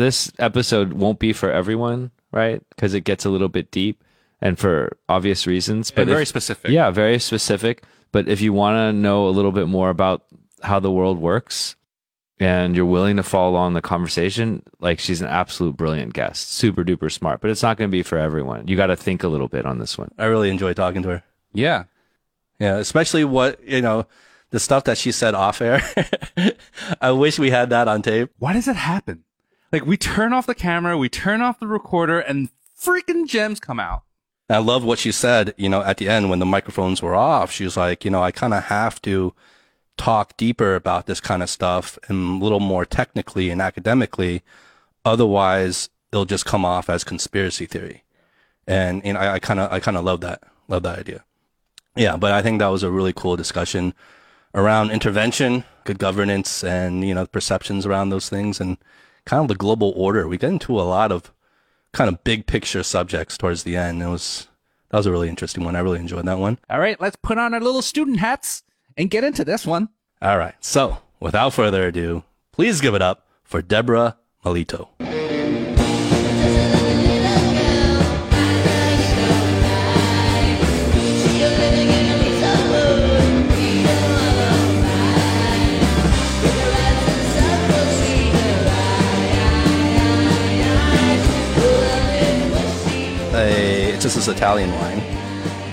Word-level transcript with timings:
This 0.00 0.32
episode 0.38 0.94
won't 0.94 1.18
be 1.18 1.34
for 1.34 1.52
everyone, 1.52 2.10
right? 2.32 2.62
Because 2.70 2.94
it 2.94 3.02
gets 3.02 3.26
a 3.26 3.28
little 3.28 3.50
bit 3.50 3.70
deep 3.70 4.02
and 4.40 4.58
for 4.58 4.96
obvious 5.10 5.46
reasons. 5.46 5.90
But 5.90 6.06
very 6.06 6.22
if- 6.22 6.28
specific. 6.28 6.70
Yeah, 6.70 6.90
very 6.90 7.18
specific. 7.18 7.84
But 8.10 8.26
if 8.26 8.40
you 8.40 8.54
want 8.54 8.76
to 8.76 8.98
know 8.98 9.28
a 9.28 9.28
little 9.28 9.52
bit 9.52 9.68
more 9.68 9.90
about 9.90 10.24
how 10.62 10.80
the 10.80 10.90
world 10.90 11.18
works 11.18 11.76
and 12.38 12.74
you're 12.74 12.86
willing 12.86 13.16
to 13.16 13.22
follow 13.22 13.50
along 13.50 13.74
the 13.74 13.82
conversation, 13.82 14.62
like 14.78 15.00
she's 15.00 15.20
an 15.20 15.28
absolute 15.28 15.76
brilliant 15.76 16.14
guest, 16.14 16.50
super 16.50 16.82
duper 16.82 17.12
smart. 17.12 17.42
But 17.42 17.50
it's 17.50 17.62
not 17.62 17.76
going 17.76 17.90
to 17.90 17.92
be 17.92 18.02
for 18.02 18.16
everyone. 18.16 18.68
You 18.68 18.76
got 18.76 18.86
to 18.86 18.96
think 18.96 19.22
a 19.22 19.28
little 19.28 19.48
bit 19.48 19.66
on 19.66 19.80
this 19.80 19.98
one. 19.98 20.10
I 20.16 20.24
really 20.24 20.48
enjoy 20.48 20.72
talking 20.72 21.02
to 21.02 21.08
her. 21.10 21.22
Yeah. 21.52 21.84
Yeah, 22.58 22.78
especially 22.78 23.24
what 23.24 23.62
you 23.68 23.82
know, 23.82 24.06
the 24.48 24.60
stuff 24.60 24.84
that 24.84 24.96
she 24.96 25.12
said 25.12 25.34
off 25.34 25.60
air. 25.60 25.82
I 27.02 27.10
wish 27.10 27.38
we 27.38 27.50
had 27.50 27.68
that 27.68 27.86
on 27.86 28.00
tape. 28.00 28.30
Why 28.38 28.54
does 28.54 28.66
it 28.66 28.76
happen? 28.76 29.24
Like 29.72 29.86
we 29.86 29.96
turn 29.96 30.32
off 30.32 30.46
the 30.46 30.54
camera, 30.54 30.98
we 30.98 31.08
turn 31.08 31.40
off 31.40 31.60
the 31.60 31.66
recorder, 31.66 32.18
and 32.18 32.50
freaking 32.78 33.26
gems 33.26 33.60
come 33.60 33.78
out. 33.78 34.02
I 34.48 34.58
love 34.58 34.82
what 34.82 34.98
she 34.98 35.12
said, 35.12 35.54
you 35.56 35.68
know, 35.68 35.82
at 35.82 35.98
the 35.98 36.08
end 36.08 36.28
when 36.28 36.40
the 36.40 36.46
microphones 36.46 37.00
were 37.00 37.14
off. 37.14 37.52
She 37.52 37.62
was 37.62 37.76
like, 37.76 38.04
you 38.04 38.10
know, 38.10 38.22
I 38.22 38.32
kind 38.32 38.52
of 38.52 38.64
have 38.64 39.00
to 39.02 39.32
talk 39.96 40.36
deeper 40.36 40.74
about 40.74 41.06
this 41.06 41.20
kind 41.20 41.42
of 41.42 41.48
stuff 41.48 41.98
and 42.08 42.40
a 42.40 42.42
little 42.42 42.58
more 42.58 42.84
technically 42.84 43.50
and 43.50 43.62
academically. 43.62 44.42
Otherwise, 45.04 45.88
it'll 46.10 46.24
just 46.24 46.46
come 46.46 46.64
off 46.64 46.90
as 46.90 47.04
conspiracy 47.04 47.66
theory. 47.66 48.02
And, 48.66 49.04
and 49.04 49.16
I 49.16 49.38
kind 49.38 49.60
of, 49.60 49.72
I 49.72 49.78
kind 49.78 49.96
of 49.96 50.04
love 50.04 50.20
that, 50.22 50.42
love 50.66 50.82
that 50.82 50.98
idea. 50.98 51.24
Yeah. 51.94 52.16
But 52.16 52.32
I 52.32 52.42
think 52.42 52.58
that 52.58 52.68
was 52.68 52.82
a 52.82 52.90
really 52.90 53.12
cool 53.12 53.36
discussion 53.36 53.94
around 54.52 54.90
intervention, 54.90 55.64
good 55.84 56.00
governance 56.00 56.64
and, 56.64 57.06
you 57.06 57.14
know, 57.14 57.26
perceptions 57.26 57.86
around 57.86 58.10
those 58.10 58.28
things 58.28 58.60
and 58.60 58.78
kind 59.24 59.42
of 59.42 59.48
the 59.48 59.54
global 59.54 59.92
order. 59.96 60.26
We 60.28 60.38
get 60.38 60.50
into 60.50 60.78
a 60.78 60.82
lot 60.82 61.12
of 61.12 61.32
kind 61.92 62.08
of 62.08 62.22
big 62.24 62.46
picture 62.46 62.82
subjects 62.82 63.36
towards 63.36 63.62
the 63.62 63.76
end. 63.76 64.02
It 64.02 64.08
was 64.08 64.48
that 64.90 64.96
was 64.98 65.06
a 65.06 65.12
really 65.12 65.28
interesting 65.28 65.64
one. 65.64 65.76
I 65.76 65.80
really 65.80 66.00
enjoyed 66.00 66.26
that 66.26 66.38
one. 66.38 66.58
All 66.68 66.80
right, 66.80 67.00
let's 67.00 67.16
put 67.16 67.38
on 67.38 67.54
our 67.54 67.60
little 67.60 67.82
student 67.82 68.18
hats 68.18 68.62
and 68.96 69.10
get 69.10 69.24
into 69.24 69.44
this 69.44 69.66
one. 69.66 69.88
All 70.20 70.36
right. 70.36 70.54
So, 70.60 70.98
without 71.20 71.54
further 71.54 71.86
ado, 71.86 72.24
please 72.52 72.80
give 72.80 72.94
it 72.94 73.02
up 73.02 73.26
for 73.44 73.62
Debora 73.62 74.16
Malito. 74.44 74.88
This 94.10 94.26
is 94.26 94.34
Italian 94.34 94.72
wine. 94.72 94.98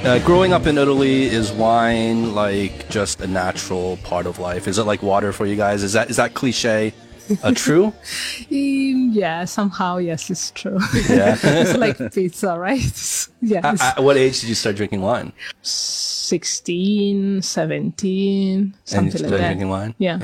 Uh, 0.05 0.21
growing 0.23 0.53
up 0.53 0.67
in 0.67 0.77
Italy, 0.77 1.23
is 1.23 1.51
wine 1.51 2.35
like 2.35 2.87
just 2.87 3.19
a 3.19 3.25
natural 3.25 3.97
part 4.03 4.27
of 4.27 4.37
life? 4.37 4.67
Is 4.67 4.77
it 4.77 4.83
like 4.83 5.01
water 5.01 5.33
for 5.33 5.47
you 5.47 5.55
guys? 5.55 5.81
Is 5.81 5.93
that 5.93 6.11
is 6.11 6.17
that 6.17 6.35
cliche 6.35 6.93
uh, 7.41 7.51
true? 7.55 7.85
Um, 7.87 7.93
yeah, 8.49 9.43
somehow, 9.45 9.97
yes, 9.97 10.29
it's 10.29 10.51
true. 10.51 10.77
Yeah. 11.09 11.35
it's 11.43 11.75
like 11.79 11.97
pizza, 12.13 12.59
right? 12.59 12.77
yes. 13.41 13.81
At, 13.81 13.97
at 13.97 14.03
what 14.03 14.17
age 14.17 14.41
did 14.41 14.49
you 14.49 14.55
start 14.55 14.75
drinking 14.75 15.01
wine? 15.01 15.33
16, 15.63 17.41
17, 17.41 18.53
and 18.53 18.67
you 18.67 18.73
something 18.85 19.09
started 19.09 19.31
like 19.31 19.41
that. 19.41 19.47
drinking 19.47 19.69
wine? 19.69 19.95
Yeah. 19.97 20.19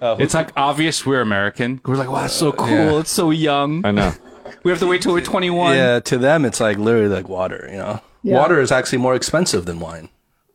Yeah. 0.00 0.16
It's 0.18 0.32
like 0.32 0.52
obvious 0.56 1.04
we're 1.04 1.20
American. 1.20 1.82
We're 1.84 1.96
like, 1.96 2.10
wow, 2.10 2.24
it's 2.24 2.32
so 2.32 2.52
cool. 2.52 2.70
Yeah. 2.70 3.00
It's 3.00 3.10
so 3.10 3.30
young. 3.30 3.84
I 3.84 3.90
know. 3.90 4.14
We 4.62 4.70
have 4.70 4.80
to 4.80 4.86
wait 4.86 5.02
till 5.02 5.12
we're 5.12 5.20
21. 5.20 5.74
Yeah, 5.76 6.00
to 6.00 6.18
them 6.18 6.44
it's 6.44 6.60
like 6.60 6.78
literally 6.78 7.08
like 7.08 7.28
water, 7.28 7.68
you 7.70 7.78
know. 7.78 8.00
Yeah. 8.22 8.38
Water 8.38 8.60
is 8.60 8.70
actually 8.72 8.98
more 8.98 9.14
expensive 9.14 9.64
than 9.64 9.80
wine, 9.80 10.08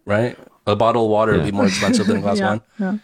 right? 0.06 0.38
A 0.66 0.76
bottle 0.76 1.06
of 1.06 1.12
water 1.12 1.34
would 1.34 1.44
be 1.46 1.52
more 1.52 1.68
expensive 1.68 2.08
than 2.08 2.18
a 2.18 2.22
glass 2.22 2.40
of 2.40 2.40
Yeah, 2.40 2.50
wine. 2.50 2.62
yeah. 2.80 2.98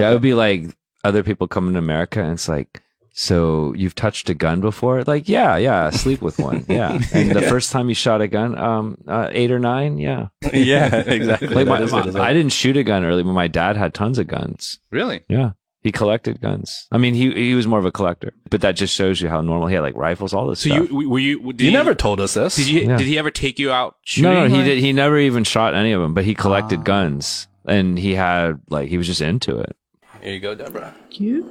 Yeah, 0.00 0.10
it 0.10 0.12
would 0.14 0.22
be 0.22 0.34
like 0.34 0.76
other 1.04 1.22
people 1.22 1.46
coming 1.48 1.74
to 1.74 1.78
America 1.78 2.20
and 2.22 2.32
it's 2.32 2.48
like, 2.48 2.80
so 3.16 3.72
you've 3.76 3.94
touched 3.94 4.28
a 4.28 4.34
gun 4.34 4.60
before? 4.60 5.04
Like, 5.04 5.28
yeah, 5.28 5.56
yeah, 5.56 5.90
sleep 5.90 6.20
with 6.20 6.38
one. 6.40 6.64
Yeah. 6.68 6.98
And 7.12 7.30
the 7.30 7.42
first 7.42 7.70
time 7.70 7.88
you 7.88 7.94
shot 7.94 8.20
a 8.20 8.26
gun, 8.26 8.58
um, 8.58 8.98
uh, 9.06 9.28
eight 9.30 9.52
or 9.52 9.60
nine. 9.60 9.98
Yeah. 9.98 10.28
yeah, 10.52 10.92
exactly. 10.96 11.48
Like 11.48 11.68
my, 11.68 11.78
my- 11.78 11.90
what 11.92 12.06
it 12.06 12.08
is. 12.10 12.16
I 12.16 12.32
didn't 12.32 12.52
shoot 12.52 12.76
a 12.76 12.82
gun 12.82 13.04
early, 13.04 13.22
but 13.22 13.32
my 13.32 13.46
dad 13.46 13.76
had 13.76 13.94
tons 13.94 14.18
of 14.18 14.26
guns. 14.26 14.80
Really? 14.90 15.22
Yeah. 15.28 15.52
He 15.84 15.92
collected 15.92 16.40
guns. 16.40 16.86
I 16.90 16.98
mean, 16.98 17.14
he 17.14 17.30
he 17.32 17.54
was 17.54 17.66
more 17.66 17.78
of 17.78 17.84
a 17.84 17.92
collector, 17.92 18.32
but 18.50 18.62
that 18.62 18.72
just 18.74 18.94
shows 18.94 19.20
you 19.20 19.28
how 19.28 19.40
normal 19.42 19.68
he 19.68 19.74
had 19.74 19.82
like 19.82 19.94
rifles, 19.94 20.32
all 20.34 20.46
this 20.48 20.60
So 20.60 20.70
stuff. 20.70 20.90
you 20.90 21.08
were 21.08 21.18
you? 21.18 21.52
Did 21.52 21.60
you 21.60 21.66
he, 21.68 21.72
never 21.76 21.94
told 21.94 22.20
us 22.20 22.32
this. 22.34 22.56
Did, 22.56 22.68
you, 22.68 22.80
Yeah. 22.88 22.96
did 22.96 23.06
he 23.06 23.18
ever 23.18 23.30
take 23.30 23.58
you 23.58 23.70
out 23.70 23.96
shooting? 24.02 24.32
no, 24.32 24.40
no, 24.44 24.48
he 24.48 24.56
like- 24.56 24.64
did. 24.64 24.78
He 24.78 24.92
never 24.94 25.18
even 25.18 25.44
shot 25.44 25.74
any 25.74 25.92
of 25.92 26.00
them, 26.00 26.14
but 26.14 26.24
he 26.24 26.34
collected 26.34 26.80
Ah. 26.80 26.82
guns, 26.84 27.48
and 27.66 27.98
he 27.98 28.14
had 28.14 28.60
like 28.70 28.88
he 28.88 28.96
was 28.96 29.06
just 29.06 29.20
into 29.20 29.58
it. 29.60 29.76
Here 30.22 30.32
you 30.32 30.40
go, 30.40 30.56
Debora. 30.56 30.94
You? 31.10 31.50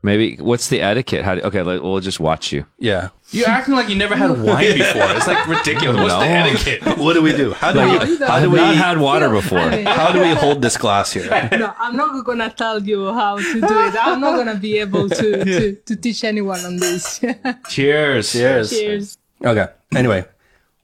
Maybe 0.00 0.36
what's 0.36 0.68
the 0.68 0.80
etiquette? 0.80 1.24
How 1.24 1.34
do, 1.34 1.40
okay, 1.42 1.62
like, 1.62 1.82
we'll 1.82 1.98
just 2.00 2.20
watch 2.20 2.52
you. 2.52 2.66
Yeah. 2.78 3.08
You're 3.30 3.48
acting 3.48 3.74
like 3.74 3.88
you 3.88 3.96
never 3.96 4.14
had 4.14 4.30
wine 4.30 4.78
before. 4.78 5.10
It's 5.16 5.26
like 5.26 5.46
ridiculous. 5.48 5.96
What's 6.00 6.14
the 6.14 6.30
etiquette? 6.30 6.98
What 7.04 7.14
do 7.14 7.22
we 7.22 7.32
do? 7.36 7.52
How 7.52 7.72
do 7.72 7.80
No, 7.80 7.92
we 7.92 7.98
don't. 7.98 8.28
how 8.28 8.36
I 8.36 8.40
do 8.40 8.44
have 8.44 8.52
we 8.52 8.58
not 8.58 8.76
had 8.76 8.98
water 8.98 9.28
before. 9.28 9.58
I 9.58 9.70
mean, 9.76 9.86
how 9.86 10.12
do 10.12 10.20
we 10.20 10.30
hold 10.34 10.62
this 10.62 10.76
glass 10.76 11.12
here? 11.12 11.28
no, 11.52 11.74
I'm 11.78 11.96
not 11.96 12.24
gonna 12.24 12.48
tell 12.50 12.82
you 12.82 13.12
how 13.12 13.38
to 13.38 13.52
do 13.60 13.66
it. 13.66 13.94
I'm 14.00 14.20
not 14.20 14.36
gonna 14.36 14.54
be 14.54 14.78
able 14.78 15.08
to, 15.08 15.44
to, 15.44 15.74
to 15.74 15.96
teach 15.96 16.22
anyone 16.24 16.64
on 16.64 16.76
this. 16.76 17.20
Cheers. 17.68 18.32
Cheers. 18.32 18.70
Cheers. 18.70 19.18
Okay. 19.44 19.66
Anyway, 19.94 20.24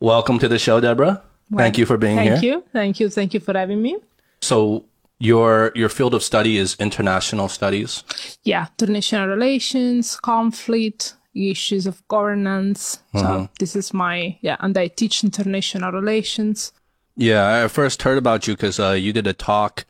welcome 0.01 0.39
to 0.41 0.49
the 0.49 0.59
show, 0.59 0.81
Debora. 0.81 1.23
Thank 1.57 1.79
you 1.79 1.87
for 1.87 1.97
being 1.97 2.17
Thank 2.17 2.41
here. 2.41 2.41
Thank 2.41 2.45
you. 2.45 2.63
Thank 2.73 3.01
you. 3.01 3.09
Thank 3.11 3.35
you 3.35 3.41
for 3.41 3.57
having 3.57 3.81
me. 3.81 3.97
So 4.41 4.85
your 5.25 5.73
your 5.75 5.89
field 5.89 6.15
of 6.15 6.23
study 6.23 6.59
is 6.59 6.77
international 6.79 7.49
studies. 7.49 8.05
Yeah, 8.45 8.67
international 8.79 9.27
relations, 9.29 10.17
conflict, 10.17 11.15
issues 11.35 11.87
of 11.87 12.07
governance. 12.09 12.99
So 13.17 13.49
this 13.59 13.75
is 13.75 13.95
my 13.95 14.39
yeah, 14.43 14.57
and 14.61 14.77
I 14.77 14.89
teach 14.89 15.25
international 15.25 15.93
relations. 15.93 16.73
Yeah, 17.17 17.65
I 17.65 17.69
first 17.69 18.03
heard 18.03 18.19
about 18.19 18.47
you 18.47 18.55
because 18.55 18.79
uh, 18.81 18.91
you 18.91 19.13
did 19.13 19.27
a 19.27 19.33
talk 19.33 19.85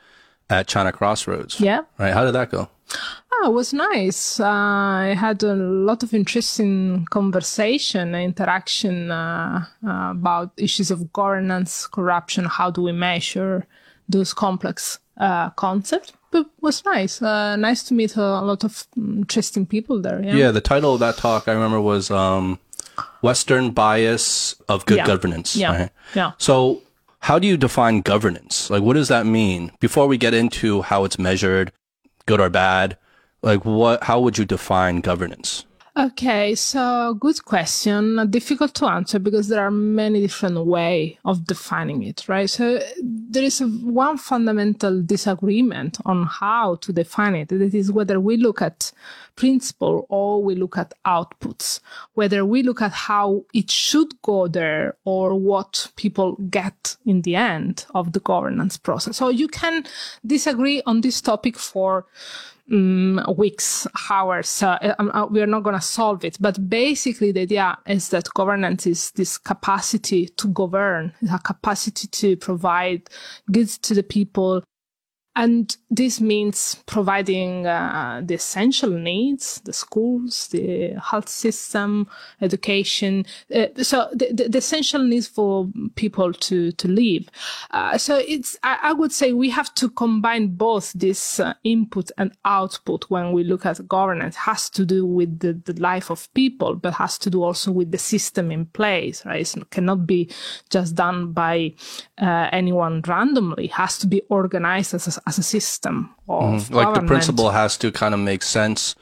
at 0.51 0.67
China 0.67 0.93
Crossroads. 0.93 1.61
Yeah. 1.61 1.83
Right. 1.99 2.13
How 2.13 2.25
did 2.25 2.35
that 2.35 2.51
go? 2.51 2.69
Oh, 3.33 3.51
it 3.51 3.55
was 3.55 3.73
nice. 3.73 4.39
Uh, 4.39 4.47
I 4.47 5.17
had 5.19 5.43
a 5.43 5.55
lot 5.55 6.03
of 6.03 6.13
interesting 6.13 7.07
conversation, 7.11 8.15
interaction 8.15 9.11
uh, 9.11 9.65
uh, 9.87 10.11
about 10.11 10.53
issues 10.59 10.91
of 10.91 11.13
governance, 11.13 11.87
corruption. 11.87 12.45
How 12.45 12.71
do 12.71 12.83
we 12.83 12.93
measure 12.93 13.67
those 14.09 14.35
complex 14.35 14.99
uh, 15.17 15.51
concepts? 15.51 16.13
But 16.31 16.47
was 16.61 16.85
nice. 16.85 17.23
Uh, 17.23 17.55
nice 17.57 17.83
to 17.85 17.95
meet 17.95 18.17
a 18.17 18.41
lot 18.41 18.65
of 18.65 18.87
mm, 18.99 19.19
interesting 19.19 19.67
people 19.67 20.01
there. 20.01 20.21
Yeah. 20.23 20.35
Yeah. 20.35 20.51
The 20.51 20.61
title 20.61 20.95
of 20.95 21.01
that 21.01 21.17
talk 21.17 21.47
I 21.49 21.53
remember 21.53 21.81
was 21.81 22.11
um, 22.11 22.59
"Western 23.23 23.71
Bias 23.71 24.55
of 24.69 24.85
Good 24.87 24.99
Yeah. 24.99 25.07
Governance." 25.07 25.55
Yeah. 25.57 25.77
right? 25.79 25.91
Yeah. 26.15 26.33
So, 26.39 26.83
how 27.21 27.39
do 27.39 27.47
you 27.47 27.57
define 27.57 28.01
governance? 28.01 28.69
Like, 28.69 28.83
what 28.83 28.95
does 28.95 29.09
that 29.09 29.27
mean? 29.27 29.71
Before 29.81 30.07
we 30.09 30.19
get 30.19 30.35
into 30.35 30.83
how 30.83 31.05
it's 31.05 31.19
measured, 31.19 31.71
good 32.27 32.41
or 32.41 32.51
bad, 32.51 32.97
like 33.43 33.65
what? 33.65 34.03
How 34.05 34.19
would 34.21 34.37
you 34.37 34.45
define 34.45 35.01
governance? 35.01 35.65
Okay, 35.97 36.57
so 36.57 37.15
good 37.21 37.45
question. 37.45 38.29
Difficult 38.29 38.75
to 38.75 38.87
answer 38.87 39.21
because 39.21 39.47
there 39.47 39.65
are 39.65 39.71
many 39.71 40.21
different 40.21 40.67
way 40.67 41.21
of 41.25 41.47
defining 41.47 42.03
it, 42.03 42.29
right? 42.29 42.51
So 42.51 42.81
there 43.01 43.45
is 43.45 43.61
one 43.61 44.19
fundamental 44.19 45.01
disagreement 45.03 45.99
on 46.05 46.25
how 46.25 46.75
to 46.77 46.93
define 46.93 47.37
it. 47.37 47.51
That 47.51 47.73
is 47.73 47.93
whether 47.93 48.19
we 48.19 48.37
look 48.37 48.61
at 48.61 48.91
principle 49.37 50.05
or 50.09 50.43
we 50.43 50.57
look 50.57 50.77
at 50.77 50.95
outputs, 51.07 51.79
whether 52.15 52.45
we 52.45 52.65
look 52.65 52.83
at 52.83 52.91
how 52.91 53.45
it 53.55 53.71
should 53.71 54.21
go 54.23 54.49
there 54.49 54.97
or 55.05 55.39
what 55.39 55.93
people 55.95 56.35
get 56.51 56.97
in 57.07 57.23
the 57.23 57.37
end 57.37 57.87
of 57.95 58.15
the 58.15 58.21
governance 58.21 58.77
process. 58.77 59.17
So 59.17 59.29
you 59.29 59.47
can 59.47 59.85
disagree 60.27 60.83
on 60.87 61.03
this 61.03 61.21
topic 61.21 61.57
for 61.57 62.05
um, 62.71 63.25
weeks, 63.37 63.87
hours. 64.11 64.63
Uh, 64.63 64.95
um, 64.99 65.11
uh, 65.15 65.27
we 65.27 65.43
are 65.43 65.47
not 65.47 65.63
going 65.63 65.77
to 65.77 65.83
solve 65.83 66.25
it. 66.25 66.37
But 66.41 66.69
basically, 66.69 67.33
the 67.33 67.43
idea 67.43 67.79
is 67.87 68.09
that 68.11 68.29
governance 68.35 68.87
is 68.87 69.11
this 69.13 69.39
capacity 69.39 70.29
to 70.29 70.49
govern, 70.49 71.13
a 71.31 71.39
capacity 71.39 72.09
to 72.09 72.37
provide 72.37 73.09
goods 73.51 73.79
to 73.79 73.95
the 73.95 74.03
people 74.03 74.63
and 75.37 75.77
this 75.91 76.21
means 76.21 76.77
providing 76.87 77.67
uh, 77.67 78.23
the 78.25 78.35
essential 78.35 78.91
needs, 78.91 79.61
the 79.65 79.73
schools, 79.73 80.49
the 80.49 80.95
health 81.03 81.29
system, 81.29 82.07
education. 82.41 83.27
Uh, 83.55 83.67
so 83.83 84.09
the, 84.13 84.49
the, 84.49 84.59
essential 84.59 85.03
needs 85.03 85.27
for 85.27 85.69
people 85.97 86.33
to, 86.33 86.71
to 86.73 86.89
live. 86.89 87.29
Uh, 87.73 87.99
so 87.99 88.17
it's, 88.17 88.57
I, 88.63 88.79
I, 88.83 88.93
would 88.93 89.11
say 89.11 89.33
we 89.33 89.51
have 89.51 89.75
to 89.75 89.91
combine 89.91 90.55
both 90.55 90.93
this 90.93 91.41
uh, 91.41 91.55
input 91.65 92.13
and 92.17 92.33
output 92.45 93.07
when 93.09 93.33
we 93.33 93.43
look 93.43 93.67
at 93.67 93.87
governance. 93.89 94.37
It 94.37 94.41
has 94.41 94.71
to 94.71 94.87
do 94.87 95.05
with 95.05 95.41
the, 95.41 95.53
the 95.53 95.81
life 95.81 96.11
of 96.11 96.33
people, 96.35 96.77
but 96.77 96.95
has 96.95 97.19
to 97.19 97.31
do 97.31 97.43
also 97.43 97.73
with 97.73 97.91
the 97.91 97.99
system 97.99 98.53
in 98.53 98.67
place, 98.67 99.27
right? 99.27 99.57
It 99.57 99.71
cannot 99.71 100.07
be 100.07 100.31
just 100.71 100.95
done 100.95 101.33
by 101.33 101.75
uh, 102.19 102.49
anyone 102.53 103.03
randomly. 103.07 103.65
It 103.65 103.73
has 103.73 103.99
to 103.99 104.07
be 104.07 104.23
organized 104.29 104.95
as 104.95 105.19
as 105.27 105.39
a 105.39 105.43
system 105.43 106.15
of 106.29 106.65
mm-hmm. 106.65 106.75
like 106.75 106.95
the 106.95 107.03
principle 107.03 107.51
has 107.51 107.77
to 107.77 107.91
kind 107.91 108.15
of 108.15 108.21
make 108.21 108.43
sense 108.43 108.95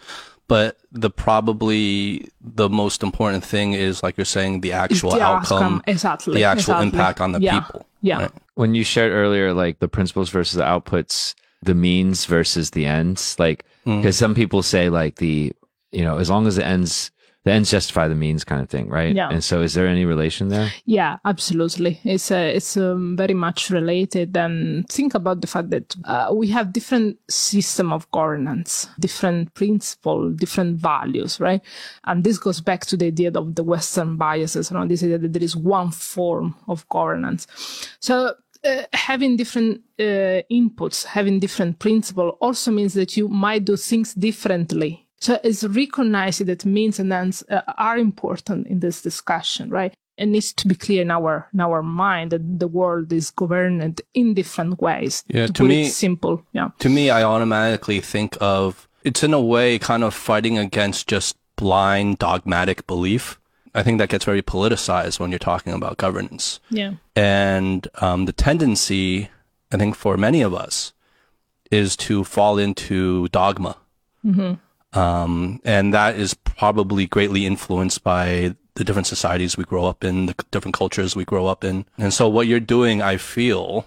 but 0.48 0.76
the 0.90 1.08
probably 1.08 2.28
the 2.40 2.68
most 2.68 3.02
important 3.02 3.44
thing 3.44 3.72
is 3.72 4.02
like 4.02 4.16
you're 4.16 4.24
saying 4.24 4.60
the 4.60 4.72
actual 4.72 5.12
the 5.12 5.20
outcome, 5.22 5.62
outcome, 5.62 5.82
exactly 5.86 6.34
the 6.34 6.44
actual 6.44 6.74
exactly. 6.74 6.86
impact 6.88 7.20
on 7.20 7.32
the 7.32 7.40
yeah. 7.40 7.60
people 7.60 7.86
yeah 8.02 8.22
right? 8.22 8.32
when 8.54 8.74
you 8.74 8.84
shared 8.84 9.12
earlier 9.12 9.54
like 9.54 9.78
the 9.78 9.88
principles 9.88 10.30
versus 10.30 10.56
the 10.56 10.64
outputs 10.64 11.34
the 11.62 11.74
means 11.74 12.24
versus 12.26 12.70
the 12.70 12.86
ends 12.86 13.36
like 13.38 13.64
because 13.84 14.16
mm. 14.16 14.18
some 14.18 14.34
people 14.34 14.62
say 14.62 14.88
like 14.90 15.16
the 15.16 15.52
you 15.92 16.02
know 16.02 16.18
as 16.18 16.28
long 16.28 16.46
as 16.46 16.56
the 16.56 16.66
ends 16.66 17.11
the 17.44 17.50
ends 17.50 17.72
justify 17.72 18.06
the 18.06 18.14
means 18.14 18.44
kind 18.44 18.62
of 18.62 18.70
thing, 18.70 18.88
right? 18.88 19.14
Yeah. 19.14 19.28
And 19.28 19.42
so, 19.42 19.62
is 19.62 19.74
there 19.74 19.88
any 19.88 20.04
relation 20.04 20.48
there? 20.48 20.70
Yeah, 20.84 21.18
absolutely. 21.24 22.00
It's 22.04 22.30
uh, 22.30 22.52
it's 22.54 22.76
um, 22.76 23.16
very 23.16 23.34
much 23.34 23.68
related. 23.68 24.36
And 24.36 24.88
think 24.88 25.14
about 25.14 25.40
the 25.40 25.48
fact 25.48 25.70
that 25.70 25.96
uh, 26.04 26.30
we 26.32 26.48
have 26.48 26.72
different 26.72 27.18
system 27.28 27.92
of 27.92 28.08
governance, 28.12 28.88
different 29.00 29.54
principle, 29.54 30.30
different 30.30 30.78
values, 30.78 31.40
right? 31.40 31.60
And 32.04 32.22
this 32.22 32.38
goes 32.38 32.60
back 32.60 32.86
to 32.86 32.96
the 32.96 33.06
idea 33.06 33.32
of 33.32 33.56
the 33.56 33.64
Western 33.64 34.16
biases 34.16 34.70
around 34.70 34.88
this 34.88 35.02
idea 35.02 35.18
that 35.18 35.32
there 35.32 35.42
is 35.42 35.56
one 35.56 35.90
form 35.90 36.54
of 36.68 36.88
governance. 36.90 37.48
So 37.98 38.34
uh, 38.64 38.82
having 38.92 39.36
different 39.36 39.80
uh, 39.98 40.46
inputs, 40.48 41.04
having 41.04 41.40
different 41.40 41.80
principle 41.80 42.36
also 42.40 42.70
means 42.70 42.94
that 42.94 43.16
you 43.16 43.26
might 43.26 43.64
do 43.64 43.76
things 43.76 44.14
differently 44.14 45.08
so 45.22 45.38
it's 45.44 45.62
recognizing 45.62 46.48
that 46.48 46.64
means 46.64 46.98
and 46.98 47.12
ends 47.12 47.44
uh, 47.48 47.60
are 47.78 47.96
important 47.96 48.66
in 48.66 48.80
this 48.80 49.00
discussion, 49.02 49.70
right? 49.70 49.94
It 50.18 50.26
needs 50.26 50.52
to 50.54 50.66
be 50.66 50.74
clear 50.74 51.02
in 51.02 51.12
our 51.12 51.48
in 51.54 51.60
our 51.60 51.80
mind 51.80 52.32
that 52.32 52.58
the 52.58 52.66
world 52.66 53.12
is 53.12 53.30
governed 53.30 54.02
in 54.14 54.34
different 54.34 54.80
ways. 54.80 55.22
Yeah, 55.28 55.46
to, 55.46 55.52
to 55.52 55.64
me, 55.64 55.88
simple. 55.88 56.44
Yeah. 56.52 56.70
To 56.80 56.88
me, 56.88 57.08
I 57.08 57.22
automatically 57.22 58.00
think 58.00 58.36
of 58.40 58.88
it's 59.04 59.22
in 59.22 59.32
a 59.32 59.40
way 59.40 59.78
kind 59.78 60.02
of 60.02 60.12
fighting 60.12 60.58
against 60.58 61.06
just 61.06 61.36
blind 61.54 62.18
dogmatic 62.18 62.88
belief. 62.88 63.38
I 63.74 63.84
think 63.84 63.98
that 63.98 64.08
gets 64.08 64.24
very 64.24 64.42
politicized 64.42 65.20
when 65.20 65.30
you're 65.30 65.38
talking 65.38 65.72
about 65.72 65.98
governance. 65.98 66.58
Yeah. 66.68 66.94
And 67.14 67.86
um, 68.00 68.26
the 68.26 68.32
tendency, 68.32 69.30
I 69.70 69.76
think, 69.76 69.94
for 69.94 70.16
many 70.16 70.42
of 70.42 70.52
us, 70.52 70.92
is 71.70 71.96
to 72.08 72.24
fall 72.24 72.58
into 72.58 73.28
dogma. 73.28 73.76
Mm-hmm. 74.24 74.54
Um, 74.92 75.60
and 75.64 75.94
that 75.94 76.16
is 76.16 76.34
probably 76.34 77.06
greatly 77.06 77.46
influenced 77.46 78.02
by 78.02 78.54
the 78.74 78.84
different 78.84 79.06
societies 79.06 79.56
we 79.56 79.64
grow 79.64 79.84
up 79.84 80.04
in, 80.04 80.26
the 80.26 80.34
different 80.50 80.74
cultures 80.74 81.14
we 81.14 81.24
grow 81.24 81.46
up 81.46 81.64
in. 81.64 81.84
And 81.98 82.12
so 82.12 82.28
what 82.28 82.46
you're 82.46 82.60
doing, 82.60 83.02
I 83.02 83.16
feel, 83.16 83.86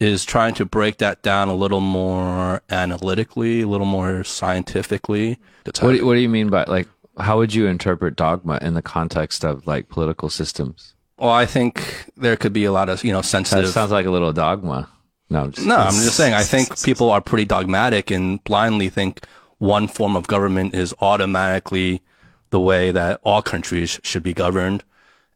is 0.00 0.24
trying 0.24 0.54
to 0.54 0.64
break 0.64 0.98
that 0.98 1.22
down 1.22 1.48
a 1.48 1.54
little 1.54 1.80
more 1.80 2.62
analytically, 2.70 3.62
a 3.62 3.68
little 3.68 3.86
more 3.86 4.24
scientifically. 4.24 5.38
What 5.64 5.92
do, 5.92 6.06
what 6.06 6.14
do 6.14 6.20
you 6.20 6.28
mean 6.28 6.48
by 6.50 6.64
like, 6.64 6.88
how 7.18 7.38
would 7.38 7.54
you 7.54 7.66
interpret 7.66 8.16
dogma 8.16 8.58
in 8.60 8.74
the 8.74 8.82
context 8.82 9.44
of 9.44 9.66
like 9.66 9.88
political 9.88 10.28
systems? 10.28 10.94
Well, 11.16 11.30
I 11.30 11.46
think 11.46 12.10
there 12.16 12.36
could 12.36 12.52
be 12.52 12.64
a 12.64 12.72
lot 12.72 12.88
of, 12.88 13.04
you 13.04 13.12
know, 13.12 13.22
sensitive. 13.22 13.66
That 13.66 13.72
sounds 13.72 13.92
like 13.92 14.06
a 14.06 14.10
little 14.10 14.32
dogma. 14.32 14.88
No, 15.30 15.48
just, 15.48 15.66
no, 15.66 15.76
I'm 15.76 15.92
just 15.92 16.16
saying, 16.16 16.34
I 16.34 16.42
think 16.54 16.82
people 16.82 17.10
are 17.10 17.20
pretty 17.20 17.44
dogmatic 17.44 18.10
and 18.10 18.42
blindly 18.44 18.88
think, 18.88 19.24
one 19.64 19.88
form 19.88 20.14
of 20.14 20.26
government 20.26 20.74
is 20.74 20.94
automatically 21.00 22.02
the 22.50 22.60
way 22.60 22.90
that 22.90 23.18
all 23.24 23.40
countries 23.40 23.98
should 24.02 24.22
be 24.22 24.34
governed 24.34 24.84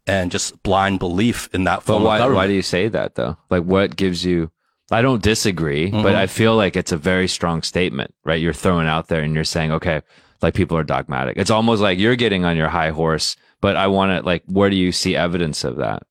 and 0.06 0.30
just 0.30 0.62
blind 0.62 0.98
belief 0.98 1.48
in 1.52 1.64
that 1.64 1.82
form 1.82 2.02
but 2.02 2.20
why. 2.20 2.28
Why 2.28 2.46
do 2.46 2.52
you 2.52 2.62
say 2.62 2.88
that 2.88 3.14
though? 3.14 3.36
Like 3.50 3.64
what 3.64 3.96
gives 3.96 4.24
you 4.24 4.50
I 4.90 5.02
don't 5.02 5.22
disagree, 5.22 5.90
mm-hmm. 5.90 6.02
but 6.02 6.14
I 6.14 6.26
feel 6.26 6.56
like 6.56 6.76
it's 6.76 6.92
a 6.92 6.96
very 6.96 7.28
strong 7.28 7.62
statement, 7.62 8.14
right? 8.24 8.40
You're 8.40 8.54
throwing 8.54 8.86
out 8.86 9.08
there 9.08 9.20
and 9.20 9.34
you're 9.34 9.44
saying, 9.44 9.70
okay, 9.72 10.00
like 10.40 10.54
people 10.54 10.78
are 10.78 10.84
dogmatic. 10.84 11.36
It's 11.36 11.50
almost 11.50 11.82
like 11.82 11.98
you're 11.98 12.16
getting 12.16 12.46
on 12.46 12.56
your 12.56 12.68
high 12.68 12.88
horse, 12.90 13.36
but 13.60 13.76
I 13.76 13.86
want 13.88 14.12
to 14.12 14.24
like, 14.24 14.44
where 14.46 14.70
do 14.70 14.76
you 14.76 14.92
see 14.92 15.14
evidence 15.14 15.62
of 15.64 15.76
that? 15.76 16.04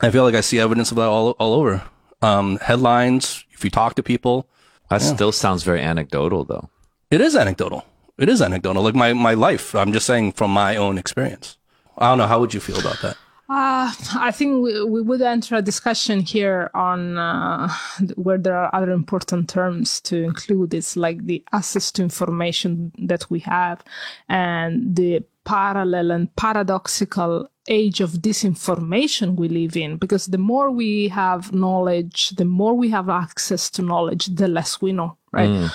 I 0.00 0.10
feel 0.10 0.24
like 0.24 0.34
I 0.34 0.42
see 0.42 0.60
evidence 0.60 0.90
of 0.90 0.98
that 0.98 1.06
all, 1.06 1.30
all 1.38 1.54
over. 1.54 1.82
Um, 2.20 2.58
headlines, 2.58 3.44
if 3.52 3.64
you 3.64 3.70
talk 3.70 3.94
to 3.94 4.02
people. 4.02 4.48
That 4.90 5.00
yeah. 5.00 5.14
still 5.14 5.32
sounds 5.32 5.62
very 5.64 5.80
anecdotal 5.80 6.44
though. 6.44 6.68
It 7.10 7.20
is 7.20 7.36
anecdotal. 7.36 7.84
It 8.18 8.28
is 8.28 8.42
anecdotal. 8.42 8.82
Like 8.82 8.94
my, 8.94 9.12
my 9.12 9.34
life. 9.34 9.74
I'm 9.74 9.92
just 9.92 10.06
saying 10.06 10.32
from 10.32 10.50
my 10.50 10.76
own 10.76 10.98
experience. 10.98 11.58
I 11.98 12.10
don't 12.10 12.18
know. 12.18 12.26
How 12.26 12.40
would 12.40 12.52
you 12.52 12.60
feel 12.60 12.78
about 12.78 13.00
that? 13.02 13.16
Uh, 13.48 13.92
I 14.18 14.32
think 14.32 14.64
we, 14.64 14.84
we 14.84 15.02
would 15.02 15.22
enter 15.22 15.54
a 15.54 15.62
discussion 15.62 16.20
here 16.20 16.68
on 16.74 17.16
uh, 17.16 17.72
where 18.16 18.38
there 18.38 18.56
are 18.56 18.74
other 18.74 18.90
important 18.90 19.48
terms 19.48 20.00
to 20.02 20.24
include. 20.24 20.74
It's 20.74 20.96
like 20.96 21.26
the 21.26 21.44
access 21.52 21.92
to 21.92 22.02
information 22.02 22.92
that 22.98 23.30
we 23.30 23.38
have 23.40 23.84
and 24.28 24.96
the 24.96 25.24
parallel 25.44 26.10
and 26.10 26.34
paradoxical 26.34 27.48
age 27.68 28.00
of 28.00 28.10
disinformation 28.14 29.36
we 29.36 29.48
live 29.48 29.76
in 29.76 29.96
because 29.96 30.26
the 30.26 30.38
more 30.38 30.70
we 30.70 31.08
have 31.08 31.52
knowledge 31.52 32.30
the 32.30 32.44
more 32.44 32.74
we 32.74 32.88
have 32.88 33.08
access 33.08 33.70
to 33.70 33.82
knowledge 33.82 34.26
the 34.26 34.46
less 34.46 34.80
we 34.80 34.92
know 34.92 35.16
right 35.32 35.48
mm. 35.48 35.70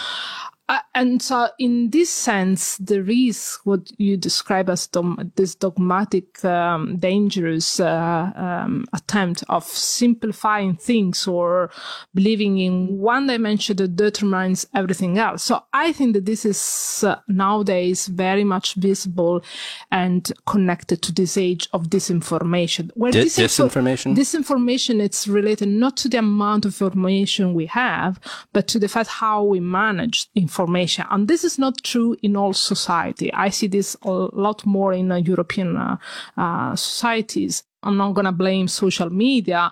Uh, 0.71 0.79
and 0.95 1.21
so, 1.21 1.49
in 1.59 1.89
this 1.89 2.09
sense, 2.09 2.77
there 2.77 3.09
is 3.09 3.59
what 3.65 3.91
you 3.97 4.15
describe 4.15 4.69
as 4.69 4.87
dom- 4.87 5.33
this 5.35 5.53
dogmatic, 5.53 6.45
um, 6.45 6.95
dangerous 6.95 7.81
uh, 7.81 8.31
um, 8.37 8.85
attempt 8.93 9.43
of 9.49 9.65
simplifying 9.65 10.77
things 10.77 11.27
or 11.27 11.69
believing 12.15 12.57
in 12.57 12.97
one 12.99 13.27
dimension 13.27 13.75
that 13.75 13.97
determines 13.97 14.65
everything 14.73 15.17
else. 15.17 15.43
So, 15.43 15.61
I 15.73 15.91
think 15.91 16.13
that 16.13 16.25
this 16.25 16.45
is 16.45 17.03
uh, 17.05 17.17
nowadays 17.27 18.07
very 18.07 18.45
much 18.45 18.75
visible 18.75 19.43
and 19.91 20.31
connected 20.45 21.01
to 21.01 21.11
this 21.11 21.35
age 21.35 21.67
of 21.73 21.89
disinformation. 21.89 22.91
Where 22.93 23.11
Dis- 23.11 23.37
disinformation? 23.37 24.15
Disinformation, 24.15 25.01
it's 25.01 25.27
related 25.27 25.67
not 25.67 25.97
to 25.97 26.07
the 26.07 26.19
amount 26.19 26.63
of 26.63 26.81
information 26.81 27.53
we 27.53 27.65
have, 27.65 28.21
but 28.53 28.69
to 28.69 28.79
the 28.79 28.87
fact 28.87 29.09
how 29.09 29.43
we 29.43 29.59
manage 29.59 30.29
information 30.33 30.60
information. 30.61 31.05
And 31.09 31.27
this 31.27 31.43
is 31.43 31.57
not 31.57 31.83
true 31.83 32.15
in 32.21 32.35
all 32.35 32.53
society. 32.53 33.33
I 33.33 33.49
see 33.49 33.67
this 33.67 33.97
a 34.03 34.11
lot 34.11 34.65
more 34.65 34.93
in 34.93 35.11
uh, 35.11 35.15
European 35.17 35.77
uh, 35.77 35.97
uh, 36.37 36.75
societies. 36.75 37.63
I'm 37.83 37.97
not 37.97 38.13
going 38.13 38.25
to 38.25 38.31
blame 38.31 38.67
social 38.67 39.09
media, 39.09 39.71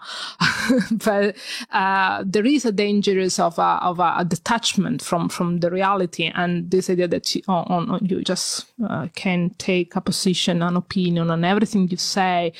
but 0.91 1.36
uh, 1.72 2.24
there 2.25 2.46
is 2.46 2.65
a 2.65 2.72
danger 2.72 3.22
of, 3.22 3.60
a, 3.60 3.79
of 3.84 4.00
a, 4.00 4.25
detachment 4.25 5.03
from, 5.03 5.29
from 5.29 5.60
the 5.60 5.69
reality 5.69 6.31
and 6.34 6.72
this 6.72 6.89
idea 6.89 7.08
that 7.08 7.36
you, 7.36 7.43
on, 7.48 7.91
on, 7.91 8.00
you 8.03 8.24
just 8.24 8.65
uh, 8.89 9.10
can 9.13 9.51
take 9.60 9.96
a 9.96 10.01
position, 10.01 10.63
an 10.63 10.75
opinion 10.75 11.29
on 11.29 11.43
everything 11.46 11.88
you 11.88 11.98
say 11.98 12.51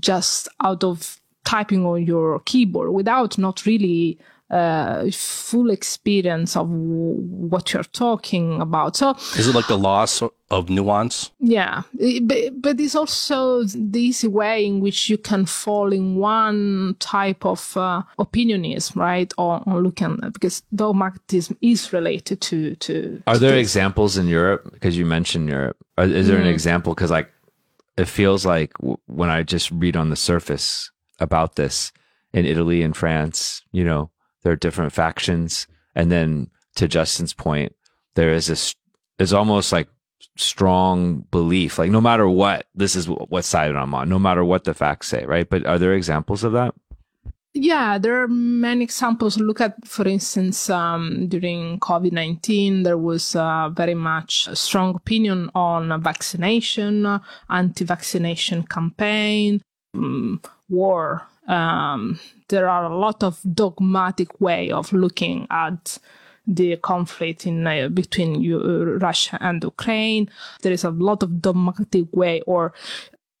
just 0.00 0.48
out 0.62 0.82
of 0.82 1.20
typing 1.44 1.84
on 1.84 2.02
your 2.02 2.40
keyboard 2.40 2.90
without 2.90 3.36
not 3.36 3.66
really 3.66 4.18
uh, 4.50 5.10
full 5.10 5.70
experience 5.70 6.56
of 6.56 6.68
what 6.68 7.72
you're 7.72 7.82
talking 7.82 8.60
about. 8.60 8.96
So, 8.96 9.12
is 9.36 9.48
it 9.48 9.54
like 9.54 9.66
the 9.66 9.78
loss 9.78 10.22
of 10.50 10.68
nuance? 10.68 11.30
Yeah, 11.40 11.82
but, 12.22 12.60
but 12.60 12.80
it's 12.80 12.94
also 12.94 13.64
the 13.64 14.00
easy 14.00 14.28
way 14.28 14.66
in 14.66 14.80
which 14.80 15.08
you 15.08 15.18
can 15.18 15.46
fall 15.46 15.92
in 15.92 16.16
one 16.16 16.96
type 16.98 17.44
of 17.44 17.76
uh, 17.76 18.02
opinionism, 18.18 19.00
right? 19.00 19.32
Or, 19.38 19.62
or 19.66 19.82
looking 19.82 20.20
at 20.22 20.34
because 20.34 20.62
dogmatism 20.74 21.56
is 21.60 21.92
related 21.92 22.40
to 22.42 22.76
to. 22.76 23.22
Are 23.26 23.34
to 23.34 23.40
there 23.40 23.52
this. 23.52 23.60
examples 23.60 24.16
in 24.16 24.28
Europe? 24.28 24.70
Because 24.72 24.96
you 24.96 25.06
mentioned 25.06 25.48
Europe. 25.48 25.76
Is 25.98 26.28
there 26.28 26.38
mm. 26.38 26.42
an 26.42 26.48
example? 26.48 26.94
Because 26.94 27.10
like 27.10 27.30
it 27.96 28.06
feels 28.06 28.44
like 28.44 28.72
w- 28.78 28.98
when 29.06 29.30
I 29.30 29.42
just 29.42 29.70
read 29.70 29.96
on 29.96 30.10
the 30.10 30.16
surface 30.16 30.90
about 31.18 31.56
this 31.56 31.92
in 32.32 32.44
Italy 32.44 32.82
and 32.82 32.96
France, 32.96 33.62
you 33.72 33.84
know, 33.84 34.10
there 34.44 34.52
are 34.52 34.56
different 34.56 34.92
factions. 34.92 35.66
And 35.96 36.12
then 36.12 36.50
to 36.76 36.86
Justin's 36.86 37.34
point, 37.34 37.74
there 38.14 38.32
is 38.32 38.46
this, 38.46 38.74
is 39.18 39.32
almost 39.32 39.72
like 39.72 39.88
strong 40.36 41.24
belief, 41.30 41.78
like 41.78 41.90
no 41.90 42.00
matter 42.00 42.28
what, 42.28 42.66
this 42.74 42.94
is 42.94 43.08
what 43.08 43.44
side 43.44 43.74
I'm 43.74 43.94
on, 43.94 44.08
no 44.08 44.18
matter 44.18 44.44
what 44.44 44.64
the 44.64 44.74
facts 44.74 45.08
say, 45.08 45.24
right? 45.24 45.48
But 45.48 45.66
are 45.66 45.78
there 45.78 45.94
examples 45.94 46.44
of 46.44 46.52
that? 46.52 46.74
Yeah, 47.56 47.98
there 47.98 48.20
are 48.20 48.28
many 48.28 48.82
examples. 48.82 49.38
Look 49.38 49.60
at, 49.60 49.86
for 49.86 50.08
instance, 50.08 50.68
um, 50.68 51.28
during 51.28 51.78
COVID 51.78 52.10
19, 52.10 52.82
there 52.82 52.98
was 52.98 53.36
uh, 53.36 53.68
very 53.68 53.94
much 53.94 54.48
a 54.48 54.56
strong 54.56 54.96
opinion 54.96 55.50
on 55.54 56.02
vaccination, 56.02 57.20
anti 57.48 57.84
vaccination 57.84 58.64
campaign, 58.64 59.62
um, 59.94 60.42
war. 60.68 61.28
Um, 61.46 62.18
there 62.48 62.68
are 62.68 62.84
a 62.84 62.96
lot 62.96 63.22
of 63.22 63.40
dogmatic 63.54 64.40
way 64.40 64.70
of 64.70 64.92
looking 64.92 65.46
at 65.50 65.98
the 66.46 66.76
conflict 66.76 67.46
in 67.46 67.66
uh, 67.66 67.88
between 67.88 68.52
uh, 68.52 68.58
Russia 68.98 69.38
and 69.40 69.62
Ukraine. 69.62 70.28
There 70.62 70.72
is 70.72 70.84
a 70.84 70.90
lot 70.90 71.22
of 71.22 71.40
dogmatic 71.40 72.06
way 72.12 72.42
or 72.46 72.72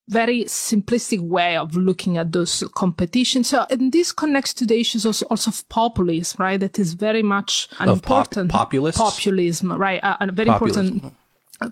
very 0.08 0.44
simplistic 0.44 1.20
way 1.20 1.56
of 1.56 1.76
looking 1.76 2.18
at 2.18 2.32
those 2.32 2.62
competitions. 2.74 3.48
So, 3.48 3.66
and 3.70 3.92
this 3.92 4.12
connects 4.12 4.52
to 4.54 4.66
the 4.66 4.78
issues 4.78 5.06
also, 5.06 5.26
also 5.26 5.50
of 5.50 5.68
populism, 5.68 6.36
right? 6.38 6.60
That 6.60 6.78
is 6.78 6.92
very 6.94 7.22
much 7.22 7.68
an 7.78 7.88
Of 7.88 7.98
important 7.98 8.50
populists? 8.50 8.98
populism, 8.98 9.72
right? 9.72 10.00
A, 10.02 10.28
a 10.28 10.32
very 10.32 10.50
Populism. 10.50 10.86
important 10.86 11.14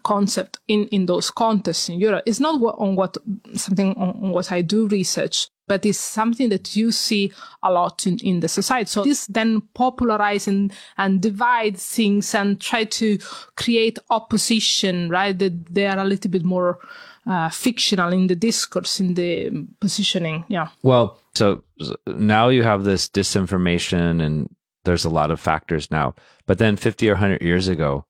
concept 0.03 0.59
in, 0.69 0.87
in 0.89 1.07
those 1.07 1.31
contests 1.31 1.89
in 1.89 1.99
Europe. 1.99 2.23
It's 2.25 2.41
not 2.41 2.55
on 2.63 2.97
what 2.97 3.17
something 3.55 3.95
on, 3.97 4.11
on 4.23 4.31
what 4.31 4.51
I 4.51 4.63
do 4.63 4.89
research, 4.89 5.49
but 5.69 5.87
it's 5.87 5.99
something 5.99 6.49
that 6.51 6.77
you 6.77 6.93
see 6.93 7.33
a 7.63 7.73
lot 7.73 8.07
in, 8.07 8.19
in 8.19 8.41
the 8.41 8.49
society. 8.49 8.89
So 8.89 9.05
this 9.05 9.27
then 9.27 9.63
popularize 9.75 10.49
and, 10.49 10.73
and 10.99 11.21
divide 11.21 11.77
things 11.77 12.35
and 12.35 12.61
try 12.61 12.85
to 12.85 13.19
create 13.57 13.99
opposition, 14.11 15.09
right? 15.09 15.39
That 15.39 15.73
they 15.73 15.87
are 15.87 15.99
a 15.99 16.05
little 16.05 16.31
bit 16.31 16.45
more 16.45 16.79
uh, 17.27 17.49
fictional 17.49 18.13
in 18.13 18.27
the 18.27 18.37
discourse, 18.37 19.01
in 19.01 19.15
the 19.15 19.67
positioning. 19.81 20.45
Yeah. 20.49 20.69
Well, 20.83 21.19
so 21.35 21.63
now 22.07 22.49
you 22.49 22.63
have 22.63 22.85
this 22.85 23.09
disinformation, 23.09 24.21
and 24.21 24.55
there's 24.85 25.05
a 25.05 25.11
lot 25.11 25.31
of 25.31 25.41
factors 25.41 25.91
now. 25.91 26.15
But 26.47 26.59
then 26.59 26.77
50 26.77 27.09
or 27.09 27.15
100 27.15 27.43
years 27.43 27.69
ago, 27.69 28.05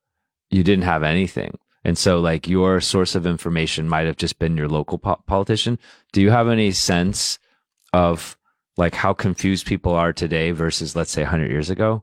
you 0.51 0.63
didn't 0.63 0.85
have 0.85 1.03
anything. 1.03 1.59
And 1.85 1.99
so, 1.99 2.21
like, 2.21 2.49
your 2.49 2.81
source 2.81 3.15
of 3.15 3.27
information 3.27 3.89
might 3.89 4.07
have 4.07 4.17
just 4.17 4.39
been 4.39 4.57
your 4.57 4.69
local 4.69 4.99
po- 4.99 5.23
politician. 5.27 5.79
Do 6.13 6.21
you 6.21 6.31
have 6.31 6.49
any 6.49 6.71
sense 6.71 7.39
of 7.93 8.37
like 8.77 8.95
how 8.95 9.13
confused 9.13 9.67
people 9.67 9.93
are 9.93 10.13
today 10.13 10.51
versus, 10.51 10.97
let's 10.97 11.11
say, 11.11 11.23
100 11.23 11.51
years 11.51 11.71
ago? 11.71 12.03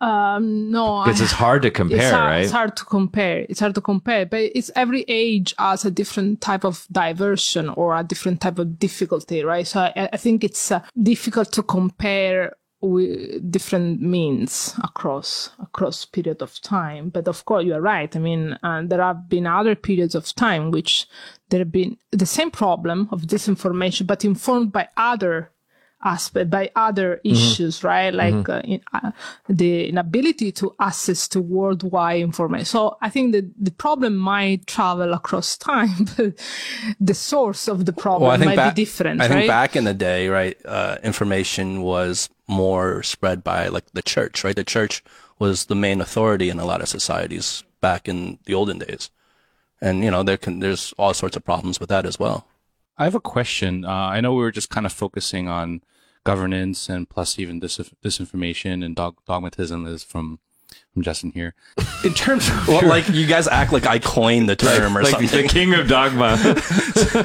Um, 0.00 0.70
no, 0.70 1.04
Because 1.04 1.22
it's 1.22 1.32
hard 1.32 1.62
to 1.62 1.68
it's 1.72 1.76
compare, 1.76 2.12
hard, 2.12 2.30
right? 2.30 2.42
It's 2.42 2.52
hard 2.52 2.76
to 2.76 2.84
compare. 2.84 3.46
It's 3.48 3.60
hard 3.60 3.74
to 3.76 3.80
compare, 3.80 4.26
but 4.26 4.40
it's 4.54 4.70
every 4.76 5.04
age 5.08 5.54
has 5.58 5.84
a 5.86 5.90
different 5.90 6.42
type 6.42 6.64
of 6.64 6.86
diversion 6.92 7.70
or 7.70 7.96
a 7.96 8.04
different 8.04 8.42
type 8.42 8.58
of 8.58 8.78
difficulty, 8.78 9.42
right? 9.42 9.66
So 9.66 9.80
I, 9.80 10.10
I 10.12 10.16
think 10.18 10.44
it's 10.44 10.70
uh, 10.70 10.82
difficult 11.02 11.50
to 11.52 11.62
compare 11.62 12.56
with 12.80 13.50
different 13.50 14.02
means 14.02 14.74
across 14.82 15.50
across 15.58 16.04
period 16.04 16.42
of 16.42 16.60
time. 16.60 17.08
But 17.08 17.28
of 17.28 17.44
course, 17.44 17.64
you 17.64 17.74
are 17.74 17.80
right. 17.80 18.14
I 18.14 18.18
mean, 18.18 18.58
uh, 18.62 18.82
there 18.84 19.02
have 19.02 19.28
been 19.28 19.46
other 19.46 19.74
periods 19.74 20.14
of 20.14 20.34
time 20.34 20.70
which 20.70 21.06
there 21.48 21.60
have 21.60 21.72
been 21.72 21.96
the 22.12 22.26
same 22.26 22.50
problem 22.50 23.08
of 23.10 23.22
disinformation, 23.22 24.06
but 24.06 24.24
informed 24.24 24.72
by 24.72 24.88
other 24.96 25.52
aspect 26.06 26.48
by 26.48 26.70
other 26.76 27.20
issues, 27.24 27.82
right? 27.82 28.14
Like 28.14 28.48
uh, 28.48 28.62
in, 28.64 28.80
uh, 28.94 29.10
the 29.48 29.88
inability 29.88 30.52
to 30.52 30.74
access 30.78 31.26
to 31.28 31.40
worldwide 31.40 32.20
information. 32.20 32.64
So 32.64 32.96
I 33.02 33.10
think 33.10 33.32
that 33.32 33.44
the 33.58 33.72
problem 33.72 34.16
might 34.16 34.66
travel 34.66 35.12
across 35.12 35.58
time, 35.58 36.06
but 36.16 36.38
the 37.00 37.14
source 37.14 37.68
of 37.68 37.84
the 37.84 37.92
problem 37.92 38.40
might 38.40 38.56
back, 38.56 38.74
be 38.74 38.84
different, 38.84 39.20
I 39.20 39.28
think 39.28 39.48
back 39.48 39.74
in 39.74 39.84
the 39.84 39.94
day, 39.94 40.28
right, 40.28 40.56
uh, 40.64 40.98
information 41.02 41.82
was 41.82 42.30
more 42.46 43.02
spread 43.02 43.42
by 43.42 43.66
like 43.66 43.90
the 43.92 44.02
church, 44.02 44.44
right? 44.44 44.56
The 44.56 44.64
church 44.64 45.02
was 45.38 45.66
the 45.66 45.74
main 45.74 46.00
authority 46.00 46.48
in 46.48 46.60
a 46.60 46.64
lot 46.64 46.80
of 46.80 46.88
societies 46.88 47.64
back 47.80 48.08
in 48.08 48.38
the 48.46 48.54
olden 48.54 48.78
days, 48.78 49.10
and 49.80 50.04
you 50.04 50.10
know 50.10 50.22
there 50.22 50.38
can 50.38 50.60
there's 50.60 50.94
all 50.96 51.12
sorts 51.12 51.36
of 51.36 51.44
problems 51.44 51.80
with 51.80 51.88
that 51.88 52.06
as 52.06 52.18
well. 52.18 52.46
I 52.98 53.04
have 53.04 53.14
a 53.14 53.20
question. 53.20 53.84
Uh, 53.84 53.90
I 53.90 54.20
know 54.20 54.32
we 54.32 54.42
were 54.42 54.52
just 54.52 54.70
kind 54.70 54.86
of 54.86 54.92
focusing 54.92 55.48
on 55.48 55.82
governance 56.26 56.88
and 56.88 57.08
plus 57.08 57.38
even 57.38 57.60
dis- 57.60 57.90
disinformation 58.04 58.84
and 58.84 58.94
dog- 58.96 59.18
dogmatism 59.26 59.86
is 59.86 60.04
from 60.04 60.38
from 60.92 61.02
Justin 61.02 61.30
here. 61.30 61.54
In 62.04 62.12
terms 62.12 62.48
of 62.48 62.66
Well, 62.68 62.80
your- 62.80 62.90
like 62.90 63.08
you 63.08 63.26
guys 63.26 63.46
act 63.48 63.72
like 63.72 63.86
I 63.86 63.98
coined 63.98 64.48
the 64.48 64.56
term 64.56 64.96
or 64.98 65.02
like 65.02 65.12
something. 65.12 65.42
the 65.42 65.48
king 65.48 65.74
of 65.74 65.86
dogma. 65.88 66.36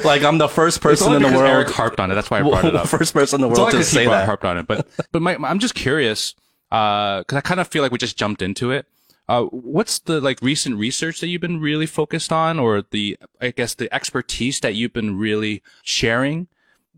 like 0.04 0.22
I'm 0.22 0.38
the 0.38 0.48
first 0.48 0.80
person 0.80 1.12
in 1.12 1.22
the 1.22 1.28
world, 1.28 1.48
Eric 1.50 1.70
harped 1.70 1.98
on 2.00 2.10
it. 2.10 2.14
That's 2.14 2.30
why 2.30 2.38
I 2.38 2.42
brought 2.42 2.64
it 2.64 2.76
up. 2.80 2.86
first 2.88 3.12
person 3.14 3.36
in 3.36 3.40
the 3.42 3.48
world 3.48 3.72
to 3.72 3.82
say 3.84 4.06
that. 4.06 4.26
harped 4.26 4.44
on 4.44 4.58
it. 4.58 4.66
But 4.66 4.86
but 5.10 5.20
my, 5.22 5.36
I'm 5.36 5.58
just 5.58 5.74
curious 5.74 6.34
because 6.70 7.24
I 7.36 7.40
kind 7.40 7.60
of 7.60 7.68
feel 7.68 7.82
like 7.82 7.92
we 7.92 7.98
just 7.98 8.16
jumped 8.16 8.42
into 8.42 8.70
it. 8.70 8.86
Uh, 9.28 9.44
what's 9.44 9.98
the 10.00 10.20
like 10.20 10.40
recent 10.42 10.76
research 10.76 11.20
that 11.20 11.28
you've 11.28 11.40
been 11.40 11.60
really 11.60 11.86
focused 11.86 12.32
on, 12.32 12.58
or 12.58 12.82
the 12.90 13.16
I 13.40 13.50
guess 13.50 13.74
the 13.74 13.92
expertise 13.92 14.60
that 14.60 14.74
you've 14.74 14.92
been 14.92 15.18
really 15.18 15.62
sharing? 15.82 16.48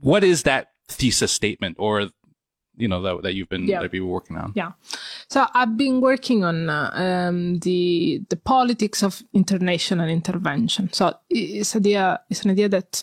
What 0.00 0.23
is 0.25 0.42
that 0.42 0.73
thesis 0.88 1.32
statement, 1.32 1.76
or 1.78 2.10
you 2.76 2.88
know 2.88 3.00
that 3.02 3.22
that 3.22 3.34
you've 3.34 3.48
been 3.48 3.66
Yeah. 3.66 3.78
that 3.78 3.84
you've 3.84 3.92
been 4.02 4.08
working 4.08 4.36
on? 4.36 4.52
Yeah. 4.54 4.72
So 5.28 5.46
I've 5.54 5.76
been 5.76 6.00
working 6.00 6.44
on 6.44 6.68
uh, 6.70 6.90
um, 6.94 7.58
the 7.60 8.22
the 8.28 8.36
politics 8.36 9.02
of 9.02 9.22
international 9.32 10.08
intervention. 10.08 10.92
So 10.92 11.14
it's 11.30 11.76
idea 11.76 12.20
it's 12.30 12.44
an 12.44 12.50
idea 12.50 12.68
that 12.68 13.02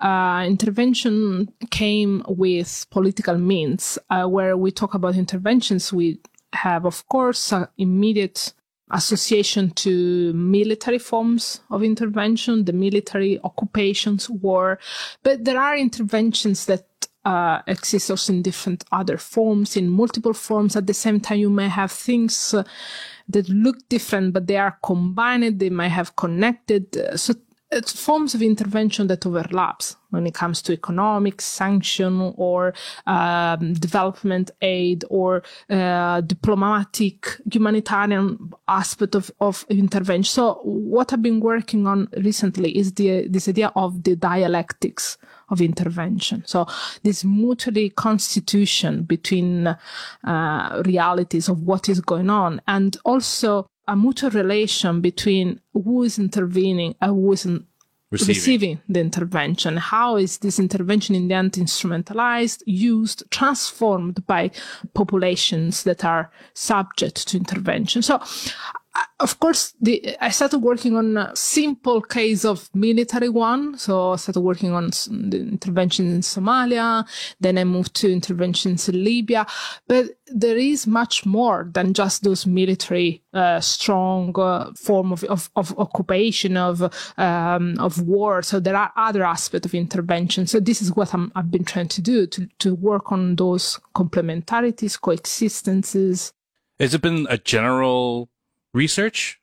uh, 0.00 0.44
intervention 0.46 1.48
came 1.70 2.22
with 2.28 2.86
political 2.90 3.36
means. 3.38 3.98
Uh, 4.10 4.26
where 4.26 4.56
we 4.56 4.70
talk 4.70 4.94
about 4.94 5.16
interventions, 5.16 5.92
we 5.92 6.18
have, 6.54 6.84
of 6.86 7.06
course, 7.08 7.52
immediate 7.78 8.52
association 8.92 9.70
to 9.70 10.32
military 10.34 10.98
forms 10.98 11.60
of 11.70 11.82
intervention, 11.82 12.64
the 12.64 12.72
military 12.72 13.40
occupations, 13.42 14.28
war. 14.28 14.78
But 15.22 15.44
there 15.44 15.58
are 15.58 15.76
interventions 15.76 16.66
that 16.66 16.86
uh, 17.24 17.62
exist 17.66 18.10
also 18.10 18.32
in 18.32 18.42
different 18.42 18.84
other 18.92 19.16
forms, 19.16 19.76
in 19.76 19.88
multiple 19.88 20.34
forms. 20.34 20.76
At 20.76 20.86
the 20.86 20.94
same 20.94 21.20
time, 21.20 21.38
you 21.38 21.50
may 21.50 21.68
have 21.68 21.92
things 21.92 22.54
uh, 22.54 22.64
that 23.28 23.48
look 23.48 23.88
different, 23.88 24.32
but 24.32 24.46
they 24.46 24.56
are 24.56 24.78
combined. 24.82 25.58
They 25.58 25.70
might 25.70 25.88
have 25.88 26.16
connected. 26.16 26.96
Uh, 26.96 27.16
so 27.16 27.34
it's 27.72 27.92
forms 27.92 28.34
of 28.34 28.42
intervention 28.42 29.06
that 29.06 29.26
overlaps 29.26 29.96
when 30.10 30.26
it 30.26 30.34
comes 30.34 30.60
to 30.60 30.72
economic 30.74 31.40
sanction 31.40 32.34
or 32.36 32.74
um, 33.06 33.72
development 33.72 34.50
aid 34.60 35.04
or 35.08 35.42
uh, 35.70 36.20
diplomatic 36.20 37.40
humanitarian 37.50 38.52
aspect 38.68 39.14
of, 39.14 39.30
of 39.40 39.64
intervention. 39.70 40.30
So 40.30 40.60
what 40.64 41.12
I've 41.12 41.22
been 41.22 41.40
working 41.40 41.86
on 41.86 42.08
recently 42.18 42.76
is 42.76 42.92
the 42.92 43.26
this 43.26 43.48
idea 43.48 43.72
of 43.74 44.02
the 44.04 44.14
dialectics 44.16 45.16
of 45.48 45.60
intervention. 45.60 46.42
So 46.46 46.66
this 47.02 47.24
mutually 47.24 47.90
constitution 47.90 49.04
between 49.04 49.66
uh, 50.24 50.82
realities 50.84 51.48
of 51.48 51.62
what 51.62 51.88
is 51.88 52.00
going 52.00 52.28
on 52.28 52.60
and 52.66 52.96
also 53.04 53.66
a 53.88 53.96
mutual 53.96 54.30
relation 54.30 55.00
between 55.00 55.60
who 55.72 56.02
is 56.04 56.18
intervening 56.18 56.94
and 57.00 57.10
who 57.12 57.32
is 57.32 57.44
in- 57.46 57.66
Receiving. 58.10 58.34
receiving. 58.34 58.80
the 58.90 59.00
intervention. 59.00 59.78
How 59.78 60.16
is 60.16 60.36
this 60.38 60.58
intervention 60.58 61.14
in 61.14 61.28
the 61.28 61.34
end 61.34 61.52
instrumentalized, 61.52 62.62
used, 62.66 63.22
transformed 63.30 64.26
by 64.26 64.50
populations 64.92 65.84
that 65.84 66.04
are 66.04 66.30
subject 66.52 67.26
to 67.28 67.38
intervention? 67.38 68.02
So, 68.02 68.20
of 69.20 69.38
course, 69.40 69.74
the, 69.80 70.16
I 70.20 70.30
started 70.30 70.58
working 70.58 70.96
on 70.96 71.16
a 71.16 71.34
simple 71.34 72.02
case 72.02 72.44
of 72.44 72.68
military 72.74 73.28
one. 73.28 73.78
So 73.78 74.12
I 74.12 74.16
started 74.16 74.40
working 74.40 74.72
on 74.72 74.90
the 74.90 75.38
intervention 75.38 76.10
in 76.10 76.20
Somalia. 76.20 77.06
Then 77.40 77.56
I 77.56 77.64
moved 77.64 77.94
to 77.96 78.12
interventions 78.12 78.88
in 78.88 79.02
Libya. 79.02 79.46
But 79.86 80.06
there 80.26 80.58
is 80.58 80.86
much 80.86 81.24
more 81.24 81.70
than 81.72 81.94
just 81.94 82.24
those 82.24 82.46
military, 82.46 83.22
uh, 83.32 83.60
strong 83.60 84.38
uh, 84.38 84.72
form 84.74 85.12
of, 85.12 85.24
of, 85.24 85.50
of 85.56 85.78
occupation 85.78 86.56
of, 86.56 86.82
um, 87.16 87.76
of 87.78 88.02
war. 88.02 88.42
So 88.42 88.60
there 88.60 88.76
are 88.76 88.92
other 88.96 89.24
aspects 89.24 89.66
of 89.66 89.74
intervention. 89.74 90.46
So 90.46 90.58
this 90.60 90.82
is 90.82 90.94
what 90.94 91.14
I'm, 91.14 91.32
I've 91.34 91.50
been 91.50 91.64
trying 91.64 91.88
to 91.88 92.02
do 92.02 92.26
to, 92.26 92.48
to 92.58 92.74
work 92.74 93.12
on 93.12 93.36
those 93.36 93.78
complementarities, 93.94 95.00
coexistences. 95.00 96.32
Has 96.80 96.94
it 96.94 97.02
been 97.02 97.26
a 97.30 97.38
general 97.38 98.28
research 98.74 99.41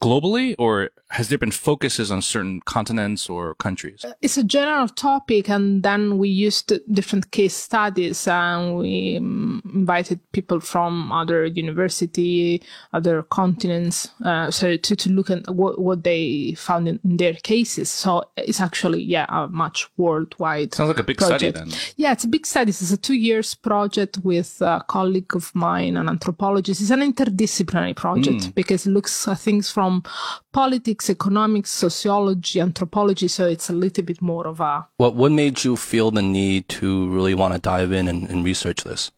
globally, 0.00 0.54
or 0.58 0.90
has 1.10 1.28
there 1.28 1.38
been 1.38 1.50
focuses 1.50 2.10
on 2.10 2.22
certain 2.22 2.60
continents 2.62 3.28
or 3.28 3.54
countries? 3.56 4.04
It's 4.22 4.38
a 4.38 4.44
general 4.44 4.88
topic, 4.88 5.48
and 5.48 5.82
then 5.82 6.18
we 6.18 6.28
used 6.28 6.72
different 6.92 7.30
case 7.32 7.54
studies, 7.54 8.26
and 8.26 8.76
we 8.78 9.16
um, 9.18 9.62
invited 9.74 10.20
people 10.32 10.60
from 10.60 11.12
other 11.12 11.46
university, 11.46 12.62
other 12.92 13.22
continents, 13.24 14.08
uh, 14.24 14.50
so 14.50 14.76
to, 14.76 14.96
to 14.96 15.10
look 15.10 15.30
at 15.30 15.48
what, 15.54 15.80
what 15.80 16.04
they 16.04 16.54
found 16.56 16.88
in, 16.88 17.00
in, 17.04 17.16
their 17.16 17.34
cases. 17.34 17.90
So 17.90 18.24
it's 18.36 18.60
actually 18.60 19.02
yeah 19.02 19.26
a 19.28 19.48
much 19.48 19.88
worldwide. 19.96 20.74
Sounds 20.74 20.88
like 20.88 21.00
a 21.00 21.02
big 21.02 21.18
project. 21.18 21.56
study 21.56 21.70
then. 21.70 21.78
Yeah, 21.96 22.12
it's 22.12 22.24
a 22.24 22.28
big 22.28 22.46
study. 22.46 22.70
It's 22.70 22.90
a 22.90 22.96
two 22.96 23.14
years 23.14 23.54
project 23.54 24.18
with 24.22 24.62
a 24.62 24.84
colleague 24.86 25.34
of 25.34 25.54
mine, 25.54 25.96
an 25.96 26.08
anthropologist. 26.08 26.80
It's 26.80 26.90
an 26.90 27.00
interdisciplinary 27.00 27.96
project 27.96 28.42
mm. 28.42 28.54
because 28.54 28.86
it 28.86 28.90
looks 28.90 29.28
at 29.28 29.38
things 29.38 29.70
from 29.70 29.89
politics, 30.52 31.10
economics, 31.10 31.70
sociology, 31.70 32.60
anthropology. 32.60 33.28
So 33.28 33.46
it's 33.54 33.70
a 33.70 33.76
little 33.84 34.04
bit 34.04 34.20
more 34.20 34.46
of 34.46 34.60
a. 34.60 34.86
What 34.96 35.14
What 35.14 35.32
made 35.32 35.64
you 35.64 35.76
feel 35.76 36.10
the 36.10 36.22
need 36.22 36.68
to 36.80 36.88
really 37.16 37.34
want 37.34 37.52
to 37.54 37.60
dive 37.60 37.92
in 37.98 38.08
and, 38.08 38.30
and 38.30 38.44
research 38.44 38.84
this? 38.84 39.10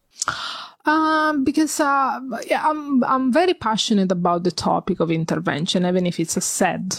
Um, 0.85 1.43
because 1.43 1.79
uh, 1.79 2.19
yeah, 2.51 2.61
I'm 2.69 3.03
I'm 3.03 3.31
very 3.31 3.53
passionate 3.53 4.11
about 4.11 4.43
the 4.43 4.51
topic 4.51 4.99
of 4.99 5.09
intervention, 5.11 5.85
even 5.85 6.05
if 6.05 6.19
it's 6.19 6.37
a 6.37 6.41
sad 6.41 6.95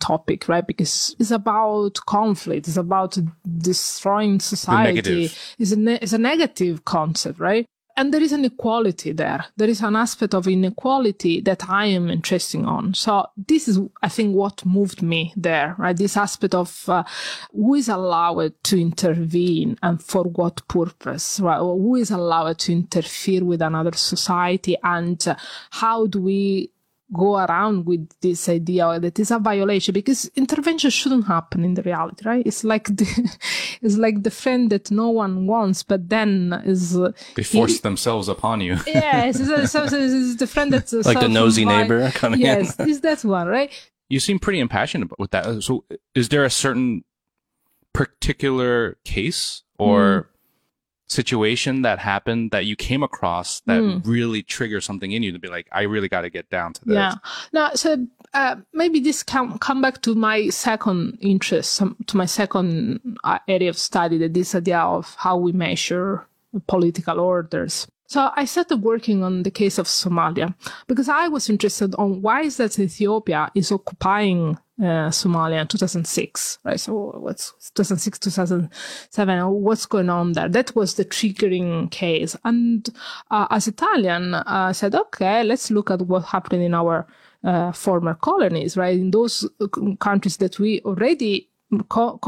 topic, 0.00 0.48
right? 0.48 0.66
Because 0.66 1.14
it's 1.18 1.30
about 1.30 1.94
conflict, 2.06 2.66
it's 2.66 2.76
about 2.76 3.16
destroying 3.58 4.40
society. 4.40 5.30
It's 5.58 5.72
a 5.72 5.76
ne- 5.76 5.98
it's 6.02 6.12
a 6.12 6.18
negative 6.18 6.84
concept, 6.84 7.38
right? 7.38 7.66
And 8.00 8.14
there 8.14 8.22
is 8.22 8.32
an 8.32 8.46
equality 8.46 9.12
there. 9.12 9.44
There 9.58 9.68
is 9.68 9.82
an 9.82 9.94
aspect 9.94 10.32
of 10.32 10.48
inequality 10.48 11.42
that 11.42 11.68
I 11.68 11.84
am 11.84 12.08
interested 12.08 12.64
on. 12.64 12.94
So 12.94 13.26
this 13.36 13.68
is, 13.68 13.78
I 14.02 14.08
think, 14.08 14.34
what 14.34 14.64
moved 14.64 15.02
me 15.02 15.34
there, 15.36 15.74
right? 15.76 15.94
This 15.94 16.16
aspect 16.16 16.54
of 16.54 16.88
uh, 16.88 17.04
who 17.52 17.74
is 17.74 17.90
allowed 17.90 18.54
to 18.64 18.80
intervene 18.80 19.78
and 19.82 20.02
for 20.02 20.24
what 20.24 20.66
purpose, 20.66 21.40
right? 21.40 21.58
Or 21.58 21.76
who 21.76 21.96
is 21.96 22.10
allowed 22.10 22.58
to 22.60 22.72
interfere 22.72 23.44
with 23.44 23.60
another 23.60 23.92
society 23.92 24.78
and 24.82 25.22
uh, 25.28 25.36
how 25.68 26.06
do 26.06 26.22
we 26.22 26.70
go 27.12 27.38
around 27.38 27.86
with 27.86 28.08
this 28.20 28.48
idea 28.48 28.98
that 29.00 29.18
it's 29.18 29.30
a 29.30 29.38
violation 29.38 29.92
because 29.92 30.30
intervention 30.36 30.90
shouldn't 30.90 31.26
happen 31.26 31.64
in 31.64 31.74
the 31.74 31.82
reality, 31.82 32.22
right? 32.24 32.46
It's 32.46 32.64
like 32.64 32.84
the, 32.84 33.38
it's 33.82 33.96
like 33.96 34.22
the 34.22 34.30
friend 34.30 34.70
that 34.70 34.90
no 34.90 35.10
one 35.10 35.46
wants, 35.46 35.82
but 35.82 36.08
then 36.08 36.62
is 36.64 36.96
uh, 36.96 37.12
they 37.34 37.42
force 37.42 37.74
he, 37.74 37.78
themselves 37.78 38.28
upon 38.28 38.60
you. 38.60 38.78
yeah 38.86 39.24
it's, 39.24 39.40
it's, 39.40 39.74
it's, 39.74 40.36
the 40.36 40.46
friend 40.46 40.72
that's 40.72 40.92
like 40.92 41.20
the 41.20 41.28
nosy 41.28 41.64
neighbor 41.64 42.10
coming 42.12 42.40
yes, 42.40 42.78
in. 42.78 42.86
Yes, 42.86 42.96
is 42.96 43.00
that 43.02 43.24
one, 43.24 43.48
right? 43.48 43.72
You 44.08 44.20
seem 44.20 44.38
pretty 44.38 44.60
impassioned 44.60 45.10
with 45.18 45.30
that. 45.30 45.62
So, 45.62 45.84
is 46.14 46.28
there 46.28 46.44
a 46.44 46.50
certain 46.50 47.04
particular 47.92 48.98
case 49.04 49.62
or 49.78 50.22
mm 50.22 50.26
situation 51.10 51.82
that 51.82 51.98
happened 51.98 52.52
that 52.52 52.66
you 52.66 52.76
came 52.76 53.02
across 53.02 53.60
that 53.60 53.80
mm. 53.80 54.00
really 54.06 54.42
triggered 54.42 54.82
something 54.82 55.10
in 55.12 55.22
you 55.22 55.32
to 55.32 55.38
be 55.38 55.48
like, 55.48 55.66
I 55.72 55.82
really 55.82 56.08
got 56.08 56.22
to 56.22 56.30
get 56.30 56.48
down 56.50 56.72
to 56.74 56.84
this? 56.84 56.94
Yeah. 56.94 57.14
Now, 57.52 57.70
so 57.74 58.06
uh, 58.32 58.56
maybe 58.72 59.00
this 59.00 59.22
can 59.22 59.58
come 59.58 59.82
back 59.82 60.02
to 60.02 60.14
my 60.14 60.48
second 60.50 61.18
interest, 61.20 61.82
to 62.06 62.16
my 62.16 62.26
second 62.26 63.00
uh, 63.24 63.38
area 63.48 63.70
of 63.70 63.76
study, 63.76 64.18
that 64.18 64.34
this 64.34 64.54
idea 64.54 64.78
of 64.78 65.14
how 65.18 65.36
we 65.36 65.52
measure 65.52 66.26
political 66.66 67.20
orders. 67.20 67.86
So 68.06 68.30
I 68.34 68.44
started 68.44 68.82
working 68.82 69.22
on 69.22 69.44
the 69.44 69.52
case 69.52 69.78
of 69.78 69.86
Somalia 69.86 70.54
because 70.88 71.08
I 71.08 71.28
was 71.28 71.48
interested 71.48 71.94
on 71.94 72.22
why 72.22 72.42
is 72.42 72.56
that 72.56 72.78
Ethiopia 72.78 73.50
is 73.54 73.70
occupying 73.70 74.58
uh, 74.80 75.10
Somalia 75.10 75.60
in 75.60 75.66
2006, 75.66 76.58
right? 76.64 76.80
So 76.80 77.12
what's 77.18 77.52
2006, 77.74 78.18
2007? 78.18 79.62
What's 79.62 79.86
going 79.86 80.08
on 80.08 80.32
there? 80.32 80.48
That 80.48 80.74
was 80.74 80.94
the 80.94 81.04
triggering 81.04 81.90
case. 81.90 82.36
And 82.44 82.88
uh, 83.30 83.46
as 83.50 83.68
Italian, 83.68 84.34
uh, 84.34 84.42
I 84.46 84.72
said, 84.72 84.94
okay, 84.94 85.44
let's 85.44 85.70
look 85.70 85.90
at 85.90 86.02
what 86.02 86.24
happened 86.24 86.62
in 86.62 86.74
our 86.74 87.06
uh, 87.44 87.72
former 87.72 88.14
colonies, 88.14 88.76
right? 88.76 88.98
In 88.98 89.10
those 89.10 89.48
uh, 89.60 89.66
countries 89.98 90.38
that 90.38 90.58
we 90.58 90.80
already 90.82 91.50
co- 91.88 92.18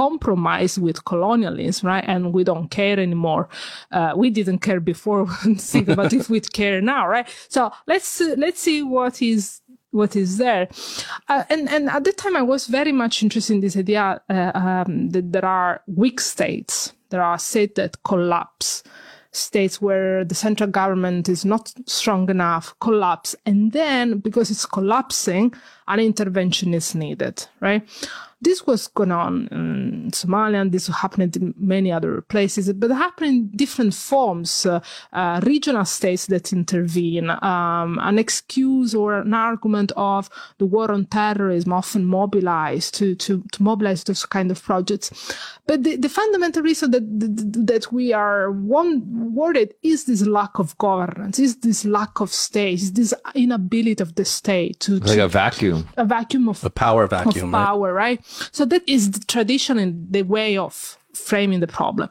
with 0.78 1.04
colonialism, 1.04 1.88
right? 1.88 2.04
And 2.06 2.32
we 2.32 2.44
don't 2.44 2.70
care 2.70 2.98
anymore. 2.98 3.48
Uh, 3.90 4.12
we 4.16 4.30
didn't 4.30 4.58
care 4.60 4.80
before. 4.80 5.26
but 5.96 6.12
if 6.12 6.30
we 6.30 6.40
care 6.40 6.80
now, 6.80 7.08
right? 7.08 7.28
So 7.48 7.70
let's 7.86 8.20
uh, 8.20 8.34
let's 8.38 8.60
see 8.60 8.82
what 8.82 9.20
is 9.22 9.61
what 9.92 10.16
is 10.16 10.38
there. 10.38 10.68
Uh, 11.28 11.44
and 11.48 11.68
and 11.68 11.88
at 11.88 12.04
the 12.04 12.12
time, 12.12 12.36
I 12.36 12.42
was 12.42 12.66
very 12.66 12.92
much 12.92 13.22
interested 13.22 13.54
in 13.54 13.60
this 13.60 13.76
idea 13.76 14.20
uh, 14.28 14.50
um, 14.54 15.10
that 15.10 15.32
there 15.32 15.44
are 15.44 15.82
weak 15.86 16.20
states. 16.20 16.92
There 17.10 17.22
are 17.22 17.38
states 17.38 17.74
that 17.76 18.02
collapse 18.02 18.82
states 19.32 19.80
where 19.80 20.24
the 20.24 20.34
central 20.34 20.68
government 20.68 21.28
is 21.28 21.44
not 21.44 21.72
strong 21.86 22.28
enough 22.28 22.74
collapse 22.80 23.34
and 23.46 23.72
then 23.72 24.18
because 24.18 24.50
it's 24.50 24.66
collapsing 24.66 25.52
an 25.88 25.98
intervention 25.98 26.74
is 26.74 26.94
needed 26.94 27.46
right 27.60 27.88
this 28.42 28.66
was 28.66 28.88
going 28.88 29.12
on 29.12 29.48
in 29.52 30.10
Somalia, 30.10 30.60
and 30.60 30.72
this 30.72 30.88
happened 30.88 31.36
in 31.36 31.54
many 31.56 31.92
other 31.92 32.20
places, 32.22 32.72
but 32.72 32.90
it 32.90 32.94
happened 32.94 33.28
in 33.28 33.56
different 33.56 33.94
forms. 33.94 34.66
Uh, 34.66 34.80
uh, 35.12 35.40
regional 35.44 35.84
states 35.84 36.26
that 36.26 36.52
intervene, 36.52 37.30
um, 37.30 37.98
an 38.02 38.18
excuse 38.18 38.94
or 38.94 39.14
an 39.20 39.32
argument 39.32 39.92
of 39.96 40.28
the 40.58 40.66
war 40.66 40.90
on 40.90 41.06
terrorism, 41.06 41.72
often 41.72 42.04
mobilized 42.04 42.94
to, 42.94 43.14
to, 43.14 43.44
to 43.52 43.62
mobilize 43.62 44.02
those 44.04 44.26
kind 44.26 44.50
of 44.50 44.60
projects. 44.62 45.34
But 45.66 45.84
the, 45.84 45.96
the 45.96 46.08
fundamental 46.08 46.62
reason 46.62 46.90
that, 46.90 47.20
that, 47.20 47.66
that 47.66 47.92
we 47.92 48.12
are 48.12 48.50
one 48.50 49.34
worried 49.34 49.74
is 49.82 50.04
this 50.04 50.26
lack 50.26 50.58
of 50.58 50.76
governance, 50.78 51.38
is 51.38 51.58
this 51.58 51.84
lack 51.84 52.20
of 52.20 52.32
state, 52.32 52.80
is 52.80 52.92
this 52.92 53.14
inability 53.36 54.02
of 54.02 54.16
the 54.16 54.24
state 54.24 54.80
to, 54.80 54.98
like 54.98 55.16
to, 55.16 55.24
a 55.24 55.28
vacuum, 55.28 55.88
a 55.96 56.04
vacuum 56.04 56.48
of 56.48 56.64
a 56.64 56.70
power 56.70 57.06
vacuum, 57.06 57.54
of 57.54 57.66
power, 57.66 57.92
right? 57.92 58.18
right? 58.18 58.31
So 58.52 58.64
that 58.66 58.82
is 58.88 59.10
the 59.10 59.20
tradition 59.20 59.78
and 59.78 60.06
the 60.10 60.22
way 60.22 60.56
of 60.56 60.98
framing 61.14 61.60
the 61.60 61.66
problem. 61.66 62.08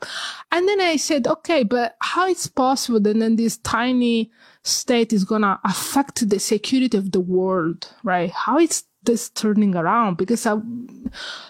And 0.51 0.67
then 0.67 0.79
I 0.79 0.95
said, 0.97 1.27
okay, 1.27 1.63
but 1.63 1.95
how 1.99 2.27
it's 2.27 2.47
possible 2.47 2.99
that 2.99 3.17
then 3.17 3.35
this 3.35 3.57
tiny 3.57 4.31
state 4.63 5.11
is 5.11 5.23
going 5.23 5.41
to 5.41 5.59
affect 5.65 6.29
the 6.29 6.39
security 6.39 6.97
of 6.97 7.11
the 7.11 7.19
world, 7.19 7.93
right? 8.03 8.29
How 8.31 8.59
it's 8.59 8.83
this 9.03 9.29
turning 9.29 9.75
around 9.75 10.17
because 10.17 10.45
it 10.45 10.59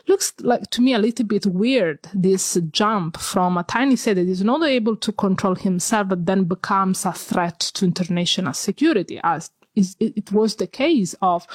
looks 0.08 0.34
like 0.40 0.62
to 0.70 0.82
me 0.82 0.94
a 0.94 1.00
little 1.00 1.26
bit 1.26 1.46
weird 1.46 2.00
this 2.14 2.58
jump 2.72 3.18
from 3.18 3.58
a 3.58 3.64
tiny 3.64 3.96
state 3.96 4.14
that 4.14 4.28
is 4.28 4.44
not 4.44 4.64
able 4.64 4.96
to 4.96 5.12
control 5.12 5.56
himself 5.56 6.08
but 6.08 6.26
then 6.26 6.46
becomes 6.46 7.06
a 7.06 7.12
threat 7.12 7.60
to 7.60 7.84
international 7.84 8.54
security 8.54 9.20
as 9.24 9.52
it, 9.76 9.96
it 10.00 10.32
was 10.32 10.56
the 10.56 10.68
case 10.68 11.16
of 11.22 11.48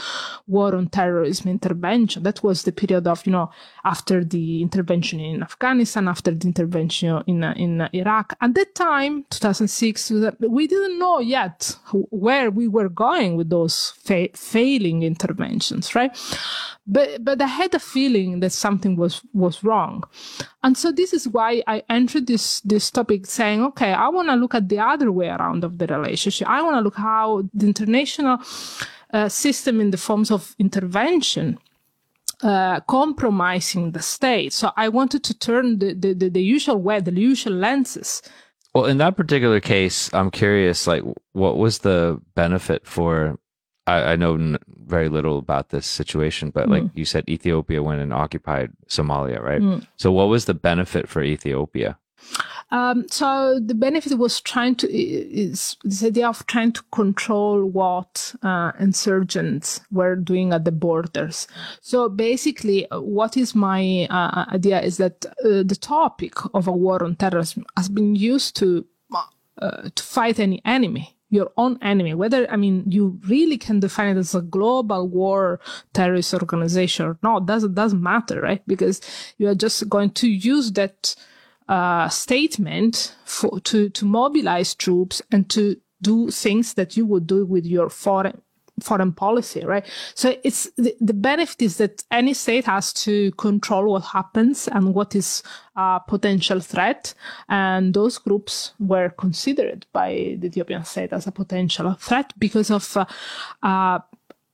war 0.46 0.74
on 0.74 0.88
terrorism 0.88 1.50
intervention. 1.50 2.22
That 2.22 2.42
was 2.42 2.62
the 2.62 2.72
period 2.72 3.06
of, 3.06 3.26
you 3.26 3.32
know, 3.32 3.50
after 3.84 4.24
the 4.24 4.62
intervention 4.62 5.20
in 5.20 5.42
Afghanistan, 5.42 6.08
after 6.08 6.32
the 6.32 6.46
intervention 6.46 7.22
in, 7.26 7.44
in 7.44 7.88
Iraq. 7.92 8.34
At 8.40 8.54
that 8.54 8.74
time, 8.74 9.24
2006, 9.30 10.12
we 10.40 10.66
didn't 10.66 10.98
know 10.98 11.20
yet 11.20 11.76
where 12.10 12.50
we 12.50 12.68
were 12.68 12.88
going 12.88 13.36
with 13.36 13.50
those 13.50 13.92
fa- 14.02 14.28
failing 14.34 15.02
interventions, 15.02 15.94
right? 15.94 16.16
But, 16.86 17.24
but 17.24 17.42
I 17.42 17.46
had 17.46 17.74
a 17.74 17.80
feeling 17.80 18.40
that 18.40 18.52
something 18.52 18.96
was, 18.96 19.20
was 19.32 19.62
wrong. 19.64 20.04
And 20.66 20.76
so 20.76 20.90
this 20.90 21.12
is 21.12 21.28
why 21.28 21.62
I 21.68 21.84
entered 21.88 22.26
this, 22.26 22.58
this 22.62 22.90
topic 22.90 23.26
saying, 23.26 23.62
okay, 23.66 23.92
I 23.92 24.08
want 24.08 24.26
to 24.30 24.34
look 24.34 24.52
at 24.52 24.68
the 24.68 24.80
other 24.80 25.12
way 25.12 25.28
around 25.28 25.62
of 25.62 25.78
the 25.78 25.86
relationship. 25.86 26.48
I 26.48 26.60
want 26.60 26.74
to 26.74 26.80
look 26.80 26.96
how 26.96 27.44
the 27.54 27.66
international 27.68 28.38
uh, 29.12 29.28
system 29.28 29.80
in 29.80 29.92
the 29.92 29.96
forms 29.96 30.32
of 30.32 30.56
intervention 30.58 31.60
uh, 32.42 32.80
compromising 32.80 33.92
the 33.92 34.02
state. 34.02 34.52
So 34.52 34.72
I 34.76 34.88
wanted 34.88 35.22
to 35.22 35.38
turn 35.38 35.78
the, 35.78 35.94
the, 35.94 36.14
the, 36.14 36.30
the, 36.30 36.42
usual 36.42 36.82
way, 36.82 36.98
the 36.98 37.12
usual 37.12 37.52
lenses. 37.52 38.20
Well, 38.74 38.86
in 38.86 38.98
that 38.98 39.16
particular 39.16 39.60
case, 39.60 40.12
I'm 40.12 40.32
curious, 40.32 40.88
like, 40.88 41.04
what 41.30 41.58
was 41.58 41.78
the 41.78 42.20
benefit 42.34 42.88
for 42.88 43.38
I, 43.86 44.12
I 44.12 44.16
know 44.16 44.34
n- 44.34 44.58
very 44.86 45.08
little 45.08 45.38
about 45.38 45.70
this 45.70 45.86
situation, 45.86 46.50
but 46.50 46.68
like 46.68 46.82
mm. 46.82 46.90
you 46.94 47.04
said, 47.04 47.28
Ethiopia 47.28 47.82
went 47.82 48.00
and 48.00 48.12
occupied 48.12 48.72
Somalia, 48.88 49.40
right? 49.40 49.60
Mm. 49.60 49.86
So, 49.96 50.10
what 50.12 50.28
was 50.28 50.44
the 50.46 50.54
benefit 50.54 51.08
for 51.08 51.22
Ethiopia? 51.22 51.98
Um, 52.72 53.06
so 53.08 53.60
the 53.60 53.74
benefit 53.74 54.18
was 54.18 54.40
trying 54.40 54.74
to 54.76 54.92
is 54.92 55.76
this 55.84 56.02
idea 56.02 56.28
of 56.28 56.44
trying 56.46 56.72
to 56.72 56.82
control 56.90 57.64
what 57.64 58.34
uh, 58.42 58.72
insurgents 58.80 59.80
were 59.92 60.16
doing 60.16 60.52
at 60.52 60.64
the 60.64 60.72
borders. 60.72 61.46
So 61.80 62.08
basically, 62.08 62.88
what 62.90 63.36
is 63.36 63.54
my 63.54 64.08
uh, 64.10 64.46
idea 64.52 64.80
is 64.80 64.96
that 64.96 65.26
uh, 65.26 65.62
the 65.62 65.78
topic 65.80 66.32
of 66.54 66.66
a 66.66 66.72
war 66.72 67.04
on 67.04 67.14
terrorism 67.14 67.64
has 67.76 67.88
been 67.88 68.16
used 68.16 68.56
to 68.56 68.84
uh, 69.62 69.88
to 69.94 70.02
fight 70.02 70.40
any 70.40 70.60
enemy 70.64 71.15
your 71.36 71.52
own 71.56 71.78
enemy, 71.82 72.14
whether, 72.14 72.50
I 72.50 72.56
mean, 72.56 72.84
you 72.88 73.20
really 73.28 73.58
can 73.58 73.80
define 73.80 74.16
it 74.16 74.18
as 74.18 74.34
a 74.34 74.42
global 74.42 75.08
war 75.08 75.60
terrorist 75.92 76.34
organization 76.34 77.06
or 77.06 77.18
not, 77.22 77.46
doesn't, 77.46 77.74
doesn't 77.74 78.02
matter, 78.02 78.40
right? 78.40 78.62
Because 78.66 79.00
you 79.38 79.48
are 79.48 79.54
just 79.54 79.88
going 79.88 80.10
to 80.10 80.28
use 80.28 80.72
that, 80.72 81.14
uh, 81.68 82.08
statement 82.08 83.14
for, 83.24 83.60
to, 83.60 83.88
to 83.90 84.04
mobilize 84.04 84.74
troops 84.74 85.22
and 85.30 85.48
to 85.50 85.76
do 86.02 86.30
things 86.30 86.74
that 86.74 86.96
you 86.96 87.06
would 87.06 87.26
do 87.26 87.44
with 87.44 87.64
your 87.64 87.88
foreign 87.88 88.40
foreign 88.80 89.12
policy, 89.12 89.64
right? 89.64 89.86
So 90.14 90.34
it's 90.44 90.70
the, 90.76 90.94
the 91.00 91.14
benefit 91.14 91.62
is 91.62 91.76
that 91.78 92.04
any 92.10 92.34
state 92.34 92.64
has 92.66 92.92
to 93.04 93.30
control 93.32 93.92
what 93.92 94.04
happens 94.04 94.68
and 94.68 94.94
what 94.94 95.14
is 95.14 95.42
a 95.76 96.00
potential 96.06 96.60
threat. 96.60 97.14
And 97.48 97.94
those 97.94 98.18
groups 98.18 98.72
were 98.78 99.10
considered 99.10 99.86
by 99.92 100.36
the 100.38 100.48
Ethiopian 100.48 100.84
state 100.84 101.12
as 101.12 101.26
a 101.26 101.32
potential 101.32 101.94
threat 101.94 102.32
because 102.38 102.70
of, 102.70 102.96
uh, 102.96 103.06
uh, 103.62 104.00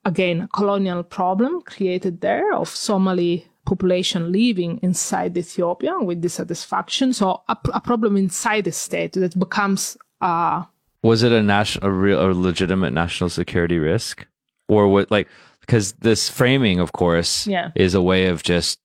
again, 0.04 0.42
a 0.42 0.48
colonial 0.48 1.02
problem 1.02 1.62
created 1.62 2.20
there 2.20 2.54
of 2.54 2.68
Somali 2.68 3.48
population 3.64 4.32
living 4.32 4.78
inside 4.82 5.36
Ethiopia 5.36 5.98
with 6.00 6.20
dissatisfaction. 6.20 7.12
So 7.12 7.42
a, 7.48 7.56
a 7.72 7.80
problem 7.80 8.16
inside 8.16 8.64
the 8.64 8.72
state 8.72 9.12
that 9.12 9.38
becomes 9.38 9.96
uh, 10.20 10.64
was 11.02 11.22
it 11.22 11.32
a 11.32 11.42
national, 11.42 11.88
a 11.88 11.92
real, 11.92 12.30
a 12.30 12.32
legitimate 12.32 12.92
national 12.92 13.30
security 13.30 13.78
risk, 13.78 14.26
or 14.68 14.88
what? 14.88 15.10
Like, 15.10 15.28
because 15.60 15.92
this 15.94 16.28
framing, 16.28 16.80
of 16.80 16.92
course, 16.92 17.46
Yeah. 17.46 17.70
is 17.74 17.94
a 17.94 18.02
way 18.02 18.26
of 18.26 18.42
just, 18.42 18.78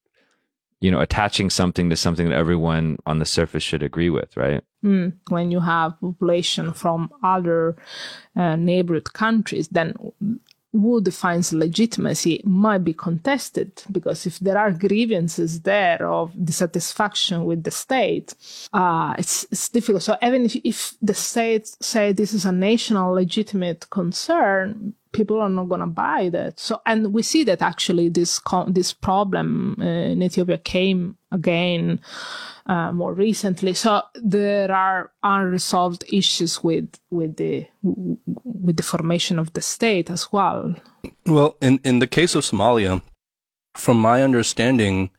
you 0.81 0.91
know, 0.91 0.99
attaching 0.99 1.49
something 1.49 1.89
to 1.89 1.95
something 1.95 2.29
that 2.29 2.35
everyone 2.35 2.97
on 3.05 3.19
the 3.19 3.25
surface 3.25 3.63
should 3.63 3.83
agree 3.83 4.09
with, 4.09 4.35
right? 4.37 4.63
Mm, 4.85 5.13
when 5.29 5.49
you 5.51 5.59
have 5.59 5.99
population 5.99 6.71
from 6.73 7.09
other 7.23 7.75
uh, 8.35 8.55
neighborhood 8.55 9.11
countries, 9.13 9.67
then 9.69 9.93
who 10.71 11.01
defines 11.01 11.53
legitimacy 11.53 12.41
might 12.43 12.83
be 12.83 12.93
contested 12.93 13.71
because 13.91 14.25
if 14.25 14.39
there 14.39 14.57
are 14.57 14.71
grievances 14.71 15.61
there 15.61 16.07
of 16.07 16.31
dissatisfaction 16.45 17.45
with 17.45 17.63
the 17.63 17.71
state, 17.71 18.35
uh, 18.73 19.13
it's, 19.17 19.45
it's 19.51 19.69
difficult. 19.69 20.03
So 20.03 20.17
even 20.21 20.45
if, 20.45 20.55
if 20.63 20.93
the 21.01 21.13
state 21.13 21.67
say 21.81 22.11
this 22.11 22.33
is 22.33 22.45
a 22.45 22.51
national 22.51 23.13
legitimate 23.13 23.89
concern, 23.89 24.93
people 25.13 25.41
are 25.41 25.49
not 25.49 25.69
going 25.69 25.81
to 25.81 25.87
buy 25.87 26.29
that. 26.29 26.59
So, 26.59 26.81
and 26.85 27.13
we 27.13 27.23
see 27.23 27.43
that 27.45 27.61
actually 27.61 28.09
this 28.09 28.39
this 28.67 28.93
problem 28.93 29.77
uh, 29.79 29.85
in 29.85 30.21
Ethiopia 30.21 30.57
came 30.57 31.17
again 31.31 31.99
uh, 32.67 32.91
more 32.91 33.13
recently. 33.13 33.73
So 33.73 34.01
there 34.13 34.71
are 34.71 35.11
unresolved 35.23 36.03
issues 36.11 36.63
with 36.63 36.99
with 37.09 37.37
the 37.37 37.67
with 37.81 38.77
the 38.77 38.83
formation 38.83 39.39
of 39.39 39.53
the 39.53 39.61
state 39.61 40.09
as 40.09 40.31
well. 40.31 40.75
Well, 41.25 41.55
in, 41.61 41.79
in 41.83 41.99
the 41.99 42.07
case 42.07 42.35
of 42.35 42.43
Somalia, 42.43 43.01
from 43.75 43.99
my 43.99 44.21
understanding, 44.21 45.09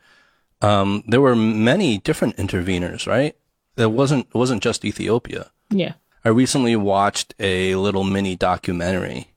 um, 0.61 1.03
there 1.07 1.21
were 1.21 1.37
many 1.37 1.99
different 1.99 2.37
interveners, 2.37 3.07
right? 3.07 3.37
It 3.77 3.93
wasn't 3.93 4.27
it 4.27 4.35
wasn't 4.35 4.63
just 4.63 4.85
Ethiopia. 4.85 5.51
Yeah. 5.71 5.95
I 6.25 6.31
recently 6.31 6.77
watched 6.77 7.35
a 7.39 7.77
little 7.77 8.05
mini 8.05 8.37
documentary 8.37 9.33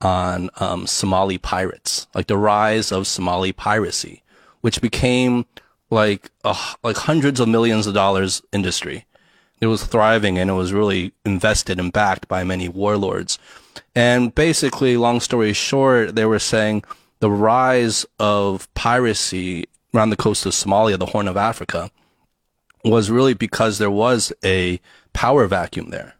on 0.00 0.50
um, 0.56 0.86
Somali 0.86 1.36
pirates, 1.38 2.06
like 2.14 2.26
the 2.26 2.38
rise 2.38 2.92
of 2.92 3.06
Somali 3.06 3.52
piracy, 3.52 4.22
which 4.60 4.80
became 4.80 5.44
like 5.92 6.30
uh, 6.42 6.72
like 6.82 6.96
hundreds 6.96 7.38
of 7.38 7.48
millions 7.48 7.86
of 7.86 7.92
dollars 7.94 8.42
industry. 8.50 9.04
It 9.60 9.66
was 9.66 9.84
thriving 9.84 10.38
and 10.38 10.50
it 10.50 10.54
was 10.54 10.72
really 10.72 11.12
invested 11.24 11.78
and 11.78 11.92
backed 11.92 12.26
by 12.26 12.42
many 12.42 12.68
warlords. 12.68 13.38
And 13.94 14.34
basically, 14.34 14.96
long 14.96 15.20
story 15.20 15.52
short, 15.52 16.16
they 16.16 16.24
were 16.24 16.38
saying 16.38 16.82
the 17.20 17.30
rise 17.30 18.04
of 18.18 18.72
piracy 18.74 19.66
around 19.94 20.10
the 20.10 20.16
coast 20.16 20.46
of 20.46 20.52
Somalia, 20.52 20.98
the 20.98 21.06
Horn 21.06 21.28
of 21.28 21.36
Africa, 21.36 21.90
was 22.84 23.10
really 23.10 23.34
because 23.34 23.78
there 23.78 23.90
was 23.90 24.32
a 24.42 24.80
power 25.12 25.46
vacuum 25.46 25.90
there. 25.90 26.14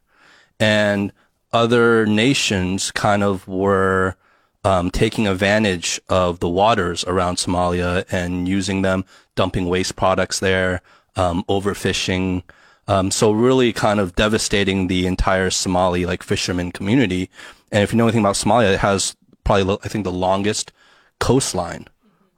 And 0.60 1.12
other 1.52 2.06
nations 2.06 2.90
kind 2.92 3.22
of 3.24 3.48
were 3.48 4.16
um, 4.64 4.90
taking 4.90 5.26
advantage 5.26 6.00
of 6.08 6.40
the 6.40 6.48
waters 6.48 7.04
around 7.04 7.36
Somalia 7.36 8.04
and 8.12 8.48
using 8.48 8.82
them, 8.82 9.04
dumping 9.34 9.68
waste 9.68 9.96
products 9.96 10.40
there, 10.40 10.82
um, 11.16 11.44
overfishing. 11.48 12.42
Um, 12.88 13.10
so 13.10 13.30
really 13.30 13.72
kind 13.72 14.00
of 14.00 14.14
devastating 14.16 14.88
the 14.88 15.06
entire 15.06 15.50
Somali 15.50 16.04
like 16.04 16.22
fisherman 16.22 16.72
community. 16.72 17.30
And 17.70 17.82
if 17.82 17.92
you 17.92 17.98
know 17.98 18.04
anything 18.04 18.20
about 18.20 18.34
Somalia, 18.34 18.74
it 18.74 18.80
has 18.80 19.16
probably, 19.44 19.78
I 19.84 19.88
think, 19.88 20.04
the 20.04 20.12
longest 20.12 20.72
coastline 21.20 21.86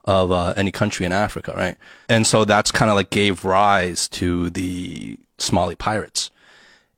of 0.05 0.31
uh, 0.31 0.53
any 0.55 0.71
country 0.71 1.05
in 1.05 1.11
Africa, 1.11 1.53
right? 1.57 1.77
And 2.07 2.27
so 2.27 2.45
that's 2.45 2.71
kind 2.71 2.91
of 2.91 2.95
like 2.95 3.09
gave 3.09 3.43
rise 3.43 4.07
to 4.09 4.51
the 4.51 5.17
Somali 5.39 5.75
pirates. 5.75 6.29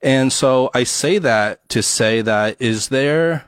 And 0.01 0.31
so 0.31 0.69
I 0.73 0.83
say 0.83 1.17
that 1.17 1.67
to 1.69 1.81
say 1.81 2.21
that 2.21 2.57
is 2.60 2.89
there, 2.89 3.45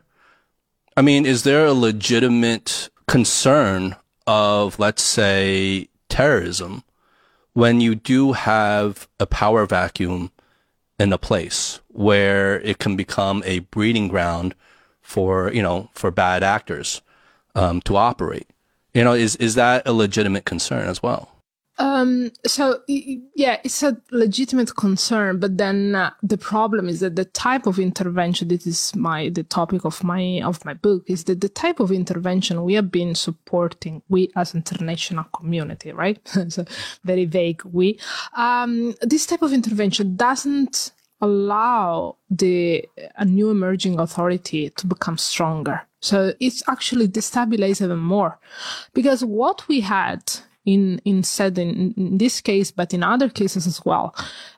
I 0.95 1.01
mean, 1.01 1.25
is 1.25 1.43
there 1.43 1.65
a 1.65 1.73
legitimate 1.73 2.89
concern 3.07 3.95
of, 4.25 4.79
let's 4.79 5.03
say, 5.03 5.88
terrorism 6.09 6.83
when 7.53 7.81
you 7.81 7.95
do 7.95 8.33
have 8.33 9.07
a 9.19 9.25
power 9.25 9.65
vacuum 9.65 10.31
in 10.99 11.13
a 11.13 11.17
place 11.17 11.79
where 11.87 12.59
it 12.61 12.77
can 12.77 12.95
become 12.95 13.41
a 13.45 13.59
breeding 13.59 14.07
ground 14.07 14.53
for, 15.01 15.51
you 15.53 15.61
know, 15.61 15.89
for 15.93 16.11
bad 16.11 16.43
actors 16.43 17.01
um, 17.55 17.81
to 17.81 17.95
operate? 17.95 18.47
You 18.93 19.03
know, 19.03 19.13
is, 19.13 19.35
is 19.37 19.55
that 19.55 19.87
a 19.87 19.93
legitimate 19.93 20.45
concern 20.45 20.87
as 20.87 21.01
well? 21.01 21.38
Um, 21.79 22.31
so 22.45 22.81
yeah, 22.87 23.57
it's 23.63 23.81
a 23.83 23.97
legitimate 24.11 24.75
concern, 24.75 25.39
but 25.39 25.57
then 25.57 25.95
uh, 25.95 26.11
the 26.21 26.37
problem 26.37 26.89
is 26.89 26.99
that 26.99 27.15
the 27.15 27.23
type 27.23 27.65
of 27.67 27.79
intervention 27.79 28.49
this 28.49 28.67
is 28.67 28.93
my 28.95 29.29
the 29.29 29.43
topic 29.43 29.85
of 29.85 30.03
my 30.03 30.41
of 30.43 30.63
my 30.65 30.73
book 30.73 31.03
is 31.07 31.23
that 31.23 31.39
the 31.39 31.47
type 31.47 31.79
of 31.79 31.89
intervention 31.91 32.63
we 32.63 32.73
have 32.73 32.91
been 32.91 33.15
supporting 33.15 34.01
we 34.09 34.29
as 34.35 34.53
international 34.53 35.23
community, 35.33 35.93
right? 35.93 36.19
so 36.49 36.65
very 37.05 37.23
vague 37.23 37.61
we. 37.63 37.97
Um, 38.35 38.93
this 39.01 39.25
type 39.25 39.41
of 39.41 39.53
intervention 39.53 40.17
doesn't 40.17 40.91
allow 41.21 42.17
the 42.29 42.85
a 43.15 43.23
new 43.23 43.49
emerging 43.49 43.99
authority 43.99 44.69
to 44.71 44.85
become 44.85 45.17
stronger. 45.17 45.81
So 46.01 46.33
it's 46.39 46.63
actually 46.67 47.07
destabilized 47.07 47.81
even 47.81 47.99
more, 47.99 48.37
because 48.93 49.23
what 49.23 49.67
we 49.69 49.81
had 49.81 50.23
in 50.73 51.01
in 51.05 51.23
said 51.23 51.57
in, 51.57 51.93
in 51.97 52.17
this 52.17 52.41
case, 52.41 52.71
but 52.71 52.93
in 52.93 53.03
other 53.03 53.29
cases 53.29 53.67
as 53.67 53.79
well, 53.85 54.15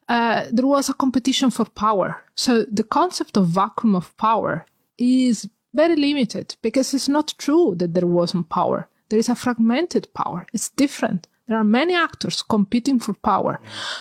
uh, 0.09 0.45
there 0.51 0.67
was 0.67 0.89
a 0.89 0.93
competition 0.93 1.49
for 1.51 1.65
power. 1.65 2.09
So 2.35 2.65
the 2.79 2.83
concept 2.83 3.37
of 3.37 3.47
vacuum 3.47 3.95
of 3.95 4.15
power 4.17 4.65
is 4.97 5.49
very 5.73 5.95
limited 5.95 6.55
because 6.61 6.93
it's 6.93 7.09
not 7.09 7.33
true 7.37 7.75
that 7.77 7.93
there 7.93 8.07
wasn't 8.07 8.49
power. 8.49 8.87
There 9.09 9.19
is 9.19 9.29
a 9.29 9.35
fragmented 9.35 10.07
power. 10.13 10.45
It's 10.53 10.69
different. 10.69 11.27
There 11.47 11.57
are 11.57 11.77
many 11.81 11.95
actors 11.95 12.43
competing 12.43 12.99
for 12.99 13.13
power. 13.13 13.59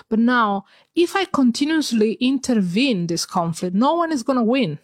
But 0.09 0.19
now, 0.19 0.65
if 0.95 1.17
I 1.17 1.25
continuously 1.25 2.13
intervene 2.21 3.07
this 3.07 3.27
conflict, 3.27 3.75
no 3.75 3.95
one 3.95 4.13
is 4.13 4.23
going 4.23 4.39
to 4.39 4.45
win. 4.45 4.79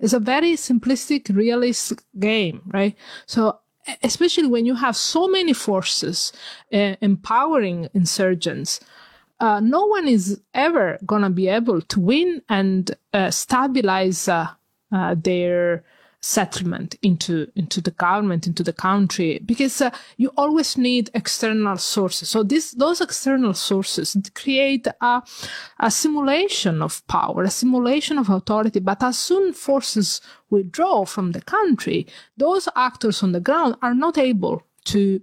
It's 0.00 0.12
a 0.12 0.20
very 0.20 0.52
simplistic, 0.52 1.34
realist 1.34 1.94
game, 2.18 2.60
right? 2.74 2.94
So, 3.26 3.60
especially 4.02 4.48
when 4.48 4.66
you 4.66 4.74
have 4.74 4.96
so 4.96 5.28
many 5.28 5.52
forces 5.52 6.32
uh, 6.72 6.96
empowering 7.00 7.88
insurgents, 7.94 8.80
uh, 9.40 9.60
no 9.60 9.86
one 9.86 10.08
is 10.08 10.40
ever 10.54 10.98
going 11.04 11.22
to 11.22 11.30
be 11.30 11.48
able 11.48 11.80
to 11.82 12.00
win 12.00 12.42
and 12.48 12.96
uh, 13.12 13.30
stabilize 13.30 14.28
uh, 14.28 14.48
uh, 14.92 15.14
their 15.18 15.84
settlement 16.24 16.96
into 17.02 17.46
into 17.54 17.82
the 17.82 17.90
government 17.90 18.46
into 18.46 18.62
the 18.62 18.72
country 18.72 19.38
because 19.44 19.82
uh, 19.82 19.90
you 20.16 20.30
always 20.38 20.78
need 20.78 21.10
external 21.12 21.76
sources. 21.76 22.30
So 22.30 22.42
this 22.42 22.70
those 22.70 23.02
external 23.02 23.52
sources 23.52 24.16
create 24.34 24.86
a, 25.02 25.22
a 25.80 25.90
simulation 25.90 26.80
of 26.80 27.06
power 27.08 27.42
a 27.42 27.50
simulation 27.50 28.16
of 28.16 28.30
authority. 28.30 28.80
But 28.80 29.02
as 29.02 29.18
soon 29.18 29.52
forces 29.52 30.22
withdraw 30.48 31.04
from 31.04 31.32
the 31.32 31.42
country 31.42 32.06
those 32.38 32.70
actors 32.74 33.22
on 33.22 33.32
the 33.32 33.40
ground 33.40 33.76
are 33.82 33.94
not 33.94 34.16
able 34.16 34.62
to 34.86 35.20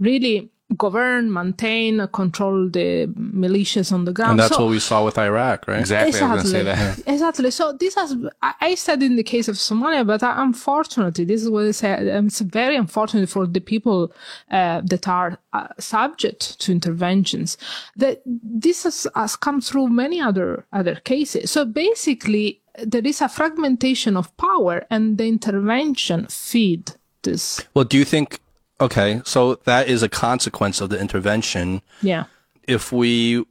really 0.00 0.50
govern 0.76 1.32
maintain 1.32 2.06
control 2.12 2.68
the 2.68 3.06
militias 3.16 3.92
on 3.92 4.04
the 4.04 4.12
ground 4.12 4.32
And 4.32 4.40
that's 4.40 4.56
So- 4.56 4.64
what 4.64 4.70
we 4.70 4.80
saw 4.80 5.04
with 5.04 5.18
Iraq, 5.18 5.66
right? 5.68 5.80
Exactly. 5.80 6.20
I 6.20 6.34
was 6.34 6.50
say 6.50 6.62
that. 6.62 6.98
Exactly. 7.06 7.50
So 7.50 7.72
this 7.72 7.94
has, 7.94 8.16
I, 8.42 8.54
I 8.60 8.74
said 8.74 9.02
in 9.02 9.16
the 9.16 9.22
case 9.22 9.48
of 9.48 9.56
Somalia, 9.56 10.06
but 10.06 10.22
uh, 10.22 10.34
unfortunately, 10.36 11.24
this 11.24 11.42
is 11.42 11.50
what 11.50 11.64
I 11.66 11.70
say. 11.72 12.12
um, 12.12 12.26
It's 12.26 12.40
very 12.40 12.76
unfortunate 12.76 13.28
for 13.28 13.46
the 13.46 13.60
people 13.60 14.12
uh, 14.50 14.80
that 14.84 15.08
are 15.08 15.38
uh, 15.52 15.68
subject 15.78 16.60
to 16.60 16.72
interventions. 16.72 17.56
That 17.96 18.22
this 18.26 18.84
has, 18.84 19.06
has 19.14 19.36
come 19.36 19.60
through 19.60 19.88
many 19.88 20.20
other 20.20 20.64
other 20.72 20.96
cases. 20.96 21.50
So 21.50 21.64
basically, 21.64 22.60
there 22.82 23.06
is 23.06 23.20
a 23.20 23.28
fragmentation 23.28 24.16
of 24.16 24.34
power 24.36 24.86
and 24.90 25.18
the 25.18 25.26
intervention 25.26 26.26
feed 26.28 26.92
this. 27.22 27.60
Well, 27.74 27.84
do 27.84 27.96
you 27.98 28.04
think, 28.04 28.38
okay, 28.82 29.22
so 29.24 29.56
that 29.64 29.88
is 29.88 30.02
a 30.02 30.08
consequence 30.08 30.80
of 30.80 30.90
the 30.90 31.00
intervention. 31.00 31.82
Yeah. 32.00 32.24
If 32.66 32.92
we 32.92 33.44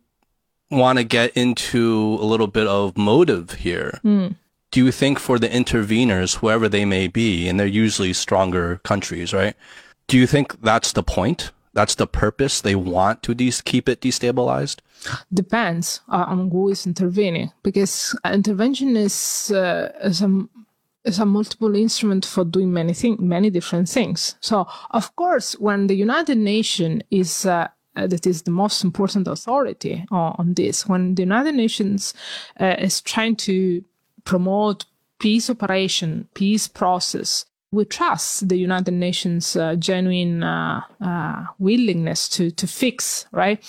want 0.70 1.00
to 1.00 1.04
get 1.04 1.36
into 1.36 2.18
a 2.22 2.26
little 2.26 2.48
bit 2.48 2.68
of 2.68 2.98
motive 2.98 3.52
here, 3.54 4.00
do 4.72 4.86
you 4.86 4.92
think 4.92 5.20
for 5.20 5.38
the 5.38 5.50
interveners, 5.50 6.38
whoever 6.38 6.70
they 6.70 6.86
may 6.86 7.08
be, 7.08 7.48
and 7.48 7.60
they're 7.60 7.68
usually 7.68 8.14
stronger 8.14 8.80
countries, 8.84 9.34
right? 9.34 9.56
Do 10.08 10.18
you 10.18 10.28
think 10.28 10.62
that's 10.62 10.94
the 10.94 11.04
point? 11.04 11.52
That's 11.74 11.96
the 11.96 12.08
purpose? 12.08 12.62
They 12.62 12.76
want 12.76 13.24
to 13.24 13.34
de- 13.34 13.52
keep 13.64 13.90
it 13.90 14.02
destabilized? 14.02 14.80
depends 15.34 16.02
uh, 16.10 16.26
on 16.28 16.50
who 16.50 16.70
is 16.70 16.86
intervening 16.86 17.52
because 17.64 18.16
intervention 18.26 18.96
is 18.96 19.52
uh, 19.52 19.92
is 20.04 20.22
a 20.22 20.48
is 21.04 21.20
a 21.20 21.26
multiple 21.26 21.76
instrument 21.76 22.26
for 22.26 22.44
doing 22.44 22.72
many 22.72 22.94
thing, 22.94 23.18
many 23.20 23.50
different 23.50 23.90
things. 23.90 24.36
So, 24.40 24.68
of 24.92 25.16
course, 25.16 25.54
when 25.60 25.88
the 25.88 25.96
United 25.96 26.38
Nations 26.38 27.02
is 27.10 27.46
uh, 27.46 27.68
uh, 27.96 28.08
that 28.08 28.26
is 28.26 28.44
the 28.44 28.52
most 28.52 28.84
important 28.84 29.28
authority 29.28 30.06
on, 30.12 30.36
on 30.38 30.54
this, 30.54 30.88
when 30.88 31.16
the 31.16 31.24
United 31.24 31.56
Nations 31.56 32.14
uh, 32.60 32.76
is 32.80 33.02
trying 33.02 33.36
to 33.36 33.84
promote 34.24 34.86
peace 35.20 35.50
operation, 35.50 36.28
peace 36.34 36.68
process, 36.68 37.46
we 37.72 37.86
trust 37.86 38.50
the 38.50 38.58
United 38.58 38.94
Nations 38.94 39.56
uh, 39.56 39.76
genuine 39.76 40.44
uh, 40.44 41.46
willingness 41.58 42.28
to 42.30 42.52
to 42.52 42.68
fix, 42.68 43.26
right? 43.32 43.60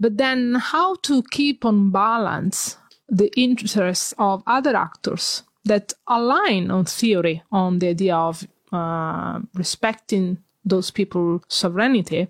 But 0.00 0.16
then, 0.16 0.54
how 0.54 0.96
to 1.02 1.22
keep 1.30 1.64
on 1.64 1.90
balance 1.90 2.78
the 3.08 3.30
interests 3.36 4.14
of 4.18 4.42
other 4.46 4.74
actors 4.76 5.42
that 5.66 5.92
align 6.08 6.70
on 6.70 6.84
theory 6.84 7.42
on 7.52 7.78
the 7.78 7.88
idea 7.88 8.16
of 8.16 8.46
uh, 8.72 9.40
respecting 9.54 10.38
those 10.64 10.90
people's 10.90 11.42
sovereignty. 11.48 12.28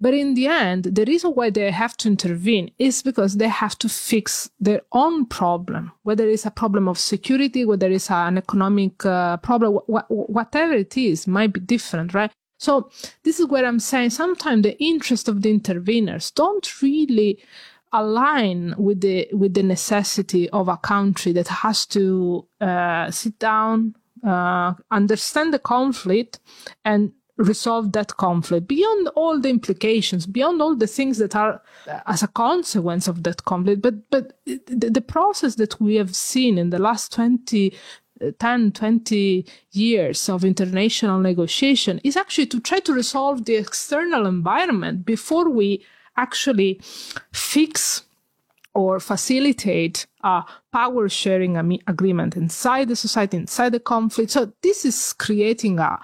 But 0.00 0.14
in 0.14 0.34
the 0.34 0.48
end, 0.48 0.84
the 0.84 1.04
reason 1.04 1.30
why 1.30 1.50
they 1.50 1.70
have 1.70 1.96
to 1.98 2.08
intervene 2.08 2.72
is 2.78 3.02
because 3.02 3.36
they 3.36 3.48
have 3.48 3.78
to 3.78 3.88
fix 3.88 4.50
their 4.58 4.82
own 4.90 5.26
problem, 5.26 5.92
whether 6.02 6.28
it's 6.28 6.44
a 6.44 6.50
problem 6.50 6.88
of 6.88 6.98
security, 6.98 7.64
whether 7.64 7.88
it's 7.88 8.10
an 8.10 8.36
economic 8.36 9.06
uh, 9.06 9.36
problem, 9.36 9.78
wh- 9.88 10.00
wh- 10.08 10.30
whatever 10.30 10.72
it 10.72 10.96
is, 10.96 11.28
might 11.28 11.52
be 11.52 11.60
different, 11.60 12.14
right? 12.14 12.32
So 12.58 12.90
this 13.22 13.38
is 13.38 13.46
where 13.46 13.64
I'm 13.64 13.78
saying 13.80 14.10
sometimes 14.10 14.62
the 14.62 14.80
interest 14.82 15.28
of 15.28 15.42
the 15.42 15.56
interveners 15.56 16.34
don't 16.34 16.82
really 16.82 17.38
align 17.92 18.74
with 18.78 19.00
the 19.00 19.28
with 19.32 19.54
the 19.54 19.62
necessity 19.62 20.48
of 20.50 20.68
a 20.68 20.76
country 20.76 21.32
that 21.32 21.48
has 21.48 21.86
to 21.86 22.46
uh, 22.60 23.10
sit 23.10 23.38
down, 23.38 23.94
uh, 24.26 24.74
understand 24.90 25.52
the 25.52 25.58
conflict, 25.58 26.40
and 26.84 27.12
resolve 27.36 27.92
that 27.92 28.16
conflict 28.16 28.68
beyond 28.68 29.08
all 29.14 29.40
the 29.40 29.48
implications, 29.48 30.26
beyond 30.26 30.62
all 30.62 30.76
the 30.76 30.86
things 30.86 31.18
that 31.18 31.34
are 31.34 31.62
uh, 31.86 32.00
as 32.06 32.22
a 32.22 32.28
consequence 32.28 33.08
of 33.08 33.22
that 33.24 33.44
conflict. 33.44 33.82
But 33.82 34.10
but 34.10 34.38
the, 34.46 34.90
the 34.90 35.00
process 35.00 35.56
that 35.56 35.80
we 35.80 35.96
have 35.96 36.14
seen 36.14 36.58
in 36.58 36.70
the 36.70 36.78
last 36.78 37.12
20 37.12 37.74
10, 38.38 38.70
20 38.70 39.44
years 39.72 40.28
of 40.28 40.44
international 40.44 41.18
negotiation 41.18 42.00
is 42.04 42.16
actually 42.16 42.46
to 42.46 42.60
try 42.60 42.78
to 42.78 42.92
resolve 42.92 43.44
the 43.44 43.56
external 43.56 44.26
environment 44.26 45.04
before 45.04 45.50
we 45.50 45.84
actually 46.16 46.80
fix 47.32 48.04
or 48.74 49.00
facilitate 49.00 50.06
a 50.24 50.42
power 50.72 51.08
sharing 51.08 51.56
agreement 51.86 52.36
inside 52.36 52.88
the 52.88 52.96
society, 52.96 53.36
inside 53.36 53.72
the 53.72 53.80
conflict. 53.80 54.30
So 54.30 54.52
this 54.62 54.84
is 54.84 55.12
creating 55.12 55.78
a, 55.78 55.98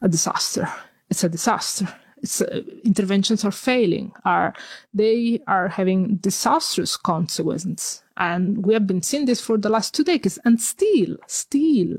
a 0.00 0.08
disaster. 0.08 0.68
It's 1.10 1.24
a 1.24 1.28
disaster. 1.28 1.88
It's 2.22 2.40
uh, 2.40 2.62
interventions 2.84 3.44
are 3.44 3.50
failing. 3.50 4.12
Are 4.24 4.54
they 4.94 5.40
are 5.46 5.68
having 5.68 6.16
disastrous 6.16 6.96
consequences, 6.96 8.02
and 8.16 8.64
we 8.64 8.72
have 8.72 8.86
been 8.86 9.02
seeing 9.02 9.26
this 9.26 9.40
for 9.40 9.58
the 9.58 9.68
last 9.68 9.94
two 9.94 10.02
decades. 10.02 10.38
And 10.44 10.60
still, 10.60 11.18
still, 11.26 11.98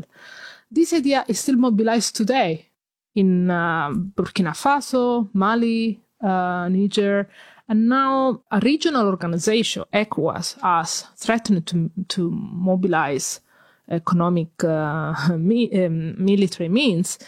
this 0.72 0.92
idea 0.92 1.24
is 1.28 1.40
still 1.40 1.56
mobilized 1.56 2.16
today 2.16 2.70
in 3.14 3.52
uh, 3.52 3.92
Burkina 3.92 4.54
Faso, 4.54 5.30
Mali, 5.34 6.02
uh, 6.22 6.68
Niger, 6.70 7.30
and 7.70 7.90
now 7.90 8.42
a 8.52 8.60
regional 8.62 9.08
organization, 9.08 9.84
ECOWAS, 9.94 10.60
has 10.62 11.06
threatened 11.18 11.68
to, 11.68 11.92
to 12.08 12.32
mobilize 12.32 13.42
economic 13.90 14.64
uh, 14.64 15.14
mi- 15.38 15.86
um, 15.86 16.24
military 16.24 16.70
means 16.70 17.20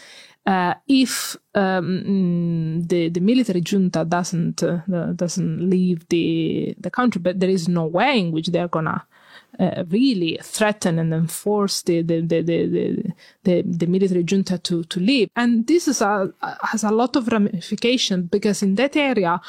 uh, 0.46 0.74
if 0.88 1.36
um, 1.54 2.82
the 2.82 3.08
the 3.10 3.20
military 3.20 3.60
junta 3.60 4.04
doesn't 4.04 4.62
uh, 4.62 4.80
doesn't 5.14 5.68
leave 5.68 6.08
the 6.08 6.74
the 6.78 6.90
country, 6.90 7.20
but 7.20 7.38
there 7.38 7.50
is 7.50 7.68
no 7.68 7.84
way 7.86 8.18
in 8.18 8.32
which 8.32 8.48
they're 8.48 8.68
gonna 8.68 9.06
uh, 9.58 9.84
really 9.88 10.38
threaten 10.42 10.98
and 10.98 11.12
enforce 11.12 11.82
the 11.82 12.02
the, 12.02 12.20
the 12.20 12.42
the, 12.42 13.12
the, 13.44 13.62
the, 13.62 13.86
military 13.86 14.22
junta 14.22 14.58
to, 14.58 14.84
to 14.84 15.00
leave. 15.00 15.28
And 15.36 15.66
this 15.66 15.88
is 15.88 16.00
a, 16.00 16.32
has 16.62 16.84
a 16.84 16.90
lot 16.90 17.16
of 17.16 17.28
ramifications 17.28 18.28
because 18.30 18.62
in 18.62 18.76
that 18.76 18.96
area, 18.96 19.40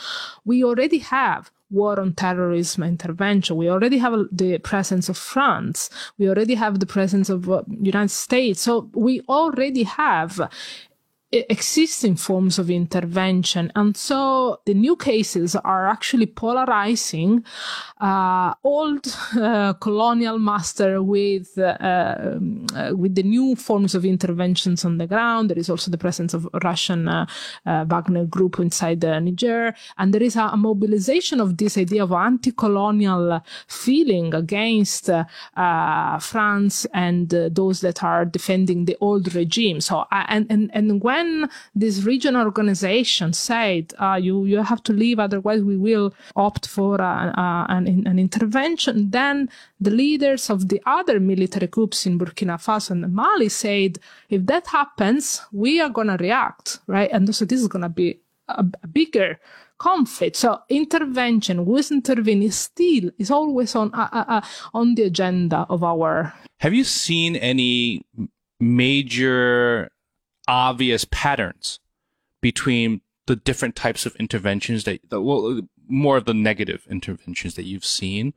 we 0.46 0.64
already 0.64 1.00
have 1.00 1.52
war 1.70 2.00
on 2.00 2.14
terrorism 2.14 2.84
intervention. 2.84 3.56
We 3.56 3.70
already 3.70 3.98
have 3.98 4.14
the 4.32 4.58
presence 4.60 5.10
of 5.10 5.18
France. 5.18 5.90
We 6.18 6.30
already 6.30 6.56
have 6.56 6.80
the 6.80 6.86
presence 6.86 7.30
of 7.30 7.50
uh, 7.50 7.64
United 7.68 8.12
States. 8.12 8.62
So 8.62 8.90
we 8.94 9.22
already 9.30 9.84
have 9.84 10.50
existing 11.32 12.16
forms 12.18 12.60
of 12.60 12.70
intervention. 12.70 13.72
And 13.76 13.96
so 13.96 14.60
the 14.66 14.74
new 14.74 14.96
cases 14.96 15.56
are 15.56 15.88
actually 15.88 16.26
polarizing 16.26 17.46
uh, 18.02 18.54
old 18.64 19.16
uh, 19.38 19.74
colonial 19.74 20.40
master 20.40 21.02
with 21.02 21.58
uh, 21.58 21.78
um, 21.80 22.66
with 22.98 23.16
the 23.16 23.24
new 23.24 23.56
forms 23.56 23.96
of 23.96 24.04
interventions 24.04 24.84
on 24.84 24.98
the 24.98 25.08
ground. 25.08 25.50
There 25.50 25.60
is 25.60 25.70
also 25.70 25.90
the 25.90 25.98
presence 25.98 26.34
of 26.34 26.48
Russian 26.64 27.08
uh, 27.08 27.26
uh, 27.66 27.86
Wagner 27.86 28.26
group 28.26 28.60
inside 28.60 29.02
Niger, 29.02 29.74
and 29.98 30.14
there 30.14 30.24
is 30.24 30.36
a, 30.36 30.50
a, 30.52 30.58
mobilization 30.58 31.40
of 31.40 31.58
this 31.58 31.78
idea 31.78 32.04
of 32.04 32.12
anti-colonial 32.12 33.42
feeling 33.68 34.34
against 34.34 35.10
uh, 35.10 36.20
France 36.20 36.86
and 36.94 37.30
those 37.30 37.82
that 37.82 38.04
are 38.04 38.26
defending 38.26 38.86
the 38.86 38.98
old 39.00 39.34
regime. 39.34 39.80
So 39.80 40.06
and 40.12 40.46
and 40.50 40.70
and 40.74 41.02
when 41.02 41.21
when 41.22 41.50
this 41.76 42.04
regional 42.04 42.46
organization 42.46 43.34
said, 43.34 43.94
uh, 44.00 44.20
you, 44.22 44.46
you 44.46 44.62
have 44.62 44.84
to 44.84 44.94
leave, 44.94 45.20
otherwise 45.20 45.62
we 45.62 45.78
will 45.78 46.14
opt 46.36 46.68
for 46.68 46.96
a, 46.96 47.34
a, 47.36 47.66
an, 47.70 48.08
an 48.08 48.20
intervention, 48.20 49.12
then 49.12 49.50
the 49.80 49.92
leaders 49.92 50.50
of 50.50 50.70
the 50.70 50.82
other 50.86 51.20
military 51.20 51.68
groups 51.68 52.06
in 52.06 52.18
Burkina 52.18 52.58
Faso 52.58 52.92
and 52.92 53.14
Mali 53.14 53.50
said, 53.50 54.00
if 54.30 54.46
that 54.48 54.68
happens, 54.68 55.42
we 55.52 55.80
are 55.82 55.90
going 55.90 56.08
to 56.08 56.18
react, 56.18 56.80
right? 56.88 57.10
And 57.12 57.34
so 57.34 57.46
this 57.46 57.62
is 57.62 57.68
going 57.68 57.84
to 57.84 57.90
be 57.90 58.20
a, 58.48 58.66
a 58.84 58.88
bigger 58.88 59.40
conflict. 59.78 60.36
So 60.36 60.60
intervention, 60.70 61.58
who 61.58 61.78
is 61.78 61.92
intervening, 61.92 62.52
still 62.52 63.10
is 63.18 63.32
always 63.32 63.76
on 63.76 63.92
uh, 63.94 64.10
uh, 64.12 64.26
uh, 64.28 64.42
on 64.74 64.94
the 64.96 65.04
agenda 65.04 65.66
of 65.70 65.84
our. 65.84 66.34
Have 66.60 66.76
you 66.76 66.84
seen 66.84 67.36
any 67.36 68.06
major 68.60 69.90
obvious 70.48 71.06
patterns 71.06 71.80
between 72.42 73.02
the 73.28 73.36
different 73.36 73.76
types 73.76 74.06
of 74.06 74.16
interventions 74.16 74.84
that, 74.86 75.00
well, 75.12 75.62
more 75.88 76.18
of 76.18 76.26
the 76.26 76.34
negative 76.34 76.86
interventions 76.90 77.56
that 77.56 77.66
you've 77.66 77.86
seen 77.86 78.34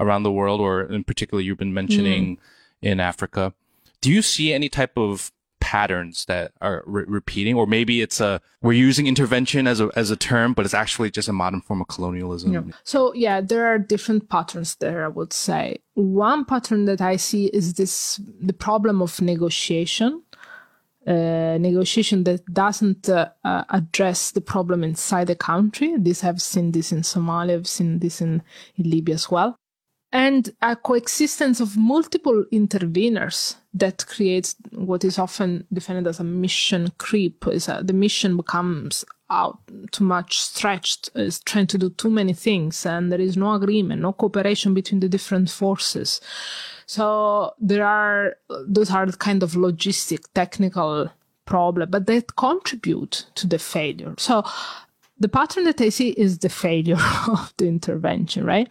around 0.00 0.22
the 0.22 0.32
world, 0.32 0.60
or 0.60 0.82
in 0.82 1.04
particular, 1.04 1.42
you've 1.42 1.58
been 1.58 1.74
mentioning 1.74 2.36
mm. 2.36 2.40
in 2.82 3.00
Africa. 3.00 3.54
Do 4.00 4.12
you 4.12 4.22
see 4.22 4.52
any 4.52 4.68
type 4.68 4.96
of 4.96 5.32
patterns 5.64 6.26
that 6.26 6.52
are 6.60 6.82
re- 6.84 7.06
repeating, 7.06 7.54
or 7.54 7.66
maybe 7.66 8.02
it's 8.02 8.20
a 8.20 8.38
we're 8.60 8.74
using 8.74 9.06
intervention 9.06 9.66
as 9.66 9.80
a 9.80 9.88
as 9.96 10.10
a 10.10 10.16
term, 10.16 10.52
but 10.52 10.66
it's 10.66 10.74
actually 10.74 11.10
just 11.10 11.26
a 11.26 11.32
modern 11.32 11.62
form 11.62 11.80
of 11.80 11.88
colonialism. 11.88 12.52
Yeah. 12.52 12.62
So 12.84 13.14
yeah, 13.14 13.40
there 13.40 13.64
are 13.66 13.78
different 13.78 14.28
patterns 14.28 14.76
there. 14.76 15.06
I 15.06 15.08
would 15.08 15.32
say 15.32 15.78
one 15.94 16.44
pattern 16.44 16.84
that 16.84 17.00
I 17.00 17.16
see 17.16 17.46
is 17.46 17.74
this 17.74 18.20
the 18.40 18.52
problem 18.52 19.00
of 19.00 19.22
negotiation 19.22 20.22
uh, 21.06 21.58
negotiation 21.58 22.24
that 22.24 22.44
doesn't 22.52 23.08
uh, 23.08 23.28
uh, 23.44 23.64
address 23.70 24.30
the 24.30 24.40
problem 24.40 24.82
inside 24.82 25.26
the 25.26 25.36
country. 25.36 25.94
This 25.98 26.24
I've 26.24 26.40
seen 26.40 26.72
this 26.72 26.92
in 26.92 27.02
Somalia, 27.02 27.54
I've 27.54 27.68
seen 27.68 27.98
this 27.98 28.20
in, 28.20 28.42
in 28.76 28.90
Libya 28.90 29.14
as 29.14 29.30
well. 29.30 29.56
And 30.12 30.54
a 30.62 30.76
coexistence 30.76 31.58
of 31.60 31.76
multiple 31.76 32.44
interveners 32.52 33.56
that 33.74 34.06
creates 34.06 34.54
what 34.70 35.02
is 35.02 35.18
often 35.18 35.66
defined 35.72 36.06
as 36.06 36.20
a 36.20 36.24
mission 36.24 36.92
creep. 36.98 37.44
Is 37.48 37.66
the 37.66 37.92
mission 37.92 38.36
becomes 38.36 39.04
out 39.28 39.58
too 39.90 40.04
much 40.04 40.38
stretched, 40.38 41.10
is 41.16 41.40
trying 41.40 41.66
to 41.66 41.78
do 41.78 41.90
too 41.90 42.10
many 42.10 42.32
things, 42.32 42.86
and 42.86 43.10
there 43.10 43.20
is 43.20 43.36
no 43.36 43.54
agreement, 43.54 44.02
no 44.02 44.12
cooperation 44.12 44.72
between 44.72 45.00
the 45.00 45.08
different 45.08 45.50
forces. 45.50 46.20
So 46.86 47.54
there 47.60 47.86
are 47.86 48.36
those 48.66 48.90
are 48.90 49.06
kind 49.12 49.42
of 49.42 49.52
logistic, 49.52 50.24
technical 50.34 51.10
problem, 51.46 51.90
but 51.90 52.06
they 52.06 52.22
contribute 52.36 53.26
to 53.34 53.46
the 53.46 53.58
failure. 53.58 54.14
So 54.18 54.44
the 55.18 55.28
pattern 55.28 55.64
that 55.64 55.80
I 55.80 55.90
see 55.90 56.10
is 56.10 56.38
the 56.38 56.48
failure 56.48 56.98
of 57.28 57.54
the 57.56 57.68
intervention, 57.68 58.44
right? 58.44 58.68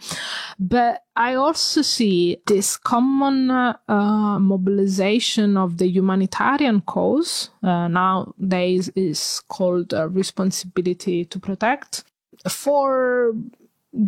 But 0.60 1.04
I 1.16 1.36
also 1.36 1.82
see 1.82 2.38
this 2.48 2.76
common 2.78 3.50
uh, 3.50 4.40
mobilization 4.40 5.58
of 5.58 5.78
the 5.78 5.88
humanitarian 5.88 6.82
cause 6.82 7.50
uh, 7.62 7.88
nowadays 7.88 8.90
is 8.96 9.42
called 9.48 9.94
uh, 9.94 10.10
responsibility 10.10 11.26
to 11.26 11.40
protect 11.40 12.04
for 12.50 13.34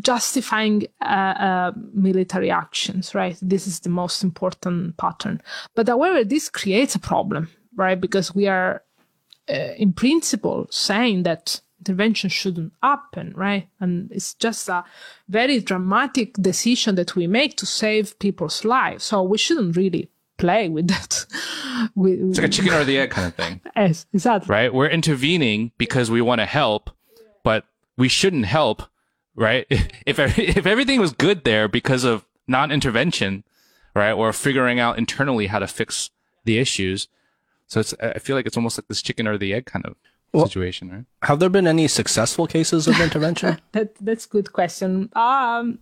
justifying 0.02 0.88
uh, 1.02 1.06
uh, 1.06 1.72
military 1.94 2.50
actions, 2.50 3.14
right? 3.14 3.38
This 3.42 3.68
is 3.68 3.82
the 3.82 3.90
most 3.90 4.24
important 4.24 4.98
pattern. 4.98 5.42
But 5.76 5.88
however, 5.88 6.24
this 6.24 6.50
creates 6.50 6.96
a 6.96 7.00
problem, 7.00 7.50
right? 7.76 8.00
Because 8.00 8.34
we 8.34 8.48
are, 8.48 8.84
in 9.48 9.94
principle, 9.94 10.68
saying 10.72 11.24
that 11.24 11.62
intervention 11.80 12.30
shouldn't 12.30 12.74
happen, 12.82 13.34
right? 13.36 13.68
And 13.80 14.12
it's 14.12 14.34
just 14.34 14.70
a 14.70 14.84
very 15.30 15.60
dramatic 15.60 16.34
decision 16.34 16.96
that 16.96 17.16
we 17.16 17.28
make 17.28 17.58
to 17.58 17.66
save 17.66 18.18
people's 18.20 18.66
lives. 18.66 19.04
So 19.04 19.22
we 19.22 19.38
shouldn't 19.38 19.76
really 19.76 20.10
play 20.38 20.68
with 20.68 20.88
that. 20.88 21.26
it's 21.96 22.38
like 22.40 22.48
a 22.48 22.50
chicken 22.50 22.74
or 22.74 22.84
the 22.84 22.98
egg 22.98 23.12
kind 23.12 23.28
of 23.28 23.36
thing. 23.36 23.62
Yes, 23.76 24.06
exactly. 24.14 24.52
Right? 24.52 24.74
We're 24.74 24.90
intervening 24.90 25.72
because 25.78 26.10
we 26.10 26.22
want 26.22 26.40
to 26.40 26.46
help, 26.46 26.90
but 27.44 27.66
we 27.98 28.08
shouldn't 28.08 28.46
help, 28.46 28.84
right? 29.36 29.66
If 30.06 30.20
if 30.38 30.66
everything 30.66 31.00
was 31.00 31.14
good 31.14 31.44
there 31.44 31.68
because 31.68 32.04
of 32.04 32.26
non-intervention, 32.48 33.44
right, 33.96 34.14
or 34.14 34.32
figuring 34.34 34.80
out 34.80 34.98
internally 34.98 35.48
how 35.48 35.60
to 35.60 35.68
fix 35.68 36.12
the 36.44 36.60
issues. 36.60 37.08
So 37.68 37.80
it's 37.80 37.94
I 38.00 38.20
feel 38.20 38.36
like 38.36 38.46
it's 38.46 38.58
almost 38.58 38.78
like 38.78 38.88
this 38.88 39.02
chicken 39.02 39.28
or 39.28 39.38
the 39.38 39.54
egg 39.54 39.66
kind 39.66 39.86
of 39.86 39.96
well, 40.32 40.46
situation, 40.46 40.92
right? 40.92 41.06
Have 41.28 41.40
there 41.40 41.50
been 41.50 41.68
any 41.68 41.88
successful 41.88 42.46
cases 42.48 42.88
of 42.88 43.00
intervention? 43.00 43.60
that 43.72 43.96
that's 44.00 44.26
a 44.26 44.30
good 44.30 44.54
question. 44.54 45.10
Um, 45.16 45.80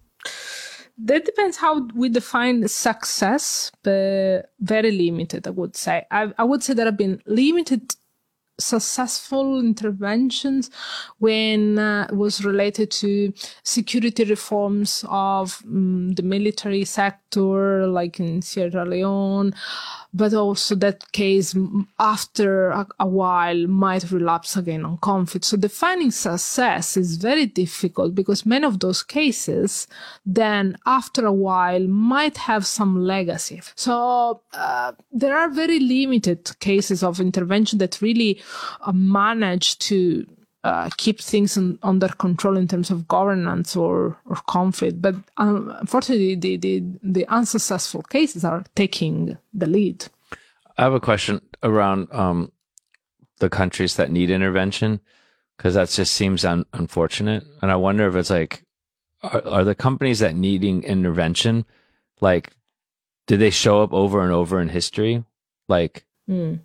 that 0.98 1.26
depends 1.26 1.58
how 1.58 1.88
we 1.96 2.08
define 2.10 2.68
success, 2.68 3.72
but 3.82 4.52
very 4.60 4.92
limited, 4.92 5.48
I 5.48 5.50
would 5.50 5.76
say. 5.76 6.06
I, 6.12 6.32
I 6.38 6.44
would 6.44 6.64
say 6.64 6.74
there 6.74 6.86
have 6.86 6.98
been 6.98 7.22
limited 7.26 7.96
successful 8.60 9.60
interventions 9.60 10.70
when 11.20 11.80
uh, 11.80 12.08
was 12.12 12.46
related 12.46 12.92
to 12.92 13.34
security 13.64 14.24
reforms 14.24 15.04
of 15.10 15.62
um, 15.66 16.14
the 16.14 16.24
military 16.24 16.86
sector, 16.86 17.88
like 17.88 18.20
in 18.20 18.42
Sierra 18.42 18.86
Leone, 18.86 19.54
but 20.14 20.34
also 20.34 20.76
that 20.76 21.12
case 21.12 21.56
after 22.00 22.70
a, 22.70 22.88
a, 23.00 23.08
while 23.08 23.66
might 23.68 24.12
relapse 24.12 24.56
again 24.56 24.86
on 24.86 24.98
conflict. 24.98 25.46
So 25.46 25.58
defining 25.58 26.12
success 26.12 26.96
is 26.96 27.18
very 27.18 27.48
difficult 27.48 28.14
because 28.14 28.46
many 28.46 28.66
of 28.66 28.80
those 28.80 29.02
cases 29.02 29.88
then 30.26 30.78
after 30.86 31.26
a 31.26 31.34
while 31.34 31.88
might 31.88 32.38
have 32.38 32.66
some 32.66 33.04
legacy. 33.04 33.62
So 33.76 34.42
uh, 34.54 34.92
there 35.12 35.36
are 35.36 35.50
very 35.50 35.80
limited 35.80 36.60
cases 36.60 37.02
of 37.02 37.20
intervention 37.20 37.80
that 37.80 38.00
really 38.02 38.43
manage 38.92 39.78
to 39.80 40.26
uh, 40.64 40.90
keep 40.98 41.20
things 41.20 41.58
in, 41.58 41.78
under 41.84 42.08
control 42.08 42.58
in 42.58 42.68
terms 42.68 42.90
of 42.90 43.08
governance 43.08 43.76
or, 43.76 44.18
or 44.26 44.38
conflict. 44.48 45.02
But 45.02 45.16
um, 45.38 45.76
unfortunately, 45.80 46.36
the, 46.36 46.58
the, 46.58 46.84
the 47.04 47.28
unsuccessful 47.28 48.02
cases 48.04 48.46
are 48.46 48.64
taking 48.76 49.38
the 49.54 49.68
lead. 49.68 50.06
I 50.78 50.84
have 50.84 50.94
a 50.94 51.00
question 51.00 51.42
around 51.62 52.08
um, 52.12 52.52
the 53.40 53.50
countries 53.50 53.96
that 53.98 54.10
need 54.10 54.30
intervention 54.30 55.02
because 55.58 55.74
that 55.76 55.90
just 55.90 56.14
seems 56.14 56.46
un- 56.46 56.66
unfortunate. 56.74 57.44
And 57.62 57.70
I 57.70 57.76
wonder 57.76 58.08
if 58.08 58.16
it's 58.16 58.30
like, 58.30 58.64
are, 59.22 59.46
are 59.46 59.64
the 59.64 59.76
companies 59.76 60.20
that 60.20 60.36
needing 60.36 60.84
intervention 60.84 61.66
like, 62.24 62.52
did 63.28 63.40
they 63.40 63.50
show 63.50 63.84
up 63.84 63.94
over 63.94 64.22
and 64.22 64.32
over 64.32 64.62
in 64.62 64.70
history? 64.70 65.24
Like, 65.68 66.06
mm 66.30 66.60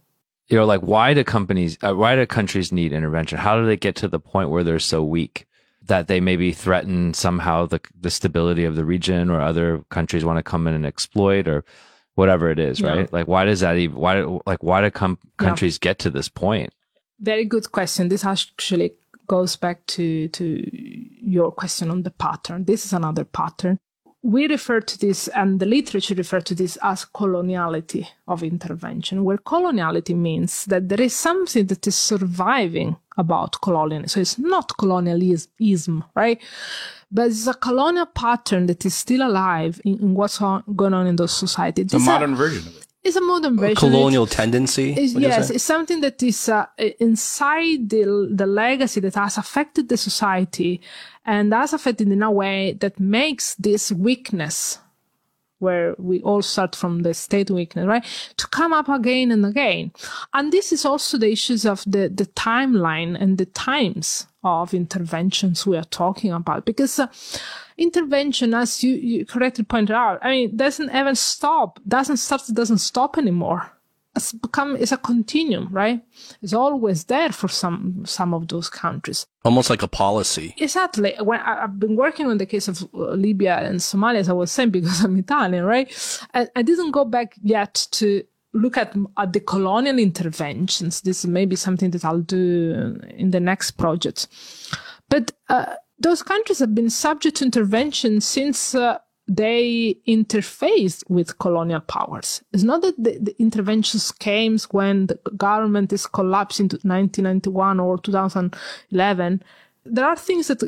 you 0.49 0.57
know, 0.57 0.65
like 0.65 0.81
why 0.81 1.15
do 1.15 1.25
companies, 1.25 1.77
uh, 1.83 1.95
why 1.95 2.17
do 2.17 2.27
countries 2.27 2.73
need 2.73 2.93
intervention? 2.93 3.39
How 3.39 3.59
do 3.59 3.67
they 3.67 3.77
get 3.77 3.97
to 3.97 4.09
the 4.09 4.21
point 4.21 4.51
where 4.51 4.65
they're 4.65 4.79
so 4.79 5.05
weak 5.05 5.47
that 5.83 6.09
they 6.09 6.21
maybe 6.21 6.53
threaten 6.53 7.15
somehow 7.15 7.67
the 7.67 7.81
the 7.99 8.11
stability 8.11 8.65
of 8.65 8.75
the 8.75 8.85
region, 8.85 9.31
or 9.31 9.41
other 9.41 9.85
countries 9.91 10.25
want 10.25 10.39
to 10.39 10.43
come 10.43 10.67
in 10.67 10.75
and 10.75 10.87
exploit, 10.87 11.47
or 11.47 11.65
whatever 12.15 12.51
it 12.51 12.59
is, 12.59 12.81
yeah. 12.81 12.89
right? 12.89 13.13
Like 13.13 13.29
why 13.29 13.45
does 13.45 13.61
that 13.61 13.77
even? 13.77 13.97
Why 13.97 14.23
like 14.47 14.63
why 14.63 14.81
do 14.81 14.91
com- 14.91 15.19
countries 15.37 15.79
yeah. 15.81 15.91
get 15.91 15.99
to 16.01 16.11
this 16.11 16.29
point? 16.29 16.73
Very 17.21 17.45
good 17.45 17.71
question. 17.73 18.09
This 18.09 18.25
actually 18.25 18.93
goes 19.27 19.57
back 19.57 19.85
to 19.87 20.29
to 20.29 20.65
your 20.73 21.53
question 21.53 21.91
on 21.91 22.03
the 22.05 22.11
pattern. 22.11 22.65
This 22.65 22.87
is 22.87 22.93
another 22.93 23.25
pattern 23.25 23.79
we 24.22 24.48
refer 24.48 24.81
to 24.81 24.98
this, 24.98 25.28
and 25.28 25.61
the 25.61 25.66
literature 25.66 26.14
refer 26.14 26.40
to 26.40 26.54
this 26.54 26.76
as 26.83 27.04
coloniality 27.04 28.07
of 28.26 28.42
intervention, 28.42 29.24
where 29.24 29.38
coloniality 29.38 30.14
means 30.16 30.64
that 30.64 30.88
there 30.88 31.00
is 31.00 31.14
something 31.14 31.66
that 31.66 31.87
is 31.87 31.96
surviving 31.96 32.96
about 33.16 33.61
colonialism. 33.62 34.09
So 34.09 34.20
it's 34.20 34.38
not 34.38 34.76
colonialism, 34.76 36.04
right? 36.14 36.40
But 37.11 37.28
it's 37.28 37.46
a 37.46 37.54
colonial 37.54 38.07
pattern 38.07 38.66
that 38.66 38.85
is 38.85 38.94
still 38.94 39.26
alive 39.26 39.81
in, 39.85 40.00
in 40.00 40.14
what's 40.14 40.42
on, 40.42 40.64
going 40.74 40.94
on 40.94 41.07
in 41.07 41.16
those 41.16 41.33
societies. 41.33 41.94
A 41.94 41.98
modern 41.98 42.35
version 42.35 42.66
of 42.66 42.76
it 42.76 42.88
it's 43.05 43.17
a 43.17 43.21
modern 43.21 43.57
version. 43.57 43.77
A 43.77 43.81
colonial 43.81 44.25
it's, 44.25 44.35
tendency. 44.35 44.93
It's, 44.93 45.15
yes, 45.15 45.51
it's 45.51 45.65
something 45.65 46.01
that 46.01 46.23
is 46.23 46.49
uh, 46.49 46.67
inside 46.99 47.89
the 47.91 48.29
the 48.31 48.47
legacy 48.47 49.01
that 49.01 49.15
has 49.15 49.39
affected 49.39 49.89
the 49.89 49.97
society 49.97 50.81
and 51.25 51.53
has 51.53 51.73
affected 51.73 52.11
in 52.11 52.23
a 52.23 52.31
way 52.31 52.73
that 52.81 52.99
makes 52.99 53.55
this 53.55 53.93
weakness 53.93 54.79
where 55.59 55.95
we 55.99 56.21
all 56.23 56.43
start 56.43 56.77
from 56.77 57.03
the 57.03 57.13
state 57.15 57.51
weakness, 57.51 57.87
right? 57.87 58.05
To 58.37 58.47
come 58.47 58.73
up 58.73 58.89
again 58.89 59.33
and 59.33 59.45
again. 59.45 59.93
And 60.33 60.53
this 60.53 60.73
is 60.73 60.85
also 60.85 61.19
the 61.19 61.33
issues 61.33 61.67
of 61.67 61.83
the, 61.85 62.09
the 62.09 62.27
timeline 62.27 63.21
and 63.21 63.39
the 63.39 63.47
times 63.47 64.27
of 64.49 64.75
interventions 64.75 65.67
we 65.67 65.77
are 65.77 65.85
talking 65.85 66.33
about. 66.33 66.65
Because 66.65 66.99
uh, 66.99 67.07
intervention, 67.77 68.55
as 68.55 68.83
you, 68.83 68.95
you 68.95 69.27
correctly 69.27 69.65
pointed 69.65 69.95
out, 69.95 70.19
I 70.23 70.31
mean, 70.31 70.57
doesn't 70.57 70.91
even 70.91 71.15
stop, 71.15 71.81
doesn't 71.87 72.19
start, 72.19 72.43
doesn't 72.53 72.79
stop 72.79 73.19
anymore 73.19 73.73
it's 74.19 74.33
become 74.33 74.77
it's 74.77 74.93
a 74.93 74.97
continuum, 74.97 75.69
right? 75.71 76.03
It's 76.43 76.53
always 76.53 77.05
there 77.05 77.33
for 77.33 77.49
some 77.49 78.05
some 78.05 78.35
of 78.35 78.49
those 78.49 78.69
countries. 78.69 79.27
Almost 79.45 79.71
like 79.71 79.83
a 79.83 79.89
policy. 79.89 80.55
Exactly. 80.59 81.15
When 81.21 81.41
I, 81.41 81.63
have 81.63 81.79
been 81.79 81.97
working 81.97 82.27
on 82.27 82.39
the 82.39 82.47
case 82.47 82.69
of 82.69 82.83
uh, 82.95 83.13
Libya 83.13 83.57
and 83.59 83.81
Somalia, 83.81 84.19
as 84.19 84.29
I 84.29 84.33
was 84.33 84.51
saying, 84.51 84.71
because 84.79 85.05
I'm 85.05 85.17
Italian, 85.17 85.65
right? 85.65 85.89
I, 86.35 86.49
I 86.55 86.63
didn't 86.63 86.91
go 86.91 87.05
back 87.05 87.35
yet 87.43 87.87
to 87.93 88.25
look 88.59 88.77
at, 88.77 88.94
at 89.16 89.33
the 89.33 89.40
colonial 89.40 89.99
interventions. 89.99 91.01
This 91.01 91.25
may 91.25 91.47
be 91.47 91.57
something 91.57 91.90
that 91.90 92.05
I'll 92.05 92.21
do 92.21 92.99
in 93.11 93.31
the 93.31 93.40
next 93.40 93.73
project. 93.73 94.29
But 95.09 95.33
uh, 95.49 95.75
those 95.99 96.23
countries 96.23 96.59
have 96.59 96.75
been 96.75 96.90
subject 96.90 97.37
to 97.37 97.44
intervention 97.44 98.21
since 98.21 98.75
uh, 98.75 98.99
they 99.27 99.97
interfaced 100.07 101.05
with 101.11 101.38
colonial 101.38 101.81
powers. 101.81 102.42
It's 102.53 102.62
not 102.62 102.81
that 102.83 102.97
the, 102.97 103.18
the, 103.21 103.37
interventions 103.38 104.11
came 104.11 104.59
when 104.71 105.07
the 105.07 105.18
government 105.37 105.92
is 105.92 106.07
collapsing 106.07 106.71
in 106.73 106.88
1991 106.88 107.79
or 107.79 107.99
2011. 107.99 109.42
There 109.85 110.07
are 110.07 110.16
things 110.16 110.49
that 110.49 110.62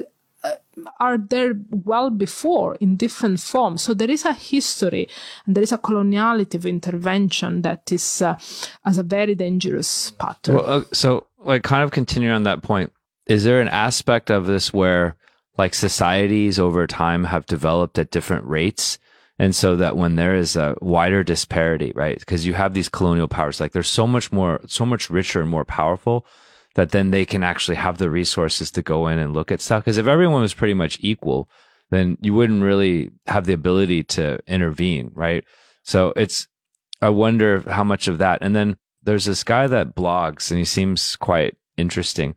are 0.99 1.19
there 1.19 1.55
well 1.71 2.11
before 2.11 2.77
in 2.77 2.97
different 2.97 3.41
forms. 3.41 3.83
So 3.83 3.95
there 3.95 4.11
is 4.11 4.25
a 4.25 4.33
history 4.33 5.09
and 5.47 5.55
there 5.55 5.63
is 5.63 5.73
a 5.73 5.79
coloniality 5.79 6.55
of 6.55 6.67
intervention 6.67 7.63
that 7.63 7.91
is 7.93 8.23
uh, 8.23 8.39
as 8.85 8.99
a 8.99 9.03
very 9.03 9.35
dangerous 9.35 10.11
pattern. 10.13 10.57
Well, 10.57 10.71
uh, 10.71 10.85
so 10.93 11.27
like 11.39 11.63
kind 11.63 11.83
of 11.83 11.91
continuing 11.91 12.35
on 12.35 12.45
that 12.45 12.63
point, 12.63 12.93
is 13.27 13.45
there 13.45 13.61
an 13.61 13.69
aspect 13.69 14.31
of 14.31 14.47
this 14.47 14.73
where 14.73 15.17
like 15.61 15.75
societies 15.75 16.59
over 16.59 16.87
time 16.87 17.25
have 17.25 17.45
developed 17.45 17.99
at 17.99 18.11
different 18.11 18.47
rates. 18.47 18.99
And 19.39 19.55
so 19.55 19.77
that 19.77 19.97
when 19.97 20.17
there 20.17 20.35
is 20.35 20.57
a 20.57 20.75
wider 20.81 21.23
disparity, 21.23 21.93
right? 21.95 22.19
Because 22.19 22.47
you 22.47 22.55
have 22.55 22.73
these 22.73 22.89
colonial 22.89 23.29
powers, 23.29 23.61
like 23.61 23.73
they're 23.73 23.83
so 23.83 24.07
much 24.07 24.33
more, 24.33 24.61
so 24.67 24.87
much 24.87 25.11
richer 25.11 25.41
and 25.41 25.51
more 25.51 25.65
powerful 25.65 26.27
that 26.75 26.91
then 26.91 27.11
they 27.11 27.25
can 27.25 27.43
actually 27.43 27.77
have 27.77 27.99
the 27.99 28.11
resources 28.11 28.71
to 28.71 28.83
go 28.83 29.07
in 29.09 29.19
and 29.19 29.35
look 29.35 29.51
at 29.51 29.61
stuff. 29.61 29.85
Because 29.85 29.99
if 29.99 30.07
everyone 30.07 30.43
was 30.43 30.55
pretty 30.55 30.75
much 30.75 30.99
equal, 31.01 31.49
then 31.91 32.17
you 32.21 32.33
wouldn't 32.33 32.63
really 32.63 33.11
have 33.27 33.47
the 33.47 33.53
ability 33.53 34.05
to 34.05 34.39
intervene, 34.47 35.11
right? 35.15 35.45
So 35.83 36.13
it's, 36.17 36.47
I 37.03 37.09
wonder 37.09 37.61
how 37.69 37.85
much 37.85 38.07
of 38.07 38.19
that. 38.19 38.39
And 38.43 38.55
then 38.55 38.77
there's 39.03 39.25
this 39.25 39.43
guy 39.43 39.67
that 39.67 39.95
blogs 39.95 40.51
and 40.51 40.59
he 40.59 40.65
seems 40.65 41.17
quite 41.17 41.57
interesting. 41.77 42.37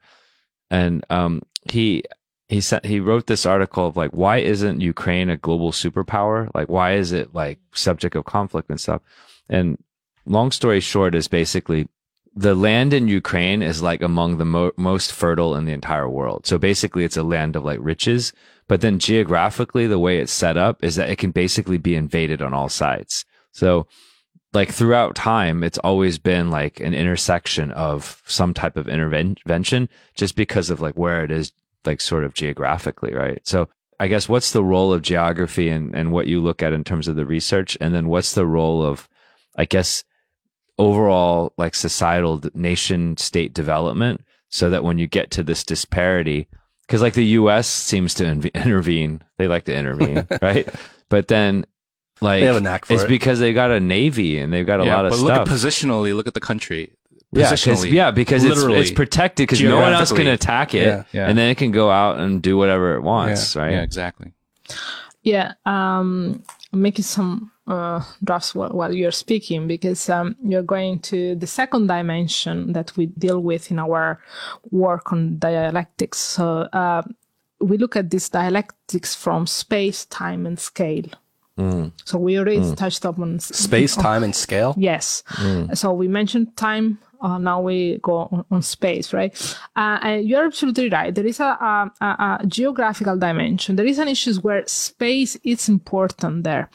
And 0.72 1.06
um, 1.10 1.44
he 1.70 2.04
he 2.48 2.62
said 2.62 2.86
he 2.86 3.00
wrote 3.00 3.28
this 3.28 3.46
article 3.46 3.88
of 3.88 3.98
like 3.98 4.12
why 4.12 4.38
isn't 4.38 4.82
Ukraine 4.82 5.30
a 5.30 5.38
global 5.38 5.72
superpower? 5.72 6.50
Like 6.54 6.70
why 6.70 6.94
is 6.94 7.12
it 7.12 7.34
like 7.34 7.60
subject 7.74 8.16
of 8.16 8.26
conflict 8.26 8.70
and 8.70 8.80
stuff? 8.80 9.02
And 9.50 9.78
long 10.26 10.52
story 10.52 10.80
short 10.80 11.16
is 11.16 11.28
basically 11.28 11.88
the 12.36 12.56
land 12.56 12.94
in 12.94 13.08
Ukraine 13.08 13.62
is 13.62 13.82
like 13.82 14.02
among 14.02 14.38
the 14.38 14.46
mo- 14.46 14.72
most 14.76 15.12
fertile 15.12 15.56
in 15.56 15.66
the 15.66 15.74
entire 15.74 16.10
world. 16.10 16.48
So 16.48 16.58
basically 16.58 17.04
it's 17.04 17.18
a 17.18 17.24
land 17.24 17.56
of 17.56 17.64
like 17.64 17.80
riches, 17.82 18.34
but 18.68 18.82
then 18.82 19.00
geographically 19.00 19.88
the 19.88 20.00
way 20.00 20.18
it's 20.18 20.32
set 20.32 20.58
up 20.58 20.84
is 20.84 20.96
that 20.96 21.10
it 21.10 21.18
can 21.18 21.32
basically 21.32 21.78
be 21.78 21.96
invaded 21.96 22.42
on 22.42 22.54
all 22.54 22.70
sides. 22.70 23.26
So 23.52 23.88
like 24.54 24.72
throughout 24.72 25.16
time, 25.16 25.64
it's 25.64 25.78
always 25.80 26.18
been 26.18 26.50
like 26.50 26.80
an 26.80 26.94
intersection 26.94 27.72
of 27.72 28.22
some 28.26 28.54
type 28.54 28.78
of 28.78 28.88
intervention 28.88 29.90
just 30.16 30.36
because 30.36 30.70
of 30.70 30.82
like 30.82 30.96
where 30.96 31.24
it 31.24 31.32
is, 31.32 31.52
like 31.86 32.02
sort 32.02 32.24
of 32.24 32.34
geographically, 32.34 33.14
right? 33.14 33.42
So 33.44 33.68
I 34.00 34.08
guess 34.08 34.28
what's 34.28 34.52
the 34.52 34.64
role 34.64 34.92
of 34.92 35.02
geography 35.02 35.70
and, 35.70 35.96
and 35.96 36.12
what 36.12 36.28
you 36.28 36.42
look 36.42 36.64
at 36.64 36.74
in 36.74 36.84
terms 36.84 37.08
of 37.08 37.16
the 37.16 37.26
research? 37.26 37.78
And 37.80 37.94
then 37.94 38.08
what's 38.08 38.34
the 38.34 38.46
role 38.46 38.84
of, 38.84 39.08
I 39.56 39.66
guess, 39.66 40.04
overall 40.80 41.54
like 41.58 41.76
societal 41.76 42.42
nation 42.54 43.16
state 43.18 43.54
development 43.54 44.22
so 44.50 44.70
that 44.70 44.84
when 44.84 44.98
you 44.98 45.08
get 45.08 45.32
to 45.32 45.44
this 45.44 45.64
disparity, 45.64 46.48
because 46.88 47.02
like 47.02 47.14
the 47.14 47.26
US 47.26 47.68
seems 47.68 48.14
to 48.16 48.26
intervene, 48.56 49.22
they 49.38 49.48
like 49.48 49.66
to 49.66 49.76
intervene, 49.76 50.28
right? 50.42 50.68
But 51.10 51.28
then 51.28 51.66
like 52.22 52.42
They 52.42 52.46
have 52.48 52.56
a 52.56 52.62
knack 52.62 52.86
for 52.86 52.94
it's 52.94 53.04
it. 53.04 53.08
because 53.10 53.40
they 53.40 53.54
got 53.54 53.72
a 53.72 53.80
navy 53.80 54.38
and 54.40 54.54
they've 54.54 54.66
got 54.66 54.80
a 54.82 54.86
yeah, 54.86 54.96
lot 54.96 55.06
of 55.06 55.12
but 55.12 55.18
stuff. 55.18 55.28
look 55.28 55.48
at 55.48 55.48
positionally, 55.48 56.16
look 56.16 56.28
at 56.28 56.34
the 56.34 56.40
country. 56.40 56.92
yeah, 57.32 57.50
'cause- 57.50 57.64
Positionally, 57.66 57.92
yeah, 57.92 58.12
because 58.12 58.44
it's, 58.44 58.62
it's 58.64 58.92
protected 58.92 59.44
because 59.48 59.62
no 59.62 59.80
one 59.80 59.94
else 59.94 60.12
can 60.12 60.28
attack 60.28 60.74
it, 60.74 60.86
Yeah. 60.86 61.04
Yeah. 61.12 61.28
and 61.28 61.38
then 61.38 61.50
it 61.50 61.56
can 61.56 61.72
go 61.72 61.90
out 61.90 62.20
and 62.20 62.42
do 62.42 62.56
whatever 62.58 62.96
it 62.96 63.02
wants, 63.02 63.56
right? 63.56 63.72
Yeah, 63.72 63.82
exactly. 63.82 64.34
Yeah, 65.24 65.54
um, 65.66 66.44
I'm 66.72 66.82
making 66.82 67.04
some 67.04 67.52
uh, 67.68 68.02
drafts 68.24 68.54
while, 68.54 68.70
while 68.72 68.94
you're 68.94 69.12
speaking 69.12 69.68
because 69.68 70.10
um, 70.10 70.36
you're 70.44 70.62
going 70.64 71.00
to 71.00 71.36
the 71.36 71.48
second 71.48 71.88
dimension 71.88 72.74
that 72.74 72.96
we 72.98 73.06
deal 73.06 73.40
with 73.40 73.72
in 73.72 73.80
our 73.80 74.20
work 74.72 75.12
on 75.14 75.38
dialectics. 75.40 76.20
So 76.20 76.68
uh, 76.74 77.04
we 77.62 77.78
look 77.78 77.96
at 77.96 78.10
this 78.10 78.30
dialectics 78.30 79.16
from 79.16 79.48
space, 79.48 80.06
time, 80.06 80.46
and 80.46 80.60
scale. 80.60 81.06
So 82.06 82.18
we 82.18 82.40
already 82.40 82.76
touched 82.76 83.06
upon 83.06 83.36
s- 83.36 83.56
Space, 83.56 83.96
time, 83.96 84.24
and 84.24 84.36
scale. 84.36 84.74
Yes. 84.78 85.24
So 85.76 85.94
we 85.94 86.08
mentioned 86.08 86.58
time. 86.58 86.98
Uh, 87.24 87.38
now 87.38 87.62
we 87.62 87.98
go 88.02 88.28
on, 88.32 88.46
on 88.52 88.62
space, 88.62 89.14
right? 89.14 89.34
Uh, 89.78 89.98
and 90.02 90.28
you're 90.28 90.46
absolutely 90.46 90.90
right. 90.90 91.16
There 91.16 91.26
is 91.26 91.40
a, 91.40 91.46
a, 91.46 91.92
a, 92.02 92.46
geographical 92.46 93.18
dimension. 93.18 93.78
There 93.78 93.86
is 93.86 93.98
an 93.98 94.10
issue 94.10 94.34
where 94.42 94.64
space 94.68 95.38
is 95.44 95.70
important 95.70 96.44
there, 96.44 96.70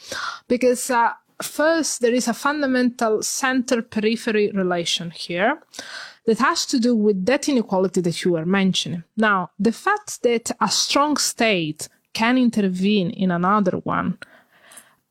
because 0.49 0.91
uh, 0.91 1.13
first 1.43 2.01
there 2.01 2.15
is 2.15 2.29
a 2.29 2.35
fundamental 2.35 3.23
center-periphery 3.23 4.53
relation 4.53 5.11
here 5.11 5.61
that 6.25 6.39
has 6.39 6.67
to 6.67 6.79
do 6.79 6.97
with 6.97 7.27
that 7.27 7.49
inequality 7.49 8.01
that 8.01 8.25
you 8.25 8.33
were 8.33 8.47
mentioning. 8.47 9.05
Now, 9.17 9.51
the 9.59 9.73
fact 9.73 10.23
that 10.23 10.51
a 10.61 10.69
strong 10.69 11.17
state 11.19 11.89
can 12.13 12.39
intervene 12.39 13.11
in 13.11 13.31
another 13.31 13.79
one 13.79 14.19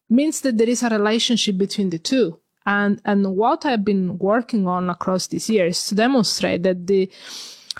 means 0.10 0.42
that 0.42 0.58
there 0.58 0.70
is 0.70 0.84
a 0.84 0.90
relationship 0.90 1.58
between 1.58 1.90
the 1.90 2.00
two. 2.00 2.40
And, 2.68 3.02
and 3.06 3.36
what 3.36 3.66
I've 3.66 3.86
been 3.86 4.18
working 4.20 4.68
on 4.68 4.90
across 4.90 5.28
these 5.28 5.50
years 5.50 5.88
to 5.88 5.96
demonstrate 5.96 6.64
that 6.64 6.86
the 6.86 7.10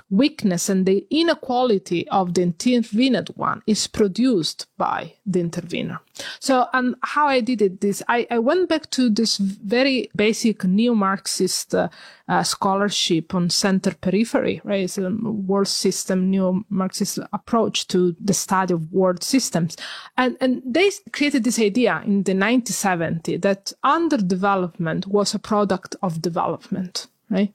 weakness 0.10 0.70
and 0.70 0.86
the 0.86 1.06
inequality 1.10 2.08
of 2.10 2.34
the 2.34 2.42
intervened 2.42 3.30
one 3.36 3.62
is 3.68 3.88
produced 3.88 4.68
by 4.78 5.14
the 5.26 5.40
intervener. 5.40 6.00
So, 6.40 6.68
and 6.74 6.96
how 7.04 7.28
I 7.28 7.42
did 7.42 7.62
it, 7.62 7.82
this, 7.82 8.02
I, 8.08 8.28
I 8.32 8.40
went 8.40 8.70
back 8.70 8.90
to 8.92 9.10
this 9.10 9.38
very 9.38 10.10
basic 10.16 10.64
neo-Marxist 10.64 11.76
uh, 11.76 11.90
uh, 12.28 12.44
scholarship 12.44 13.34
on 13.36 13.50
center 13.50 13.94
periphery, 13.94 14.62
right? 14.64 14.84
It's 14.84 14.98
a 14.98 15.10
world 15.10 15.68
system, 15.68 16.30
neo-Marxist 16.32 17.20
approach 17.34 17.88
to 17.90 18.16
the 18.20 18.34
study 18.34 18.74
of 18.74 18.92
world 18.92 19.24
systems. 19.24 19.78
And, 20.18 20.38
and 20.42 20.62
they 20.66 20.92
created 21.12 21.44
this 21.44 21.60
idea 21.60 22.02
in 22.06 22.24
the 22.24 22.34
1970 22.34 23.38
that 23.38 23.74
underdevelopment 23.84 25.08
was 25.08 25.34
a 25.34 25.40
product 25.40 25.96
of 26.02 26.22
development, 26.22 27.08
right? 27.30 27.54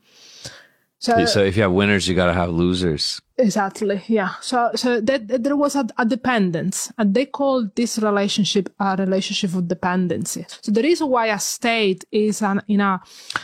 So, 1.03 1.27
So 1.27 1.43
if 1.43 1.57
you 1.57 1.63
have 1.65 1.73
winners, 1.73 2.07
you 2.07 2.15
got 2.15 2.27
to 2.27 2.33
have 2.33 2.51
losers. 2.51 3.21
Exactly. 3.37 4.03
Yeah. 4.07 4.35
So, 4.41 4.71
so 4.77 5.01
that, 5.01 5.43
there 5.43 5.57
was 5.57 5.75
a, 5.75 5.85
a 5.99 6.07
dependence, 6.07 6.93
and 6.97 7.13
they 7.13 7.27
call 7.27 7.69
this 7.75 7.99
relationship 7.99 8.73
a 8.79 8.95
relationship 8.97 9.53
of 9.57 9.67
dependency. 9.67 10.47
So 10.61 10.71
the 10.71 10.83
reason 10.83 11.09
why 11.09 11.27
a 11.27 11.41
state 11.41 12.05
is 12.13 12.41
an, 12.41 12.63
in 12.69 12.81
a 12.81 13.01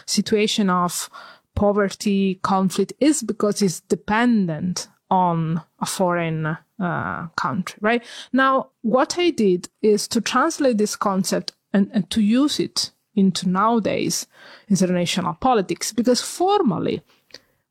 situation 0.06 0.70
of 0.70 1.10
poverty, 1.56 2.38
conflict, 2.42 2.92
is 3.00 3.24
because 3.24 3.60
it's 3.60 3.80
dependent 3.80 4.86
on 5.10 5.60
a 5.80 5.86
foreign 5.86 6.46
uh, 6.78 7.26
country, 7.34 7.78
right? 7.80 8.04
Now, 8.32 8.68
what 8.82 9.18
I 9.18 9.30
did 9.30 9.68
is 9.82 10.06
to 10.08 10.20
translate 10.20 10.78
this 10.78 10.94
concept 10.94 11.54
and, 11.72 11.90
and 11.92 12.08
to 12.10 12.20
use 12.20 12.60
it 12.60 12.92
into 13.16 13.48
nowadays 13.48 14.28
international 14.70 15.34
politics, 15.34 15.92
because 15.92 16.20
formally 16.22 17.02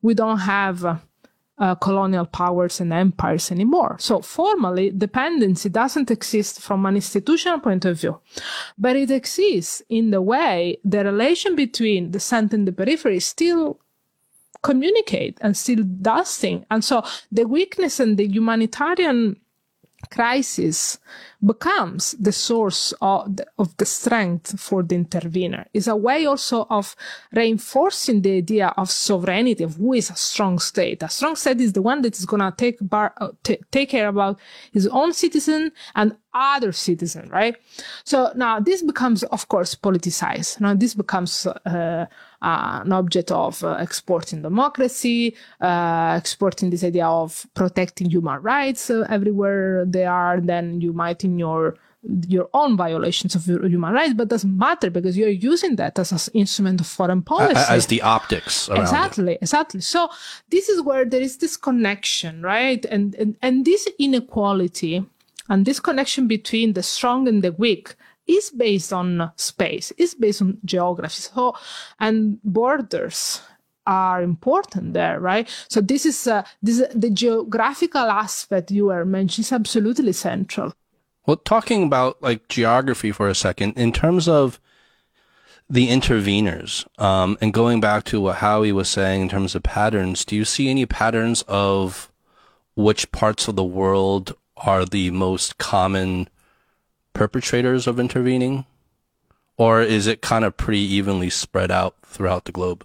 we 0.02 0.14
don't 0.14 0.38
have 0.38 0.84
uh, 0.84 0.96
uh, 1.58 1.74
colonial 1.74 2.26
powers 2.26 2.80
and 2.80 2.92
empires 2.92 3.50
anymore. 3.50 3.96
So 3.98 4.20
formally, 4.20 4.90
dependency 4.90 5.68
doesn't 5.68 6.10
exist 6.10 6.60
from 6.60 6.86
an 6.86 6.94
institutional 6.94 7.58
point 7.58 7.84
of 7.84 8.00
view, 8.00 8.20
but 8.76 8.96
it 8.96 9.10
exists 9.10 9.82
in 9.88 10.10
the 10.10 10.22
way 10.22 10.78
the 10.84 11.04
relation 11.04 11.56
between 11.56 12.12
the 12.12 12.20
center 12.20 12.56
and 12.56 12.66
the 12.66 12.72
periphery 12.72 13.20
still 13.20 13.80
communicate 14.62 15.38
and 15.40 15.56
still 15.56 15.82
does 15.82 16.36
things. 16.36 16.64
And 16.70 16.84
so 16.84 17.02
the 17.30 17.46
weakness 17.46 18.00
and 18.00 18.16
the 18.16 18.26
humanitarian 18.26 19.36
crisis 20.10 20.98
becomes 21.44 22.12
the 22.18 22.32
source 22.32 22.92
of 23.00 23.36
the, 23.36 23.46
of 23.58 23.76
the 23.76 23.86
strength 23.86 24.58
for 24.58 24.82
the 24.82 24.94
intervener. 24.94 25.66
It's 25.72 25.86
a 25.86 25.96
way 25.96 26.26
also 26.26 26.66
of 26.70 26.96
reinforcing 27.32 28.22
the 28.22 28.38
idea 28.38 28.74
of 28.76 28.90
sovereignty 28.90 29.62
of 29.62 29.76
who 29.76 29.92
is 29.92 30.10
a 30.10 30.16
strong 30.16 30.58
state. 30.58 31.02
A 31.02 31.08
strong 31.08 31.36
state 31.36 31.60
is 31.60 31.72
the 31.72 31.82
one 31.82 32.02
that 32.02 32.18
is 32.18 32.26
going 32.26 32.42
to 32.42 32.52
take 32.56 32.78
bar, 32.80 33.14
uh, 33.18 33.28
t- 33.42 33.60
take 33.70 33.90
care 33.90 34.08
about 34.08 34.38
his 34.72 34.86
own 34.88 35.12
citizen 35.12 35.72
and 35.94 36.16
other 36.34 36.72
citizen, 36.72 37.28
right? 37.30 37.56
So 38.04 38.32
now 38.34 38.60
this 38.60 38.82
becomes, 38.82 39.22
of 39.24 39.48
course, 39.48 39.74
politicized. 39.74 40.60
Now 40.60 40.74
this 40.74 40.94
becomes 40.94 41.46
uh, 41.46 42.06
an 42.42 42.92
object 42.92 43.30
of 43.32 43.62
uh, 43.64 43.76
exporting 43.80 44.42
democracy, 44.42 45.34
uh, 45.60 46.14
exporting 46.18 46.70
this 46.70 46.84
idea 46.84 47.06
of 47.06 47.46
protecting 47.54 48.10
human 48.10 48.40
rights 48.42 48.90
uh, 48.90 49.06
everywhere 49.08 49.84
they 49.84 50.04
are. 50.04 50.40
Then 50.40 50.80
you 50.80 50.92
might 50.92 51.24
in 51.24 51.38
your 51.38 51.76
your 52.28 52.48
own 52.54 52.76
violations 52.76 53.34
of 53.34 53.44
human 53.44 53.92
rights, 53.92 54.14
but 54.14 54.28
doesn't 54.28 54.56
matter 54.56 54.88
because 54.88 55.18
you're 55.18 55.28
using 55.28 55.76
that 55.76 55.98
as 55.98 56.12
an 56.12 56.32
instrument 56.32 56.80
of 56.80 56.86
foreign 56.86 57.22
policy. 57.22 57.60
As 57.68 57.86
the 57.86 58.02
optics 58.02 58.68
around 58.68 58.78
it. 58.78 58.82
Exactly, 58.82 59.38
exactly. 59.42 59.80
So 59.80 60.08
this 60.48 60.68
is 60.68 60.80
where 60.80 61.04
there 61.04 61.20
is 61.20 61.38
this 61.38 61.56
connection, 61.56 62.42
right? 62.42 62.84
And, 62.84 63.16
and 63.16 63.36
and 63.42 63.64
this 63.64 63.88
inequality 63.98 65.04
and 65.48 65.66
this 65.66 65.80
connection 65.80 66.28
between 66.28 66.74
the 66.74 66.82
strong 66.82 67.26
and 67.26 67.42
the 67.42 67.52
weak 67.52 67.96
is 68.28 68.50
based 68.50 68.92
on 68.92 69.32
space, 69.36 69.90
is 69.98 70.14
based 70.14 70.42
on 70.42 70.58
geography. 70.64 71.22
So 71.22 71.56
and 71.98 72.40
borders 72.44 73.40
are 73.86 74.22
important 74.22 74.92
there, 74.92 75.18
right? 75.18 75.48
So 75.68 75.80
this 75.80 76.06
is 76.06 76.26
uh, 76.26 76.44
this 76.62 76.86
the 76.94 77.10
geographical 77.10 78.02
aspect 78.02 78.70
you 78.70 78.86
were 78.86 79.04
mentioning 79.04 79.44
is 79.44 79.52
absolutely 79.52 80.12
central. 80.12 80.74
Well, 81.26 81.38
talking 81.38 81.82
about 81.82 82.22
like 82.22 82.48
geography 82.48 83.12
for 83.12 83.28
a 83.28 83.34
second, 83.34 83.76
in 83.76 83.92
terms 83.92 84.28
of 84.28 84.60
the 85.70 85.88
interveners, 85.88 86.86
um, 87.00 87.36
and 87.40 87.52
going 87.52 87.80
back 87.80 88.04
to 88.04 88.20
what 88.20 88.36
Howie 88.36 88.72
was 88.72 88.88
saying 88.88 89.22
in 89.22 89.28
terms 89.28 89.54
of 89.54 89.62
patterns, 89.62 90.24
do 90.24 90.36
you 90.36 90.44
see 90.44 90.70
any 90.70 90.86
patterns 90.86 91.42
of 91.48 92.10
which 92.74 93.10
parts 93.10 93.48
of 93.48 93.56
the 93.56 93.64
world 93.64 94.34
are 94.56 94.84
the 94.84 95.10
most 95.10 95.58
common 95.58 96.28
perpetrators 97.14 97.86
of 97.86 97.98
intervening? 98.00 98.64
Or 99.56 99.82
is 99.82 100.06
it 100.06 100.22
kind 100.22 100.44
of 100.44 100.56
pretty 100.56 100.80
evenly 100.80 101.30
spread 101.30 101.70
out 101.70 101.96
throughout 102.04 102.44
the 102.44 102.52
globe? 102.52 102.84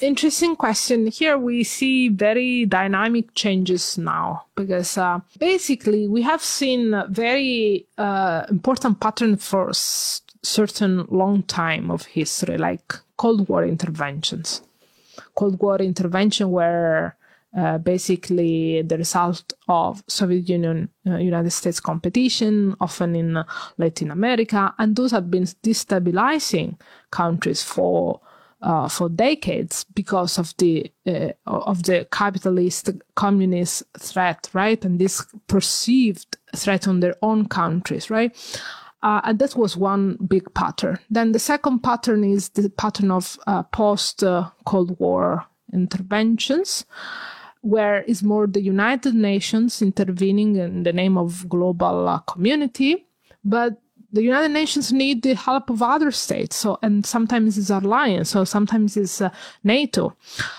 Interesting 0.00 0.56
question. 0.56 1.06
Here 1.06 1.38
we 1.38 1.62
see 1.64 2.08
very 2.08 2.66
dynamic 2.66 3.34
changes 3.34 3.96
now 3.96 4.44
because 4.56 4.98
uh, 4.98 5.20
basically 5.38 6.08
we 6.08 6.22
have 6.22 6.42
seen 6.42 7.02
very 7.08 7.86
uh, 7.98 8.44
important 8.50 9.00
pattern 9.00 9.36
for 9.36 9.70
s- 9.70 10.22
certain 10.42 11.06
long 11.08 11.44
time 11.44 11.90
of 11.90 12.06
history, 12.06 12.58
like 12.58 12.94
Cold 13.16 13.48
War 13.48 13.64
interventions. 13.64 14.62
Cold 15.36 15.60
War 15.60 15.76
intervention 15.76 16.50
where 16.50 17.16
uh, 17.54 17.76
basically 17.76 18.80
the 18.80 18.96
result 18.96 19.52
of 19.68 20.02
Soviet 20.08 20.48
Union 20.48 20.88
uh, 21.06 21.16
United 21.16 21.50
States 21.50 21.80
competition, 21.80 22.74
often 22.80 23.14
in 23.14 23.36
uh, 23.36 23.44
Latin 23.76 24.10
America, 24.10 24.74
and 24.78 24.96
those 24.96 25.10
have 25.10 25.30
been 25.30 25.44
destabilizing 25.44 26.80
countries 27.10 27.62
for 27.62 28.22
uh, 28.62 28.88
for 28.88 29.10
decades 29.10 29.84
because 29.92 30.38
of 30.38 30.56
the 30.56 30.90
uh, 31.06 31.32
of 31.44 31.82
the 31.82 32.08
capitalist 32.10 32.88
communist 33.16 33.82
threat, 33.98 34.48
right, 34.54 34.82
and 34.86 34.98
this 34.98 35.22
perceived 35.46 36.38
threat 36.56 36.88
on 36.88 37.00
their 37.00 37.16
own 37.20 37.46
countries, 37.46 38.08
right. 38.08 38.34
And 39.04 39.40
that 39.40 39.56
was 39.56 39.76
one 39.76 40.16
big 40.28 40.54
pattern. 40.54 40.96
Then 41.10 41.32
the 41.32 41.40
second 41.40 41.80
pattern 41.80 42.22
is 42.22 42.50
the 42.50 42.70
pattern 42.70 43.10
of 43.10 43.36
post 43.72 44.22
Cold 44.64 44.98
War 45.00 45.44
interventions 45.72 46.86
where 47.62 48.04
it's 48.06 48.22
more 48.22 48.46
the 48.46 48.60
United 48.60 49.14
Nations 49.14 49.80
intervening 49.80 50.56
in 50.56 50.82
the 50.82 50.92
name 50.92 51.16
of 51.16 51.48
global 51.48 52.08
uh, 52.08 52.18
community, 52.18 53.06
but 53.44 53.80
the 54.12 54.22
United 54.22 54.50
Nations 54.50 54.92
need 54.92 55.22
the 55.22 55.34
help 55.34 55.70
of 55.70 55.82
other 55.82 56.10
states. 56.10 56.56
So, 56.56 56.78
and 56.82 57.06
sometimes 57.06 57.56
it's 57.56 57.70
alliance. 57.70 58.30
So 58.30 58.44
sometimes 58.44 58.96
it's 58.96 59.22
uh, 59.22 59.30
NATO. 59.64 60.14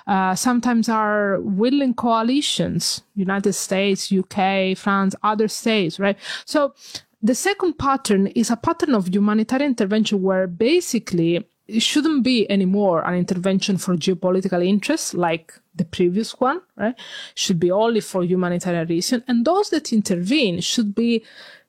Uh, 0.07 0.33
sometimes 0.33 0.89
are 0.89 1.39
willing 1.41 1.93
coalitions, 1.93 3.03
United 3.15 3.53
States, 3.53 4.11
UK, 4.11 4.75
France, 4.75 5.13
other 5.21 5.47
states, 5.47 5.99
right? 5.99 6.17
So 6.45 6.73
the 7.21 7.35
second 7.35 7.77
pattern 7.77 8.27
is 8.27 8.49
a 8.49 8.57
pattern 8.57 8.95
of 8.95 9.13
humanitarian 9.13 9.71
intervention 9.71 10.23
where 10.23 10.47
basically 10.47 11.47
it 11.67 11.81
shouldn't 11.81 12.23
be 12.23 12.49
anymore 12.51 13.03
an 13.03 13.15
intervention 13.15 13.77
for 13.77 13.95
geopolitical 13.95 14.65
interests 14.65 15.13
like 15.13 15.53
the 15.75 15.85
previous 15.85 16.39
one, 16.39 16.61
right? 16.75 16.95
Should 17.35 17.59
be 17.59 17.71
only 17.71 18.01
for 18.01 18.23
humanitarian 18.23 18.87
reason. 18.87 19.23
And 19.27 19.45
those 19.45 19.69
that 19.69 19.93
intervene 19.93 20.59
should 20.61 20.93
be 20.93 21.23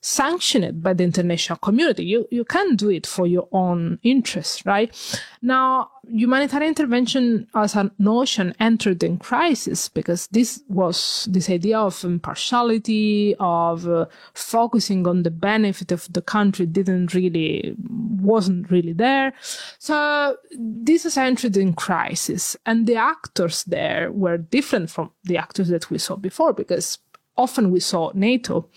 sanctioned 0.04 0.82
by 0.82 0.92
the 0.92 1.02
international 1.02 1.58
community. 1.58 2.04
You, 2.04 2.28
you 2.30 2.44
can't 2.44 2.78
do 2.78 2.90
it 2.90 3.06
for 3.06 3.26
your 3.26 3.48
own 3.52 3.98
interest, 4.02 4.66
right? 4.66 4.94
Now, 5.40 5.92
humanitarian 6.06 6.68
intervention 6.68 7.46
as 7.54 7.74
a 7.74 7.90
notion 7.98 8.54
entered 8.60 9.02
in 9.02 9.16
crisis 9.16 9.88
because 9.88 10.26
this 10.26 10.62
was 10.68 11.26
this 11.30 11.48
idea 11.48 11.78
of 11.78 12.04
impartiality, 12.04 13.34
of 13.40 13.88
uh, 13.88 14.04
focusing 14.34 15.08
on 15.08 15.22
the 15.22 15.30
benefit 15.30 15.90
of 15.90 16.12
the 16.12 16.20
country 16.20 16.66
didn't 16.66 17.14
really, 17.14 17.74
wasn't 18.20 18.70
really 18.70 18.92
there. 18.92 19.32
So 19.78 20.36
this 20.50 21.04
has 21.04 21.16
entered 21.16 21.56
in 21.56 21.72
crisis 21.72 22.58
and 22.66 22.86
the 22.86 22.96
actors 22.96 23.64
there 23.64 24.12
were 24.12 24.36
different 24.36 24.90
from 24.90 25.12
the 25.24 25.38
actors 25.38 25.68
that 25.68 25.88
we 25.88 25.96
saw 25.96 26.16
before 26.16 26.52
because 26.52 26.98
often 27.36 27.70
we 27.70 27.80
saw 27.80 28.10
NATO 28.14 28.68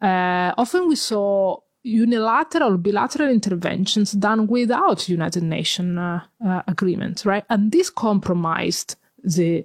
uh, 0.00 0.52
often 0.56 0.88
we 0.88 0.96
saw 0.96 1.58
unilateral, 1.82 2.76
bilateral 2.76 3.30
interventions 3.30 4.12
done 4.12 4.46
without 4.46 5.08
United 5.08 5.42
Nations 5.42 5.98
uh, 5.98 6.20
uh, 6.46 6.62
agreements, 6.68 7.24
right? 7.24 7.44
And 7.48 7.72
this 7.72 7.90
compromised 7.90 8.96
the 9.24 9.64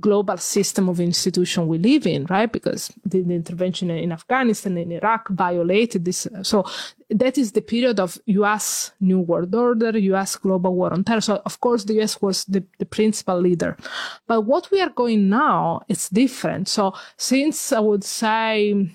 global 0.00 0.36
system 0.36 0.88
of 0.88 1.00
institution 1.00 1.68
we 1.68 1.78
live 1.78 2.06
in, 2.06 2.26
right? 2.26 2.50
Because 2.50 2.92
the, 3.04 3.22
the, 3.22 3.34
intervention 3.34 3.90
in 3.90 4.12
Afghanistan 4.12 4.76
and 4.76 4.92
Iraq 4.92 5.28
violated 5.28 6.04
this. 6.04 6.26
So 6.42 6.64
that 7.10 7.38
is 7.38 7.52
the 7.52 7.60
period 7.62 8.00
of 8.00 8.18
U.S. 8.26 8.92
New 9.00 9.20
World 9.20 9.54
Order, 9.54 9.96
U.S. 9.96 10.36
global 10.36 10.74
war 10.74 10.92
on 10.92 11.04
terror. 11.04 11.20
So 11.20 11.40
of 11.44 11.60
course 11.60 11.84
the 11.84 11.94
U.S. 11.94 12.20
was 12.20 12.44
the, 12.46 12.64
the 12.78 12.86
principal 12.86 13.40
leader. 13.40 13.76
But 14.26 14.42
what 14.42 14.70
we 14.70 14.80
are 14.80 14.90
going 14.90 15.28
now, 15.28 15.82
it's 15.88 16.08
different. 16.08 16.68
So 16.68 16.94
since 17.16 17.72
I 17.72 17.80
would 17.80 18.04
say 18.04 18.90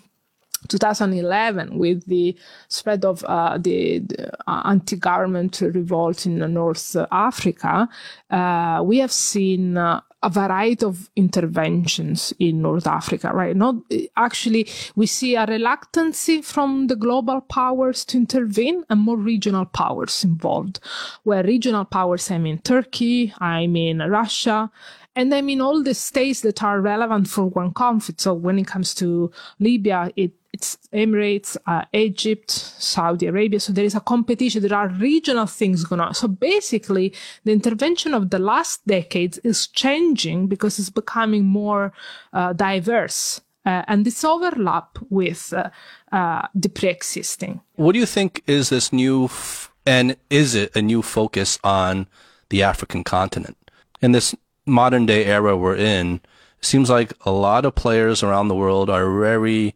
2011 0.68 1.78
with 1.78 2.06
the 2.08 2.38
spread 2.68 3.06
of 3.06 3.24
uh, 3.24 3.58
the, 3.58 4.00
the 4.00 4.32
uh, 4.50 4.62
anti-government 4.66 5.62
revolt 5.62 6.26
in 6.26 6.40
North 6.54 6.96
Africa, 7.12 7.88
uh, 8.30 8.82
we 8.84 8.98
have 8.98 9.12
seen 9.12 9.78
uh, 9.78 10.02
a 10.22 10.30
variety 10.30 10.86
of 10.86 11.10
interventions 11.16 12.34
in 12.40 12.62
North 12.62 12.88
Africa, 12.88 13.32
right? 13.34 13.56
Not 13.56 13.76
actually, 14.18 14.68
we 14.96 15.06
see 15.06 15.36
a 15.36 15.46
reluctance 15.46 16.30
from 16.44 16.88
the 16.88 16.96
global 16.96 17.42
powers 17.42 18.04
to 18.06 18.18
intervene 18.18 18.84
and 18.90 19.00
more 19.00 19.18
regional 19.18 19.66
powers 19.66 20.24
involved. 20.24 20.80
Where 21.24 21.44
regional 21.44 21.86
powers, 21.86 22.30
I 22.32 22.38
mean 22.38 22.60
Turkey, 22.60 23.34
I 23.40 23.68
mean 23.68 24.02
Russia, 24.02 24.70
and 25.16 25.34
I 25.34 25.42
mean 25.42 25.62
all 25.62 25.84
the 25.84 25.94
states 25.94 26.42
that 26.42 26.64
are 26.64 26.82
relevant 26.82 27.28
for 27.28 27.46
one 27.46 27.74
conflict. 27.74 28.22
So 28.22 28.34
when 28.34 28.60
it 28.60 28.68
comes 28.68 28.94
to 28.96 29.32
Libya, 29.60 30.12
it 30.16 30.32
it's 30.60 30.78
Emirates, 30.92 31.56
uh, 31.68 31.86
Egypt, 31.94 32.52
Saudi 32.52 33.28
Arabia. 33.28 33.60
So 33.62 33.72
there 33.72 33.86
is 33.86 33.96
a 33.96 34.02
competition. 34.02 34.62
There 34.62 34.78
are 34.78 34.90
regional 34.90 35.46
things 35.46 35.86
going 35.86 36.02
on. 36.02 36.14
So 36.14 36.28
basically, 36.28 37.14
the 37.46 37.54
intervention 37.54 38.14
of 38.14 38.30
the 38.30 38.40
last 38.40 38.86
decades 38.86 39.38
is 39.40 39.68
changing 39.68 40.48
because 40.48 40.78
it's 40.78 40.90
becoming 40.90 41.46
more 41.46 41.94
uh, 42.34 42.52
diverse. 42.54 43.42
Uh, 43.66 43.84
and 43.88 44.06
this 44.06 44.24
overlap 44.24 44.98
with 45.10 45.54
uh, 45.54 45.70
uh, 46.12 46.48
the 46.54 46.70
pre-existing. 46.70 47.62
What 47.76 47.94
do 47.94 48.00
you 48.00 48.06
think 48.06 48.44
is 48.46 48.70
this 48.70 48.92
new, 48.92 49.26
f- 49.26 49.72
and 49.86 50.18
is 50.30 50.56
it 50.56 50.76
a 50.76 50.82
new 50.82 51.02
focus 51.02 51.58
on 51.64 52.08
the 52.50 52.64
African 52.64 53.04
continent 53.04 53.58
in 54.02 54.12
this 54.12 54.36
modern 54.66 55.06
day 55.06 55.26
era 55.26 55.56
we're 55.56 55.76
in? 55.76 56.16
It 56.60 56.66
seems 56.66 56.90
like 56.90 57.14
a 57.26 57.32
lot 57.32 57.64
of 57.64 57.76
players 57.76 58.24
around 58.24 58.50
the 58.50 58.56
world 58.56 58.90
are 58.90 59.10
very 59.20 59.76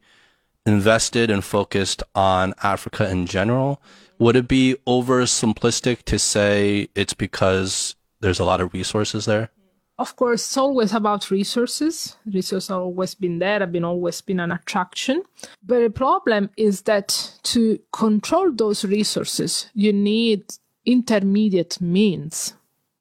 invested 0.66 1.30
and 1.30 1.44
focused 1.44 2.04
on 2.16 2.54
Africa 2.64 3.10
in 3.10 3.26
general. 3.26 3.82
Would 4.20 4.36
it 4.36 4.48
be 4.48 4.76
oversimplistic 4.88 6.04
to 6.04 6.18
say 6.20 6.88
it's 6.96 7.14
because 7.14 7.96
there's 8.22 8.40
a 8.40 8.46
lot 8.46 8.62
of 8.62 8.74
resources 8.74 9.26
there? 9.26 9.50
Of 10.00 10.16
course, 10.16 10.42
it's 10.42 10.58
always 10.58 10.94
about 10.94 11.30
resources. 11.30 12.18
Resources 12.26 12.70
have 12.70 12.80
always 12.80 13.14
been 13.14 13.40
there, 13.40 13.60
have 13.60 13.72
been 13.72 13.84
always 13.84 14.22
been 14.22 14.40
an 14.40 14.52
attraction. 14.52 15.24
But 15.62 15.82
the 15.82 15.90
problem 15.90 16.50
is 16.58 16.82
that 16.84 17.40
to 17.44 17.80
control 17.92 18.52
those 18.52 18.84
resources, 18.84 19.70
you 19.76 19.94
need 19.94 20.46
intermediate 20.86 21.80
means 21.80 22.54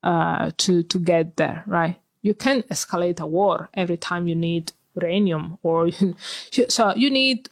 uh, 0.03 0.51
to 0.59 0.83
to 0.83 0.99
get 0.99 1.37
there, 1.37 1.65
right? 1.67 1.97
You 2.21 2.35
can 2.35 2.63
escalate 2.65 3.21
a 3.21 3.27
war 3.27 3.71
every 3.75 3.97
time 3.97 4.29
you 4.29 4.35
need 4.35 4.73
uranium 4.97 5.59
or 5.63 5.91
so 6.69 6.95
you 6.95 7.11
need 7.11 7.49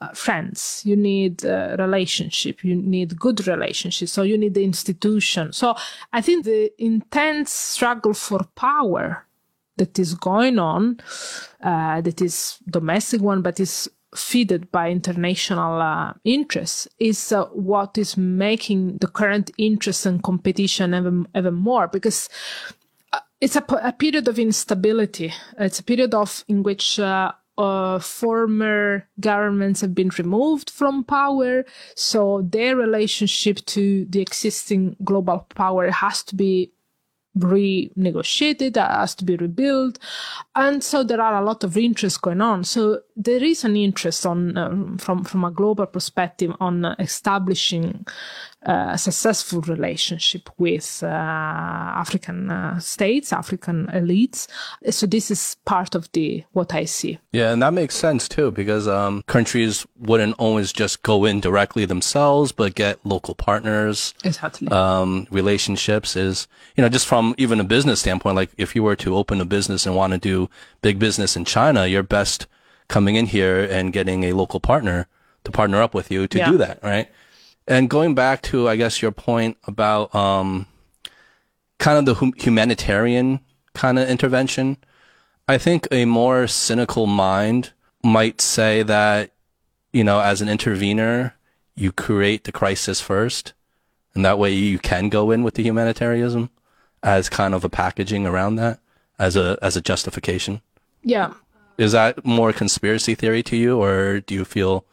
uh, 0.00 0.08
friends 0.14 0.82
you 0.84 0.96
need 0.96 1.44
uh, 1.44 1.76
relationship 1.78 2.64
you 2.64 2.74
need 2.74 3.18
good 3.18 3.46
relationship 3.46 4.08
so 4.08 4.22
you 4.22 4.38
need 4.38 4.54
the 4.54 4.64
institution. 4.64 5.52
So 5.52 5.74
i 6.12 6.20
think 6.20 6.44
the 6.44 6.72
intense 6.82 7.52
struggle 7.52 8.14
for 8.14 8.40
power 8.54 9.26
that 9.76 9.98
is 9.98 10.14
going 10.14 10.58
on 10.58 11.00
uh, 11.62 12.00
that 12.00 12.20
is 12.20 12.58
domestic 12.68 13.20
one 13.20 13.42
but 13.42 13.60
is 13.60 13.88
feeded 14.14 14.70
by 14.70 14.90
international 14.90 15.80
uh, 15.80 16.12
interests 16.24 16.88
is 16.98 17.32
uh, 17.32 17.44
what 17.46 17.96
is 17.96 18.16
making 18.16 18.98
the 18.98 19.06
current 19.06 19.50
interest 19.56 20.04
and 20.06 20.22
competition 20.22 20.94
even, 20.94 21.26
even 21.36 21.54
more 21.54 21.86
because 21.86 22.28
it's 23.40 23.56
a, 23.56 23.64
a, 23.82 23.92
period 23.92 24.28
of 24.28 24.38
instability. 24.38 25.32
It's 25.58 25.78
a 25.78 25.82
period 25.82 26.14
of 26.14 26.44
in 26.48 26.62
which 26.62 26.98
uh, 26.98 27.32
uh, 27.56 27.98
former 27.98 29.08
governments 29.18 29.80
have 29.80 29.94
been 29.94 30.10
removed 30.18 30.70
from 30.70 31.04
power, 31.04 31.64
so 31.94 32.42
their 32.42 32.76
relationship 32.76 33.64
to 33.66 34.06
the 34.06 34.20
existing 34.20 34.96
global 35.04 35.46
power 35.54 35.90
has 35.90 36.22
to 36.24 36.36
be 36.36 36.72
renegotiated, 37.38 38.74
that 38.74 38.90
has 38.90 39.14
to 39.14 39.24
be 39.24 39.36
rebuilt. 39.36 39.98
And 40.54 40.82
so 40.82 41.04
there 41.04 41.20
are 41.20 41.40
a 41.40 41.44
lot 41.44 41.62
of 41.64 41.76
interests 41.76 42.18
going 42.18 42.40
on. 42.40 42.64
So 42.64 43.00
there 43.16 43.42
is 43.42 43.64
an 43.64 43.76
interest 43.76 44.26
on 44.26 44.56
um, 44.56 44.98
from 44.98 45.24
from 45.24 45.44
a 45.44 45.50
global 45.50 45.86
perspective 45.86 46.52
on 46.60 46.84
establishing 46.98 48.06
a 48.62 48.98
successful 48.98 49.62
relationship 49.62 50.50
with 50.58 51.02
uh, 51.02 51.06
African 51.06 52.50
uh, 52.50 52.78
states, 52.78 53.32
African 53.32 53.86
elites. 53.86 54.46
So 54.90 55.06
this 55.06 55.30
is 55.30 55.56
part 55.64 55.94
of 55.94 56.10
the 56.12 56.44
what 56.52 56.74
I 56.74 56.84
see. 56.84 57.18
Yeah, 57.32 57.52
and 57.52 57.62
that 57.62 57.72
makes 57.72 57.94
sense 57.94 58.28
too 58.28 58.50
because 58.50 58.86
um, 58.86 59.22
countries 59.26 59.86
wouldn't 59.98 60.36
always 60.38 60.72
just 60.72 61.02
go 61.02 61.24
in 61.24 61.40
directly 61.40 61.86
themselves, 61.86 62.52
but 62.52 62.74
get 62.74 62.98
local 63.04 63.34
partners. 63.34 64.14
Exactly. 64.24 64.68
Um, 64.68 65.26
relationships 65.30 66.14
is 66.14 66.46
you 66.76 66.82
know 66.82 66.88
just 66.90 67.06
from 67.06 67.34
even 67.38 67.60
a 67.60 67.64
business 67.64 68.00
standpoint, 68.00 68.36
like 68.36 68.50
if 68.58 68.76
you 68.76 68.82
were 68.82 68.96
to 68.96 69.16
open 69.16 69.40
a 69.40 69.46
business 69.46 69.86
and 69.86 69.96
want 69.96 70.12
to 70.12 70.18
do 70.18 70.50
big 70.82 70.98
business 70.98 71.34
in 71.34 71.46
China, 71.46 71.86
you're 71.86 72.02
best 72.02 72.46
coming 72.88 73.14
in 73.14 73.26
here 73.26 73.64
and 73.64 73.92
getting 73.92 74.24
a 74.24 74.32
local 74.34 74.60
partner 74.60 75.06
to 75.44 75.50
partner 75.50 75.80
up 75.80 75.94
with 75.94 76.10
you 76.10 76.26
to 76.26 76.38
yeah. 76.38 76.50
do 76.50 76.58
that, 76.58 76.82
right? 76.82 77.08
And 77.70 77.88
going 77.88 78.16
back 78.16 78.42
to, 78.42 78.68
I 78.68 78.74
guess, 78.74 79.00
your 79.00 79.12
point 79.12 79.56
about 79.64 80.12
um, 80.12 80.66
kind 81.78 81.98
of 81.98 82.04
the 82.04 82.14
hum- 82.14 82.34
humanitarian 82.36 83.38
kind 83.74 83.96
of 83.96 84.08
intervention, 84.08 84.76
I 85.46 85.56
think 85.56 85.86
a 85.92 86.04
more 86.04 86.48
cynical 86.48 87.06
mind 87.06 87.72
might 88.02 88.40
say 88.40 88.82
that, 88.82 89.30
you 89.92 90.02
know, 90.02 90.18
as 90.18 90.42
an 90.42 90.48
intervener, 90.48 91.36
you 91.76 91.92
create 91.92 92.42
the 92.42 92.50
crisis 92.50 93.00
first, 93.00 93.52
and 94.14 94.24
that 94.24 94.38
way 94.38 94.52
you 94.52 94.80
can 94.80 95.08
go 95.08 95.30
in 95.30 95.44
with 95.44 95.54
the 95.54 95.62
humanitarianism 95.62 96.50
as 97.04 97.28
kind 97.28 97.54
of 97.54 97.64
a 97.64 97.68
packaging 97.68 98.26
around 98.26 98.56
that, 98.56 98.80
as 99.16 99.36
a 99.36 99.56
as 99.62 99.76
a 99.76 99.80
justification. 99.80 100.60
Yeah. 101.04 101.34
Is 101.78 101.92
that 101.92 102.26
more 102.26 102.52
conspiracy 102.52 103.14
theory 103.14 103.44
to 103.44 103.56
you, 103.56 103.80
or 103.80 104.18
do 104.20 104.34
you 104.34 104.44
feel 104.44 104.84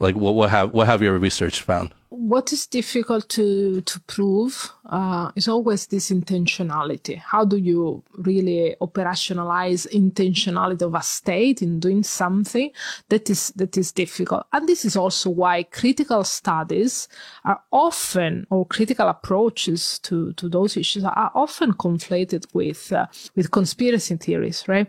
like 0.00 0.16
what 0.16 0.34
what 0.34 0.50
have 0.50 0.72
what 0.72 0.86
have 0.86 1.02
your 1.02 1.18
research 1.18 1.62
found? 1.62 1.92
what 2.10 2.52
is 2.52 2.66
difficult 2.66 3.28
to 3.28 3.80
to 3.82 4.00
prove 4.00 4.72
uh, 4.86 5.30
is 5.36 5.46
always 5.46 5.86
this 5.86 6.10
intentionality. 6.10 7.18
How 7.18 7.44
do 7.44 7.56
you 7.56 8.02
really 8.16 8.76
operationalize 8.80 9.86
intentionality 9.92 10.82
of 10.82 10.94
a 10.94 11.02
state 11.02 11.62
in 11.62 11.80
doing 11.80 12.02
something 12.02 12.70
that 13.08 13.30
is 13.30 13.48
that 13.56 13.76
is 13.76 13.92
difficult? 13.92 14.46
And 14.52 14.68
this 14.68 14.84
is 14.84 14.96
also 14.96 15.30
why 15.30 15.62
critical 15.62 16.24
studies 16.24 17.08
are 17.44 17.60
often, 17.70 18.46
or 18.50 18.66
critical 18.66 19.08
approaches 19.08 19.98
to 20.00 20.32
to 20.34 20.48
those 20.48 20.76
issues 20.76 21.04
are 21.04 21.30
often 21.34 21.72
conflated 21.74 22.46
with 22.52 22.92
uh, 22.92 23.06
with 23.36 23.50
conspiracy 23.50 24.16
theories, 24.16 24.66
right? 24.66 24.88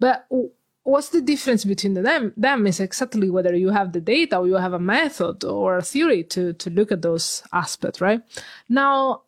But 0.00 0.26
what's 0.84 1.10
the 1.10 1.20
difference 1.20 1.64
between 1.64 1.94
them 1.94 2.32
them 2.36 2.66
is 2.66 2.80
exactly 2.80 3.30
whether 3.30 3.54
you 3.54 3.70
have 3.70 3.92
the 3.92 4.00
data 4.00 4.38
or 4.38 4.46
you 4.46 4.54
have 4.54 4.72
a 4.72 4.78
method 4.78 5.44
or 5.44 5.78
a 5.78 5.82
theory 5.82 6.24
to 6.24 6.52
to 6.54 6.70
look 6.70 6.90
at 6.92 7.02
those 7.02 7.42
aspects 7.52 8.00
right? 8.00 8.22
Now 8.68 9.22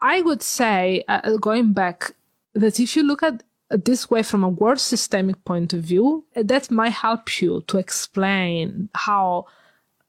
i 0.00 0.22
would 0.22 0.42
say 0.42 1.04
uh, 1.08 1.36
going 1.36 1.72
back 1.72 2.12
that 2.54 2.80
if 2.80 2.96
you 2.96 3.02
look 3.02 3.22
at 3.22 3.42
this 3.70 4.10
way 4.10 4.22
from 4.22 4.42
a 4.42 4.48
world 4.48 4.80
systemic 4.80 5.44
point 5.44 5.72
of 5.72 5.82
view 5.82 6.24
that 6.34 6.70
might 6.70 6.92
help 6.92 7.40
you 7.40 7.62
to 7.68 7.78
explain 7.78 8.88
how 8.94 9.46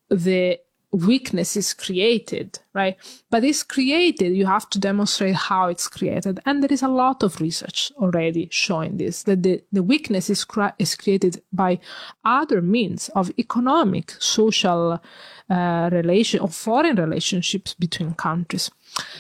the 0.10 0.58
weakness 0.92 1.56
is 1.56 1.74
created, 1.74 2.60
right? 2.74 2.98
But 3.30 3.44
it's 3.44 3.64
created, 3.64 4.36
you 4.36 4.46
have 4.46 4.70
to 4.72 4.80
demonstrate 4.80 5.36
how 5.36 5.68
it's 5.68 5.88
created. 5.88 6.40
And 6.46 6.62
there 6.62 6.72
is 6.72 6.84
a 6.84 6.90
lot 6.90 7.24
of 7.24 7.40
research 7.40 7.92
already 7.98 8.50
showing 8.52 8.98
this, 8.98 9.24
that 9.24 9.44
the, 9.44 9.64
the 9.72 9.84
weakness 9.84 10.30
is, 10.30 10.44
cre- 10.44 10.76
is 10.80 10.96
created 10.96 11.42
by 11.54 11.80
other 12.26 12.62
means 12.62 13.10
of 13.10 13.32
economic, 13.40 14.12
social 14.20 15.02
uh, 15.50 15.90
relation 15.92 16.42
or 16.42 16.50
foreign 16.50 16.98
relationships 16.98 17.74
between 17.74 18.14
countries. 18.14 18.70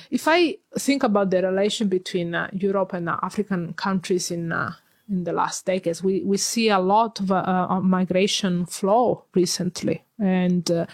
If 0.09 0.27
I 0.27 0.57
think 0.77 1.03
about 1.03 1.29
the 1.31 1.41
relation 1.41 1.87
between 1.87 2.35
uh, 2.35 2.49
Europe 2.53 2.93
and 2.93 3.07
uh, 3.07 3.17
African 3.21 3.73
countries 3.73 4.31
in 4.31 4.51
uh, 4.51 4.73
in 5.11 5.25
the 5.25 5.33
last 5.33 5.65
decades. 5.65 6.01
We 6.01 6.21
we 6.21 6.37
see 6.37 6.69
a 6.69 6.79
lot 6.79 7.19
of 7.19 7.31
uh, 7.31 7.81
migration 7.81 8.65
flow 8.65 9.25
recently, 9.35 10.03
and 10.17 10.69
uh, 10.71 10.85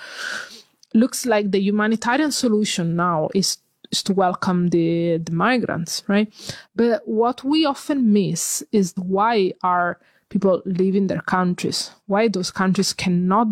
looks 0.97 1.25
like 1.25 1.51
the 1.51 1.61
humanitarian 1.61 2.31
solution 2.31 2.95
now 2.95 3.29
is 3.33 3.57
is 3.91 4.03
to 4.03 4.13
welcome 4.13 4.67
the, 4.67 5.17
the 5.17 5.31
migrants, 5.31 6.03
right? 6.07 6.33
But 6.75 7.07
what 7.07 7.43
we 7.43 7.65
often 7.65 8.11
miss 8.11 8.63
is 8.71 8.93
why 8.97 9.53
are 9.63 9.99
people 10.29 10.61
leaving 10.65 11.07
their 11.07 11.21
countries? 11.21 11.91
Why 12.05 12.27
those 12.27 12.51
countries 12.51 12.93
cannot 12.93 13.47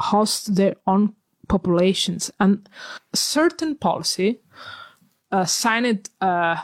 host 0.00 0.54
their 0.54 0.76
own 0.86 1.14
populations? 1.48 2.30
And 2.40 2.66
certain 3.14 3.76
policy 3.76 4.40
uh, 5.30 5.44
signed 5.44 6.08
uh, 6.20 6.56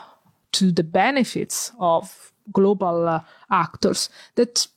to 0.53 0.71
the 0.71 0.83
benefits 0.83 1.71
of 1.79 2.31
global 2.51 3.07
uh, 3.07 3.21
actors 3.51 4.09
that 4.35 4.67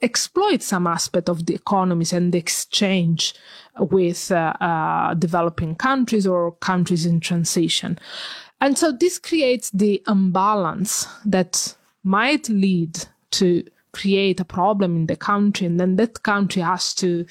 exploit 0.00 0.62
some 0.62 0.86
aspect 0.86 1.28
of 1.28 1.46
the 1.46 1.54
economies 1.54 2.12
and 2.12 2.32
the 2.32 2.38
exchange 2.38 3.34
with 3.78 4.30
uh, 4.30 4.52
uh, 4.60 5.14
developing 5.14 5.74
countries 5.74 6.26
or 6.26 6.52
countries 6.52 7.06
in 7.06 7.20
transition. 7.20 7.98
And 8.60 8.78
so 8.78 8.92
this 8.92 9.18
creates 9.18 9.70
the 9.70 10.02
imbalance 10.06 11.06
that 11.24 11.74
might 12.04 12.48
lead 12.48 13.06
to 13.32 13.64
create 13.92 14.40
a 14.40 14.44
problem 14.44 14.96
in 14.96 15.06
the 15.06 15.16
country, 15.16 15.66
and 15.66 15.78
then 15.78 15.96
that 15.96 16.22
country 16.22 16.62
has 16.62 16.94
to 16.94 17.26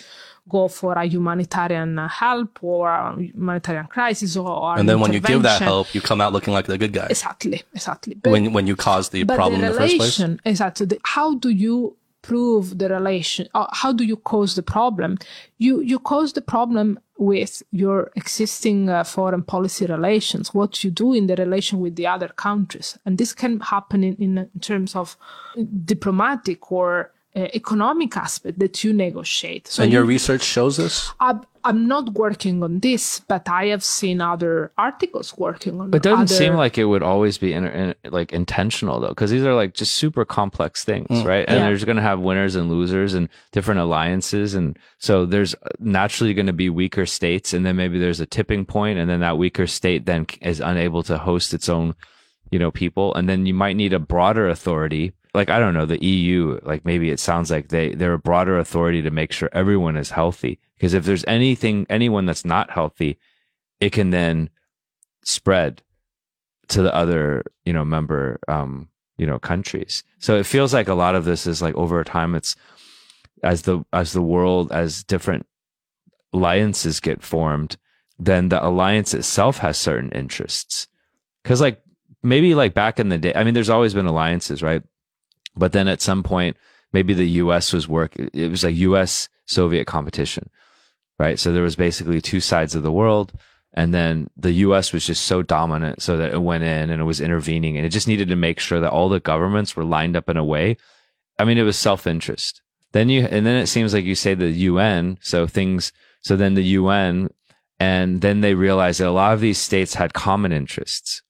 go 0.49 0.67
for 0.67 0.93
a 0.93 1.05
humanitarian 1.05 1.97
help 1.97 2.63
or 2.63 2.89
a 2.89 3.15
humanitarian 3.17 3.87
crisis 3.87 4.35
or 4.35 4.77
and 4.77 4.89
then 4.89 4.99
when 4.99 5.13
you 5.13 5.19
give 5.19 5.43
that 5.43 5.61
help 5.61 5.93
you 5.95 6.01
come 6.01 6.19
out 6.19 6.33
looking 6.33 6.53
like 6.53 6.65
the 6.65 6.77
good 6.77 6.91
guy 6.91 7.07
exactly 7.09 7.63
exactly. 7.73 8.15
But, 8.15 8.31
when 8.31 8.51
when 8.51 8.67
you 8.67 8.75
cause 8.75 9.09
the 9.09 9.23
problem 9.23 9.61
the 9.61 9.67
in 9.67 9.73
the 9.73 9.79
first 9.79 9.97
place? 9.97 10.39
exactly. 10.43 10.87
The, 10.87 10.99
how 11.03 11.35
do 11.35 11.49
you 11.49 11.95
prove 12.31 12.77
the 12.77 12.87
relation 12.87 13.45
uh, 13.53 13.67
how 13.73 13.91
do 13.91 14.05
you 14.05 14.15
cause 14.15 14.55
the 14.55 14.63
problem? 14.63 15.17
You 15.57 15.81
you 15.81 15.99
cause 15.99 16.31
the 16.31 16.45
problem 16.55 16.97
with 17.17 17.61
your 17.71 18.09
existing 18.15 18.89
uh, 18.89 19.03
foreign 19.03 19.43
policy 19.43 19.85
relations 19.85 20.53
what 20.53 20.83
you 20.83 20.91
do 21.03 21.13
in 21.13 21.27
the 21.27 21.35
relation 21.35 21.79
with 21.81 21.95
the 21.97 22.07
other 22.07 22.29
countries. 22.29 22.97
And 23.05 23.17
this 23.17 23.33
can 23.33 23.59
happen 23.59 24.03
in, 24.03 24.15
in 24.55 24.59
terms 24.61 24.95
of 24.95 25.17
diplomatic 25.85 26.71
or 26.71 27.11
uh, 27.35 27.47
economic 27.53 28.17
aspect 28.17 28.59
that 28.59 28.83
you 28.83 28.93
negotiate. 28.93 29.67
So 29.67 29.83
and 29.83 29.91
your 29.91 30.03
research 30.03 30.43
shows 30.43 30.77
this? 30.77 31.11
I'm, 31.19 31.41
I'm 31.63 31.87
not 31.87 32.13
working 32.13 32.61
on 32.63 32.79
this, 32.79 33.21
but 33.21 33.47
I 33.47 33.67
have 33.67 33.83
seen 33.83 34.19
other 34.19 34.71
articles 34.77 35.37
working 35.37 35.79
on. 35.79 35.91
But 35.91 35.97
it 35.97 36.03
doesn't 36.03 36.23
other... 36.23 36.35
seem 36.35 36.55
like 36.55 36.77
it 36.77 36.85
would 36.85 37.03
always 37.03 37.37
be 37.37 37.53
in, 37.53 37.65
in, 37.67 37.95
like 38.09 38.33
intentional 38.33 38.99
though, 38.99 39.09
because 39.09 39.31
these 39.31 39.45
are 39.45 39.53
like 39.53 39.73
just 39.73 39.93
super 39.93 40.25
complex 40.25 40.83
things, 40.83 41.07
mm. 41.09 41.25
right? 41.25 41.45
And 41.47 41.59
yeah. 41.59 41.67
there's 41.67 41.85
going 41.85 41.97
to 41.97 42.01
have 42.01 42.19
winners 42.19 42.55
and 42.55 42.69
losers 42.69 43.13
and 43.13 43.29
different 43.51 43.79
alliances, 43.79 44.53
and 44.53 44.77
so 44.97 45.25
there's 45.25 45.55
naturally 45.79 46.33
going 46.33 46.47
to 46.47 46.53
be 46.53 46.69
weaker 46.69 47.05
states, 47.05 47.53
and 47.53 47.65
then 47.65 47.75
maybe 47.75 47.97
there's 47.97 48.19
a 48.19 48.25
tipping 48.25 48.65
point, 48.65 48.99
and 48.99 49.09
then 49.09 49.21
that 49.21 49.37
weaker 49.37 49.67
state 49.67 50.05
then 50.05 50.25
is 50.41 50.59
unable 50.59 51.03
to 51.03 51.17
host 51.17 51.53
its 51.53 51.69
own, 51.69 51.95
you 52.49 52.59
know, 52.59 52.71
people, 52.71 53.13
and 53.15 53.29
then 53.29 53.45
you 53.45 53.53
might 53.53 53.75
need 53.75 53.93
a 53.93 53.99
broader 53.99 54.49
authority 54.49 55.13
like 55.33 55.49
I 55.49 55.59
don't 55.59 55.73
know 55.73 55.85
the 55.85 56.03
EU 56.03 56.59
like 56.63 56.85
maybe 56.85 57.09
it 57.09 57.19
sounds 57.19 57.49
like 57.49 57.69
they 57.69 57.93
they're 57.93 58.13
a 58.13 58.19
broader 58.19 58.57
authority 58.59 59.01
to 59.01 59.11
make 59.11 59.31
sure 59.31 59.49
everyone 59.53 59.95
is 59.97 60.11
healthy. 60.11 60.59
Because 60.75 60.93
if 60.93 61.05
there's 61.05 61.25
anything 61.27 61.85
anyone 61.89 62.25
that's 62.25 62.45
not 62.45 62.71
healthy 62.71 63.17
it 63.79 63.91
can 63.91 64.09
then 64.09 64.49
spread 65.23 65.81
to 66.67 66.81
the 66.81 66.93
other 66.93 67.43
you 67.65 67.73
know 67.73 67.85
member 67.85 68.39
um 68.47 68.89
you 69.17 69.25
know 69.25 69.39
countries. 69.39 70.03
So 70.19 70.37
it 70.37 70.45
feels 70.45 70.73
like 70.73 70.87
a 70.87 70.93
lot 70.93 71.15
of 71.15 71.25
this 71.25 71.47
is 71.47 71.61
like 71.61 71.75
over 71.75 72.03
time 72.03 72.35
it's 72.35 72.55
as 73.43 73.63
the 73.63 73.83
as 73.93 74.13
the 74.13 74.21
world 74.21 74.71
as 74.71 75.03
different 75.03 75.45
alliances 76.33 76.99
get 76.99 77.21
formed 77.21 77.77
then 78.19 78.49
the 78.49 78.63
alliance 78.63 79.15
itself 79.15 79.57
has 79.57 79.77
certain 79.77 80.11
interests. 80.11 80.87
Because 81.41 81.59
like 81.59 81.81
maybe 82.23 82.53
like 82.53 82.73
back 82.73 82.99
in 82.99 83.09
the 83.09 83.17
day 83.17 83.33
i 83.35 83.43
mean 83.43 83.53
there's 83.53 83.69
always 83.69 83.93
been 83.93 84.05
alliances 84.05 84.61
right 84.61 84.83
but 85.55 85.71
then 85.71 85.87
at 85.87 86.01
some 86.01 86.23
point, 86.23 86.57
maybe 86.93 87.13
the 87.13 87.27
US 87.29 87.73
was 87.73 87.87
work. 87.87 88.15
It 88.15 88.49
was 88.49 88.63
like 88.63 88.75
US 88.75 89.29
Soviet 89.45 89.85
competition, 89.85 90.49
right? 91.19 91.39
So 91.39 91.51
there 91.51 91.63
was 91.63 91.75
basically 91.75 92.21
two 92.21 92.39
sides 92.39 92.75
of 92.75 92.83
the 92.83 92.91
world. 92.91 93.33
And 93.73 93.93
then 93.93 94.29
the 94.35 94.51
US 94.51 94.91
was 94.91 95.05
just 95.05 95.25
so 95.25 95.41
dominant 95.41 96.01
so 96.01 96.17
that 96.17 96.33
it 96.33 96.41
went 96.41 96.63
in 96.63 96.89
and 96.89 97.01
it 97.01 97.05
was 97.05 97.21
intervening 97.21 97.77
and 97.77 97.85
it 97.85 97.89
just 97.89 98.07
needed 98.07 98.27
to 98.27 98.35
make 98.35 98.59
sure 98.59 98.81
that 98.81 98.91
all 98.91 99.07
the 99.07 99.21
governments 99.21 99.75
were 99.75 99.85
lined 99.85 100.17
up 100.17 100.27
in 100.27 100.35
a 100.35 100.43
way. 100.43 100.75
I 101.39 101.45
mean, 101.45 101.57
it 101.57 101.63
was 101.63 101.77
self 101.77 102.05
interest. 102.05 102.61
Then 102.91 103.07
you, 103.07 103.21
and 103.23 103.45
then 103.45 103.55
it 103.55 103.67
seems 103.67 103.93
like 103.93 104.03
you 104.03 104.15
say 104.15 104.33
the 104.33 104.49
UN. 104.49 105.17
So 105.21 105.47
things, 105.47 105.93
so 106.21 106.35
then 106.35 106.55
the 106.55 106.63
UN, 106.63 107.29
and 107.79 108.21
then 108.21 108.41
they 108.41 108.53
realized 108.53 108.99
that 108.99 109.07
a 109.07 109.11
lot 109.11 109.33
of 109.33 109.39
these 109.39 109.57
states 109.57 109.95
had 109.95 110.13
common 110.13 110.51
interests. 110.51 111.21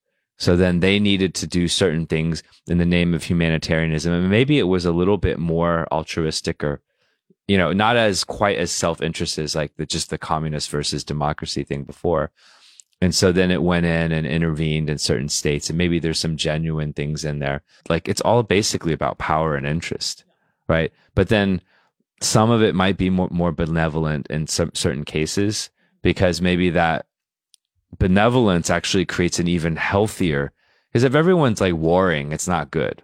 So 0.41 0.55
then 0.55 0.79
they 0.79 0.99
needed 0.99 1.35
to 1.35 1.45
do 1.45 1.67
certain 1.67 2.07
things 2.07 2.41
in 2.65 2.79
the 2.79 2.85
name 2.85 3.13
of 3.13 3.23
humanitarianism. 3.23 4.11
And 4.11 4.27
maybe 4.27 4.57
it 4.57 4.63
was 4.63 4.85
a 4.85 4.91
little 4.91 5.19
bit 5.19 5.37
more 5.37 5.87
altruistic 5.91 6.63
or, 6.63 6.81
you 7.47 7.59
know, 7.59 7.73
not 7.73 7.95
as 7.95 8.23
quite 8.23 8.57
as 8.57 8.71
self 8.71 9.03
interested 9.03 9.43
as 9.43 9.53
like 9.55 9.75
the, 9.75 9.85
just 9.85 10.09
the 10.09 10.17
communist 10.17 10.71
versus 10.71 11.03
democracy 11.03 11.63
thing 11.63 11.83
before. 11.83 12.31
And 13.01 13.13
so 13.13 13.31
then 13.31 13.51
it 13.51 13.61
went 13.61 13.85
in 13.85 14.11
and 14.11 14.25
intervened 14.25 14.89
in 14.89 14.97
certain 14.97 15.29
states. 15.29 15.69
And 15.69 15.77
maybe 15.77 15.99
there's 15.99 16.17
some 16.17 16.37
genuine 16.37 16.93
things 16.93 17.23
in 17.23 17.37
there. 17.37 17.61
Like 17.87 18.09
it's 18.09 18.21
all 18.21 18.41
basically 18.41 18.93
about 18.93 19.19
power 19.19 19.55
and 19.55 19.67
interest. 19.67 20.23
Right. 20.67 20.91
But 21.13 21.29
then 21.29 21.61
some 22.19 22.49
of 22.49 22.63
it 22.63 22.73
might 22.73 22.97
be 22.97 23.11
more, 23.11 23.29
more 23.29 23.51
benevolent 23.51 24.25
in 24.31 24.47
some 24.47 24.71
certain 24.73 25.05
cases 25.05 25.69
because 26.01 26.41
maybe 26.41 26.71
that 26.71 27.05
benevolence 27.97 28.69
actually 28.69 29.05
creates 29.05 29.39
an 29.39 29.47
even 29.47 29.75
healthier 29.75 30.51
because 30.89 31.03
if 31.03 31.15
everyone's 31.15 31.61
like 31.61 31.75
warring 31.75 32.31
it's 32.31 32.47
not 32.47 32.71
good. 32.71 33.03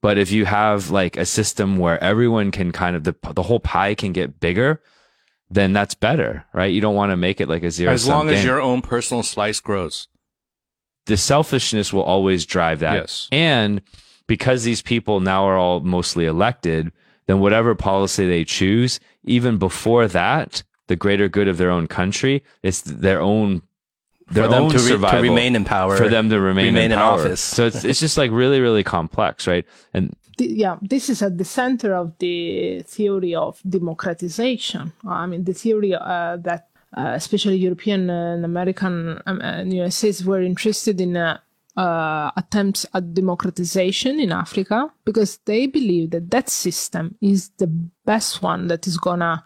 But 0.00 0.16
if 0.16 0.30
you 0.30 0.44
have 0.44 0.90
like 0.90 1.16
a 1.16 1.26
system 1.26 1.78
where 1.78 2.02
everyone 2.02 2.52
can 2.52 2.70
kind 2.70 2.94
of 2.94 3.04
the, 3.04 3.16
the 3.32 3.42
whole 3.42 3.60
pie 3.60 3.94
can 3.94 4.12
get 4.12 4.40
bigger 4.40 4.80
then 5.50 5.72
that's 5.72 5.94
better 5.94 6.44
right? 6.52 6.72
You 6.72 6.80
don't 6.80 6.94
want 6.94 7.10
to 7.10 7.16
make 7.16 7.40
it 7.40 7.48
like 7.48 7.62
a 7.62 7.70
zero 7.70 7.92
as 7.92 8.06
long 8.06 8.28
as 8.28 8.44
your 8.44 8.60
own 8.60 8.82
personal 8.82 9.22
slice 9.22 9.60
grows. 9.60 10.08
The 11.06 11.16
selfishness 11.16 11.92
will 11.92 12.02
always 12.02 12.44
drive 12.44 12.80
that. 12.80 12.94
Yes. 12.94 13.28
And 13.32 13.80
because 14.26 14.62
these 14.62 14.82
people 14.82 15.20
now 15.20 15.44
are 15.44 15.56
all 15.56 15.80
mostly 15.80 16.26
elected, 16.26 16.92
then 17.26 17.40
whatever 17.40 17.74
policy 17.74 18.26
they 18.26 18.44
choose, 18.44 19.00
even 19.24 19.58
before 19.58 20.06
that, 20.08 20.62
the 20.88 20.96
greater 20.96 21.28
good 21.28 21.48
of 21.48 21.58
their 21.58 21.70
own 21.70 21.86
country, 21.86 22.42
it's 22.62 22.80
their 22.82 23.20
own 23.20 23.62
their 24.30 24.44
for 24.44 24.50
them 24.50 24.62
own 24.64 24.70
to, 24.70 24.78
re- 24.78 25.10
to 25.10 25.20
remain 25.20 25.56
in 25.56 25.64
power. 25.64 25.96
for 25.96 26.08
them 26.08 26.28
to 26.30 26.40
remain, 26.40 26.66
remain 26.66 26.92
in 26.92 26.98
power. 26.98 27.20
office. 27.20 27.40
So 27.40 27.66
it's 27.66 27.84
it's 27.84 28.00
just 28.00 28.18
like 28.18 28.30
really 28.30 28.60
really 28.60 28.84
complex, 28.84 29.46
right? 29.46 29.64
And 29.94 30.14
th- 30.36 30.50
yeah, 30.50 30.76
this 30.82 31.08
is 31.08 31.22
at 31.22 31.38
the 31.38 31.44
center 31.44 31.94
of 31.94 32.16
the 32.18 32.82
theory 32.86 33.34
of 33.34 33.60
democratization. 33.68 34.92
I 35.06 35.26
mean, 35.26 35.44
the 35.44 35.54
theory 35.54 35.94
uh, 35.94 36.36
that 36.38 36.68
uh, 36.96 37.12
especially 37.14 37.56
European 37.56 38.10
and 38.10 38.44
American 38.44 39.20
um, 39.26 39.40
and 39.40 39.72
United 39.72 39.92
States 39.92 40.24
were 40.24 40.40
interested 40.42 41.00
in 41.00 41.16
uh, 41.16 41.38
uh, 41.76 42.30
attempts 42.36 42.84
at 42.94 43.14
democratization 43.14 44.18
in 44.18 44.32
Africa 44.32 44.90
because 45.04 45.38
they 45.44 45.66
believe 45.66 46.10
that 46.10 46.30
that 46.30 46.48
system 46.48 47.14
is 47.20 47.50
the 47.58 47.68
best 48.04 48.42
one 48.42 48.66
that 48.66 48.86
is 48.86 48.96
gonna 48.98 49.44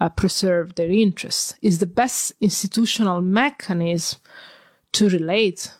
uh, 0.00 0.08
preserve 0.08 0.74
their 0.74 0.90
interests, 0.90 1.54
is 1.62 1.78
the 1.78 1.86
best 1.86 2.32
institutional 2.40 3.20
mechanism 3.20 4.18
to 4.92 5.08
relate, 5.08 5.72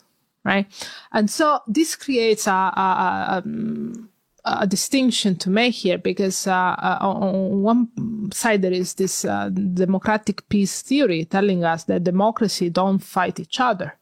right? 0.44 0.66
And 1.12 1.28
so 1.30 1.60
this 1.66 1.96
creates 1.96 2.46
a, 2.46 2.50
a, 2.50 3.26
a, 3.30 3.42
um, 3.44 4.10
a 4.44 4.66
distinction 4.66 5.36
to 5.36 5.50
make 5.50 5.74
here 5.74 5.98
because 5.98 6.46
uh, 6.46 6.52
uh, 6.52 6.98
on 7.00 7.62
one 7.62 7.88
side 8.32 8.62
there 8.62 8.72
is 8.72 8.94
this 8.94 9.24
uh, 9.24 9.48
democratic 9.48 10.48
peace 10.48 10.82
theory 10.82 11.24
telling 11.24 11.64
us 11.64 11.84
that 11.84 12.04
democracy 12.04 12.70
don't 12.70 13.00
fight 13.00 13.38
each 13.40 13.60
other 13.60 13.96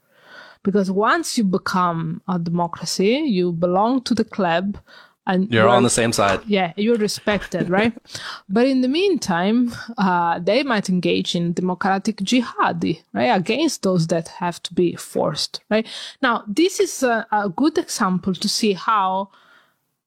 because 0.62 0.90
once 0.90 1.38
you 1.38 1.44
become 1.44 2.20
a 2.28 2.38
democracy 2.38 3.16
you 3.26 3.52
belong 3.52 4.00
to 4.02 4.14
the 4.14 4.24
club 4.24 4.78
and 5.28 5.52
You're 5.52 5.68
on 5.76 5.82
the 5.82 5.90
same 6.00 6.12
side. 6.12 6.40
yeah 6.46 6.72
you're 6.76 6.96
respected 7.08 7.64
right 7.78 7.92
but 8.56 8.66
in 8.66 8.80
the 8.80 8.88
meantime 9.00 9.58
uh, 10.06 10.38
they 10.48 10.62
might 10.72 10.88
engage 10.88 11.30
in 11.38 11.52
democratic 11.52 12.16
jihadi 12.28 12.94
right 13.18 13.32
against 13.42 13.82
those 13.82 14.06
that 14.08 14.26
have 14.42 14.58
to 14.66 14.74
be 14.74 14.88
forced 14.96 15.60
right 15.70 15.86
now 16.26 16.42
this 16.60 16.80
is 16.80 17.02
a, 17.02 17.26
a 17.30 17.48
good 17.62 17.76
example 17.78 18.34
to 18.34 18.48
see 18.48 18.72
how 18.72 19.28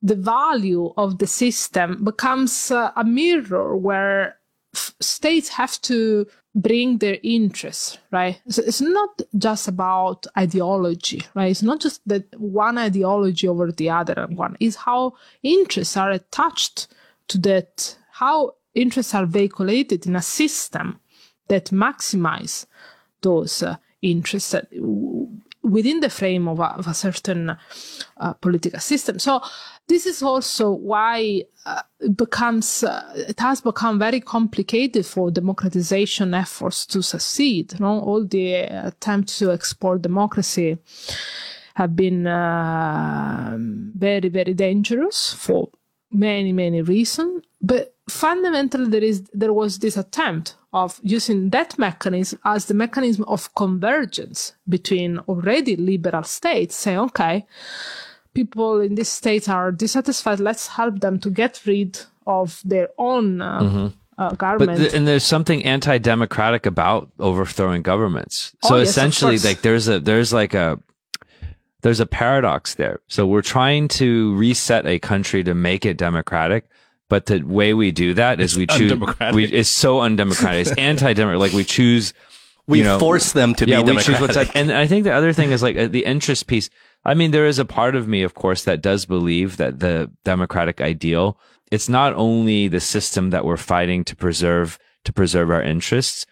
the 0.04 0.16
value 0.16 0.86
of 0.98 1.10
the 1.20 1.28
system 1.28 2.04
becomes 2.04 2.72
uh, 2.72 2.92
a 2.96 3.04
mirror 3.04 3.78
where 3.88 4.38
f- 4.76 4.94
states 5.00 5.50
have 5.50 5.80
to 5.82 6.26
bring 6.54 6.98
their 6.98 7.18
interests 7.24 7.98
right? 8.12 8.42
So 8.50 8.62
it's 8.66 8.82
not 8.82 9.22
just 9.38 9.68
about 9.68 10.28
ideology 10.38 11.24
right? 11.34 11.52
It's 11.52 11.64
not 11.64 11.80
just 11.80 12.08
that 12.08 12.26
one 12.40 12.78
ideology 12.78 13.48
over 13.48 13.72
the 13.72 13.90
other 13.90 14.28
one. 14.30 14.58
Is 14.60 14.76
how 14.76 15.14
interests 15.44 15.96
are 15.98 16.12
attached 16.12 16.88
to 17.30 17.38
that 17.40 17.98
how 18.12 18.56
interests 18.76 19.16
are 19.16 19.26
vehiculated 19.26 20.06
in 20.06 20.16
a 20.16 20.22
system 20.22 21.00
that 21.48 21.66
maximize 21.66 22.66
those 23.22 23.64
uh, 23.64 23.78
interests 24.02 24.56
within 25.64 26.00
the 26.00 26.10
frame 26.10 26.48
of 26.48 26.60
a, 26.60 26.76
of 26.78 26.88
a 26.88 26.94
certain 26.94 27.56
uh, 28.18 28.34
political 28.34 28.80
system. 28.80 29.20
So 29.20 29.42
this 29.88 30.06
is 30.06 30.24
also 30.24 30.72
why 30.72 31.44
uh, 31.66 31.82
it 32.00 32.18
becomes 32.18 32.84
uh, 32.84 33.14
it 33.16 33.40
has 33.40 33.62
become 33.62 34.00
very 34.00 34.20
complicated 34.20 35.06
for 35.06 35.32
democratization 35.32 36.34
efforts 36.34 36.86
to 36.88 37.02
succeed. 37.04 37.74
You 37.74 37.80
know, 37.80 38.00
all 38.00 38.26
the 38.26 38.54
attempts 38.54 39.40
to 39.40 39.52
export 39.52 40.02
democracy 40.02 40.78
have 41.76 41.96
been 41.96 42.28
uh, 42.28 43.58
very 43.60 44.30
very 44.30 44.54
dangerous 44.54 45.34
for 45.34 45.70
many 46.12 46.52
many 46.54 46.82
reasons 46.82 47.44
but 47.62 47.94
fundamentally 48.10 48.90
there 48.90 49.04
is 49.04 49.22
there 49.34 49.54
was 49.54 49.80
this 49.80 49.96
attempt 49.98 50.56
of 50.74 51.00
using 51.04 51.50
that 51.52 51.78
mechanism 51.80 52.40
as 52.46 52.66
the 52.66 52.74
mechanism 52.74 53.24
of 53.28 53.54
convergence 53.56 54.54
between 54.68 55.20
already 55.28 55.76
liberal 55.76 56.24
states 56.24 56.76
say 56.76 56.98
okay 56.98 57.46
people 58.34 58.80
in 58.82 58.96
these 58.96 59.10
states 59.10 59.48
are 59.50 59.72
dissatisfied 59.72 60.40
let's 60.40 60.68
help 60.68 61.00
them 61.00 61.20
to 61.20 61.30
get 61.30 61.62
rid 61.66 62.00
of 62.28 62.62
their 62.66 62.90
own 62.98 63.42
uh, 63.42 63.46
uh, 63.48 63.62
Mm-hmm. 63.62 63.88
but 64.18 64.38
government 64.38 64.78
th- 64.78 64.94
and 64.94 65.08
there's 65.08 65.24
something 65.24 65.64
anti-democratic 65.66 66.66
about 66.66 67.10
overthrowing 67.20 67.82
governments. 67.82 68.54
So 68.64 68.76
Oh, 68.76 68.78
yes, 68.78 68.90
essentially, 68.90 69.38
like 69.40 69.62
there's 69.62 69.88
a 69.88 70.00
there's 70.00 70.32
like 70.32 70.54
a 70.54 70.78
there's 71.82 72.00
a 72.00 72.06
paradox 72.06 72.76
there. 72.76 73.00
So 73.08 73.26
we're 73.26 73.42
trying 73.42 73.88
to 73.90 74.36
reset 74.36 74.86
a 74.86 75.00
country 75.00 75.44
to 75.44 75.54
make 75.54 75.86
it 75.86 75.98
democratic, 75.98 76.66
but 77.10 77.26
the 77.26 77.42
way 77.42 77.74
we 77.74 77.92
do 77.92 78.14
that 78.14 78.40
is 78.40 78.56
we 78.56 78.68
choose. 78.68 78.94
We, 79.34 79.46
it's 79.46 79.70
so 79.70 80.02
undemocratic. 80.02 80.68
It's 80.68 80.72
anti-democratic. 80.78 81.40
Like 81.40 81.54
we 81.54 81.64
choose. 81.64 82.14
We 82.68 82.78
you 82.78 82.84
know, 82.86 83.00
force 83.00 83.34
them 83.34 83.56
to 83.56 83.68
yeah, 83.68 83.82
be 83.82 83.92
we 83.92 83.98
choose 83.98 84.06
democratic. 84.18 84.48
what's. 84.48 84.56
And 84.56 84.72
I 84.72 84.88
think 84.88 85.04
the 85.04 85.12
other 85.12 85.34
thing 85.34 85.52
is 85.52 85.62
like 85.62 85.76
uh, 85.76 85.88
the 85.88 86.06
interest 86.06 86.48
piece. 86.48 86.70
I 87.04 87.16
mean, 87.16 87.32
there 87.32 87.48
is 87.48 87.58
a 87.58 87.66
part 87.66 87.96
of 87.96 88.08
me, 88.08 88.22
of 88.22 88.36
course, 88.36 88.64
that 88.64 88.82
does 88.82 89.06
believe 89.06 89.58
that 89.58 89.80
the 89.80 90.12
democratic 90.24 90.80
ideal, 90.80 91.40
it's 91.72 91.90
not 91.90 92.14
only 92.14 92.68
the 92.68 92.80
system 92.80 93.32
that 93.32 93.44
we're 93.44 93.58
fighting 93.58 94.04
to 94.06 94.16
preserve, 94.16 94.78
to 95.06 95.12
preserve 95.12 95.50
our 95.50 95.64
interests, 95.64 96.28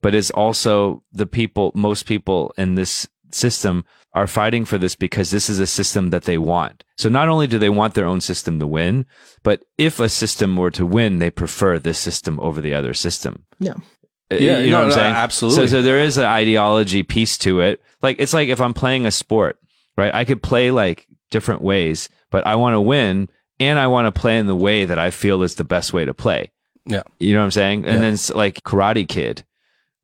but 0.00 0.14
it's 0.14 0.30
also 0.30 1.02
the 1.12 1.26
people, 1.26 1.70
most 1.74 2.06
people 2.06 2.54
in 2.56 2.74
this 2.74 3.06
system 3.30 3.84
are 4.16 4.26
fighting 4.26 4.64
for 4.64 4.78
this 4.78 4.96
because 4.96 5.30
this 5.30 5.48
is 5.48 5.60
a 5.60 5.66
system 5.66 6.10
that 6.10 6.24
they 6.24 6.38
want. 6.38 6.82
So 6.96 7.08
not 7.08 7.28
only 7.28 7.46
do 7.46 7.58
they 7.58 7.68
want 7.68 7.94
their 7.94 8.06
own 8.06 8.20
system 8.20 8.58
to 8.60 8.66
win, 8.66 9.04
but 9.42 9.62
if 9.78 10.00
a 10.00 10.08
system 10.08 10.56
were 10.56 10.70
to 10.72 10.86
win, 10.86 11.18
they 11.18 11.30
prefer 11.30 11.78
this 11.78 11.98
system 11.98 12.40
over 12.40 12.60
the 12.60 12.74
other 12.74 12.94
system. 12.94 13.44
yeah 13.60 13.74
Uh, 14.32 14.36
Yeah, 14.46 14.58
you 14.58 14.70
know 14.70 14.78
no, 14.78 14.78
what 14.78 14.82
I'm 14.84 14.88
no, 14.88 14.94
saying? 14.96 15.14
absolutely. 15.14 15.66
So, 15.68 15.72
so 15.76 15.82
there 15.82 16.00
is 16.00 16.16
an 16.18 16.24
ideology 16.24 17.02
piece 17.02 17.36
to 17.46 17.60
it. 17.60 17.80
Like 18.02 18.16
it's 18.18 18.32
like 18.34 18.48
if 18.48 18.60
I'm 18.60 18.74
playing 18.74 19.06
a 19.06 19.10
sport, 19.10 19.58
right? 19.96 20.12
I 20.14 20.24
could 20.24 20.42
play 20.42 20.70
like 20.70 21.06
different 21.30 21.60
ways, 21.62 22.08
but 22.30 22.46
I 22.46 22.54
want 22.56 22.74
to 22.74 22.80
win 22.80 23.28
and 23.60 23.78
I 23.78 23.86
want 23.86 24.06
to 24.12 24.20
play 24.20 24.38
in 24.38 24.46
the 24.46 24.56
way 24.68 24.84
that 24.86 24.98
I 24.98 25.10
feel 25.10 25.42
is 25.42 25.54
the 25.56 25.64
best 25.64 25.92
way 25.92 26.04
to 26.06 26.14
play. 26.14 26.50
Yeah. 26.86 27.02
You 27.18 27.32
know 27.34 27.40
what 27.40 27.46
I'm 27.46 27.50
saying? 27.62 27.84
And 27.84 27.94
Yeah. 27.96 28.00
then 28.00 28.14
it's 28.14 28.30
like 28.30 28.62
Karate 28.64 29.06
Kid, 29.06 29.44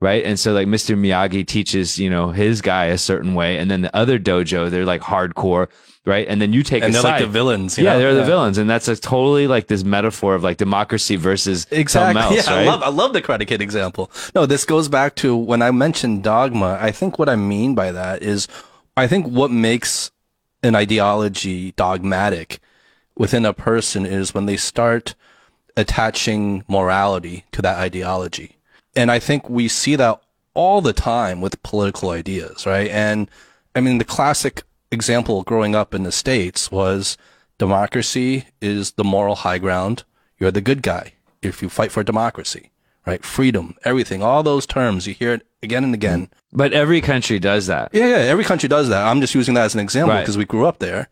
right? 0.03 0.25
And 0.25 0.39
so 0.39 0.53
like 0.53 0.67
Mr. 0.67 0.99
Miyagi 0.99 1.47
teaches, 1.47 1.97
you 1.97 2.11
know, 2.11 2.31
his 2.31 2.61
guy 2.61 2.87
a 2.87 2.99
certain 2.99 3.35
way, 3.35 3.57
and 3.59 3.71
then 3.71 3.83
the 3.83 3.97
other 3.97 4.19
dojo, 4.19 4.69
they're 4.69 4.85
like 4.85 5.01
hardcore, 5.01 5.69
right? 6.05 6.27
And 6.29 6.43
then 6.43 6.53
you 6.53 6.65
take 6.65 6.83
and 6.83 6.91
a 6.91 6.93
they're 6.93 7.03
side. 7.03 7.11
like 7.13 7.21
the 7.23 7.29
villains. 7.29 7.79
yeah, 7.79 7.93
know? 7.93 8.01
they're 8.01 8.15
the 8.17 8.25
villains, 8.25 8.59
and 8.59 8.69
that's 8.69 8.89
a 8.89 8.97
totally 8.97 9.47
like 9.47 9.69
this 9.69 9.85
metaphor 9.85 10.35
of 10.35 10.43
like 10.43 10.57
democracy 10.57 11.15
versus 11.15 11.69
Exactly. 11.71 12.21
else, 12.39 12.49
yeah, 12.49 12.53
right? 12.53 12.67
I 12.67 12.71
love 12.71 12.83
I 12.83 12.89
love 12.89 13.13
the 13.13 13.23
Karate 13.23 13.47
Kid 13.47 13.63
example. 13.63 14.11
No, 14.35 14.45
this 14.45 14.65
goes 14.65 14.89
back 14.89 15.15
to 15.17 15.37
when 15.37 15.63
I 15.63 15.71
mentioned 15.71 16.25
dogma. 16.25 16.79
I 16.81 16.91
think 16.91 17.21
what 17.21 17.29
I 17.29 17.37
mean 17.37 17.77
by 17.77 17.93
that 17.93 18.23
is, 18.23 18.49
I 18.97 19.07
think 19.07 19.27
what 19.29 19.53
makes 19.53 20.11
an 20.65 20.75
ideology 20.75 21.73
dogmatic 21.73 22.59
within 23.17 23.45
a 23.45 23.53
person 23.53 24.05
is 24.05 24.35
when 24.35 24.47
they 24.47 24.57
start 24.57 25.15
attaching 25.77 26.65
morality 26.67 27.45
to 27.53 27.63
that 27.63 27.79
ideology. 27.79 28.59
And 28.97 29.11
I 29.11 29.19
think 29.19 29.49
we 29.49 29.69
see 29.69 29.97
that 29.97 30.21
all 30.55 30.81
the 30.83 30.93
time 30.93 31.41
with 31.41 31.63
political 31.63 32.11
ideas, 32.11 32.67
right? 32.67 32.91
And 32.91 33.31
I 33.75 33.81
mean, 33.81 33.99
the 33.99 34.05
classic 34.05 34.63
example 34.91 35.43
growing 35.43 35.75
up 35.75 35.95
in 35.95 36.03
the 36.03 36.13
States 36.13 36.71
was 36.71 37.17
democracy 37.59 38.47
is 38.61 38.93
the 38.93 39.05
moral 39.05 39.37
high 39.37 39.59
ground. 39.59 40.05
You're 40.39 40.51
the 40.51 40.61
good 40.61 40.83
guy 40.83 41.15
if 41.41 41.63
you 41.63 41.69
fight 41.69 41.91
for 41.93 42.03
democracy, 42.03 42.71
right? 43.07 43.25
Freedom, 43.25 43.75
everything, 43.85 44.23
all 44.23 44.43
those 44.43 44.67
terms, 44.67 45.07
you 45.07 45.15
hear 45.15 45.33
it 45.35 45.47
again 45.63 45.85
and 45.85 45.95
again. 45.95 46.29
But 46.53 46.73
every 46.73 47.01
country 47.01 47.39
does 47.39 47.67
that. 47.69 47.91
Yeah, 47.93 48.07
yeah, 48.09 48.17
every 48.17 48.45
country 48.45 48.69
does 48.69 48.89
that. 48.91 49.07
I'm 49.07 49.21
just 49.21 49.35
using 49.35 49.55
that 49.55 49.65
as 49.65 49.75
an 49.75 49.81
example 49.81 50.15
Right. 50.15 50.21
because 50.21 50.37
we 50.37 50.45
grew 50.45 50.67
up 50.67 50.81
there. 50.81 51.09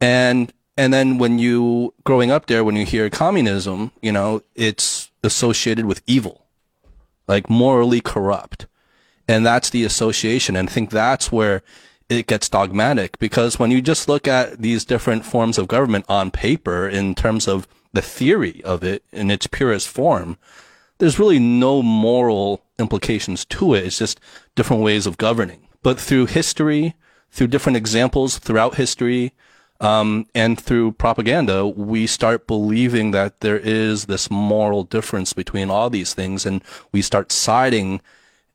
And 0.00 0.52
and 0.76 0.92
then 0.92 1.18
when 1.18 1.38
you 1.38 1.94
growing 2.02 2.30
up 2.32 2.46
there, 2.46 2.64
when 2.64 2.74
you 2.76 2.84
hear 2.84 3.08
communism, 3.08 3.92
you 4.02 4.10
know, 4.12 4.42
it's 4.56 5.10
associated 5.22 5.86
with 5.86 6.02
evil, 6.06 6.43
like 7.26 7.50
morally 7.50 8.00
corrupt. 8.00 8.66
And 9.26 9.44
that's 9.44 9.70
the 9.70 9.84
association. 9.84 10.56
And 10.56 10.68
I 10.68 10.72
think 10.72 10.90
that's 10.90 11.32
where 11.32 11.62
it 12.08 12.26
gets 12.26 12.48
dogmatic 12.48 13.18
because 13.18 13.58
when 13.58 13.70
you 13.70 13.80
just 13.80 14.08
look 14.08 14.28
at 14.28 14.60
these 14.60 14.84
different 14.84 15.24
forms 15.24 15.56
of 15.58 15.68
government 15.68 16.04
on 16.08 16.30
paper 16.30 16.88
in 16.88 17.14
terms 17.14 17.48
of 17.48 17.66
the 17.92 18.02
theory 18.02 18.62
of 18.64 18.84
it 18.84 19.04
in 19.12 19.30
its 19.30 19.46
purest 19.46 19.88
form, 19.88 20.36
there's 20.98 21.18
really 21.18 21.38
no 21.38 21.82
moral 21.82 22.62
implications 22.78 23.44
to 23.46 23.74
it. 23.74 23.84
It's 23.84 23.98
just 23.98 24.20
different 24.54 24.82
ways 24.82 25.06
of 25.06 25.16
governing. 25.16 25.68
But 25.82 25.98
through 25.98 26.26
history, 26.26 26.94
through 27.30 27.48
different 27.48 27.76
examples 27.76 28.38
throughout 28.38 28.76
history, 28.76 29.32
um, 29.84 30.26
and 30.34 30.60
through 30.60 30.92
propaganda, 30.92 31.66
we 31.66 32.06
start 32.06 32.46
believing 32.46 33.12
that 33.12 33.40
there 33.40 33.58
is 33.58 34.06
this 34.06 34.30
moral 34.30 34.84
difference 34.84 35.32
between 35.32 35.70
all 35.70 35.90
these 35.90 36.14
things, 36.14 36.46
and 36.46 36.62
we 36.92 37.02
start 37.02 37.30
siding 37.30 38.00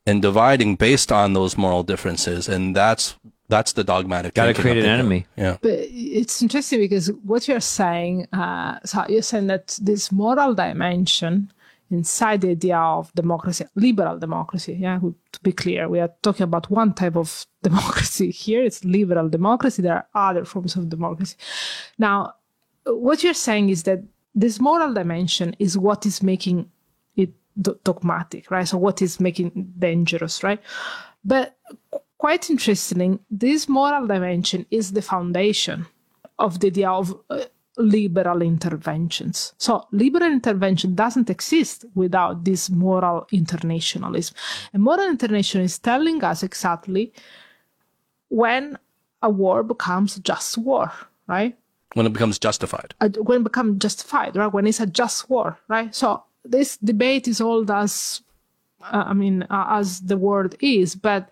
and 0.06 0.22
dividing 0.22 0.76
based 0.76 1.12
on 1.12 1.34
those 1.34 1.58
moral 1.58 1.84
differences. 1.84 2.50
And 2.50 2.76
that's 2.76 3.16
That's 3.50 3.74
the 3.74 3.84
dogmatic. 3.84 4.36
Got 4.36 4.46
to 4.46 4.54
create 4.54 4.78
an 4.78 4.84
thinking. 4.84 5.00
enemy. 5.00 5.26
Yeah. 5.36 5.58
But 5.62 5.78
it's 5.90 6.42
interesting 6.42 6.80
because 6.80 7.12
what 7.26 7.48
you're 7.48 7.60
saying, 7.82 8.28
uh, 8.32 8.78
so 8.86 9.06
you're 9.10 9.24
saying 9.24 9.48
that 9.48 9.80
this 9.82 10.12
moral 10.12 10.54
dimension 10.54 11.52
inside 11.90 12.42
the 12.42 12.50
idea 12.50 12.78
of 12.78 13.12
democracy, 13.14 13.66
liberal 13.76 14.18
democracy, 14.20 14.78
yeah, 14.80 15.00
to 15.00 15.40
be 15.42 15.52
clear, 15.52 15.90
we 15.90 16.00
are 16.00 16.12
talking 16.22 16.44
about 16.44 16.70
one 16.70 16.94
type 16.94 17.16
of 17.16 17.46
democracy 17.64 18.32
here. 18.32 18.64
It's 18.64 18.84
liberal 18.86 19.30
democracy. 19.30 19.82
There 19.82 19.96
are 19.96 20.30
other 20.30 20.46
forms 20.46 20.76
of 20.76 20.90
democracy. 20.90 21.36
Now, 21.98 22.36
what 22.86 23.24
you're 23.24 23.34
saying 23.34 23.70
is 23.70 23.84
that 23.84 24.04
this 24.36 24.60
moral 24.60 24.94
dimension 24.94 25.56
is 25.60 25.78
what 25.78 26.06
is 26.06 26.22
making 26.22 26.70
it 27.16 27.32
do- 27.62 27.80
dogmatic, 27.84 28.50
right? 28.52 28.68
So 28.68 28.78
what 28.78 29.02
is 29.02 29.20
making 29.20 29.74
dangerous, 29.78 30.44
right? 30.44 30.62
But 31.26 31.58
quite 32.18 32.50
interesting, 32.50 33.20
this 33.30 33.68
moral 33.68 34.08
dimension 34.08 34.66
is 34.72 34.94
the 34.94 35.02
foundation 35.02 35.88
of 36.38 36.60
the 36.60 36.68
idea 36.68 36.90
of 36.90 37.20
uh, 37.30 37.46
liberal 37.80 38.42
interventions. 38.42 39.54
So 39.58 39.88
liberal 39.92 40.32
intervention 40.32 40.96
doesn't 40.96 41.30
exist 41.30 41.86
without 41.96 42.44
this 42.44 42.70
moral 42.70 43.28
internationalism. 43.32 44.36
And 44.74 44.84
moral 44.84 45.08
internationalism 45.08 45.66
is 45.66 45.80
telling 45.80 46.24
us 46.24 46.44
exactly 46.44 47.14
when 48.30 48.78
a 49.22 49.30
war 49.30 49.64
becomes 49.64 50.20
just 50.20 50.58
war, 50.58 50.92
right? 51.28 51.58
When 51.96 52.06
it 52.06 52.14
becomes 52.14 52.38
justified. 52.38 52.94
uh, 53.02 53.10
when 53.24 53.42
it 53.42 53.44
becomes 53.46 53.80
justified, 53.80 54.36
right? 54.36 54.54
When 54.54 54.68
it's 54.68 54.80
a 54.80 54.86
just 54.86 55.30
war, 55.30 55.58
right? 55.68 55.94
So 55.96 56.24
this 56.46 56.78
debate 56.78 57.28
is 57.28 57.42
old 57.42 57.72
as, 57.72 58.22
uh, 58.84 59.06
I 59.08 59.14
mean, 59.14 59.44
uh, 59.50 59.66
as 59.70 60.02
the 60.02 60.18
world 60.18 60.56
is, 60.60 60.96
but 60.96 61.30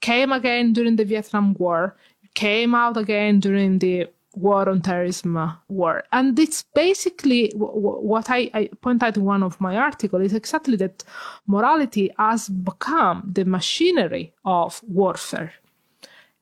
came 0.00 0.32
again 0.32 0.72
during 0.72 0.96
the 0.96 1.04
Vietnam 1.04 1.54
War, 1.54 1.94
came 2.34 2.74
out 2.74 2.96
again 2.96 3.38
during 3.40 3.78
the 3.78 4.08
war 4.34 4.68
on 4.68 4.80
terrorism 4.80 5.36
uh, 5.36 5.52
war, 5.68 6.04
and 6.12 6.38
it's 6.38 6.64
basically 6.74 7.48
w- 7.48 7.74
w- 7.74 8.00
what 8.00 8.30
I, 8.30 8.50
I 8.54 8.70
point 8.80 9.02
out 9.02 9.16
in 9.16 9.24
one 9.24 9.42
of 9.42 9.60
my 9.60 9.76
articles 9.76 10.22
is 10.26 10.34
exactly 10.34 10.76
that 10.76 11.04
morality 11.46 12.10
has 12.18 12.48
become 12.48 13.22
the 13.32 13.44
machinery 13.44 14.32
of 14.44 14.80
warfare. 14.86 15.52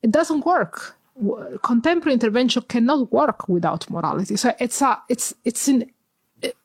It 0.03 0.11
doesn't 0.11 0.45
work 0.45 0.99
contemporary 1.62 2.14
intervention 2.14 2.62
cannot 2.68 3.12
work 3.12 3.49
without 3.49 3.89
morality. 3.91 4.36
So 4.36 4.55
it's 4.59 4.80
a 4.82 5.03
it's 5.09 5.34
it's 5.45 5.68
in 5.68 5.91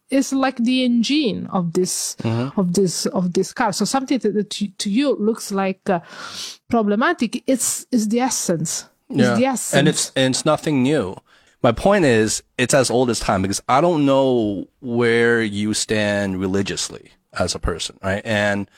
it's 0.10 0.32
like 0.32 0.58
the 0.58 0.84
engine 0.84 1.48
of 1.48 1.74
this 1.74 2.16
of 2.24 2.74
this 2.74 3.06
of 3.08 3.34
this 3.34 3.54
car. 3.54 3.74
So 3.74 3.86
something 3.86 4.20
that, 4.20 4.34
that 4.34 4.50
to, 4.52 4.68
to 4.68 4.90
you 4.90 5.16
looks 5.16 5.52
like 5.52 5.90
uh, 5.90 6.02
problematic. 6.70 7.44
It's 7.48 7.86
is 7.92 8.10
the 8.10 8.20
essence. 8.20 8.90
The 9.10 9.46
essence. 9.46 9.74
And 9.74 9.88
it's 9.88 10.12
and 10.16 10.34
it's 10.34 10.46
nothing 10.46 10.84
new. 10.84 11.16
My 11.62 11.72
point 11.72 12.04
is, 12.04 12.44
it's 12.58 12.74
as 12.74 12.90
old 12.90 13.10
as 13.10 13.20
time 13.20 13.42
because 13.42 13.62
I 13.70 13.80
don't 13.80 14.06
know 14.06 14.68
where 14.82 15.42
you 15.42 15.74
stand 15.74 16.40
religiously 16.40 17.12
as 17.40 17.56
a 17.56 17.60
person, 17.60 17.98
right? 18.04 18.22
And 18.26 18.70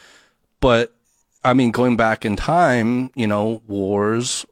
but 0.60 0.94
I 1.44 1.54
mean, 1.54 1.72
going 1.72 1.98
back 1.98 2.26
in 2.26 2.36
time, 2.36 3.12
you 3.16 3.28
know, 3.28 3.62
wars 3.68 4.46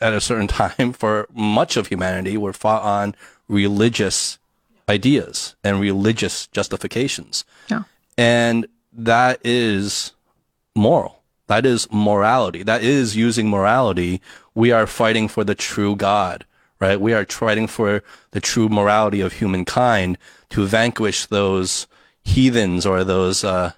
at 0.00 0.12
a 0.12 0.20
certain 0.20 0.48
time 0.48 0.92
for 0.92 1.28
much 1.32 1.76
of 1.76 1.88
humanity 1.88 2.36
were 2.36 2.52
fought 2.52 2.82
on 2.82 3.14
religious 3.48 4.38
ideas 4.88 5.54
and 5.62 5.80
religious 5.80 6.46
justifications. 6.48 7.44
Yeah. 7.68 7.82
And 8.16 8.66
that 8.92 9.40
is 9.44 10.12
moral. 10.74 11.22
That 11.46 11.64
is 11.64 11.88
morality. 11.90 12.62
That 12.62 12.82
is 12.82 13.16
using 13.16 13.48
morality. 13.48 14.20
We 14.58 14.72
are 14.72 14.88
fighting 14.88 15.28
for 15.28 15.44
the 15.44 15.54
true 15.54 15.94
God, 15.94 16.44
right? 16.80 17.00
We 17.00 17.12
are 17.12 17.24
fighting 17.24 17.68
for 17.68 18.02
the 18.32 18.40
true 18.40 18.68
morality 18.68 19.20
of 19.20 19.34
humankind 19.34 20.18
to 20.50 20.66
vanquish 20.66 21.26
those 21.26 21.86
heathens 22.24 22.84
or 22.84 23.04
those, 23.04 23.44
uh, 23.44 23.74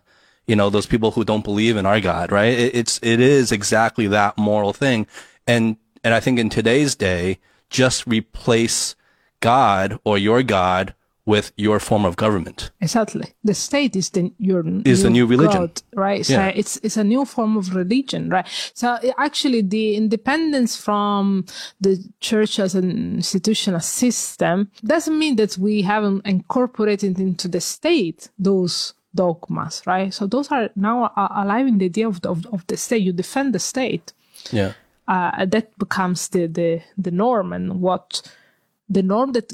you 0.47 0.57
know, 0.57 0.71
those 0.71 0.87
people 0.87 1.11
who 1.11 1.23
don't 1.23 1.45
believe 1.45 1.77
in 1.77 1.85
our 1.85 2.01
God, 2.01 2.33
right? 2.33 2.59
It, 2.59 2.75
it's, 2.75 2.99
it 3.03 3.21
is 3.21 3.53
exactly 3.53 4.07
that 4.07 4.39
moral 4.39 4.73
thing. 4.73 5.07
And, 5.47 5.77
and 6.03 6.15
I 6.15 6.21
think 6.21 6.39
in 6.39 6.49
today's 6.49 6.95
day, 6.95 7.41
just 7.69 8.07
replace 8.07 8.97
God 9.41 9.99
or 10.03 10.17
your 10.17 10.43
God 10.43 10.95
with 11.31 11.47
your 11.57 11.79
form 11.81 12.05
of 12.07 12.15
government. 12.17 12.71
Exactly. 12.81 13.27
The 13.49 13.55
state 13.55 13.93
is 14.01 14.11
the 14.11 14.23
your 14.49 14.63
Is 14.85 15.01
the 15.03 15.11
new 15.11 15.27
religion. 15.35 15.61
God, 15.61 15.83
right? 16.07 16.27
So 16.27 16.35
Yeah. 16.35 16.61
it's 16.61 16.75
it's 16.87 16.99
a 16.99 17.05
new 17.05 17.25
form 17.25 17.57
of 17.61 17.65
religion, 17.83 18.23
right? 18.37 18.47
So 18.75 18.87
uh, 18.89 19.13
actually, 19.27 19.63
the 19.77 19.87
independence 20.03 20.73
from 20.87 21.45
the 21.81 21.93
church 22.21 22.59
as 22.59 22.75
an 22.75 22.91
institutional 23.23 23.81
system 23.81 24.57
doesn't 24.93 25.19
mean 25.23 25.37
that 25.37 25.53
we 25.67 25.75
haven't 25.93 26.21
incorporated 26.27 27.19
into 27.21 27.49
the 27.49 27.61
state 27.61 28.21
those 28.45 28.95
dogmas, 29.15 29.83
right? 29.87 30.15
So 30.15 30.27
those 30.27 30.49
are 30.57 30.69
now 30.77 30.97
a- 31.17 31.31
alive 31.43 31.67
in 31.71 31.79
the 31.79 31.87
idea 31.87 32.07
of, 32.09 32.17
of, 32.25 32.39
of 32.53 32.61
the 32.67 32.77
state. 32.77 33.03
You 33.07 33.13
defend 33.13 33.53
the 33.55 33.59
state. 33.59 34.07
Yeah. 34.53 34.73
uh, 35.15 35.45
that 35.55 35.67
becomes 35.79 36.29
the, 36.29 36.43
the 36.59 36.71
the 37.05 37.11
norm 37.11 37.53
and 37.53 37.67
what 37.87 38.23
the 38.97 39.03
norm 39.03 39.33
that 39.33 39.49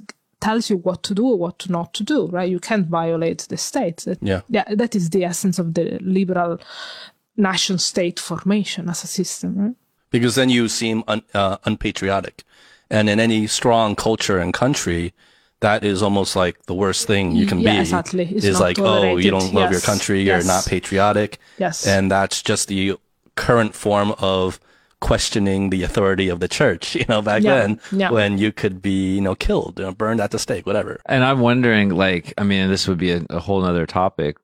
tells 0.47 0.65
you 0.71 0.77
what 0.89 0.99
to 1.03 1.13
do 1.15 1.25
or 1.33 1.37
what 1.45 1.69
not 1.69 1.89
to 1.99 2.03
do 2.15 2.19
right 2.37 2.51
you 2.55 2.61
can't 2.69 2.87
violate 3.01 3.41
the 3.49 3.57
state 3.57 3.99
that, 4.07 4.19
Yeah. 4.31 4.41
yeah 4.57 4.65
that 4.83 4.93
is 4.95 5.05
the 5.11 5.23
essence 5.31 5.57
of 5.63 5.67
the 5.75 5.87
liberal 6.19 6.53
nation 7.37 7.79
state 7.79 8.19
formation 8.21 8.89
as 8.89 9.05
a 9.05 9.07
system 9.07 9.51
right 9.63 9.77
because 10.11 10.35
then 10.41 10.51
you 10.51 10.69
seem 10.69 11.03
un, 11.09 11.23
uh, 11.35 11.57
unpatriotic. 11.65 12.37
And 12.89 13.09
in 13.11 13.19
any 13.19 13.47
strong 13.49 13.97
culture 13.97 14.39
and 14.39 14.55
country, 14.55 15.13
that 15.61 15.83
is 15.85 16.01
almost 16.03 16.37
like 16.37 16.57
the 16.67 16.75
worst 16.75 17.07
thing 17.07 17.33
you 17.41 17.47
can 17.47 17.59
Yeah, 17.61 17.73
be. 17.75 17.81
exactly. 17.81 18.25
It's 18.37 18.45
is 18.45 18.53
not 18.61 18.67
like, 18.67 18.79
oh, 18.79 19.17
you 19.17 19.31
don't 19.33 19.53
love 19.53 19.71
your 19.75 19.83
Yes. 19.83 19.91
country, 19.91 20.19
you're 20.23 20.37
Yes. 20.37 20.47
not 20.47 20.65
patriotic. 20.67 21.39
Yes. 21.59 21.85
And 21.87 22.11
that's 22.11 22.41
just 22.51 22.69
the 22.69 22.83
current 23.35 23.75
form 23.75 24.15
of 24.19 24.61
questioning 25.01 25.71
the 25.71 25.83
authority 25.83 26.29
of 26.29 26.41
the 26.41 26.49
church, 26.49 26.95
you 26.97 27.05
know, 27.09 27.23
back 27.23 27.43
Yeah, 27.43 27.57
then 27.57 27.81
yeah. 27.93 28.11
when 28.11 28.39
you 28.39 28.53
could 28.53 28.81
be, 28.83 29.15
you 29.17 29.21
know, 29.21 29.35
killed, 29.35 29.79
you 29.79 29.85
know, 29.85 29.93
burned 29.93 30.21
at 30.21 30.31
the 30.31 30.39
stake, 30.39 30.67
whatever. 30.67 31.01
And 31.07 31.25
I'm 31.25 31.41
wondering, 31.41 31.91
like, 31.91 32.33
I 32.39 32.45
mean, 32.45 32.69
this 32.69 32.89
would 32.89 32.99
be 32.99 33.13
a, 33.13 33.23
a 33.31 33.41
whole 33.41 33.61
nother 33.61 33.87
topic. 33.87 34.37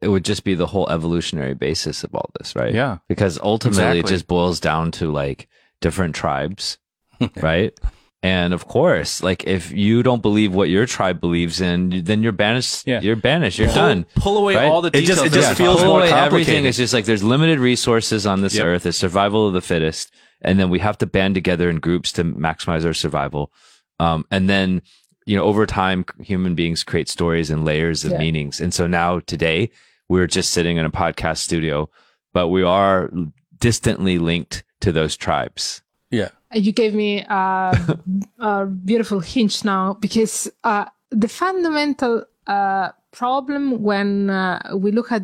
It 0.00 0.08
would 0.08 0.24
just 0.24 0.44
be 0.44 0.54
the 0.54 0.66
whole 0.66 0.88
evolutionary 0.90 1.54
basis 1.54 2.04
of 2.04 2.14
all 2.14 2.30
this, 2.38 2.54
right? 2.54 2.74
Yeah. 2.74 2.98
Because 3.08 3.38
ultimately 3.38 4.00
it 4.00 4.06
just 4.06 4.26
boils 4.26 4.60
down 4.60 4.90
to 4.92 5.10
like 5.10 5.48
different 5.80 6.14
tribes, 6.14 6.78
right? 7.36 7.78
And 8.24 8.54
of 8.54 8.66
course, 8.66 9.22
like 9.22 9.44
if 9.44 9.70
you 9.70 10.02
don't 10.02 10.22
believe 10.22 10.54
what 10.54 10.70
your 10.70 10.86
tribe 10.86 11.20
believes 11.20 11.60
in, 11.60 12.04
then 12.04 12.22
you're 12.22 12.32
banished. 12.32 12.86
Yeah. 12.86 13.00
You're 13.02 13.16
banished. 13.16 13.58
You're 13.58 13.68
Pull- 13.68 13.76
done. 13.76 14.06
Pull 14.16 14.38
away 14.38 14.56
Right? 14.56 14.64
all 14.64 14.80
the 14.80 14.88
It 14.88 15.02
just- 15.04 15.22
details. 15.22 15.26
it 15.26 15.34
just 15.40 15.58
feels 15.58 15.76
talked 15.76 15.80
pull 15.84 15.90
more 15.92 16.00
away 16.00 16.08
about. 16.08 16.26
everything. 16.28 16.44
complicated. 16.64 16.68
It's 16.70 16.78
just 16.78 16.94
like 16.94 17.04
there's 17.04 17.22
limited 17.22 17.58
resources 17.58 18.26
on 18.26 18.40
this 18.40 18.54
Yep. 18.56 18.64
earth. 18.66 18.86
It's 18.86 18.96
survival 18.96 19.46
of 19.46 19.52
the 19.52 19.60
fittest, 19.60 20.10
and 20.40 20.58
then 20.58 20.70
we 20.70 20.78
have 20.78 20.96
to 20.98 21.06
band 21.06 21.34
together 21.34 21.68
in 21.68 21.80
groups 21.80 22.12
to 22.12 22.24
maximize 22.24 22.86
our 22.86 22.94
survival. 22.94 23.52
Um, 24.00 24.24
and 24.30 24.48
then 24.48 24.80
you 25.26 25.36
know, 25.36 25.44
over 25.44 25.64
time, 25.66 26.04
human 26.22 26.54
beings 26.54 26.82
create 26.84 27.08
stories 27.08 27.48
and 27.50 27.64
layers 27.64 28.04
of 28.04 28.12
Yeah. 28.12 28.18
meanings. 28.18 28.60
And 28.60 28.74
so 28.74 28.86
now 28.86 29.20
today, 29.20 29.70
we're 30.08 30.26
just 30.26 30.50
sitting 30.50 30.76
in 30.78 30.84
a 30.84 30.90
podcast 30.90 31.38
studio, 31.38 31.88
but 32.34 32.48
we 32.48 32.62
are 32.62 33.10
distantly 33.58 34.18
linked 34.18 34.64
to 34.82 34.92
those 34.92 35.16
tribes. 35.16 35.80
You 36.54 36.72
gave 36.72 36.94
me 36.94 37.20
a, 37.22 37.98
a 38.38 38.66
beautiful 38.66 39.20
hint 39.20 39.64
now 39.64 39.94
because 39.94 40.50
uh, 40.62 40.86
the 41.10 41.28
fundamental 41.28 42.24
uh, 42.46 42.90
problem 43.12 43.82
when 43.82 44.30
uh, 44.30 44.72
we 44.76 44.90
look 44.92 45.12
at 45.12 45.22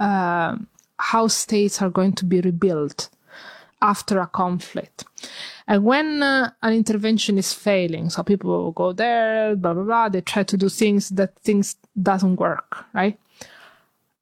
uh, 0.00 0.56
how 0.98 1.28
states 1.28 1.80
are 1.82 1.90
going 1.90 2.12
to 2.14 2.24
be 2.24 2.40
rebuilt 2.40 3.08
after 3.80 4.18
a 4.18 4.26
conflict. 4.26 5.04
And 5.66 5.84
when 5.84 6.22
uh, 6.22 6.50
an 6.62 6.72
intervention 6.72 7.38
is 7.38 7.52
failing, 7.52 8.10
so 8.10 8.22
people 8.22 8.72
go 8.72 8.92
there, 8.92 9.54
blah 9.54 9.74
blah 9.74 9.84
blah, 9.84 10.08
they 10.08 10.20
try 10.20 10.42
to 10.42 10.56
do 10.56 10.68
things 10.68 11.10
that 11.10 11.38
things 11.40 11.76
doesn't 12.02 12.36
work, 12.36 12.84
right? 12.94 13.18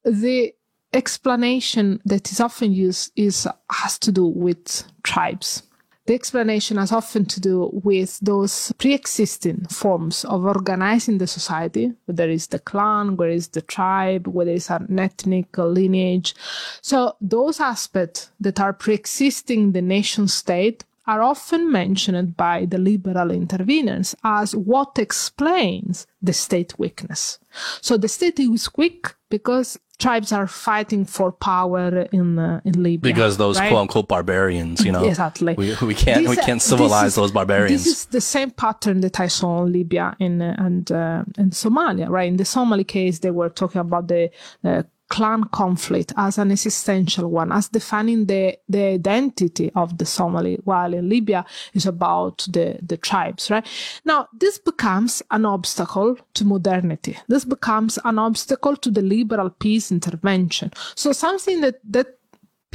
The 0.05 0.55
explanation 0.93 2.01
that 2.05 2.31
is 2.31 2.41
often 2.41 2.73
used 2.73 3.13
is 3.17 3.49
has 3.71 3.99
to 4.01 4.13
do 4.13 4.27
with 4.27 4.85
tribes. 5.03 5.63
The 6.07 6.15
explanation 6.15 6.77
has 6.77 6.93
often 6.93 7.25
to 7.27 7.41
do 7.41 7.71
with 7.73 8.21
those 8.21 8.73
pre-existing 8.79 9.67
forms 9.67 10.25
of 10.25 10.45
organizing 10.45 11.19
the 11.19 11.27
society, 11.27 11.93
whether 12.05 12.31
it's 12.31 12.47
the 12.47 12.61
clan, 12.61 13.17
whether 13.17 13.33
it's 13.33 13.49
the 13.49 13.63
tribe, 13.63 14.29
whether 14.29 14.53
it's 14.53 14.71
an 14.71 14.99
ethnic 14.99 15.59
lineage. 15.59 16.35
So 16.81 17.17
those 17.21 17.59
aspects 17.59 18.31
that 18.39 18.61
are 18.61 18.73
pre-existing 18.73 19.73
the 19.73 19.83
nation 19.83 20.29
state 20.29 20.85
are 21.09 21.23
often 21.23 21.71
mentioned 21.71 22.37
by 22.37 22.67
the 22.67 22.79
liberal 22.79 23.29
interveners 23.29 24.15
as 24.25 24.57
what 24.57 24.99
explains 24.99 26.07
the 26.21 26.33
state 26.33 26.79
weakness. 26.79 27.39
So 27.81 27.97
the 27.97 28.09
state 28.09 28.41
is 28.41 28.69
weak 28.77 29.15
because 29.29 29.79
tribes 29.99 30.31
are 30.33 30.47
fighting 30.47 31.05
for 31.05 31.33
power 31.33 32.03
in 32.13 32.39
uh, 32.39 32.61
in 32.65 32.83
Libya. 32.83 33.13
Because 33.13 33.37
those 33.37 33.59
right? 33.59 33.69
quote 33.71 33.83
unquote 33.83 34.09
barbarians, 34.09 34.85
you 34.85 34.93
know, 34.93 35.05
Exactly. 35.05 35.55
we, 35.55 35.75
we 35.83 35.95
can't 35.95 36.29
we 36.29 36.37
can't 36.37 36.63
civilize 36.63 37.09
is- 37.09 37.15
those 37.15 37.33
barbarians. 37.33 37.85
This 37.85 37.93
is 37.93 38.07
the 38.07 38.21
same 38.21 38.51
pattern 38.51 39.01
that 39.01 39.19
I 39.21 39.29
saw 39.29 39.65
in 39.65 39.73
Libya 39.73 40.17
in, 40.19 40.43
uh, 40.43 40.55
and 40.59 40.91
uh, 40.93 41.25
in 41.39 41.51
Somalia, 41.51 42.09
right? 42.09 42.29
In 42.29 42.37
the 42.37 42.45
Somali 42.45 42.85
case, 42.85 43.21
they 43.21 43.31
were 43.31 43.49
talking 43.49 43.81
about 43.81 44.09
the 44.09 44.31
uh, 44.65 44.83
clan 45.09 45.45
conflict 45.45 46.13
as 46.17 46.39
an 46.39 46.51
existential 46.51 47.31
one, 47.31 47.53
as 47.53 47.69
defining 47.69 48.27
the, 48.27 48.59
the 48.69 48.83
identity 48.85 49.71
of 49.75 49.99
the 49.99 50.07
Somali, 50.07 50.59
while 50.65 50.93
in 50.93 51.09
Libya 51.09 51.45
is 51.75 51.87
about 51.87 52.47
the, 52.51 52.79
the 52.83 52.97
tribes, 52.97 53.51
right? 53.51 53.67
Now, 54.05 54.29
this 54.33 54.59
becomes 54.59 55.23
an 55.31 55.47
obstacle 55.47 56.17
to 56.35 56.45
modernity. 56.45 57.19
This 57.29 57.45
becomes 57.45 57.99
an 58.05 58.19
obstacle 58.19 58.77
to 58.77 58.91
the 58.91 59.03
liberal 59.03 59.51
peace 59.51 59.93
intervention. 59.93 60.73
So 60.95 61.13
something 61.13 61.61
that, 61.61 61.81
that 61.91 62.16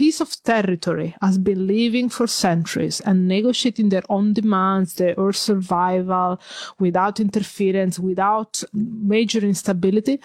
piece 0.02 0.20
of 0.20 0.32
territory 0.41 1.16
has 1.22 1.38
been 1.38 1.68
living 1.68 2.10
for 2.10 2.26
centuries 2.26 3.02
and 3.02 3.28
negotiating 3.28 3.89
their 3.89 4.02
own 4.10 4.34
demands, 4.34 4.95
their 4.95 5.14
own 5.20 5.32
survival 5.32 6.41
without 6.80 7.20
interference, 7.20 7.99
without 7.99 8.64
major 8.74 9.41
instability, 9.41 10.20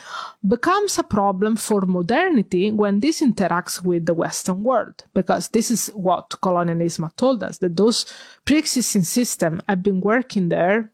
becomes 0.49 0.99
a 0.99 1.03
problem 1.03 1.57
for 1.57 1.83
modernity 1.83 2.73
when 2.73 3.01
this 3.01 3.21
interacts 3.21 3.85
with 3.85 4.07
the 4.07 4.15
Western 4.15 4.63
world. 4.63 5.05
Because 5.13 5.49
this 5.49 5.71
is 5.71 5.89
what 5.89 6.35
colonialism 6.41 7.11
told 7.19 7.43
us, 7.43 7.59
that 7.59 7.77
those 7.77 8.07
pre-existing 8.47 9.03
systems 9.03 9.61
have 9.69 9.83
been 9.83 10.01
working 10.01 10.49
there 10.49 10.91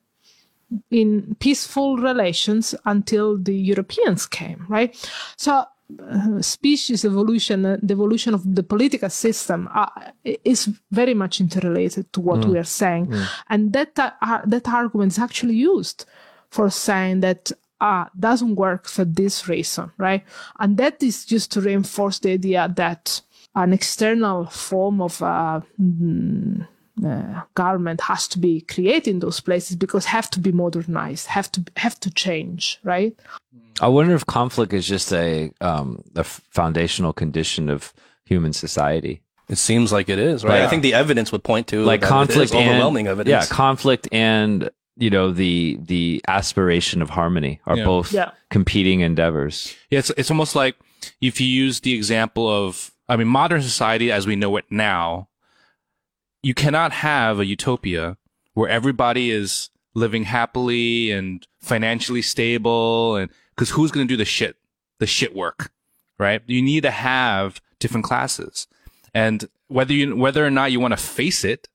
in 0.90 1.36
peaceful 1.38 1.98
relations 1.98 2.74
until 2.84 3.38
the 3.38 3.54
Europeans 3.54 4.26
came, 4.26 4.66
right? 4.68 4.90
So, 5.36 5.66
species 6.40 7.04
evolution, 7.04 7.64
uh, 7.64 7.76
the 7.82 7.94
evolution 7.94 8.34
of 8.34 8.54
the 8.54 8.62
political 8.62 9.10
system 9.10 9.68
uh, 9.74 9.86
is 10.24 10.68
very 10.90 11.14
much 11.14 11.40
interrelated 11.40 12.12
to 12.12 12.20
what 12.20 12.44
we 12.44 12.58
are 12.58 12.64
saying, 12.64 13.12
and 13.50 13.72
that 13.72 13.98
uh, 13.98 14.40
that 14.46 14.68
argument 14.68 15.12
is 15.12 15.18
actually 15.18 15.54
used 15.54 16.04
for 16.50 16.70
saying 16.70 17.20
that 17.20 17.52
ah 17.80 18.08
doesn't 18.18 18.56
work 18.56 18.86
for 18.86 19.04
this 19.04 19.48
reason, 19.48 19.90
right? 19.98 20.24
And 20.58 20.76
that 20.78 21.02
is 21.02 21.24
just 21.24 21.52
to 21.52 21.60
reinforce 21.60 22.18
the 22.20 22.32
idea 22.32 22.72
that 22.76 23.20
an 23.54 23.72
external 23.72 24.46
form 24.46 25.00
of 25.00 25.20
uh, 25.22 25.60
mm, 25.80 26.66
uh, 27.04 27.42
government 27.54 28.00
has 28.02 28.28
to 28.28 28.38
be 28.38 28.60
created 28.60 29.08
in 29.08 29.18
those 29.20 29.40
places 29.40 29.76
because 29.76 30.04
have 30.06 30.30
to 30.30 30.40
be 30.40 30.52
modernized, 30.52 31.26
have 31.26 31.50
to 31.52 31.64
have 31.76 31.98
to 32.00 32.10
change, 32.10 32.78
right? 32.84 33.14
I 33.82 33.88
wonder 33.88 34.14
if 34.14 34.24
conflict 34.24 34.72
is 34.72 34.86
just 34.86 35.12
a 35.12 35.50
um, 35.60 36.02
a 36.16 36.20
f- 36.20 36.40
foundational 36.50 37.12
condition 37.12 37.68
of 37.68 37.92
human 38.24 38.52
society. 38.52 39.20
It 39.48 39.58
seems 39.58 39.92
like 39.92 40.08
it 40.08 40.18
is, 40.18 40.44
right? 40.44 40.60
Like- 40.60 40.62
I 40.62 40.68
think 40.70 40.82
the 40.82 40.94
evidence 40.94 41.32
would 41.32 41.44
point 41.44 41.66
to 41.68 41.84
like 41.84 42.00
conflict 42.00 42.44
is 42.44 42.54
overwhelming 42.54 43.06
and 43.06 43.12
evidence. 43.12 43.48
yeah, 43.50 43.54
conflict 43.54 44.08
and 44.12 44.70
you 44.96 45.10
know 45.10 45.32
the 45.32 45.78
the 45.80 46.22
aspiration 46.28 47.02
of 47.02 47.10
harmony 47.10 47.60
are 47.66 47.76
Yeah. 47.76 47.84
both 47.84 48.12
Yeah. 48.12 48.30
competing 48.50 49.00
endeavors. 49.00 49.74
Yeah, 49.90 49.98
it's 49.98 50.10
it's 50.16 50.30
almost 50.30 50.54
like 50.54 50.76
if 51.20 51.40
you 51.40 51.46
use 51.48 51.80
the 51.80 51.92
example 51.94 52.48
of 52.48 52.92
I 53.08 53.16
mean 53.16 53.28
modern 53.28 53.62
society 53.62 54.12
as 54.12 54.26
we 54.26 54.36
know 54.36 54.56
it 54.56 54.64
now, 54.70 55.28
you 56.42 56.54
cannot 56.54 56.92
have 56.92 57.40
a 57.40 57.46
utopia 57.46 58.16
where 58.54 58.68
everybody 58.68 59.30
is 59.30 59.70
living 59.94 60.24
happily 60.24 61.10
and 61.10 61.46
financially 61.60 62.22
stable 62.22 63.16
and 63.16 63.30
cuz 63.56 63.70
who's 63.70 63.90
going 63.90 64.06
to 64.06 64.12
do 64.12 64.16
the 64.16 64.24
shit 64.24 64.56
the 64.98 65.06
shit 65.06 65.34
work, 65.34 65.72
right? 66.18 66.42
You 66.46 66.62
need 66.62 66.82
to 66.82 66.90
have 66.90 67.60
different 67.80 68.04
classes. 68.04 68.66
And 69.14 69.48
whether 69.68 69.92
you 69.92 70.16
whether 70.16 70.46
or 70.46 70.50
not 70.50 70.72
you 70.72 70.80
want 70.80 70.92
to 70.92 70.96
face 70.96 71.44
it, 71.44 71.68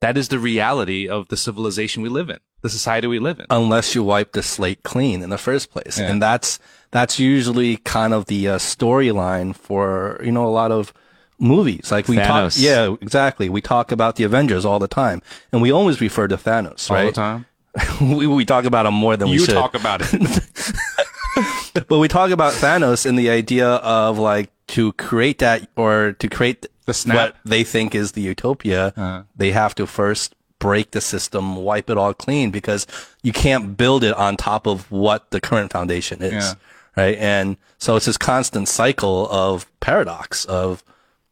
that 0.00 0.16
is 0.16 0.28
the 0.28 0.38
reality 0.38 1.08
of 1.08 1.28
the 1.28 1.36
civilization 1.36 2.02
we 2.02 2.08
live 2.08 2.28
in, 2.28 2.38
the 2.62 2.68
society 2.68 3.06
we 3.06 3.18
live 3.20 3.38
in. 3.38 3.46
unless 3.50 3.94
you 3.94 4.02
wipe 4.02 4.32
the 4.32 4.42
slate 4.42 4.82
clean 4.82 5.22
in 5.22 5.30
the 5.30 5.38
first 5.38 5.70
place. 5.70 5.98
Yeah. 5.98 6.10
And 6.10 6.20
that's, 6.20 6.58
that's 6.90 7.20
usually 7.20 7.76
kind 7.76 8.12
of 8.12 8.26
the 8.26 8.48
uh, 8.48 8.58
storyline 8.58 9.54
for, 9.54 10.20
you 10.24 10.32
know, 10.32 10.44
a 10.44 10.50
lot 10.50 10.72
of 10.72 10.92
movies. 11.38 11.92
Like 11.92 12.08
we 12.08 12.16
talk, 12.16 12.52
yeah, 12.56 12.96
exactly. 13.00 13.48
We 13.48 13.60
talk 13.60 13.92
about 13.92 14.16
the 14.16 14.24
Avengers 14.24 14.64
all 14.64 14.78
the 14.80 14.88
time 14.88 15.22
and 15.52 15.62
we 15.62 15.70
always 15.70 16.00
refer 16.00 16.26
to 16.28 16.36
Thanos, 16.36 16.90
all 16.90 16.96
the 17.06 17.12
time. 17.12 17.46
we, 18.00 18.26
we 18.26 18.44
talk 18.44 18.64
about 18.64 18.86
him 18.86 18.94
more 18.94 19.16
than 19.16 19.28
we 19.28 19.34
You 19.34 19.44
should. 19.44 19.54
talk 19.54 19.74
about 19.74 20.00
it. 20.02 20.42
but 21.88 21.98
we 21.98 22.08
talk 22.08 22.30
about 22.30 22.52
Thanos 22.52 23.06
and 23.06 23.18
the 23.18 23.30
idea 23.30 23.66
of 23.68 24.18
like 24.18 24.50
to 24.68 24.92
create 24.94 25.38
that 25.38 25.68
or 25.76 26.12
to 26.18 26.28
create 26.28 26.66
The 26.86 26.94
snap. 26.94 27.14
what 27.16 27.36
they 27.44 27.64
think 27.64 27.94
is 27.94 28.12
the 28.12 28.20
utopia, 28.20 28.92
Uh-huh. 28.96 29.22
they 29.36 29.52
have 29.52 29.74
to 29.76 29.86
first 29.86 30.34
break 30.58 30.92
the 30.92 31.00
system, 31.00 31.56
wipe 31.56 31.90
it 31.90 31.98
all 31.98 32.14
clean 32.14 32.50
because 32.50 32.86
you 33.22 33.32
can't 33.32 33.76
build 33.76 34.04
it 34.04 34.14
on 34.14 34.36
top 34.36 34.66
of 34.66 34.90
what 34.90 35.30
the 35.30 35.40
current 35.40 35.72
foundation 35.72 36.22
is. 36.22 36.32
Yeah. 36.32 36.52
Right. 36.96 37.16
And 37.18 37.56
so 37.78 37.96
it's 37.96 38.04
this 38.06 38.18
constant 38.18 38.68
cycle 38.68 39.26
of 39.30 39.66
paradox 39.80 40.44
of 40.44 40.84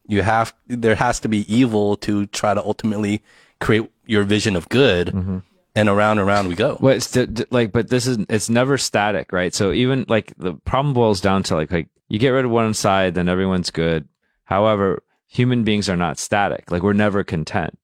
you 0.08 0.22
have, 0.22 0.54
there 0.66 0.94
has 0.96 1.20
to 1.20 1.28
be 1.28 1.44
evil 1.54 1.96
to 1.98 2.26
try 2.26 2.54
to 2.54 2.64
ultimately 2.64 3.22
create 3.60 3.88
your 4.06 4.24
vision 4.24 4.56
of 4.56 4.68
good. 4.70 5.08
Mm-hmm. 5.08 5.38
And 5.74 5.88
around 5.88 6.18
and 6.18 6.28
around 6.28 6.48
we 6.48 6.54
go. 6.54 6.76
Well, 6.80 6.96
it's 6.96 7.10
d- 7.10 7.26
d- 7.26 7.44
like, 7.50 7.72
but 7.72 7.88
this 7.88 8.06
is 8.06 8.18
it's 8.28 8.50
never 8.50 8.76
static, 8.76 9.32
right? 9.32 9.54
So 9.54 9.72
even 9.72 10.04
like 10.08 10.32
the 10.36 10.54
problem 10.54 10.94
boils 10.94 11.20
down 11.20 11.42
to 11.44 11.54
like 11.54 11.70
like 11.70 11.88
you 12.08 12.18
get 12.18 12.30
rid 12.30 12.44
of 12.44 12.50
one 12.50 12.74
side, 12.74 13.14
then 13.14 13.28
everyone's 13.28 13.70
good. 13.70 14.08
However, 14.44 15.02
human 15.28 15.62
beings 15.62 15.88
are 15.88 15.96
not 15.96 16.18
static. 16.18 16.70
Like 16.70 16.82
we're 16.82 16.92
never 16.92 17.22
content, 17.22 17.78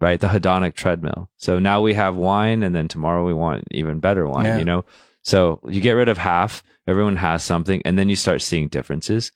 right? 0.00 0.20
The 0.20 0.26
hedonic 0.26 0.74
treadmill. 0.74 1.30
So 1.36 1.60
now 1.60 1.80
we 1.80 1.94
have 1.94 2.16
wine, 2.16 2.64
and 2.64 2.74
then 2.74 2.88
tomorrow 2.88 3.24
we 3.24 3.34
want 3.34 3.64
even 3.70 4.00
better 4.00 4.26
wine. 4.26 4.46
Yeah. 4.46 4.58
You 4.58 4.64
know, 4.64 4.84
so 5.22 5.60
you 5.68 5.80
get 5.80 5.92
rid 5.92 6.08
of 6.08 6.18
half, 6.18 6.64
everyone 6.88 7.16
has 7.16 7.44
something, 7.44 7.80
and 7.84 7.96
then 7.96 8.08
you 8.08 8.16
start 8.16 8.42
seeing 8.42 8.66
differences, 8.68 9.30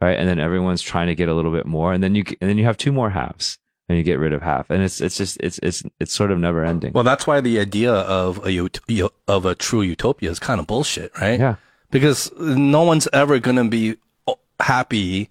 right? 0.00 0.18
And 0.18 0.28
then 0.28 0.38
everyone's 0.38 0.82
trying 0.82 1.06
to 1.06 1.14
get 1.14 1.30
a 1.30 1.34
little 1.34 1.52
bit 1.52 1.64
more, 1.66 1.94
and 1.94 2.02
then 2.02 2.14
you 2.14 2.24
and 2.40 2.50
then 2.50 2.58
you 2.58 2.64
have 2.64 2.76
two 2.76 2.92
more 2.92 3.10
halves, 3.10 3.58
and 3.88 3.96
you 3.98 4.04
get 4.04 4.18
rid 4.18 4.32
of 4.32 4.42
half, 4.42 4.68
and 4.70 4.82
it's 4.82 5.00
it's 5.00 5.16
just 5.16 5.38
it's 5.40 5.58
it's 5.62 5.82
it's 6.00 6.12
sort 6.12 6.30
of 6.30 6.38
never 6.38 6.64
ending. 6.64 6.92
Well, 6.92 7.04
that's 7.04 7.26
why 7.26 7.40
the 7.40 7.58
idea 7.58 7.92
of 7.92 8.44
a 8.46 8.58
ut- 8.60 8.80
of 9.26 9.44
a 9.46 9.54
true 9.54 9.82
utopia 9.82 10.30
is 10.30 10.38
kind 10.38 10.60
of 10.60 10.66
bullshit, 10.66 11.12
right? 11.20 11.38
Yeah. 11.40 11.56
Because 11.90 12.30
no 12.38 12.82
one's 12.82 13.08
ever 13.14 13.38
going 13.38 13.56
to 13.56 13.64
be 13.64 13.96
uh, 14.26 14.34
happy 14.60 15.30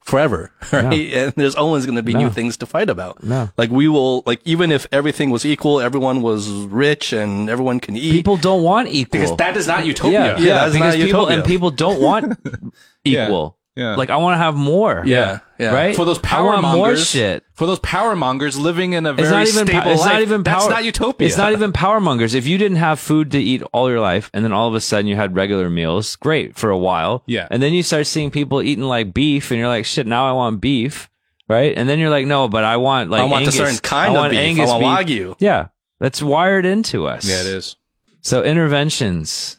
forever, 0.00 0.52
right? 0.72 1.12
And 1.12 1.32
there's 1.36 1.56
always 1.56 1.84
going 1.86 1.96
to 1.96 2.02
be 2.04 2.14
new 2.14 2.30
things 2.30 2.56
to 2.58 2.66
fight 2.66 2.88
about. 2.88 3.22
No. 3.24 3.50
Like 3.58 3.70
we 3.70 3.88
will, 3.88 4.22
like 4.24 4.40
even 4.44 4.70
if 4.72 4.86
everything 4.92 5.30
was 5.30 5.44
equal, 5.44 5.80
everyone 5.80 6.22
was 6.22 6.48
rich 6.50 7.12
and 7.12 7.50
everyone 7.50 7.78
can 7.80 7.96
eat. 7.96 8.12
people 8.12 8.36
don't 8.36 8.62
want 8.62 8.88
equal. 8.88 9.20
Because 9.20 9.36
that 9.38 9.56
is 9.56 9.66
not 9.66 9.84
utopia. 9.84 10.38
Yeah, 10.38 10.38
Yeah, 10.38 10.54
that's 10.54 10.72
because 10.72 10.94
not 10.94 11.04
people 11.04 11.20
utopia. 11.22 11.36
and 11.36 11.44
people 11.44 11.70
don't 11.72 12.00
want 12.00 12.38
equal. 13.04 13.56
yeah. 13.57 13.57
Like 13.78 14.10
I 14.10 14.16
want 14.16 14.34
to 14.34 14.38
have 14.38 14.54
more. 14.54 15.02
yeah, 15.06 15.40
yeah. 15.58 15.72
Right. 15.74 15.94
for 15.96 16.04
those 16.04 16.18
I 16.18 16.22
power 16.22 16.46
want 16.46 16.62
more 16.62 16.72
mongers, 16.88 17.08
shit. 17.08 17.44
for 17.54 17.66
those 17.66 17.78
power 17.80 18.14
mongers 18.16 18.58
living 18.58 18.92
in 18.92 19.06
a 19.06 19.12
very 19.12 19.26
It's 19.28 19.30
not 19.32 19.46
even. 19.48 19.66
stable 19.66 19.82
pow- 19.82 19.90
it's 19.90 20.00
life, 20.00 20.12
not 20.12 20.22
even 20.22 20.44
power. 20.44 20.54
that's 20.60 20.68
not 20.70 20.84
utopia. 20.84 21.26
It's 21.28 21.36
not 21.36 21.52
even 21.52 21.72
power 21.72 22.00
mongers. 22.00 22.34
If 22.34 22.46
you 22.46 22.58
didn't 22.58 22.78
have 22.78 22.98
food 23.00 23.30
to 23.32 23.38
eat 23.40 23.62
all 23.72 23.88
your 23.90 24.00
life, 24.00 24.30
and 24.34 24.44
then 24.44 24.52
all 24.52 24.68
of 24.68 24.74
a 24.74 24.80
sudden 24.80 25.06
you 25.06 25.16
had 25.16 25.34
regular 25.36 25.70
meals, 25.70 26.16
great 26.16 26.56
for 26.56 26.70
a 26.70 26.78
while. 26.78 27.22
Yeah. 27.26 27.46
And 27.50 27.62
then 27.62 27.72
you 27.72 27.82
start 27.82 28.06
seeing 28.06 28.30
people 28.30 28.62
eating 28.62 28.84
like 28.84 29.14
beef, 29.14 29.50
and 29.50 29.58
you're 29.58 29.68
like, 29.68 29.84
shit. 29.84 30.06
Now 30.06 30.28
I 30.28 30.32
want 30.32 30.60
beef. 30.60 31.08
Right. 31.48 31.72
And 31.76 31.88
then 31.88 31.98
you're 31.98 32.10
like, 32.10 32.26
no, 32.26 32.46
but 32.48 32.62
I 32.64 32.76
want 32.76 33.08
like 33.10 33.22
I 33.22 33.24
want 33.24 33.46
a 33.46 33.52
certain 33.52 33.78
kind 33.78 34.12
I 34.12 34.14
of 34.14 34.20
want 34.20 34.30
beef. 34.32 34.40
I 34.40 34.42
Angus 34.42 34.68
want 34.70 35.06
beef. 35.08 35.18
Wagyu. 35.18 35.36
Yeah. 35.38 35.68
That's 35.98 36.22
wired 36.22 36.66
into 36.66 37.06
us. 37.06 37.26
Yeah, 37.28 37.40
it 37.40 37.46
is. 37.46 37.76
So 38.20 38.42
interventions. 38.44 39.57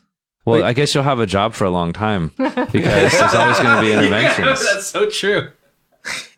Well, 0.49 0.61
Wait. 0.61 0.65
I 0.67 0.73
guess 0.73 0.95
you'll 0.95 1.03
have 1.03 1.19
a 1.19 1.27
job 1.27 1.53
for 1.53 1.65
a 1.65 1.69
long 1.69 1.93
time 1.93 2.31
because 2.37 3.11
there's 3.13 3.35
always 3.35 3.59
going 3.59 3.75
to 3.75 3.81
be 3.81 3.91
interventions. 3.97 4.65
that's 4.65 4.87
so 4.87 5.07
true. 5.09 5.51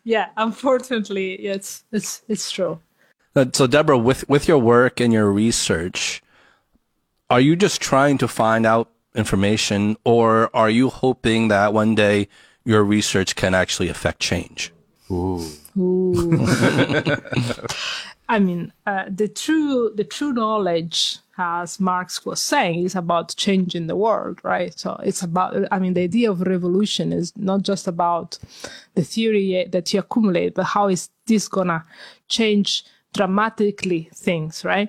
Yeah, 0.04 0.28
unfortunately, 0.36 1.34
it's 1.34 1.84
it's 1.92 2.22
it's 2.28 2.50
true. 2.50 2.80
Uh, 3.34 3.46
So, 3.54 3.66
Debora, 3.66 4.02
with 4.02 4.28
with 4.28 4.48
your 4.48 4.58
work 4.58 5.00
and 5.00 5.12
your 5.12 5.32
research, 5.32 6.22
are 7.30 7.40
you 7.40 7.56
just 7.56 7.80
trying 7.80 8.18
to 8.18 8.28
find 8.28 8.66
out 8.66 8.90
information, 9.14 9.96
or 10.04 10.50
are 10.54 10.68
you 10.68 10.90
hoping 10.90 11.48
that 11.48 11.72
one 11.72 11.94
day 11.94 12.28
your 12.64 12.84
research 12.84 13.34
can 13.34 13.54
actually 13.54 13.88
affect 13.88 14.20
change? 14.20 14.72
Ooh. 15.10 15.40
I 18.28 18.38
mean, 18.38 18.72
uh, 18.86 19.04
the 19.08 19.28
true 19.28 19.92
the 19.94 20.04
true 20.04 20.32
knowledge, 20.32 21.18
as 21.42 21.80
Marx 21.80 22.24
was 22.24 22.40
saying, 22.40 22.84
is 22.84 22.94
about 22.94 23.34
changing 23.36 23.86
the 23.86 23.96
world, 23.96 24.40
right? 24.42 24.78
So 24.78 24.98
it's 25.02 25.22
about. 25.22 25.56
I 25.70 25.78
mean, 25.78 25.94
the 25.94 26.02
idea 26.02 26.30
of 26.30 26.40
revolution 26.42 27.12
is 27.12 27.32
not 27.36 27.62
just 27.62 27.86
about 27.88 28.38
the 28.94 29.04
theory 29.04 29.66
that 29.72 29.92
you 29.92 30.00
accumulate, 30.00 30.54
but 30.54 30.64
how 30.64 30.88
is 30.88 31.10
this 31.26 31.48
gonna 31.48 31.84
change 32.28 32.84
dramatically 33.12 34.08
things, 34.14 34.64
right? 34.64 34.88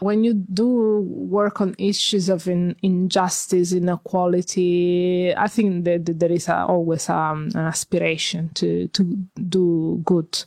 When 0.00 0.24
you 0.24 0.34
do 0.34 1.00
work 1.00 1.60
on 1.60 1.74
issues 1.78 2.28
of 2.28 2.46
in, 2.46 2.76
injustice, 2.82 3.72
inequality, 3.72 5.34
I 5.36 5.48
think 5.48 5.84
that, 5.84 6.18
there 6.18 6.30
is 6.30 6.48
a, 6.48 6.64
always 6.64 7.08
um, 7.08 7.50
an 7.54 7.66
aspiration 7.66 8.50
to, 8.54 8.88
to 8.88 9.02
do 9.48 10.00
good 10.04 10.44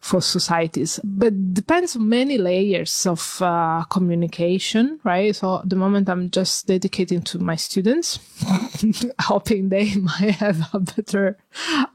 for 0.00 0.20
societies, 0.20 1.00
but 1.02 1.54
depends 1.54 1.96
on 1.96 2.08
many 2.08 2.38
layers 2.38 3.06
of 3.06 3.40
uh, 3.40 3.84
communication, 3.84 5.00
right? 5.04 5.34
So 5.34 5.62
the 5.64 5.76
moment 5.76 6.08
I'm 6.08 6.30
just 6.30 6.66
dedicating 6.66 7.22
to 7.22 7.38
my 7.38 7.56
students, 7.56 8.18
hoping 9.20 9.70
they 9.70 9.94
might 9.96 10.36
have 10.36 10.68
a 10.72 10.80
better 10.80 11.38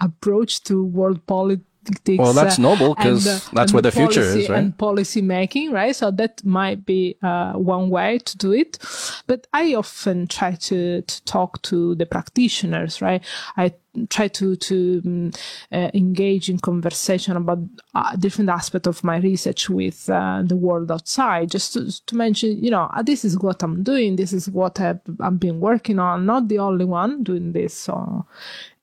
approach 0.01 0.63
to 0.63 0.83
world 0.83 1.25
politics 1.27 1.67
politics. 1.83 2.19
Well, 2.19 2.33
that's 2.33 2.59
noble 2.59 2.95
because 2.95 3.27
uh, 3.27 3.39
that's 3.53 3.73
where 3.73 3.81
the 3.81 3.91
future 3.91 4.21
is, 4.21 4.49
right? 4.49 4.59
And 4.59 4.77
policy 4.77 5.21
making, 5.21 5.71
right? 5.71 5.95
So 5.95 6.11
that 6.11 6.43
might 6.45 6.85
be 6.85 7.17
uh, 7.21 7.53
one 7.53 7.89
way 7.89 8.19
to 8.19 8.37
do 8.37 8.51
it. 8.51 8.79
But 9.27 9.47
I 9.53 9.73
often 9.75 10.27
try 10.27 10.55
to, 10.55 11.01
to 11.01 11.23
talk 11.25 11.61
to 11.63 11.95
the 11.95 12.05
practitioners, 12.05 13.01
right? 13.01 13.23
I 13.57 13.73
try 14.09 14.27
to 14.27 14.55
to 14.55 15.01
um, 15.05 15.31
uh, 15.71 15.91
engage 15.93 16.49
in 16.49 16.57
conversation 16.57 17.37
about 17.37 17.59
uh, 17.93 18.15
different 18.15 18.49
aspects 18.49 18.87
of 18.87 19.03
my 19.03 19.17
research 19.17 19.69
with 19.69 20.09
uh, 20.09 20.41
the 20.43 20.55
world 20.55 20.91
outside 20.91 21.51
just 21.51 21.73
to, 21.73 22.05
to 22.05 22.15
mention 22.15 22.63
you 22.63 22.71
know 22.71 22.89
uh, 22.95 23.03
this 23.03 23.23
is 23.23 23.37
what 23.37 23.61
i'm 23.61 23.83
doing 23.83 24.15
this 24.15 24.33
is 24.33 24.49
what 24.49 24.79
i've, 24.79 24.99
I've 25.19 25.39
been 25.39 25.59
working 25.59 25.99
on 25.99 26.25
not 26.25 26.47
the 26.47 26.57
only 26.57 26.85
one 26.85 27.23
doing 27.23 27.51
this 27.51 27.75
so 27.75 28.25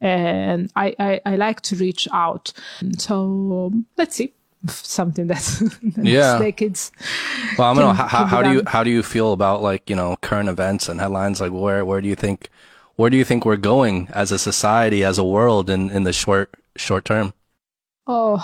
and 0.01 0.71
I, 0.77 0.95
I 0.99 1.21
i 1.27 1.37
like 1.37 1.61
to 1.63 1.77
reach 1.77 2.09
out 2.13 2.53
so 2.99 3.71
um, 3.73 3.87
let's 3.97 4.17
see 4.17 4.33
something 4.67 5.27
that's 5.27 5.63
Yeah. 5.83 6.39
next 6.39 6.43
decades 6.43 6.93
Well, 7.59 7.71
I 7.71 7.75
don't 7.75 7.85
know 7.85 7.93
how, 7.93 8.07
how, 8.07 8.19
can 8.19 8.29
be 8.29 8.31
how 8.31 8.43
do 8.43 8.53
you 8.53 8.63
how 8.67 8.85
do 8.85 8.91
you 8.91 9.03
feel 9.03 9.33
about 9.33 9.63
like 9.63 9.89
you 9.89 9.97
know 9.97 10.17
current 10.21 10.49
events 10.49 10.89
and 10.89 11.01
headlines? 11.01 11.41
Like 11.41 11.53
where 11.53 11.85
where 11.85 12.01
do 12.01 12.09
you 12.09 12.15
think 12.17 12.49
where 12.97 13.09
do 13.11 13.17
you 13.17 13.25
think 13.25 13.45
we're 13.47 13.57
going 13.57 14.09
as 14.13 14.33
a 14.33 14.39
society 14.39 15.03
as 15.05 15.17
a 15.19 15.25
world 15.25 15.71
in 15.71 15.91
in 15.91 16.05
the 16.05 16.13
short 16.13 16.55
short 16.77 17.05
term? 17.05 17.33
oh 18.07 18.41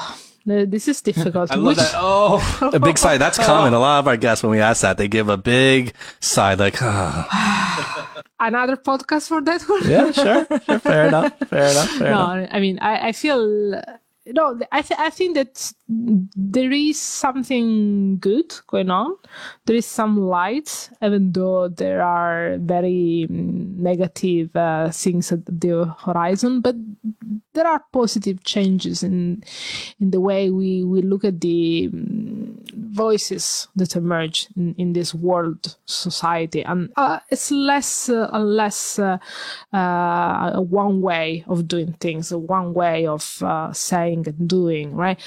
this 0.46 0.88
is 0.88 1.02
difficult 1.02 1.50
Which- 1.56 1.78
Oh, 1.94 2.70
a 2.72 2.78
big 2.80 2.98
sigh. 2.98 3.18
That's 3.18 3.38
common. 3.38 3.74
A 3.74 3.78
lot 3.78 3.98
of 3.98 4.08
our 4.08 4.16
guests 4.16 4.42
when 4.42 4.50
we 4.52 4.60
ask 4.60 4.82
that 4.82 4.96
they 4.96 5.08
give 5.08 5.28
a 5.28 5.36
big 5.36 5.92
sigh, 6.20 6.54
like 6.54 6.80
ah. 6.80 8.22
another 8.40 8.76
podcast 8.76 9.28
for 9.28 9.40
that 9.42 9.62
one 9.62 9.82
yeah, 9.88 10.12
sure, 10.12 10.46
sure, 10.66 10.78
fair 10.78 11.08
enough, 11.08 11.32
fair 11.48 11.70
enough, 11.70 11.88
fair 11.90 12.10
no, 12.10 12.30
enough. 12.30 12.48
I 12.52 12.60
mean, 12.60 12.78
I, 12.80 13.08
I 13.08 13.12
feel 13.12 13.82
no. 14.26 14.60
I 14.72 14.82
th- 14.82 15.00
I 15.00 15.10
think 15.10 15.34
that 15.36 15.72
there 15.88 16.72
is 16.72 16.98
something 16.98 18.18
good 18.18 18.52
going 18.66 18.90
on. 18.90 19.16
There 19.66 19.76
is 19.76 19.86
some 19.86 20.18
light, 20.18 20.90
even 21.00 21.30
though 21.30 21.68
there 21.68 22.02
are 22.02 22.56
very 22.58 23.28
mm, 23.30 23.76
negative 23.78 24.54
uh, 24.56 24.90
things 24.90 25.30
at 25.30 25.46
the 25.46 25.94
horizon. 26.04 26.60
But 26.60 26.74
there 27.52 27.66
are 27.66 27.84
positive 27.92 28.42
changes 28.42 29.02
in 29.02 29.44
in 30.00 30.10
the 30.10 30.20
way 30.20 30.50
we 30.50 30.82
we 30.82 31.02
look 31.02 31.24
at 31.24 31.40
the 31.40 31.88
mm, 31.92 32.56
voices 32.74 33.68
that 33.76 33.94
emerge 33.94 34.48
in, 34.56 34.74
in 34.78 34.92
this 34.92 35.14
world 35.14 35.76
society, 35.86 36.62
and 36.64 36.92
uh, 36.96 37.20
it's 37.30 37.52
less 37.52 38.08
uh, 38.08 38.28
less 38.38 38.98
uh, 38.98 39.18
uh, 39.72 40.60
one 40.60 41.00
way 41.00 41.44
of 41.46 41.68
doing 41.68 41.92
things, 42.00 42.32
one 42.32 42.74
way 42.74 43.06
of 43.06 43.40
uh, 43.42 43.72
saying 43.72 44.26
and 44.26 44.48
doing. 44.48 44.94
Right? 44.96 45.20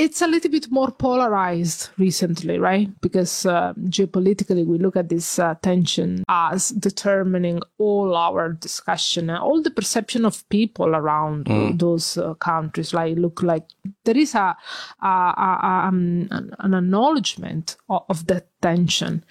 It's 0.00 0.22
a 0.22 0.26
little 0.26 0.50
bit 0.50 0.70
more 0.70 0.90
polarized 0.90 1.90
recently, 1.98 2.58
right? 2.58 2.88
Because 3.02 3.44
uh, 3.44 3.74
geopolitically, 3.74 4.64
we 4.64 4.78
look 4.78 4.96
at 4.96 5.10
this 5.10 5.38
uh, 5.38 5.56
tension 5.60 6.24
as 6.26 6.70
determining 6.70 7.60
all 7.76 8.16
our 8.16 8.54
discussion 8.54 9.28
and 9.28 9.38
all 9.38 9.60
the 9.60 9.70
perception 9.70 10.24
of 10.24 10.48
people 10.48 10.96
around 10.96 11.48
those 11.78 12.16
uh, 12.16 12.32
countries. 12.34 12.94
Like, 12.94 13.18
look 13.18 13.42
like 13.42 13.66
there 14.04 14.16
is 14.16 14.34
a, 14.34 14.56
a, 15.02 15.06
a, 15.06 15.88
um, 15.88 16.28
an, 16.30 16.54
an 16.60 16.72
acknowledgement 16.72 17.76
of, 17.90 18.04
of 18.08 18.26
that 18.28 18.46
tension, 18.62 19.22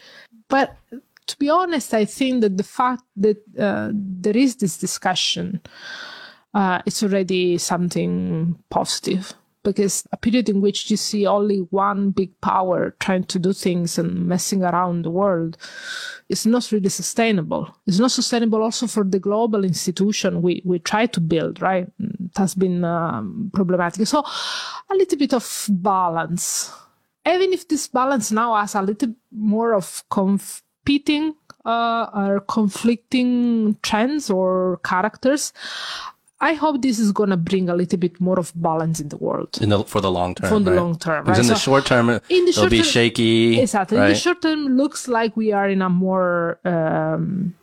but 0.49 0.78
to 1.26 1.38
be 1.38 1.49
honest, 1.49 1.95
I 1.95 2.05
think 2.05 2.41
that 2.41 2.57
the 2.57 2.63
fact 2.63 3.03
that 3.17 3.38
uh, 3.57 3.89
there 3.93 4.38
is 4.38 4.57
this 4.57 4.78
discussion, 4.78 5.61
uh, 6.53 6.82
it's 6.86 7.01
already 7.01 7.57
something 7.57 8.55
positive. 8.70 9.34
Because 9.64 10.07
a 10.12 10.18
period 10.18 10.47
in 10.47 10.62
which 10.62 10.89
you 10.89 10.97
see 10.97 11.28
only 11.28 11.60
one 11.70 12.12
big 12.12 12.39
power 12.39 12.95
trying 12.99 13.26
to 13.26 13.39
do 13.39 13.51
things 13.51 13.97
and 13.97 14.26
messing 14.26 14.64
around 14.64 15.03
the 15.03 15.10
world 15.10 15.57
is 16.30 16.45
not 16.45 16.72
really 16.72 16.89
sustainable. 16.89 17.76
It's 17.86 17.99
not 17.99 18.12
sustainable 18.12 18.64
also 18.64 18.88
for 18.88 19.03
the 19.03 19.20
global 19.20 19.66
institution 19.66 20.41
we, 20.41 20.62
we 20.64 20.80
try 20.80 21.07
to 21.07 21.20
build, 21.20 21.62
right? 21.62 21.91
It 21.99 22.38
has 22.38 22.55
been 22.55 22.86
um, 22.86 23.51
problematic. 23.53 24.07
So 24.07 24.20
a 24.20 24.95
little 24.95 25.18
bit 25.18 25.34
of 25.34 25.66
balance 25.70 26.72
even 27.28 27.53
if 27.53 27.68
this 27.68 27.88
balance 27.88 28.32
now 28.32 28.55
has 28.55 28.76
a 28.76 28.82
little 28.82 29.14
more 29.32 29.74
of 29.74 30.03
competing 30.10 31.36
uh, 31.66 32.07
or 32.14 32.39
conflicting 32.41 33.78
trends 33.82 34.30
or 34.30 34.80
characters, 34.84 35.53
I 36.41 36.53
hope 36.53 36.81
this 36.81 36.99
is 36.99 37.11
going 37.11 37.31
to 37.31 37.37
bring 37.37 37.67
a 37.69 37.75
little 37.75 37.99
bit 37.99 38.19
more 38.21 38.39
of 38.39 38.53
balance 38.55 38.99
in 39.01 39.09
the 39.09 39.17
world. 39.17 39.57
In 39.61 39.69
the 39.69 39.83
for 39.83 39.99
the 39.99 40.09
long 40.09 40.35
term, 40.35 40.49
For 40.49 40.59
the 40.59 40.71
right? 40.71 40.79
long 40.79 40.97
term, 40.97 41.25
Because 41.25 41.37
right? 41.39 41.43
in 41.45 41.49
the 41.49 41.55
So- 41.59 41.71
short 41.71 41.85
term, 41.85 42.09
in 42.09 42.19
the 42.29 42.49
it'll 42.51 42.53
short 42.63 42.71
be 42.71 42.77
term- 42.77 42.85
shaky. 42.85 43.59
Exactly. 43.59 43.97
In 43.97 44.05
the 44.07 44.15
short 44.15 44.41
term, 44.41 44.77
looks 44.77 45.07
like 45.09 45.35
we 45.35 45.51
are 45.51 45.67
in 45.69 45.81
a 45.81 45.89
more 45.89 46.59
um, 46.63 47.55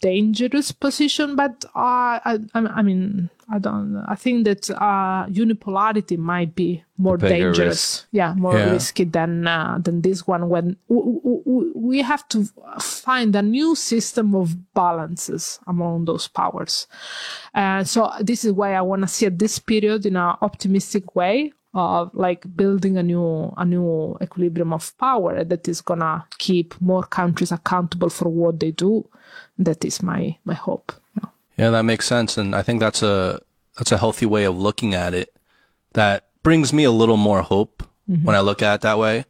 dangerous 0.00 0.72
position, 0.72 1.36
but 1.36 1.64
uh, 1.74 2.18
I, 2.24 2.38
I, 2.54 2.82
mean, 2.82 3.30
I 3.50 3.58
don't. 3.58 4.02
I 4.08 4.14
think 4.14 4.44
that 4.44 4.70
uh, 4.70 5.26
unipolarity 5.26 6.18
might 6.18 6.54
be 6.54 6.82
more 6.98 7.16
dangerous. 7.16 8.06
Yeah, 8.12 8.34
more 8.34 8.56
Yeah. 8.58 8.70
risky 8.72 9.04
than 9.04 9.46
uh, 9.46 9.78
than 9.82 10.02
this 10.02 10.26
one. 10.26 10.48
When 10.48 10.76
w- 10.88 11.20
w- 11.22 11.42
w- 11.44 11.72
we 11.74 12.02
have 12.02 12.26
to 12.28 12.48
find 12.80 13.36
a 13.36 13.42
new 13.42 13.74
system 13.74 14.34
of 14.34 14.56
balances 14.74 15.60
among 15.66 16.06
those 16.06 16.28
powers. 16.28 16.86
Uh, 17.54 17.84
so 17.84 18.10
this 18.20 18.44
is 18.44 18.52
why 18.52 18.74
I 18.74 18.80
want 18.82 19.02
to 19.02 19.08
see 19.08 19.26
at 19.26 19.38
this 19.38 19.58
period 19.58 20.06
in 20.06 20.16
an 20.16 20.36
optimistic 20.40 21.14
way 21.14 21.52
of 21.76 22.10
like 22.14 22.56
building 22.56 22.96
a 22.96 23.02
new 23.02 23.52
a 23.56 23.64
new 23.64 24.16
equilibrium 24.22 24.72
of 24.72 24.96
power 24.98 25.44
that 25.44 25.68
is 25.68 25.82
gonna 25.82 26.24
keep 26.38 26.80
more 26.80 27.02
countries 27.02 27.52
accountable 27.52 28.08
for 28.08 28.28
what 28.30 28.58
they 28.58 28.70
do. 28.70 29.06
That 29.58 29.84
is 29.84 30.02
my 30.02 30.36
my 30.44 30.54
hope. 30.54 30.92
Yeah. 31.14 31.28
Yeah, 31.58 31.70
that 31.70 31.82
makes 31.82 32.06
sense, 32.06 32.38
and 32.38 32.54
I 32.56 32.62
think 32.62 32.80
that's 32.80 33.02
a 33.02 33.40
that's 33.76 33.92
a 33.92 33.98
healthy 33.98 34.26
way 34.26 34.44
of 34.44 34.58
looking 34.58 34.94
at 34.94 35.12
it. 35.14 35.36
That 35.92 36.24
brings 36.42 36.72
me 36.72 36.84
a 36.84 36.90
little 36.90 37.16
more 37.18 37.42
hope 37.42 37.82
mm-hmm. 38.08 38.24
when 38.24 38.34
I 38.34 38.40
look 38.40 38.62
at 38.62 38.76
it 38.76 38.80
that 38.80 38.98
way. 38.98 39.26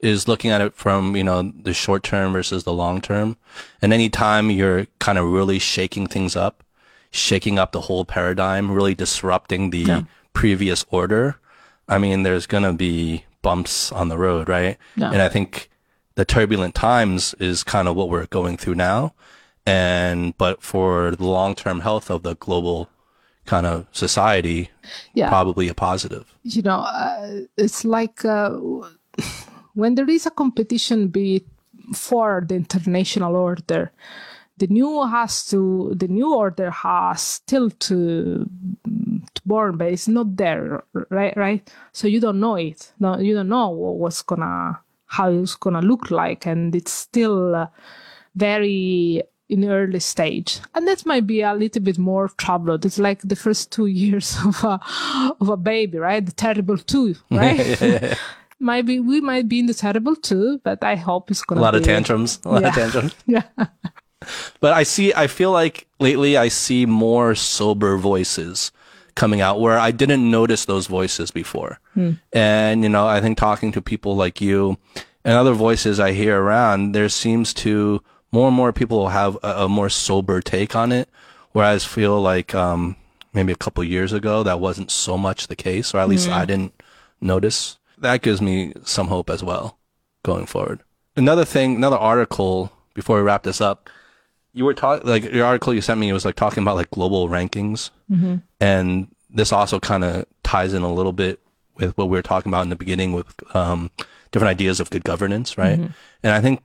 Is 0.00 0.26
looking 0.28 0.50
at 0.50 0.62
it 0.62 0.74
from 0.74 1.16
you 1.16 1.24
know 1.24 1.52
the 1.62 1.74
short 1.74 2.02
term 2.02 2.32
versus 2.32 2.64
the 2.64 2.72
long 2.72 3.00
term, 3.00 3.36
and 3.82 3.92
anytime 3.92 4.50
you're 4.50 4.86
kind 4.98 5.18
of 5.18 5.26
really 5.26 5.58
shaking 5.58 6.06
things 6.06 6.36
up, 6.36 6.64
shaking 7.10 7.58
up 7.58 7.72
the 7.72 7.82
whole 7.82 8.04
paradigm, 8.04 8.70
really 8.70 8.94
disrupting 8.94 9.70
the 9.70 9.78
Yeah. 9.78 10.02
previous 10.32 10.84
order. 10.90 11.39
I 11.90 11.98
mean, 11.98 12.22
there's 12.22 12.46
gonna 12.46 12.72
be 12.72 13.24
bumps 13.42 13.90
on 13.92 14.08
the 14.08 14.16
road, 14.18 14.48
right? 14.48 14.76
Yeah. 14.96 15.10
And 15.12 15.20
I 15.20 15.28
think 15.28 15.68
the 16.14 16.24
turbulent 16.24 16.74
times 16.74 17.34
is 17.40 17.64
kind 17.64 17.88
of 17.88 17.96
what 17.96 18.08
we're 18.08 18.26
going 18.26 18.56
through 18.56 18.76
now. 18.76 19.12
And, 19.66 20.36
but 20.38 20.62
for 20.62 21.12
the 21.12 21.24
long 21.26 21.54
term 21.54 21.80
health 21.80 22.10
of 22.10 22.22
the 22.22 22.34
global 22.36 22.88
kind 23.46 23.66
of 23.66 23.86
society, 23.92 24.70
Yeah. 25.14 25.28
probably 25.28 25.68
a 25.68 25.74
positive. 25.74 26.24
you 26.42 26.62
know, 26.62 26.80
uh, 26.80 27.40
it's 27.56 27.84
like 27.84 28.24
uh, 28.24 28.50
when 29.74 29.94
there 29.96 30.08
is 30.08 30.26
a 30.26 30.30
competition, 30.30 31.08
be 31.08 31.36
it 31.36 31.46
for 31.94 32.44
the 32.46 32.54
international 32.54 33.34
order, 33.34 33.90
the 34.58 34.66
new 34.68 35.06
has 35.06 35.46
to, 35.50 35.92
the 35.96 36.08
new 36.08 36.34
order 36.34 36.70
has 36.70 37.20
still 37.22 37.70
to, 37.70 38.48
to 38.84 39.09
born, 39.50 39.76
but 39.76 39.92
it's 39.94 40.08
not 40.08 40.36
there, 40.36 40.84
right? 41.10 41.36
Right. 41.36 41.62
So 41.92 42.08
you 42.08 42.20
don't 42.20 42.40
know 42.40 42.56
it. 42.56 42.92
No, 42.98 43.18
you 43.18 43.34
don't 43.34 43.48
know 43.56 43.68
what's 44.02 44.22
gonna, 44.22 44.80
how 45.06 45.30
it's 45.30 45.56
gonna 45.56 45.82
look 45.82 46.10
like, 46.10 46.46
and 46.46 46.74
it's 46.74 46.92
still 46.92 47.54
uh, 47.54 47.66
very 48.34 49.22
in 49.50 49.64
early 49.68 49.98
stage 49.98 50.60
and 50.76 50.86
that 50.86 51.04
might 51.04 51.26
be 51.26 51.42
a 51.42 51.52
little 51.52 51.82
bit 51.82 51.98
more 51.98 52.28
troubled 52.44 52.84
it's 52.86 53.00
like 53.00 53.20
the 53.24 53.34
first 53.34 53.72
two 53.72 53.86
years 54.02 54.38
of 54.46 54.62
a 54.62 54.78
of 55.40 55.48
a 55.48 55.56
baby 55.56 55.98
right 55.98 56.24
the 56.24 56.36
terrible 56.46 56.78
two 56.78 57.16
right 57.32 58.16
might 58.60 58.86
be 58.86 59.00
we 59.00 59.20
might 59.20 59.48
be 59.48 59.58
in 59.58 59.66
the 59.66 59.74
terrible 59.74 60.14
two 60.14 60.60
but 60.62 60.84
i 60.84 60.94
hope 60.94 61.32
it's 61.32 61.42
gonna 61.42 61.60
a 61.60 61.66
lot 61.68 61.74
of 61.74 61.82
tantrums, 61.82 62.38
a 62.44 62.48
lot 62.48 62.64
of 62.64 62.74
tantrums. 62.74 63.14
yeah 63.26 63.42
But 64.60 64.72
I 64.74 64.82
see, 64.84 65.14
I 65.14 65.26
feel 65.26 65.50
like 65.50 65.86
lately 65.98 66.36
I 66.36 66.48
see 66.48 66.84
more 66.86 67.34
sober 67.34 67.96
voices 67.96 68.70
coming 69.14 69.40
out 69.40 69.60
where 69.60 69.78
I 69.78 69.90
didn't 69.90 70.30
notice 70.30 70.64
those 70.64 70.86
voices 70.86 71.30
before. 71.30 71.78
And, 72.32 72.82
you 72.82 72.88
know, 72.88 73.06
I 73.06 73.20
think 73.20 73.38
talking 73.38 73.72
to 73.72 73.82
people 73.82 74.16
like 74.16 74.40
you 74.40 74.78
and 75.24 75.34
other 75.34 75.52
voices 75.52 76.00
I 76.00 76.12
hear 76.12 76.40
around, 76.40 76.92
there 76.92 77.08
seems 77.08 77.52
to 77.54 78.02
more 78.32 78.48
and 78.48 78.56
more 78.56 78.72
people 78.72 79.08
have 79.08 79.36
a, 79.42 79.64
a 79.64 79.68
more 79.68 79.88
sober 79.88 80.40
take 80.40 80.74
on 80.76 80.92
it. 80.92 81.08
Whereas 81.52 81.84
feel 81.84 82.20
like, 82.20 82.54
um, 82.54 82.96
maybe 83.32 83.52
a 83.52 83.56
couple 83.56 83.82
years 83.84 84.12
ago, 84.12 84.42
that 84.42 84.60
wasn't 84.60 84.90
so 84.90 85.16
much 85.18 85.46
the 85.46 85.56
case, 85.56 85.94
or 85.94 85.98
at 85.98 86.08
least 86.08 86.28
I 86.28 86.44
didn't 86.44 86.72
notice. 87.20 87.78
That 87.98 88.22
gives 88.22 88.40
me 88.40 88.72
some 88.84 89.08
hope 89.08 89.30
as 89.30 89.42
well 89.42 89.78
going 90.22 90.46
forward. 90.46 90.80
Another 91.16 91.44
thing, 91.44 91.76
another 91.76 91.96
article 91.96 92.72
before 92.94 93.16
we 93.16 93.22
wrap 93.22 93.42
this 93.42 93.60
up, 93.60 93.88
you 94.52 94.64
were 94.64 94.74
talking 94.74 95.08
like 95.08 95.24
your 95.24 95.46
article 95.46 95.72
you 95.72 95.80
sent 95.80 96.00
me 96.00 96.08
it 96.08 96.12
was 96.12 96.24
like 96.24 96.36
talking 96.36 96.62
about 96.62 96.76
like 96.76 96.90
global 96.90 97.28
rankings, 97.28 97.90
and 98.60 99.08
this 99.30 99.52
also 99.52 99.78
kind 99.78 100.04
of 100.04 100.26
ties 100.42 100.74
in 100.74 100.82
a 100.82 100.92
little 100.92 101.12
bit 101.12 101.40
with 101.76 101.96
what 101.96 102.08
we 102.08 102.18
were 102.18 102.22
talking 102.22 102.50
about 102.50 102.62
in 102.62 102.68
the 102.70 102.76
beginning 102.76 103.12
with 103.12 103.32
um, 103.54 103.90
different 104.32 104.50
ideas 104.50 104.80
of 104.80 104.90
good 104.90 105.04
governance, 105.04 105.56
right? 105.56 105.78
And 106.22 106.32
I 106.32 106.40
think 106.40 106.60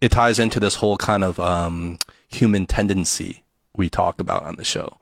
it 0.00 0.10
ties 0.10 0.38
into 0.38 0.58
this 0.60 0.76
whole 0.76 0.96
kind 0.96 1.22
of 1.24 1.38
um, 1.38 1.98
human 2.28 2.66
tendency 2.66 3.44
we 3.76 3.88
talk 3.88 4.20
about 4.20 4.44
on 4.44 4.56
the 4.56 4.64
show. 4.64 4.98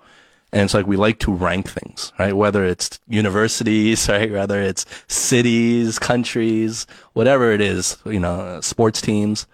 And 0.52 0.62
it's 0.62 0.74
like 0.74 0.86
we 0.86 0.96
like 0.96 1.18
to 1.20 1.32
rank 1.32 1.68
things, 1.70 2.12
right? 2.18 2.34
Whether 2.36 2.64
it's 2.64 3.00
universities, 3.08 4.06
right? 4.08 4.30
Whether 4.30 4.60
it's 4.60 4.84
cities, 5.08 5.98
countries, 5.98 6.86
whatever 7.14 7.52
it 7.52 7.60
is, 7.60 7.96
you 8.04 8.20
know, 8.20 8.60
sports 8.60 9.00
teams. 9.00 9.46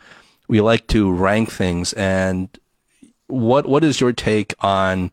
We 0.48 0.60
like 0.60 0.86
to 0.88 1.10
rank 1.12 1.50
things. 1.52 1.92
And 1.92 2.48
what 3.26 3.66
what 3.66 3.84
is 3.84 4.00
your 4.00 4.12
take 4.12 4.54
on 4.60 5.10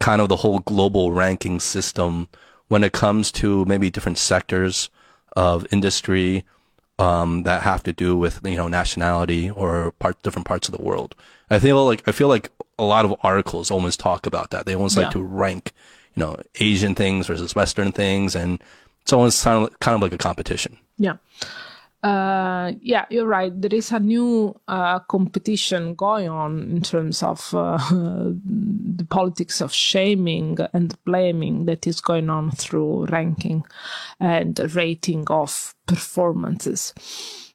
kind 0.00 0.20
of 0.20 0.28
the 0.28 0.36
whole 0.36 0.58
global 0.60 1.12
ranking 1.12 1.60
system 1.60 2.28
when 2.68 2.82
it 2.82 2.92
comes 2.92 3.30
to 3.32 3.64
maybe 3.66 3.90
different 3.90 4.18
sectors 4.18 4.90
of 5.36 5.66
industry 5.72 6.44
um, 6.98 7.44
that 7.44 7.62
have 7.62 7.82
to 7.84 7.92
do 7.92 8.16
with 8.16 8.40
you 8.44 8.56
know 8.56 8.68
nationality 8.68 9.48
or 9.50 9.92
part 9.92 10.20
different 10.22 10.46
parts 10.46 10.68
of 10.68 10.76
the 10.76 10.82
world. 10.82 11.14
I 11.50 11.58
feel 11.58 11.84
like 11.86 12.06
I 12.08 12.12
feel 12.12 12.28
like 12.28 12.50
a 12.78 12.84
lot 12.84 13.04
of 13.04 13.14
articles 13.22 13.70
almost 13.70 14.00
talk 14.00 14.26
about 14.26 14.50
that. 14.50 14.66
They 14.66 14.74
almost 14.74 14.96
Yeah. 14.96 15.04
like 15.04 15.12
to 15.12 15.22
rank, 15.22 15.72
you 16.16 16.20
know, 16.22 16.36
Asian 16.58 16.94
things 16.94 17.26
versus 17.28 17.54
Western 17.54 17.92
things, 17.92 18.34
and 18.34 18.60
it's 19.02 19.12
almost 19.12 19.44
kind 19.44 19.66
of, 19.66 19.78
kind 19.80 19.94
of 19.94 20.02
like 20.02 20.12
a 20.12 20.18
competition. 20.18 20.78
Yeah. 20.98 21.16
Uh, 22.02 22.72
yeah, 22.80 23.06
you're 23.10 23.26
right. 23.26 23.52
There 23.60 23.72
is 23.72 23.92
a 23.92 24.00
new 24.00 24.58
uh, 24.66 24.98
competition 25.00 25.94
going 25.94 26.28
on 26.28 26.62
in 26.62 26.82
terms 26.82 27.22
of 27.22 27.54
uh, 27.54 27.76
the 27.90 29.06
politics 29.08 29.60
of 29.60 29.72
shaming 29.72 30.58
and 30.72 30.96
blaming 31.04 31.66
that 31.66 31.86
is 31.86 32.00
going 32.00 32.28
on 32.28 32.50
through 32.50 33.06
ranking 33.06 33.64
and 34.18 34.58
rating 34.74 35.26
of 35.28 35.76
performances. 35.86 36.92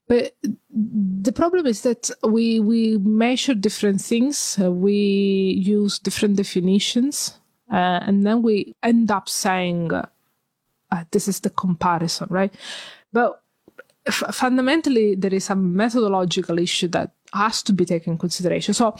But 0.07 0.37
the 0.69 1.33
problem 1.33 1.65
is 1.65 1.81
that 1.81 2.09
we 2.23 2.61
we 2.61 2.97
measure 2.99 3.53
different 3.53 3.99
things. 3.99 4.57
Uh, 4.61 4.71
we 4.71 5.61
use 5.61 5.99
different 5.99 6.37
definitions, 6.37 7.37
uh, 7.69 7.99
and 8.07 8.25
then 8.25 8.41
we 8.41 8.73
end 8.81 9.11
up 9.11 9.27
saying, 9.27 9.91
uh, 9.91 10.05
"This 11.11 11.27
is 11.27 11.41
the 11.41 11.49
comparison," 11.49 12.27
right? 12.29 12.53
But 13.11 13.41
f- 14.07 14.35
fundamentally 14.35 15.15
there 15.15 15.33
is 15.33 15.49
a 15.49 15.55
methodological 15.55 16.59
issue 16.59 16.87
that 16.89 17.11
has 17.33 17.61
to 17.63 17.73
be 17.73 17.85
taken 17.85 18.17
consideration. 18.17 18.73
So 18.73 18.95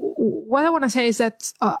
what 0.00 0.64
i 0.64 0.70
want 0.70 0.84
to 0.84 0.90
say 0.90 1.08
is 1.08 1.18
that 1.18 1.52
uh, 1.60 1.76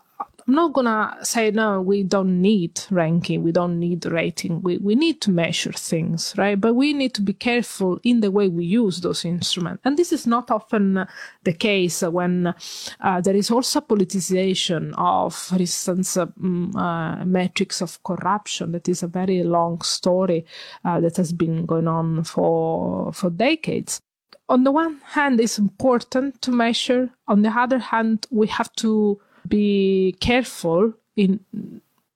i'm 0.50 0.56
not 0.56 0.72
gonna 0.72 1.16
say 1.22 1.52
no 1.52 1.80
we 1.80 2.02
don't 2.02 2.42
need 2.42 2.80
ranking 2.90 3.40
we 3.40 3.52
don't 3.52 3.78
need 3.78 4.04
rating. 4.06 4.60
We, 4.62 4.78
we 4.78 4.96
need 4.96 5.20
to 5.22 5.30
measure 5.30 5.72
things 5.72 6.34
right? 6.36 6.60
But 6.60 6.74
we 6.74 6.92
need 6.92 7.14
to 7.14 7.22
be 7.22 7.32
careful 7.32 8.00
in 8.02 8.20
the 8.20 8.32
way 8.32 8.48
we 8.48 8.64
use 8.64 9.00
those 9.00 9.24
instruments. 9.24 9.82
And 9.84 9.96
this 9.96 10.12
is 10.12 10.26
not 10.26 10.50
often 10.50 11.06
the 11.44 11.52
case 11.52 12.02
when 12.02 12.52
uh, 13.00 13.20
there 13.20 13.36
is 13.36 13.50
also 13.50 13.80
politicization 13.80 14.92
of 14.98 15.34
for 15.34 15.56
instance 15.56 16.16
uh, 16.16 16.26
mm, 16.26 16.74
uh, 16.74 17.24
metrics 17.24 17.80
of 17.80 18.02
corruption. 18.02 18.72
That 18.72 18.88
is 18.88 19.04
a 19.04 19.06
very 19.06 19.44
long 19.44 19.80
story 19.82 20.44
uh, 20.84 20.98
that 21.00 21.16
has 21.16 21.32
been 21.32 21.64
going 21.64 21.86
on 21.86 22.24
for 22.24 23.12
for 23.12 23.30
decades. 23.30 24.02
On 24.48 24.64
the 24.64 24.72
one 24.72 25.00
hand 25.04 25.38
it's 25.38 25.58
important 25.58 26.42
to 26.42 26.50
measure. 26.50 27.10
On 27.28 27.42
the 27.42 27.50
other 27.50 27.78
hand 27.78 28.26
we 28.30 28.48
have 28.48 28.72
to 28.76 29.20
be 29.50 30.16
careful 30.20 30.94
in 31.16 31.40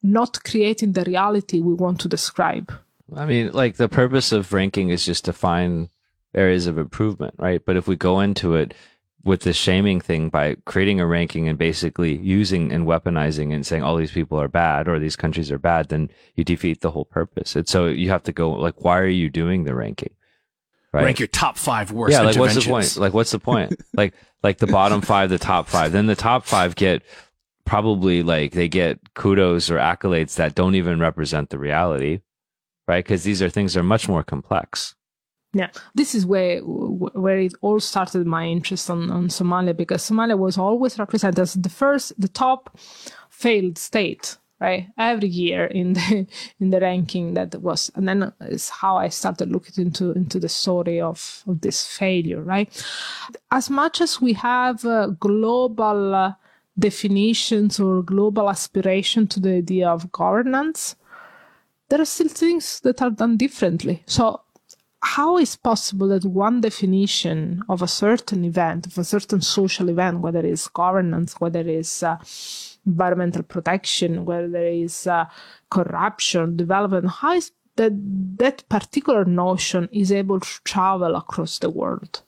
not 0.03 0.43
creating 0.45 0.93
the 0.93 1.05
reality 1.05 1.61
we 1.61 1.75
want 1.75 2.01
to 2.01 2.09
describe 2.09 2.73
I 3.15 3.27
mean, 3.27 3.53
like 3.53 3.77
the 3.77 3.89
purpose 3.89 4.33
of 4.33 4.53
ranking 4.53 4.89
is 4.89 5.05
just 5.05 5.25
to 5.27 5.33
find 5.33 5.89
areas 6.35 6.67
of 6.67 6.79
improvement, 6.79 7.35
right? 7.39 7.65
But 7.65 7.77
if 7.77 7.87
we 7.87 7.97
go 7.97 8.21
into 8.21 8.55
it 8.55 8.75
with 9.23 9.41
the 9.41 9.53
shaming 9.53 10.01
thing 10.01 10.29
by 10.29 10.57
creating 10.65 11.01
a 11.01 11.07
ranking 11.07 11.49
and 11.49 11.59
basically 11.59 12.17
using 12.17 12.73
and 12.73 12.87
weaponizing 12.87 13.55
and 13.55 13.67
saying 13.67 13.83
all 13.83 13.97
these 13.97 14.13
people 14.13 14.41
are 14.41 14.49
bad 14.49 14.89
or 14.89 14.99
these 14.99 15.17
countries 15.17 15.51
are 15.51 15.59
bad, 15.59 15.89
then 15.89 16.11
you 16.35 16.45
defeat 16.45 16.81
the 16.81 16.91
whole 16.91 17.05
purpose. 17.05 17.57
And 17.57 17.69
so 17.69 17.87
you 17.87 18.11
have 18.11 18.23
to 18.25 18.33
go 18.33 18.51
like, 18.51 18.85
why 18.85 18.99
are 18.99 19.07
you 19.07 19.31
doing 19.31 19.65
the 19.65 19.75
ranking? 19.75 20.15
Right. 20.95 21.07
Rank 21.07 21.19
your 21.19 21.27
top 21.27 21.59
five 21.59 21.91
worst 21.91 22.13
yeah, 22.13 22.21
like 22.21 22.37
what's 22.37 22.55
the 22.55 22.61
point? 22.61 22.97
Like 22.97 23.13
what's 23.13 23.33
the 23.33 23.41
point? 23.41 23.75
like 23.95 24.15
like 24.45 24.59
the 24.59 24.69
bottom 24.69 25.01
five, 25.01 25.29
the 25.29 25.41
top 25.41 25.67
five. 25.67 25.91
Then 25.91 26.07
the 26.07 26.15
top 26.15 26.47
five 26.47 26.77
get 26.77 27.03
probably 27.65 28.23
like 28.23 28.53
they 28.53 28.69
get 28.69 29.01
kudos 29.15 29.73
or 29.73 29.79
accolades 29.79 30.37
that 30.37 30.55
don't 30.55 30.77
even 30.77 31.01
represent 31.01 31.51
the 31.51 31.59
reality, 31.59 32.21
right? 32.87 33.05
Because 33.05 33.25
these 33.25 33.43
are 33.43 33.51
things 33.51 33.75
that 33.75 33.81
are 33.81 33.83
much 33.83 34.09
more 34.09 34.23
complex. 34.23 34.95
Yeah, 35.53 35.71
this 35.97 36.15
is 36.15 36.25
where 36.27 36.61
where 36.61 37.39
it 37.39 37.55
all 37.61 37.81
started 37.81 38.25
my 38.25 38.47
interest 38.47 38.89
on, 38.89 39.11
on 39.11 39.27
Somalia 39.31 39.77
because 39.77 40.09
Somalia 40.09 40.39
was 40.39 40.57
always 40.57 40.97
represented 40.97 41.41
as 41.41 41.55
the 41.55 41.69
first, 41.69 42.13
the 42.21 42.29
top 42.29 42.79
failed 43.31 43.79
state, 43.79 44.37
right? 44.61 44.89
Every 44.97 45.29
year 45.29 45.65
in 45.67 45.95
the 45.95 46.27
in 46.61 46.71
the 46.71 46.81
ranking 46.81 47.35
that 47.35 47.55
was, 47.61 47.91
and 47.95 48.09
then 48.09 48.33
is 48.41 48.69
how 48.69 48.97
I 48.97 49.09
started 49.09 49.51
looking 49.51 49.87
into 49.87 50.13
into 50.13 50.39
the 50.39 50.49
story 50.49 51.01
of 51.01 51.43
of 51.47 51.61
this 51.61 51.87
failure, 51.87 52.43
right? 52.43 52.69
As 53.51 53.71
much 53.71 54.01
as 54.01 54.21
we 54.21 54.33
have 54.35 54.85
uh, 54.85 55.09
global 55.19 56.15
uh, 56.15 56.33
definitions 56.79 57.79
or 57.79 58.03
global 58.03 58.51
aspiration 58.51 59.27
to 59.29 59.41
the 59.41 59.55
idea 59.55 59.89
of 59.89 60.13
governance, 60.13 60.97
there 61.89 62.01
are 62.01 62.07
still 62.07 62.29
things 62.29 62.81
that 62.81 63.01
are 63.03 63.11
done 63.11 63.37
differently. 63.37 64.03
So 64.07 64.41
how 65.05 65.37
is 65.37 65.55
possible 65.55 66.09
that 66.09 66.25
one 66.25 66.63
definition 66.63 67.63
of 67.69 67.83
a 67.83 67.87
certain 67.87 68.45
event, 68.45 68.87
of 68.87 68.97
a 68.97 69.05
certain 69.05 69.43
social 69.43 69.91
event, 69.91 70.21
whether 70.21 70.41
it's 70.41 70.67
governance, 70.69 71.35
whether 71.41 71.61
it's 71.61 72.03
uh, 72.03 72.17
environmental 72.87 73.43
protection, 73.43 74.25
where 74.25 74.49
there 74.49 74.69
is 74.69 75.07
uh, 75.07 75.25
corruption, 75.71 76.57
development, 76.57 77.09
how 77.09 77.35
is 77.35 77.53
that 77.77 77.93
that 78.39 78.69
particular 78.69 79.25
notion 79.25 79.89
is 79.93 80.13
able 80.13 80.41
to 80.41 80.63
travel 80.65 81.17
across 81.17 81.59
the 81.59 81.71
world? 81.71 82.23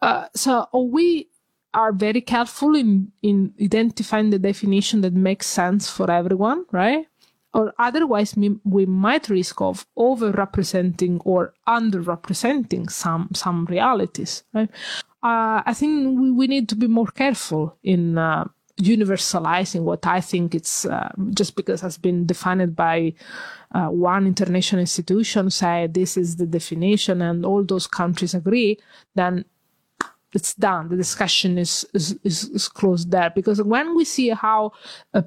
Uh, 0.00 0.26
so 0.34 0.68
we 0.72 1.28
are 1.74 1.92
very 1.92 2.20
careful 2.20 2.74
in, 2.74 3.12
in 3.22 3.52
identifying 3.60 4.30
the 4.30 4.38
definition 4.38 5.02
that 5.02 5.12
makes 5.12 5.46
sense 5.46 5.90
for 5.90 6.10
everyone, 6.10 6.64
right? 6.72 7.06
or 7.52 7.72
otherwise 7.78 8.36
we, 8.36 8.56
we 8.64 8.86
might 8.86 9.28
risk 9.28 9.60
of 9.60 9.86
over-representing 9.96 11.20
or 11.24 11.54
under-representing 11.66 12.88
some 12.88 13.28
some 13.34 13.64
realities. 13.66 14.44
Right? 14.52 14.70
Uh, 15.22 15.62
I 15.66 15.74
think 15.74 16.18
we, 16.18 16.30
we 16.30 16.46
need 16.46 16.68
to 16.70 16.76
be 16.76 16.86
more 16.86 17.08
careful 17.08 17.76
in 17.82 18.18
uh, 18.18 18.44
universalizing 18.80 19.82
what 19.82 20.06
I 20.06 20.20
think 20.20 20.54
it's 20.54 20.84
uh, 20.84 21.12
just 21.34 21.56
because 21.56 21.80
has 21.80 21.98
been 21.98 22.26
defined 22.26 22.74
by 22.74 23.14
uh, 23.72 23.86
one 23.86 24.26
international 24.26 24.80
institution, 24.80 25.50
say 25.50 25.86
this 25.86 26.16
is 26.16 26.36
the 26.36 26.46
definition, 26.46 27.22
and 27.22 27.46
all 27.46 27.64
those 27.64 27.86
countries 27.86 28.34
agree, 28.34 28.78
then 29.14 29.44
it's 30.32 30.54
done. 30.54 30.88
The 30.88 30.96
discussion 30.96 31.58
is, 31.58 31.86
is, 31.94 32.18
is, 32.24 32.44
is 32.50 32.68
closed 32.68 33.10
there. 33.10 33.30
Because 33.30 33.62
when 33.62 33.96
we 33.96 34.04
see 34.04 34.28
how 34.30 34.72
a 35.14 35.24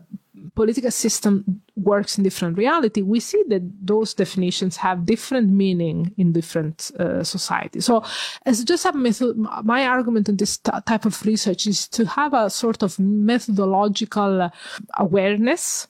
political 0.55 0.91
system 0.91 1.61
works 1.75 2.17
in 2.17 2.23
different 2.23 2.57
reality, 2.57 3.01
we 3.01 3.19
see 3.19 3.43
that 3.47 3.61
those 3.81 4.13
definitions 4.13 4.77
have 4.77 5.05
different 5.05 5.49
meaning 5.49 6.13
in 6.17 6.31
different 6.31 6.91
uh, 6.99 7.23
societies. 7.23 7.85
So, 7.85 8.03
as 8.45 8.63
just 8.63 8.85
a 8.85 8.93
method, 8.93 9.37
my 9.63 9.85
argument 9.87 10.29
in 10.29 10.37
this 10.37 10.57
t- 10.57 10.71
type 10.85 11.05
of 11.05 11.25
research 11.25 11.67
is 11.67 11.87
to 11.89 12.05
have 12.05 12.33
a 12.33 12.49
sort 12.49 12.83
of 12.83 12.99
methodological 12.99 14.51
awareness 14.97 15.87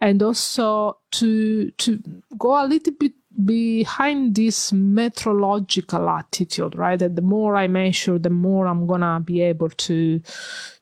and 0.00 0.22
also 0.22 0.98
to 1.10 1.70
to 1.72 1.98
go 2.38 2.62
a 2.62 2.66
little 2.66 2.92
bit 2.92 3.12
behind 3.44 4.34
this 4.34 4.72
metrological 4.72 6.18
attitude, 6.18 6.74
right? 6.74 6.98
That 6.98 7.16
the 7.16 7.22
more 7.22 7.56
I 7.56 7.66
measure, 7.66 8.18
the 8.18 8.30
more 8.30 8.66
I'm 8.66 8.86
gonna 8.86 9.20
be 9.20 9.40
able 9.42 9.70
to 9.70 10.20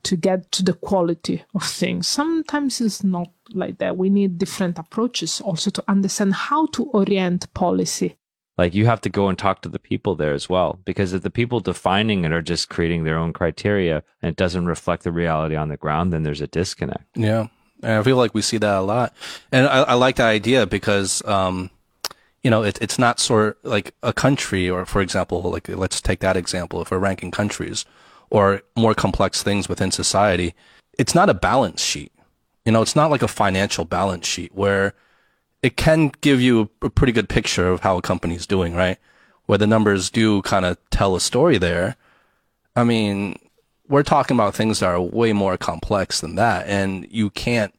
to 0.03 0.15
get 0.15 0.51
to 0.53 0.63
the 0.63 0.73
quality 0.73 1.43
of 1.53 1.63
things. 1.63 2.07
Sometimes 2.07 2.79
it's 2.79 3.03
not 3.03 3.27
like 3.53 3.79
that. 3.79 3.97
We 3.97 4.09
need 4.09 4.37
different 4.37 4.79
approaches 4.79 5.41
also 5.41 5.69
to 5.71 5.83
understand 5.87 6.33
how 6.33 6.67
to 6.67 6.83
orient 6.85 7.53
policy. 7.53 8.17
Like 8.57 8.73
you 8.73 8.85
have 8.85 9.01
to 9.01 9.09
go 9.09 9.27
and 9.27 9.37
talk 9.37 9.61
to 9.63 9.69
the 9.69 9.79
people 9.79 10.15
there 10.15 10.33
as 10.33 10.47
well, 10.47 10.79
because 10.85 11.11
if 11.11 11.23
the 11.23 11.29
people 11.29 11.59
defining 11.59 12.23
it 12.23 12.31
are 12.31 12.41
just 12.41 12.69
creating 12.69 13.03
their 13.03 13.17
own 13.17 13.33
criteria 13.33 14.01
and 14.21 14.29
it 14.29 14.37
doesn't 14.37 14.65
reflect 14.65 15.03
the 15.03 15.11
reality 15.11 15.55
on 15.55 15.67
the 15.67 15.75
ground, 15.75 16.13
then 16.13 16.23
there's 16.23 16.39
a 16.39 16.47
disconnect. 16.47 17.03
Yeah. 17.15 17.47
And 17.83 17.91
I 17.91 18.03
feel 18.03 18.15
like 18.15 18.33
we 18.33 18.41
see 18.41 18.57
that 18.57 18.77
a 18.77 18.81
lot. 18.81 19.13
And 19.51 19.67
I, 19.67 19.81
I 19.81 19.93
like 19.95 20.15
that 20.15 20.29
idea 20.29 20.65
because, 20.65 21.21
um, 21.25 21.69
you 22.45 22.51
know, 22.51 22.61
it, 22.61 22.77
it's 22.79 22.99
not 22.99 23.19
sort 23.19 23.57
of 23.63 23.71
like 23.71 23.95
a 24.03 24.13
country 24.13 24.69
or, 24.69 24.85
for 24.85 25.01
example, 25.01 25.41
like 25.41 25.67
let's 25.67 25.99
take 25.99 26.19
that 26.19 26.37
example. 26.37 26.79
If 26.79 26.91
we're 26.91 26.99
ranking 26.99 27.31
countries 27.31 27.85
or 28.29 28.61
more 28.77 28.93
complex 28.93 29.41
things 29.41 29.67
within 29.67 29.89
society, 29.89 30.53
it's 30.99 31.15
not 31.15 31.27
a 31.27 31.33
balance 31.33 31.81
sheet. 31.81 32.11
You 32.63 32.71
know, 32.71 32.83
it's 32.83 32.95
not 32.95 33.09
like 33.09 33.23
a 33.23 33.27
financial 33.27 33.83
balance 33.83 34.27
sheet 34.27 34.53
where 34.53 34.93
it 35.63 35.75
can 35.75 36.11
give 36.21 36.39
you 36.39 36.69
a 36.83 36.89
pretty 36.91 37.13
good 37.13 37.29
picture 37.29 37.67
of 37.67 37.79
how 37.79 37.97
a 37.97 38.03
company 38.03 38.35
is 38.35 38.45
doing, 38.45 38.75
right? 38.75 38.99
Where 39.47 39.57
the 39.57 39.65
numbers 39.65 40.11
do 40.11 40.43
kind 40.43 40.65
of 40.65 40.77
tell 40.91 41.15
a 41.15 41.21
story 41.21 41.57
there. 41.57 41.95
I 42.75 42.83
mean, 42.83 43.39
we're 43.87 44.03
talking 44.03 44.37
about 44.37 44.53
things 44.53 44.81
that 44.81 44.89
are 44.89 45.01
way 45.01 45.33
more 45.33 45.57
complex 45.57 46.21
than 46.21 46.35
that, 46.35 46.67
and 46.67 47.07
you 47.09 47.31
can't 47.31 47.73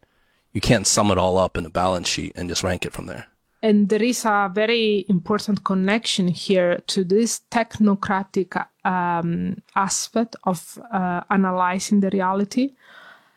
you 0.52 0.60
can't 0.60 0.88
sum 0.88 1.12
it 1.12 1.18
all 1.18 1.38
up 1.38 1.56
in 1.56 1.66
a 1.66 1.70
balance 1.70 2.09
sheet 2.09 2.32
and 2.34 2.48
just 2.48 2.64
rank 2.64 2.84
it 2.84 2.93
from 2.93 3.06
there. 3.06 3.28
And 3.66 3.88
there 3.88 4.05
is 4.05 4.24
a 4.24 4.48
very 4.55 5.05
important 5.09 5.64
connection 5.64 6.28
here 6.28 6.78
to 6.86 7.02
this 7.02 7.40
technocratic 7.51 8.64
um, 8.84 9.60
aspect 9.74 10.36
of 10.44 10.78
uh, 10.93 11.22
analyzing 11.30 11.98
the 11.98 12.10
reality 12.10 12.74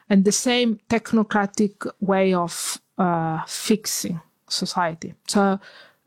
and 0.07 0.23
the 0.23 0.31
same 0.31 0.79
technocratic 0.87 1.91
way 1.99 2.35
of 2.35 2.79
uh, 2.99 3.41
fixing 3.47 4.21
society. 4.47 5.15
So, 5.27 5.59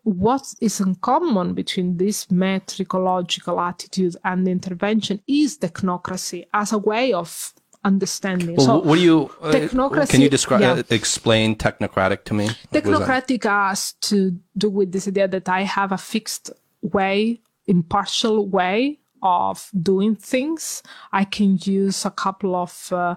what 0.04 0.54
is 0.60 0.78
in 0.78 0.94
common 0.94 1.54
between 1.54 1.96
this 1.96 2.26
metricological 2.26 3.60
attitude 3.60 4.14
and 4.22 4.46
intervention 4.46 5.20
is 5.26 5.58
technocracy 5.58 6.46
as 6.54 6.70
a 6.70 6.78
way 6.78 7.12
of 7.12 7.54
understanding. 7.84 8.56
Well, 8.56 8.66
so, 8.66 8.78
what 8.78 8.96
do 8.96 9.02
you 9.02 9.30
uh, 9.40 9.52
technocracy- 9.52 10.10
Can 10.10 10.20
you 10.20 10.28
describe 10.28 10.60
yeah. 10.60 10.72
uh, 10.72 10.82
explain 10.90 11.56
technocratic 11.56 12.24
to 12.24 12.34
me? 12.34 12.46
Like, 12.46 12.84
what 12.84 12.86
is 12.86 12.98
that? 12.98 13.28
technocratic 13.28 13.44
has 13.44 13.92
to 13.92 14.38
do 14.56 14.70
with 14.70 14.92
this 14.92 15.08
idea 15.08 15.28
that 15.28 15.48
I 15.48 15.62
have 15.62 15.92
a 15.92 15.98
fixed 15.98 16.50
way, 16.80 17.40
impartial 17.66 18.48
way 18.48 18.98
of 19.22 19.70
doing 19.80 20.16
things. 20.16 20.82
I 21.12 21.24
can 21.24 21.58
use 21.62 22.04
a 22.04 22.10
couple 22.10 22.56
of 22.56 22.92
uh, 22.92 23.16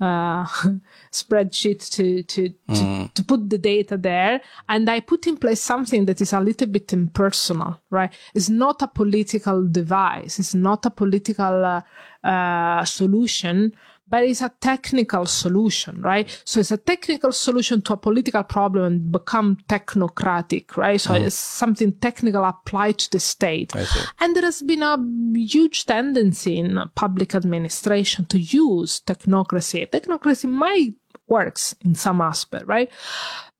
uh, 0.00 0.44
spreadsheets 1.12 1.90
to 1.90 2.22
to, 2.22 2.48
to 2.74 3.10
to 3.14 3.24
put 3.24 3.48
the 3.48 3.58
data 3.58 3.96
there, 3.96 4.40
and 4.68 4.88
I 4.88 5.00
put 5.00 5.26
in 5.26 5.36
place 5.36 5.60
something 5.60 6.06
that 6.06 6.20
is 6.20 6.32
a 6.32 6.40
little 6.40 6.68
bit 6.68 6.92
impersonal. 6.92 7.80
Right? 7.90 8.12
It's 8.34 8.48
not 8.48 8.82
a 8.82 8.88
political 8.88 9.66
device. 9.66 10.38
It's 10.38 10.54
not 10.54 10.86
a 10.86 10.90
political 10.90 11.64
uh, 11.64 11.82
uh, 12.26 12.84
solution 12.84 13.72
but 14.08 14.22
it's 14.24 14.40
a 14.40 14.52
technical 14.60 15.26
solution, 15.26 16.00
right? 16.00 16.40
So 16.44 16.60
it's 16.60 16.70
a 16.70 16.76
technical 16.76 17.32
solution 17.32 17.82
to 17.82 17.94
a 17.94 17.96
political 17.96 18.42
problem 18.44 18.84
and 18.84 19.12
become 19.12 19.58
technocratic, 19.68 20.76
right? 20.76 21.00
So 21.00 21.14
it's 21.14 21.34
something 21.34 21.92
technical 21.92 22.44
applied 22.44 22.98
to 22.98 23.10
the 23.10 23.20
state. 23.20 23.74
And 24.20 24.36
there 24.36 24.44
has 24.44 24.62
been 24.62 24.82
a 24.82 24.96
huge 25.34 25.86
tendency 25.86 26.58
in 26.58 26.80
public 26.94 27.34
administration 27.34 28.26
to 28.26 28.38
use 28.38 29.00
technocracy. 29.00 29.90
Technocracy 29.90 30.48
might 30.48 30.94
works 31.28 31.74
in 31.84 31.94
some 31.94 32.20
aspect, 32.20 32.66
right? 32.66 32.90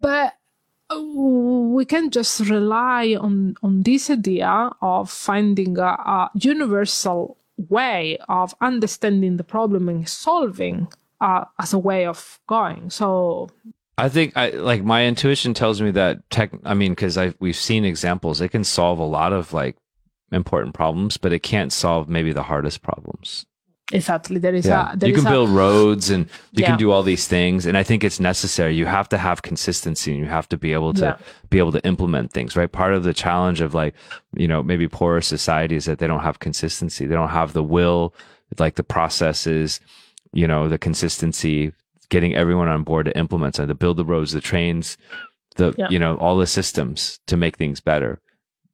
But 0.01 0.35
uh, 0.90 1.01
we 1.01 1.85
can 1.85 2.10
just 2.10 2.40
rely 2.40 3.16
on 3.18 3.56
on 3.62 3.82
this 3.82 4.09
idea 4.10 4.70
of 4.81 5.10
finding 5.10 5.78
a, 5.78 5.82
a 5.85 6.31
universal 6.35 7.39
way 7.57 8.19
of 8.28 8.55
understanding 8.61 9.37
the 9.37 9.45
problem 9.45 9.89
and 9.89 10.09
solving 10.09 10.89
uh, 11.20 11.45
as 11.59 11.73
a 11.73 11.78
way 11.78 12.07
of 12.07 12.39
going. 12.47 12.91
So 12.91 13.49
I 13.99 14.09
think 14.09 14.37
I 14.37 14.51
like 14.51 14.85
my 14.85 15.07
intuition 15.07 15.55
tells 15.55 15.81
me 15.81 15.91
that 15.93 16.28
tech. 16.31 16.51
I 16.65 16.74
mean, 16.74 16.93
because 16.93 17.16
I 17.16 17.35
we've 17.41 17.57
seen 17.57 17.85
examples, 17.85 18.41
it 18.41 18.51
can 18.51 18.65
solve 18.65 18.99
a 18.99 19.05
lot 19.05 19.33
of 19.33 19.53
like 19.53 19.77
important 20.33 20.74
problems, 20.74 21.16
but 21.16 21.33
it 21.33 21.43
can't 21.43 21.73
solve 21.73 22.09
maybe 22.09 22.33
the 22.33 22.43
hardest 22.43 22.83
problems. 22.83 23.47
Exactly, 23.93 24.39
there 24.39 24.55
is 24.55 24.67
Yeah, 24.67 24.93
a 24.93 24.97
there 24.97 25.09
you 25.09 25.15
is 25.15 25.21
can 25.23 25.29
a- 25.29 25.35
build 25.37 25.51
roads 25.51 26.11
and 26.11 26.27
you 26.53 26.63
Yeah. 26.63 26.69
can 26.69 26.79
do 26.79 26.91
all 26.91 27.03
these 27.03 27.27
things, 27.29 27.67
and 27.67 27.77
I 27.77 27.83
think 27.83 28.03
it's 28.05 28.19
necessary. 28.21 28.75
You 28.75 28.87
have 28.87 29.09
to 29.11 29.19
have 29.19 29.43
consistency, 29.43 30.13
and 30.13 30.21
you 30.21 30.27
have 30.27 30.49
to 30.49 30.57
be 30.57 30.73
able 30.73 30.93
to 30.95 31.05
Yeah. 31.05 31.17
be 31.51 31.59
able 31.59 31.73
to 31.73 31.85
implement 31.87 32.33
things. 32.33 32.57
Right. 32.57 32.71
Part 32.71 32.95
of 32.95 33.03
the 33.05 33.15
challenge 33.15 33.61
of 33.61 33.75
like 33.75 33.95
you 34.37 34.49
know 34.49 34.63
maybe 34.63 34.89
poorer 34.89 35.21
societies 35.21 35.85
that 35.85 35.99
they 35.99 36.07
don't 36.07 36.23
have 36.23 36.39
consistency. 36.41 37.07
They 37.07 37.15
don't 37.15 37.29
have 37.31 37.53
the 37.53 37.63
will, 37.63 38.15
like 38.59 38.75
the 38.77 38.85
processes, 38.85 39.81
you 40.33 40.47
know, 40.47 40.69
the 40.69 40.79
consistency, 40.79 41.73
getting 42.11 42.35
everyone 42.35 42.69
on 42.69 42.83
board 42.83 43.07
to 43.07 43.17
implement 43.19 43.55
something, 43.57 43.69
to 43.69 43.75
build 43.75 43.97
the 43.97 44.05
roads, 44.05 44.33
the 44.33 44.41
trains, 44.41 44.97
the 45.57 45.75
Yeah. 45.79 45.89
you 45.91 45.99
know 45.99 46.17
all 46.17 46.37
the 46.37 46.47
systems 46.47 47.21
to 47.27 47.37
make 47.37 47.57
things 47.57 47.81
better. 47.81 48.21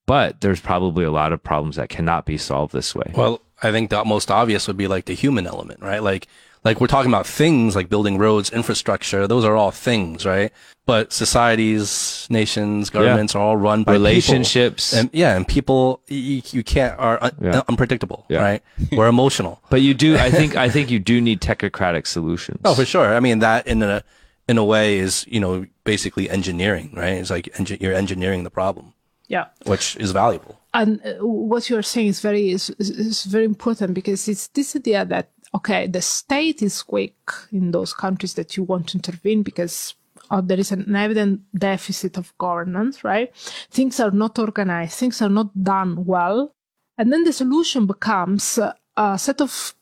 But 0.06 0.40
there's 0.40 0.60
probably 0.60 1.04
a 1.04 1.12
lot 1.12 1.32
of 1.32 1.42
problems 1.42 1.76
that 1.76 1.88
cannot 1.88 2.26
be 2.26 2.36
solved 2.36 2.72
this 2.74 2.92
way. 2.94 3.12
Well, 3.14 3.40
I 3.62 3.70
think 3.72 3.90
the 3.90 4.04
most 4.04 4.30
obvious 4.30 4.66
would 4.66 4.76
be 4.76 4.88
like 4.88 5.04
the 5.06 5.14
human 5.14 5.46
element, 5.46 5.80
right? 5.80 6.02
Like, 6.02 6.26
like 6.64 6.80
we're 6.80 6.86
talking 6.88 7.10
about 7.10 7.26
things 7.26 7.74
like 7.76 7.88
building 7.88 8.18
roads, 8.18 8.50
infrastructure. 8.50 9.26
Those 9.26 9.44
are 9.44 9.56
all 9.56 9.70
things, 9.70 10.24
right? 10.26 10.52
But 10.86 11.12
societies, 11.12 12.26
nations, 12.30 12.90
governments 12.90 13.34
are 13.34 13.42
all 13.42 13.56
run 13.56 13.84
by 13.84 13.92
people. 13.92 14.02
Relationships. 14.04 14.92
and 14.92 15.10
yeah, 15.12 15.36
and 15.36 15.46
people 15.46 16.00
you, 16.08 16.42
you 16.50 16.62
can't 16.64 16.98
are 16.98 17.18
un- 17.22 17.36
Yeah. 17.40 17.62
unpredictable, 17.68 18.24
Yeah. 18.28 18.40
right? 18.42 18.62
We're 18.92 19.08
emotional. 19.08 19.60
But 19.70 19.80
you 19.82 19.94
do, 19.94 20.16
I 20.16 20.30
think, 20.30 20.56
I 20.56 20.68
think 20.68 20.90
you 20.90 20.98
do 20.98 21.20
need 21.20 21.40
technocratic 21.40 22.06
solutions. 22.06 22.60
Oh, 22.64 22.74
for 22.74 22.84
sure. 22.84 23.14
I 23.14 23.20
mean, 23.20 23.38
that 23.40 23.66
in 23.66 23.82
a 23.82 24.02
in 24.48 24.58
a 24.58 24.64
way 24.64 24.98
is 24.98 25.24
you 25.28 25.38
know 25.40 25.66
basically 25.84 26.28
engineering, 26.28 26.90
right? 26.94 27.14
It's 27.20 27.30
like 27.30 27.46
engi- 27.54 27.80
you're 27.80 27.94
engineering 27.94 28.42
the 28.44 28.50
problem, 28.50 28.92
yeah. 29.28 29.46
which 29.66 29.96
is 29.96 30.10
valuable. 30.12 30.58
And 30.74 31.00
uh, 31.04 31.14
what 31.24 31.68
you're 31.68 31.82
saying 31.82 32.08
is 32.08 32.20
very 32.20 32.50
is, 32.50 32.70
is, 32.78 33.24
very 33.24 33.44
important 33.44 33.94
because 33.94 34.28
it's 34.28 34.48
this 34.48 34.74
idea 34.76 35.04
that 35.04 35.30
okay 35.54 35.86
the 35.86 36.00
state 36.00 36.62
is 36.62 36.84
weak 36.88 37.30
in 37.50 37.70
those 37.70 37.92
countries 37.92 38.34
that 38.34 38.56
you 38.56 38.62
want 38.62 38.88
to 38.88 38.98
intervene 38.98 39.42
because 39.42 39.94
uh, 40.30 40.40
there 40.40 40.58
is 40.58 40.72
an 40.72 40.94
evident 40.96 41.40
deficit 41.54 42.16
of 42.16 42.36
governance 42.38 43.04
right? 43.04 43.34
Things 43.70 44.00
are 44.00 44.10
not 44.10 44.38
organized 44.38 44.94
things 44.98 45.20
are 45.20 45.28
not 45.28 45.50
done 45.62 46.04
well. 46.04 46.54
And 46.98 47.12
then 47.12 47.24
the 47.24 47.32
solution 47.32 47.86
becomes 47.86 48.58
uh, 48.58 48.74
a 48.96 49.18
set 49.18 49.40
of 49.40 49.74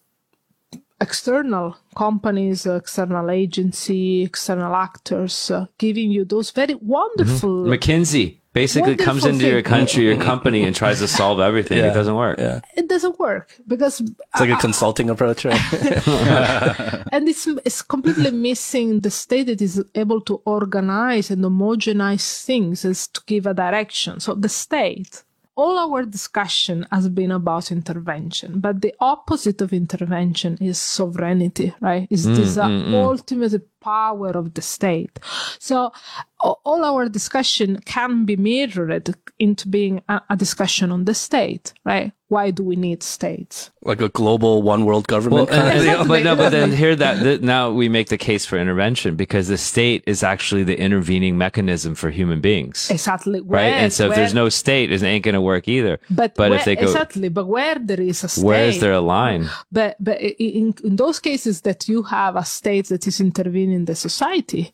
external 1.01 1.77
companies, 1.97 2.67
external 2.67 3.31
agency, 3.31 4.23
external 4.23 4.75
actors 4.75 5.51
uh, 5.51 5.67
giving 5.79 6.11
you 6.11 6.25
those 6.25 6.51
very 6.51 6.75
wonderful 6.75 7.65
McKinsey 7.65 8.40
basically 8.53 8.97
comes 8.97 9.23
Wonderful 9.23 9.47
into 9.47 9.49
your 9.49 9.63
country, 9.63 10.05
your 10.05 10.17
company, 10.17 10.65
and 10.65 10.75
tries 10.75 10.99
to 10.99 11.09
solve 11.09 11.41
everything. 11.41 11.79
Yeah. 11.79 11.91
It 11.91 11.95
doesn't 11.95 12.17
work. 12.17 12.39
Yeah, 12.39 12.61
it 12.77 12.89
doesn't 12.89 13.19
work 13.19 13.57
because 13.67 14.01
it's 14.01 14.41
like 14.41 14.51
a 14.51 14.57
consulting 14.57 15.11
approach, 15.11 15.45
right? 15.45 15.61
and 17.13 17.29
it's, 17.29 17.47
it's 17.65 17.83
completely 17.83 18.31
missing 18.31 19.01
the 19.01 19.11
state 19.11 19.47
that 19.47 19.63
is 19.63 19.83
able 19.95 20.21
to 20.23 20.43
organize 20.45 21.31
and 21.31 21.45
homogenize 21.45 22.45
things 22.45 22.85
as 22.85 23.07
to 23.09 23.21
give 23.27 23.47
a 23.47 23.55
direction 23.55 24.21
so 24.21 24.35
the 24.35 24.49
state 24.49 25.23
all 25.57 25.77
our 25.79 26.05
discussion 26.05 26.87
has 26.91 27.09
been 27.09 27.31
about 27.31 27.71
intervention 27.71 28.61
but 28.61 28.81
the 28.81 28.95
opposite 29.01 29.61
of 29.61 29.73
intervention 29.73 30.57
is 30.61 30.79
sovereignty 30.79 31.75
right 31.81 32.07
is 32.11 32.25
this 32.25 32.57
uh, 32.57 32.69
ultimate 32.95 33.63
power 33.81 34.31
of 34.31 34.55
the 34.55 34.63
state 34.63 35.19
so 35.59 35.93
all 36.39 36.85
our 36.85 37.09
discussion 37.09 37.79
can 37.85 38.25
be 38.25 38.37
mirrored 38.37 39.15
into 39.39 39.69
being 39.69 40.03
a, 40.09 40.21
a 40.31 40.37
discussion 40.37 40.91
on 40.91 41.05
the 41.05 41.15
state 41.15 41.73
right 41.85 42.13
why 42.29 42.51
do 42.51 42.63
we 42.63 42.77
need 42.77 43.03
states 43.03 43.71
like 43.83 44.01
a 44.01 44.09
global 44.11 44.63
one 44.63 44.85
world 44.85 45.07
government. 45.07 45.49
Well, 45.51 45.61
kind 45.61 45.79
of 45.79 46.01
and- 46.01 46.09
but 46.09 46.23
no, 46.23 46.37
but 46.37 46.51
then 46.51 46.71
here 46.83 46.95
that, 46.95 47.23
that 47.23 47.43
now 47.43 47.71
we 47.71 47.89
make 47.89 48.09
the 48.09 48.19
case 48.19 48.45
for 48.45 48.59
intervention 48.59 49.17
because 49.17 49.49
the 49.49 49.57
state 49.57 50.05
is 50.07 50.23
actually 50.23 50.65
the 50.65 50.79
intervening 50.79 51.39
mechanism 51.39 51.95
for 51.95 52.11
human 52.11 52.41
beings, 52.41 52.91
exactly 52.91 53.41
right? 53.41 53.73
and 53.73 53.93
so 53.93 54.09
if 54.11 54.15
there's 54.15 54.35
no 54.35 54.49
state, 54.49 54.93
it 54.93 55.03
ain't 55.03 55.25
going 55.25 55.35
to 55.35 55.41
work 55.41 55.67
either. 55.67 55.99
But, 56.11 56.35
but 56.35 56.51
where, 56.51 56.59
if 56.59 56.65
they 56.67 56.77
go, 56.77 56.83
exactly, 56.83 57.29
but 57.31 57.47
where 57.47 57.77
there 57.77 58.01
is 58.01 58.23
a 58.23 58.29
state, 58.29 58.45
where 58.45 58.67
is 58.67 58.81
there 58.81 58.93
a 58.93 59.01
line? 59.01 59.49
but 59.73 59.97
but 59.99 60.21
in, 60.21 60.75
in 60.85 60.97
those 60.97 61.19
cases 61.21 61.63
that 61.63 61.89
you 61.89 62.03
have 62.03 62.37
a 62.37 62.45
state 62.45 62.87
that 62.89 63.07
is 63.07 63.21
intervening 63.21 63.70
in 63.71 63.85
the 63.85 63.95
society, 63.95 64.73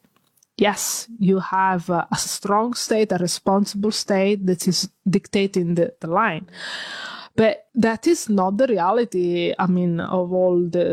yes, 0.56 1.08
you 1.18 1.38
have 1.40 1.90
a, 1.90 2.06
a 2.10 2.16
strong 2.16 2.74
state, 2.74 3.12
a 3.12 3.18
responsible 3.18 3.90
state 3.92 4.46
that 4.46 4.66
is 4.66 4.88
dictating 5.08 5.74
the, 5.74 5.94
the 6.00 6.06
line. 6.08 6.46
But 7.36 7.66
that 7.74 8.06
is 8.06 8.28
not 8.30 8.56
the 8.56 8.66
reality. 8.66 9.52
I 9.58 9.66
mean, 9.66 10.00
of 10.00 10.32
all 10.32 10.62
the 10.62 10.86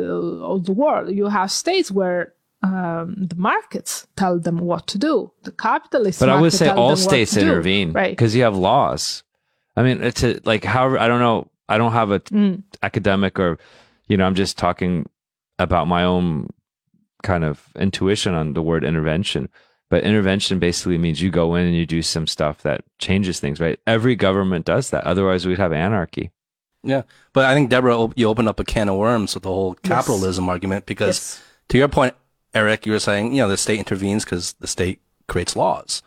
of 0.43 0.65
the 0.65 0.73
world, 0.73 1.09
you 1.15 1.27
have 1.27 1.49
states 1.51 1.89
where 1.89 2.34
um, 2.61 3.15
the 3.17 3.35
markets 3.38 4.07
tell 4.17 4.39
them 4.39 4.57
what 4.57 4.88
to 4.88 4.97
do. 4.97 5.31
The 5.43 5.51
capitalists. 5.51 6.19
But 6.19 6.30
I 6.30 6.39
would 6.41 6.51
say 6.53 6.67
all 6.69 6.97
states 6.97 7.31
do, 7.34 7.39
intervene 7.41 7.93
right? 7.93 8.11
because 8.11 8.35
you 8.35 8.43
have 8.43 8.57
laws. 8.57 9.23
I 9.77 9.84
mean, 9.84 10.03
it's 10.03 10.23
a, 10.23 10.39
like 10.43 10.63
however 10.65 10.99
I 10.99 11.07
don't 11.07 11.19
know. 11.21 11.47
I 11.69 11.77
don't 11.77 11.93
have 11.93 12.11
a 12.11 12.19
Mm. 12.19 12.63
academic 12.84 13.39
or 13.39 13.57
you 14.09 14.17
know. 14.17 14.25
I'm 14.25 14.35
just 14.35 14.57
talking 14.57 15.07
about 15.59 15.88
my 15.88 16.03
own 16.03 16.49
kind 17.23 17.43
of 17.43 17.67
intuition 17.75 18.33
on 18.35 18.53
the 18.53 18.61
word 18.61 18.83
intervention. 18.83 19.49
But 19.89 20.03
intervention 20.03 20.59
basically 20.59 20.97
means 20.97 21.21
you 21.21 21.29
go 21.29 21.55
in 21.55 21.65
and 21.67 21.75
you 21.75 21.85
do 21.85 22.01
some 22.01 22.25
stuff 22.27 22.61
that 22.63 22.83
changes 22.99 23.39
things, 23.39 23.59
right? 23.59 23.79
Every 23.85 24.15
government 24.15 24.65
does 24.65 24.89
that. 24.91 25.03
Otherwise, 25.05 25.45
we'd 25.45 25.59
have 25.59 25.73
anarchy. 25.73 26.31
Yeah, 26.83 27.03
but 27.31 27.45
I 27.45 27.53
think 27.53 27.71
Debora, 27.71 28.11
you 28.15 28.27
opened 28.27 28.49
up 28.49 28.59
a 28.59 28.65
can 28.65 28.89
of 28.89 28.97
worms 28.97 29.33
with 29.33 29.43
the 29.43 29.49
whole 29.49 29.75
capitalism 29.75 30.49
argument 30.49 30.85
because, 30.85 31.07
Yes. 31.07 31.43
to 31.69 31.77
your 31.77 31.87
point, 31.87 32.15
Eric, 32.53 32.85
you 32.85 32.91
were 32.91 32.99
saying 32.99 33.33
you 33.33 33.41
know 33.41 33.47
the 33.47 33.55
state 33.57 33.79
intervenes 33.79 34.25
because 34.25 34.53
the 34.59 34.67
state 34.67 34.99
creates 35.27 35.55
laws, 35.55 36.01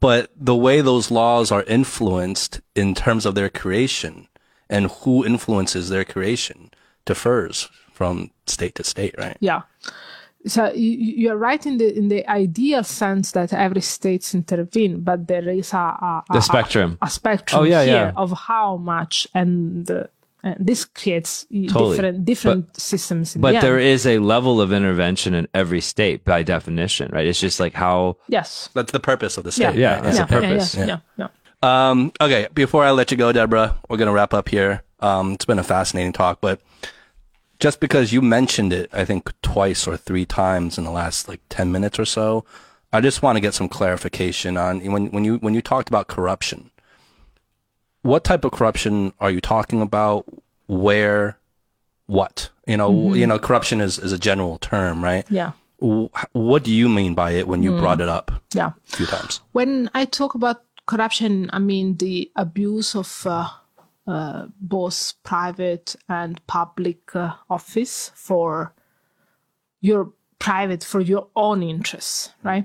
but 0.00 0.30
the 0.36 0.56
way 0.56 0.80
those 0.80 1.10
laws 1.10 1.52
are 1.52 1.64
influenced 1.64 2.60
in 2.74 2.94
terms 2.94 3.26
of 3.26 3.34
their 3.34 3.50
creation 3.50 4.28
and 4.70 4.90
who 5.02 5.24
influences 5.24 5.88
their 5.88 6.04
creation 6.04 6.70
differs 7.04 7.68
from 7.98 8.30
state 8.46 8.74
to 8.76 8.84
state, 8.84 9.14
right? 9.18 9.36
Yeah. 9.40 9.62
So 10.46 10.72
you, 10.72 10.92
you're 11.22 11.36
right 11.48 11.66
in 11.66 11.78
the 11.78 11.88
in 11.98 12.08
the 12.08 12.22
ideal 12.30 12.84
sense 12.84 13.32
that 13.32 13.52
every 13.52 13.80
states 13.82 14.34
intervene, 14.34 15.00
but 15.08 15.26
there 15.26 15.48
is 15.60 15.72
a, 15.74 15.76
a, 16.10 16.22
a 16.30 16.34
The 16.34 16.40
spectrum. 16.40 16.90
a, 17.02 17.06
a 17.06 17.10
spectrum 17.10 17.60
Oh, 17.60 17.64
yeah, 17.64 17.82
here 17.84 18.12
yeah. 18.14 18.22
of 18.24 18.30
how 18.48 18.76
much, 18.78 19.26
and, 19.34 19.90
uh, 19.90 20.04
and 20.44 20.54
this 20.68 20.84
creates 20.86 21.44
Totally. 21.50 21.96
different 21.96 22.24
different 22.24 22.64
systems. 22.80 23.34
In 23.34 23.40
But 23.42 23.54
the 23.54 23.60
there 23.66 23.78
end. 23.78 23.88
is 23.94 24.06
a 24.06 24.18
level 24.34 24.60
of 24.64 24.72
intervention 24.72 25.34
in 25.34 25.48
every 25.52 25.80
state 25.82 26.24
by 26.24 26.44
definition, 26.44 27.10
right? 27.12 27.26
It's 27.26 27.40
just 27.42 27.58
like 27.58 27.74
how 27.74 28.16
yes, 28.28 28.70
That's 28.74 28.92
the 28.92 29.00
purpose 29.00 29.38
of 29.38 29.44
the 29.44 29.52
state. 29.52 29.74
Yeah, 29.74 30.06
it's 30.06 30.18
a 30.18 30.20
yeah, 30.22 30.26
purpose. 30.38 30.74
Yeah, 30.76 30.86
yeah, 30.86 30.98
yeah, 31.18 31.28
Um, 31.66 32.12
okay, 32.20 32.46
before 32.54 32.84
I 32.88 32.92
let 32.94 33.10
you 33.10 33.16
go, 33.18 33.32
Debora, 33.32 33.74
we're 33.88 33.98
gonna 33.98 34.14
wrap 34.14 34.32
up 34.32 34.48
here. 34.48 34.82
Um, 35.00 35.32
it's 35.34 35.44
been 35.50 35.58
a 35.58 35.64
fascinating 35.66 36.12
talk, 36.14 36.38
but 36.40 36.60
just 37.58 37.80
because 37.80 38.12
you 38.12 38.22
mentioned 38.22 38.72
it, 38.72 38.88
I 38.92 39.04
think 39.04 39.32
twice 39.42 39.86
or 39.86 39.96
three 39.96 40.24
times 40.24 40.78
in 40.78 40.84
the 40.84 40.90
last 40.90 41.28
like 41.28 41.40
ten 41.48 41.72
minutes 41.72 41.98
or 41.98 42.04
so, 42.04 42.44
I 42.92 43.00
just 43.00 43.22
want 43.22 43.36
to 43.36 43.40
get 43.40 43.54
some 43.54 43.68
clarification 43.68 44.56
on 44.56 44.80
when 44.92 45.10
when 45.10 45.24
you 45.24 45.36
when 45.38 45.54
you 45.54 45.62
talked 45.62 45.88
about 45.88 46.08
corruption. 46.08 46.70
What 48.02 48.24
type 48.24 48.44
of 48.44 48.52
corruption 48.52 49.12
are 49.20 49.30
you 49.30 49.40
talking 49.40 49.82
about? 49.82 50.24
Where? 50.66 51.38
What? 52.06 52.50
You 52.66 52.76
know, 52.76 53.14
you 53.14 53.26
know, 53.26 53.38
corruption 53.38 53.80
is 53.80 53.98
is 53.98 54.12
a 54.12 54.18
general 54.18 54.58
term, 54.58 55.02
right? 55.02 55.26
yeah, 55.30 55.52
What 55.78 56.64
do 56.64 56.70
you 56.70 56.88
mean 56.88 57.14
by 57.14 57.32
it 57.32 57.48
when 57.48 57.62
you 57.62 57.76
brought 57.78 58.00
it 58.00 58.08
up 58.08 58.30
yeah. 58.54 58.72
a 58.92 58.96
few 58.96 59.06
times? 59.06 59.40
When 59.52 59.90
I 59.94 60.04
talk 60.04 60.34
about 60.34 60.62
corruption, 60.86 61.50
I 61.52 61.58
mean 61.58 61.96
the 61.96 62.30
abuse 62.36 62.94
of 62.94 63.26
uh, 63.26 63.48
uh, 64.08 64.46
both 64.58 65.12
private 65.22 65.94
and 66.08 66.44
public 66.46 67.14
uh, 67.14 67.34
office 67.50 68.10
for 68.14 68.72
your 69.82 70.10
private, 70.38 70.82
for 70.82 71.00
your 71.00 71.28
own 71.36 71.62
interests, 71.62 72.30
right? 72.42 72.64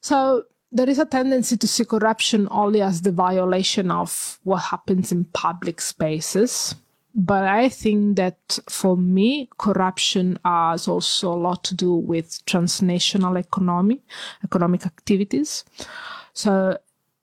So 0.00 0.44
there 0.72 0.88
is 0.88 0.98
a 0.98 1.04
tendency 1.04 1.56
to 1.58 1.68
see 1.68 1.84
corruption 1.84 2.48
only 2.50 2.80
as 2.80 3.02
the 3.02 3.12
violation 3.12 3.90
of 3.90 4.38
what 4.44 4.58
happens 4.58 5.12
in 5.12 5.26
public 5.26 5.82
spaces. 5.82 6.74
But 7.14 7.44
I 7.44 7.68
think 7.68 8.16
that 8.16 8.58
for 8.68 8.96
me, 8.96 9.50
corruption 9.58 10.38
has 10.44 10.88
also 10.88 11.32
a 11.34 11.42
lot 11.42 11.62
to 11.64 11.74
do 11.74 11.92
with 11.92 12.42
transnational 12.46 13.36
economy, 13.36 14.00
economic 14.44 14.86
activities. 14.86 15.64
So 16.32 16.78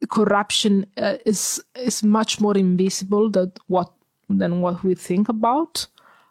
corruption 0.10 0.86
uh, 0.98 1.18
is 1.26 1.61
is 1.76 2.03
much 2.03 2.40
more 2.40 2.57
invisible 2.57 3.30
than 3.30 3.52
what 3.68 3.91
than 4.30 4.61
what 4.61 4.84
we 4.84 4.95
think 4.95 5.30
about. 5.30 5.88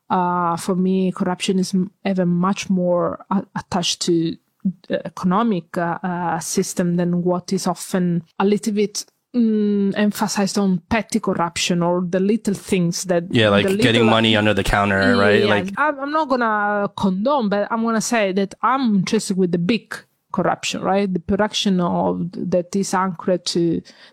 Uh, 0.08 0.56
for 0.56 0.76
me, 0.76 1.10
corruption 1.10 1.58
is 1.58 1.74
even 2.04 2.28
much 2.28 2.70
more 2.70 3.24
uh, 3.30 3.42
attached 3.56 4.00
to 4.02 4.36
the 4.88 5.04
economic 5.06 5.76
uh, 5.78 5.98
uh, 6.02 6.38
system 6.38 6.96
than 6.96 7.22
what 7.24 7.52
is 7.52 7.66
often 7.66 8.22
a 8.38 8.44
little 8.44 8.72
bit 8.72 9.04
mm, 9.34 9.92
emphasized 9.96 10.58
on 10.58 10.78
petty 10.90 11.18
corruption 11.20 11.82
or 11.82 12.02
the 12.08 12.20
little 12.20 12.54
things 12.54 13.04
that 13.04 13.24
Yeah, 13.30 13.48
like 13.48 13.66
the 13.66 13.76
getting 13.76 14.02
little- 14.02 14.10
money 14.10 14.36
under 14.36 14.54
the 14.54 14.64
counter, 14.64 15.16
right? 15.16 15.40
yeah, 15.42 15.46
Like 15.54 15.72
I'm, 15.76 15.98
I'm 16.00 16.10
not 16.12 16.28
gonna 16.28 16.88
condone, 16.96 17.48
but 17.48 17.66
I'm 17.72 17.82
gonna 17.82 18.00
say 18.00 18.32
that 18.32 18.54
I'm 18.62 18.96
interested 18.96 19.36
with 19.36 19.50
the 19.52 19.58
big 19.58 19.94
corruption, 20.36 20.78
right? 20.92 21.08
The 21.18 21.24
production 21.32 21.74
of 21.80 22.08
that 22.52 22.68
is 22.82 22.90
anchored 23.06 23.44
to 23.54 23.62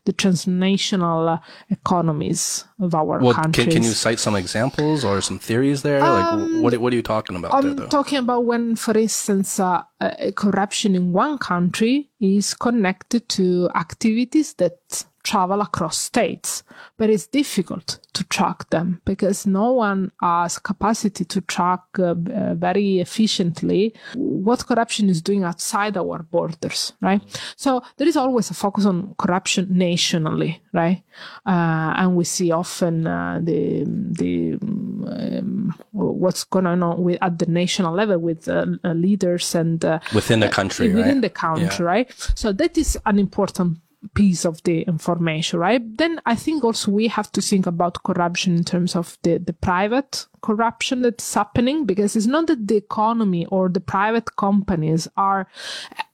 the 0.08 0.14
transnational 0.24 1.22
uh, 1.30 1.40
economies 1.78 2.66
of 2.80 2.92
our 3.02 3.16
Well, 3.20 3.34
can, 3.34 3.44
countries. 3.44 3.74
can 3.76 3.84
you 3.84 3.92
cite 4.06 4.20
some 4.20 4.36
examples 4.44 5.04
or 5.08 5.16
some 5.22 5.40
theories 5.48 5.80
there? 5.88 6.00
like, 6.00 6.32
what 6.64 6.72
what 6.82 6.92
are 6.94 7.00
you 7.02 7.08
talking 7.16 7.36
about 7.40 7.50
I'm 7.58 7.76
though? 7.76 7.88
talking 7.98 8.20
about 8.26 8.42
when, 8.52 8.64
for 8.86 8.96
instance, 9.06 9.50
uh, 9.60 9.82
uh, 10.02 10.32
corruption 10.44 10.90
in 11.00 11.04
one 11.26 11.38
country 11.52 11.94
is 12.20 12.54
connected 12.68 13.22
to 13.38 13.46
activities 13.86 14.50
that 14.62 14.78
travel 15.24 15.62
across 15.62 15.98
states, 15.98 16.64
but 16.98 17.10
it's 17.10 17.28
difficult 17.28 18.00
to 18.14 18.24
track 18.26 18.70
them 18.70 19.02
because 19.06 19.46
no 19.48 19.72
one 19.72 20.12
has 20.22 20.60
capacity 20.60 21.26
to 21.26 21.42
track 21.42 21.80
uh, 21.98 22.14
uh, 22.34 22.54
very 22.56 23.00
efficiently 23.00 23.94
what 24.16 24.66
corruption 24.68 25.10
is 25.10 25.22
doing 25.22 25.44
outside 25.44 25.98
our 25.98 26.24
borders, 26.24 26.94
right? 27.02 27.22
So 27.56 27.82
there 27.98 28.08
is 28.08 28.18
always 28.18 28.50
a 28.52 28.54
focus 28.54 28.86
on 28.86 29.16
corruption 29.18 29.68
nationally, 29.72 30.62
right? 30.74 31.04
Uh, 31.46 31.94
and 31.98 32.16
we 32.16 32.26
see 32.26 32.52
often 32.52 33.08
uh, 33.08 33.40
the 33.42 33.84
the 33.86 34.54
um, 34.62 35.74
what's 35.92 36.44
going 36.44 36.66
on 36.68 37.04
with, 37.04 37.18
at 37.22 37.40
the 37.40 37.46
national 37.46 37.94
level 37.94 38.18
with 38.18 38.48
uh, 38.48 38.66
leaders 38.84 39.56
and 39.56 39.84
uh, 39.86 40.00
Within 40.14 40.40
the 40.42 40.50
country, 40.50 40.90
within 40.90 41.16
right? 41.16 41.22
the 41.22 41.30
country, 41.30 41.86
right? 41.86 42.32
So 42.36 42.52
that 42.54 42.78
is 42.78 42.98
an 43.06 43.20
important 43.20 43.78
piece 44.14 44.46
of 44.46 44.62
the 44.64 44.82
information, 44.82 45.60
right? 45.60 45.98
Then 45.98 46.22
I 46.26 46.36
think 46.36 46.64
also 46.64 46.92
we 46.92 47.08
have 47.08 47.32
to 47.34 47.42
think 47.42 47.66
about 47.66 48.04
corruption 48.04 48.56
in 48.56 48.64
terms 48.64 48.96
of 48.96 49.18
the, 49.24 49.38
the 49.38 49.54
private 49.54 50.26
corruption 50.42 51.02
that's 51.02 51.34
happening 51.34 51.86
because 51.86 52.16
it's 52.16 52.26
not 52.26 52.48
that 52.48 52.68
the 52.68 52.78
economy 52.78 53.46
or 53.48 53.70
the 53.70 53.80
private 53.80 54.36
companies 54.36 55.08
are 55.16 55.48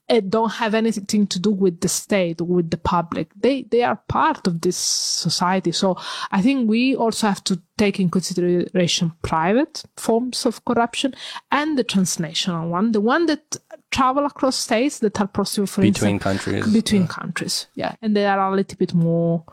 uh, 0.10 0.22
don't 0.22 0.54
have 0.54 0.74
anything 0.74 1.28
to 1.28 1.40
do 1.40 1.52
with 1.52 1.82
the 1.82 1.88
state 1.88 2.42
with 2.42 2.72
the 2.72 2.78
public. 2.78 3.30
They 3.40 3.64
they 3.64 3.84
are 3.84 3.98
part 4.08 4.48
of 4.48 4.62
this 4.62 4.78
society. 4.78 5.72
So 5.72 5.98
I 6.32 6.42
think 6.42 6.70
we 6.70 6.96
also 6.96 7.28
have 7.28 7.44
to 7.46 7.62
take 7.78 8.00
in 8.00 8.10
consideration 8.10 9.14
private 9.22 9.84
forms 9.98 10.46
of 10.46 10.66
corruption 10.66 11.14
and 11.52 11.78
the 11.78 11.84
transnational 11.84 12.70
one, 12.70 12.92
the 12.92 13.02
one 13.02 13.28
that 13.28 13.58
travel 13.92 14.26
across 14.26 14.56
states 14.56 15.00
that 15.00 15.20
are 15.20 15.28
possible 15.28 15.68
for 15.68 15.82
Between 15.82 16.16
instance, 16.16 16.44
countries. 16.44 16.74
between 16.74 17.08
countries. 17.08 17.68
Yeah, 17.76 17.96
and 18.02 18.16
they 18.16 18.26
are 18.26 18.52
a 18.52 18.56
little 18.56 18.78
bit 18.78 18.94
more 18.94 19.44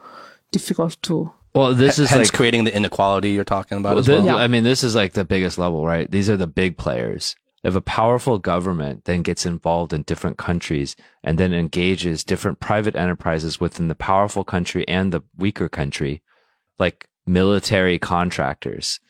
difficult 0.52 0.96
to. 1.02 1.32
Well, 1.54 1.74
this 1.74 1.98
is 1.98 2.10
Hence 2.10 2.28
like 2.28 2.36
creating 2.36 2.64
the 2.64 2.76
inequality 2.76 3.30
you're 3.30 3.44
talking 3.44 3.78
about 3.78 3.90
Well, 3.90 3.98
as 4.00 4.06
thi- 4.06 4.12
well. 4.12 4.24
Yeah. 4.26 4.36
I 4.36 4.46
mean, 4.46 4.62
this 4.64 4.84
is 4.84 4.94
like 4.94 5.14
the 5.14 5.24
biggest 5.24 5.56
level, 5.58 5.86
right? 5.86 6.10
These 6.10 6.28
are 6.28 6.36
the 6.36 6.46
big 6.46 6.76
players. 6.76 7.34
If 7.64 7.74
a 7.74 7.80
powerful 7.80 8.38
government 8.38 9.06
then 9.06 9.22
gets 9.22 9.46
involved 9.46 9.92
in 9.92 10.02
different 10.02 10.36
countries 10.36 10.94
and 11.24 11.38
then 11.38 11.52
engages 11.54 12.22
different 12.24 12.60
private 12.60 12.94
enterprises 12.94 13.58
within 13.58 13.88
the 13.88 13.94
powerful 13.94 14.44
country 14.44 14.86
and 14.86 15.12
the 15.12 15.22
weaker 15.36 15.68
country, 15.68 16.22
like 16.78 17.08
military 17.26 17.98
contractors, 17.98 19.00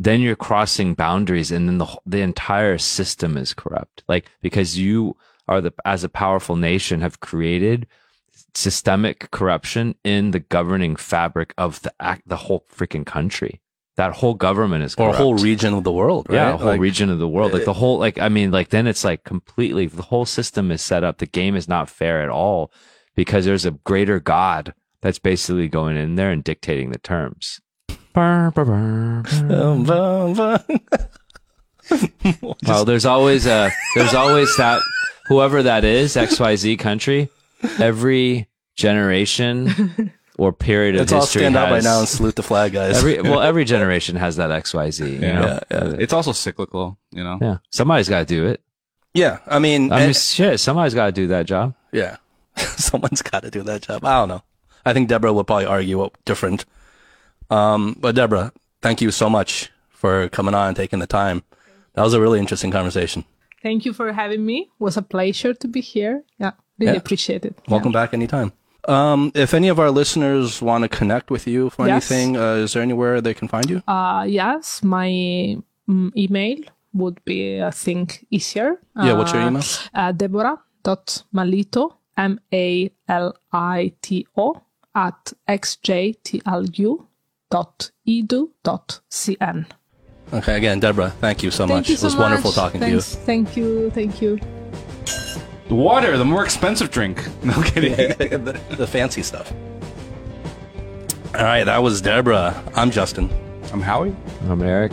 then 0.00 0.20
you're 0.22 0.34
crossing 0.36 0.94
boundaries 0.94 1.50
and 1.52 1.68
then 1.68 1.78
the, 1.78 1.98
the 2.06 2.20
entire 2.22 2.78
system 2.78 3.36
is 3.36 3.52
corrupt. 3.52 4.02
Like, 4.08 4.26
because 4.40 4.78
you 4.78 5.16
are 5.46 5.60
the, 5.60 5.72
as 5.84 6.02
a 6.02 6.08
powerful 6.08 6.56
nation 6.56 7.02
have 7.02 7.20
created 7.20 7.86
systemic 8.54 9.30
corruption 9.30 9.94
in 10.02 10.30
the 10.30 10.40
governing 10.40 10.96
fabric 10.96 11.52
of 11.58 11.82
the 11.82 11.92
act, 12.00 12.22
the 12.26 12.36
whole 12.36 12.64
freaking 12.74 13.04
country. 13.04 13.60
That 13.96 14.14
whole 14.14 14.34
government 14.34 14.84
is 14.84 14.94
corrupt. 14.94 15.12
or 15.12 15.14
a 15.14 15.18
whole 15.18 15.34
region 15.34 15.74
of 15.74 15.84
the 15.84 15.92
world, 15.92 16.26
right? 16.30 16.36
Yeah, 16.36 16.54
a 16.54 16.56
whole 16.56 16.68
Like, 16.68 16.80
region 16.80 17.10
of 17.10 17.18
the 17.18 17.28
world. 17.28 17.52
Like 17.52 17.66
the 17.66 17.74
whole, 17.74 17.98
like, 17.98 18.18
I 18.18 18.30
mean, 18.30 18.50
like 18.50 18.70
then 18.70 18.86
it's 18.86 19.04
like 19.04 19.24
completely, 19.24 19.86
the 19.86 20.02
whole 20.02 20.24
system 20.24 20.70
is 20.70 20.80
set 20.80 21.04
up. 21.04 21.18
The 21.18 21.26
game 21.26 21.54
is 21.54 21.68
not 21.68 21.90
fair 21.90 22.22
at 22.22 22.30
all 22.30 22.72
because 23.14 23.44
there's 23.44 23.66
a 23.66 23.72
greater 23.72 24.18
God 24.18 24.72
that's 25.02 25.18
basically 25.18 25.68
going 25.68 25.98
in 25.98 26.14
there 26.14 26.30
and 26.30 26.42
dictating 26.42 26.90
the 26.90 26.98
terms. 26.98 27.60
Burr, 28.12 28.50
burr, 28.50 28.64
burr. 28.64 30.58
Well, 32.66 32.84
there's 32.84 33.06
always 33.06 33.46
a, 33.46 33.70
there's 33.94 34.14
always 34.14 34.54
that, 34.56 34.80
whoever 35.26 35.62
that 35.64 35.84
is, 35.84 36.14
XYZ 36.16 36.78
country, 36.78 37.28
every 37.78 38.48
generation 38.76 40.12
or 40.38 40.52
period 40.52 40.94
of 40.94 41.00
Let's 41.02 41.12
all 41.12 41.22
stand 41.22 41.54
has, 41.56 41.64
up 41.64 41.70
right 41.70 41.82
now 41.82 41.98
and 42.00 42.08
salute 42.08 42.36
the 42.36 42.42
flag, 42.42 42.72
guys. 42.72 42.98
every 42.98 43.20
well, 43.20 43.40
every 43.40 43.64
generation 43.64 44.16
has 44.16 44.36
that 44.36 44.50
XYZ. 44.50 45.00
You 45.14 45.18
Yeah. 45.18 45.32
know? 45.40 45.46
yeah, 45.46 45.60
yeah. 45.88 45.96
It's 45.98 46.12
also 46.12 46.32
cyclical, 46.32 46.98
you 47.12 47.24
know. 47.24 47.38
Yeah. 47.40 47.56
Somebody's 47.70 48.08
got 48.08 48.20
to 48.20 48.24
do 48.24 48.46
it. 48.46 48.60
Yeah, 49.12 49.38
I 49.46 49.58
mean, 49.58 49.90
I 49.92 49.96
mean, 49.98 50.06
and- 50.08 50.16
shit, 50.16 50.60
somebody's 50.60 50.94
got 50.94 51.06
to 51.06 51.12
do 51.12 51.26
that 51.28 51.46
job. 51.46 51.74
yeah, 51.92 52.16
someone's 52.56 53.22
got 53.22 53.42
to 53.42 53.50
do 53.50 53.62
that 53.64 53.82
job. 53.82 54.04
I 54.04 54.18
don't 54.20 54.28
know. 54.28 54.42
I 54.86 54.92
think 54.92 55.10
Debora 55.10 55.34
will 55.34 55.44
probably 55.44 55.66
argue 55.66 55.98
what 55.98 56.12
different. 56.24 56.64
Um, 57.50 57.96
but 58.00 58.14
Debora, 58.14 58.52
thank 58.82 59.00
you 59.00 59.10
so 59.10 59.28
much 59.28 59.70
for 59.90 60.28
coming 60.28 60.54
on 60.54 60.68
and 60.68 60.76
taking 60.76 60.98
the 61.00 61.06
time. 61.06 61.42
That 61.94 62.02
was 62.02 62.14
a 62.14 62.20
really 62.20 62.38
interesting 62.38 62.70
conversation. 62.70 63.24
Thank 63.62 63.84
you 63.84 63.92
for 63.92 64.12
having 64.12 64.46
me. 64.46 64.58
It 64.60 64.68
was 64.78 64.96
a 64.96 65.02
pleasure 65.02 65.52
to 65.54 65.68
be 65.68 65.80
here. 65.80 66.22
Yeah, 66.38 66.52
really 66.78 66.92
Yeah. 66.92 66.98
appreciate 66.98 67.44
it. 67.44 67.54
Welcome 67.68 67.92
back 67.92 68.14
anytime. 68.14 68.52
Um, 68.88 69.30
if 69.34 69.52
any 69.52 69.68
of 69.68 69.78
our 69.78 69.90
listeners 69.90 70.62
want 70.62 70.82
to 70.84 70.88
connect 70.88 71.30
with 71.30 71.46
you 71.46 71.68
for 71.70 71.86
Yes. 71.86 72.10
anything, 72.10 72.36
uh, 72.38 72.54
is 72.64 72.72
there 72.72 72.82
anywhere 72.82 73.20
they 73.20 73.34
can 73.34 73.48
find 73.48 73.68
you? 73.68 73.82
Uh, 73.86 74.24
yes, 74.26 74.82
my 74.82 75.10
mm, 75.88 76.10
email 76.16 76.58
would 76.94 77.20
be, 77.24 77.62
I 77.62 77.70
think, 77.70 78.24
easier. 78.30 78.80
Yeah, 78.96 79.12
what's 79.18 79.32
your 79.34 79.42
Uh, 79.42 79.48
email? 79.48 79.62
Uh, 79.94 80.12
Debora.malito, 80.12 81.92
M 82.16 82.40
A 82.52 82.90
L 83.08 83.34
I 83.52 83.92
T 84.00 84.26
O, 84.36 84.54
at 84.94 85.32
xjtlu 85.48 87.06
www.edu.cn. 87.50 89.66
Okay, 90.32 90.56
again, 90.56 90.80
Debora, 90.80 91.10
thank 91.14 91.42
you 91.42 91.50
so 91.50 91.66
thank 91.66 91.78
much. 91.80 91.90
You 91.90 91.96
so 91.96 92.02
it 92.02 92.04
was 92.06 92.14
much. 92.14 92.22
wonderful 92.22 92.52
talking 92.52 92.80
Thanks. 92.80 93.12
to 93.14 93.18
you. 93.18 93.24
Thank 93.26 93.56
you, 93.56 93.90
thank 93.90 94.22
you. 94.22 94.38
The 95.68 95.74
water, 95.74 96.16
the 96.16 96.24
more 96.24 96.44
expensive 96.44 96.90
drink. 96.90 97.26
No 97.44 97.60
kidding. 97.62 97.96
The, 97.96 98.60
the 98.76 98.86
fancy 98.86 99.22
stuff. 99.22 99.52
All 101.34 101.42
right, 101.44 101.64
that 101.64 101.82
was 101.82 102.00
Debora. 102.02 102.54
I'm 102.76 102.90
Justin. 102.90 103.30
I'm 103.72 103.80
Howie. 103.80 104.14
I'm 104.48 104.62
Eric. 104.62 104.92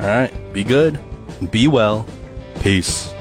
All 0.00 0.06
right, 0.06 0.52
be 0.52 0.62
good, 0.64 0.98
be 1.50 1.66
well, 1.66 2.06
peace. 2.60 3.12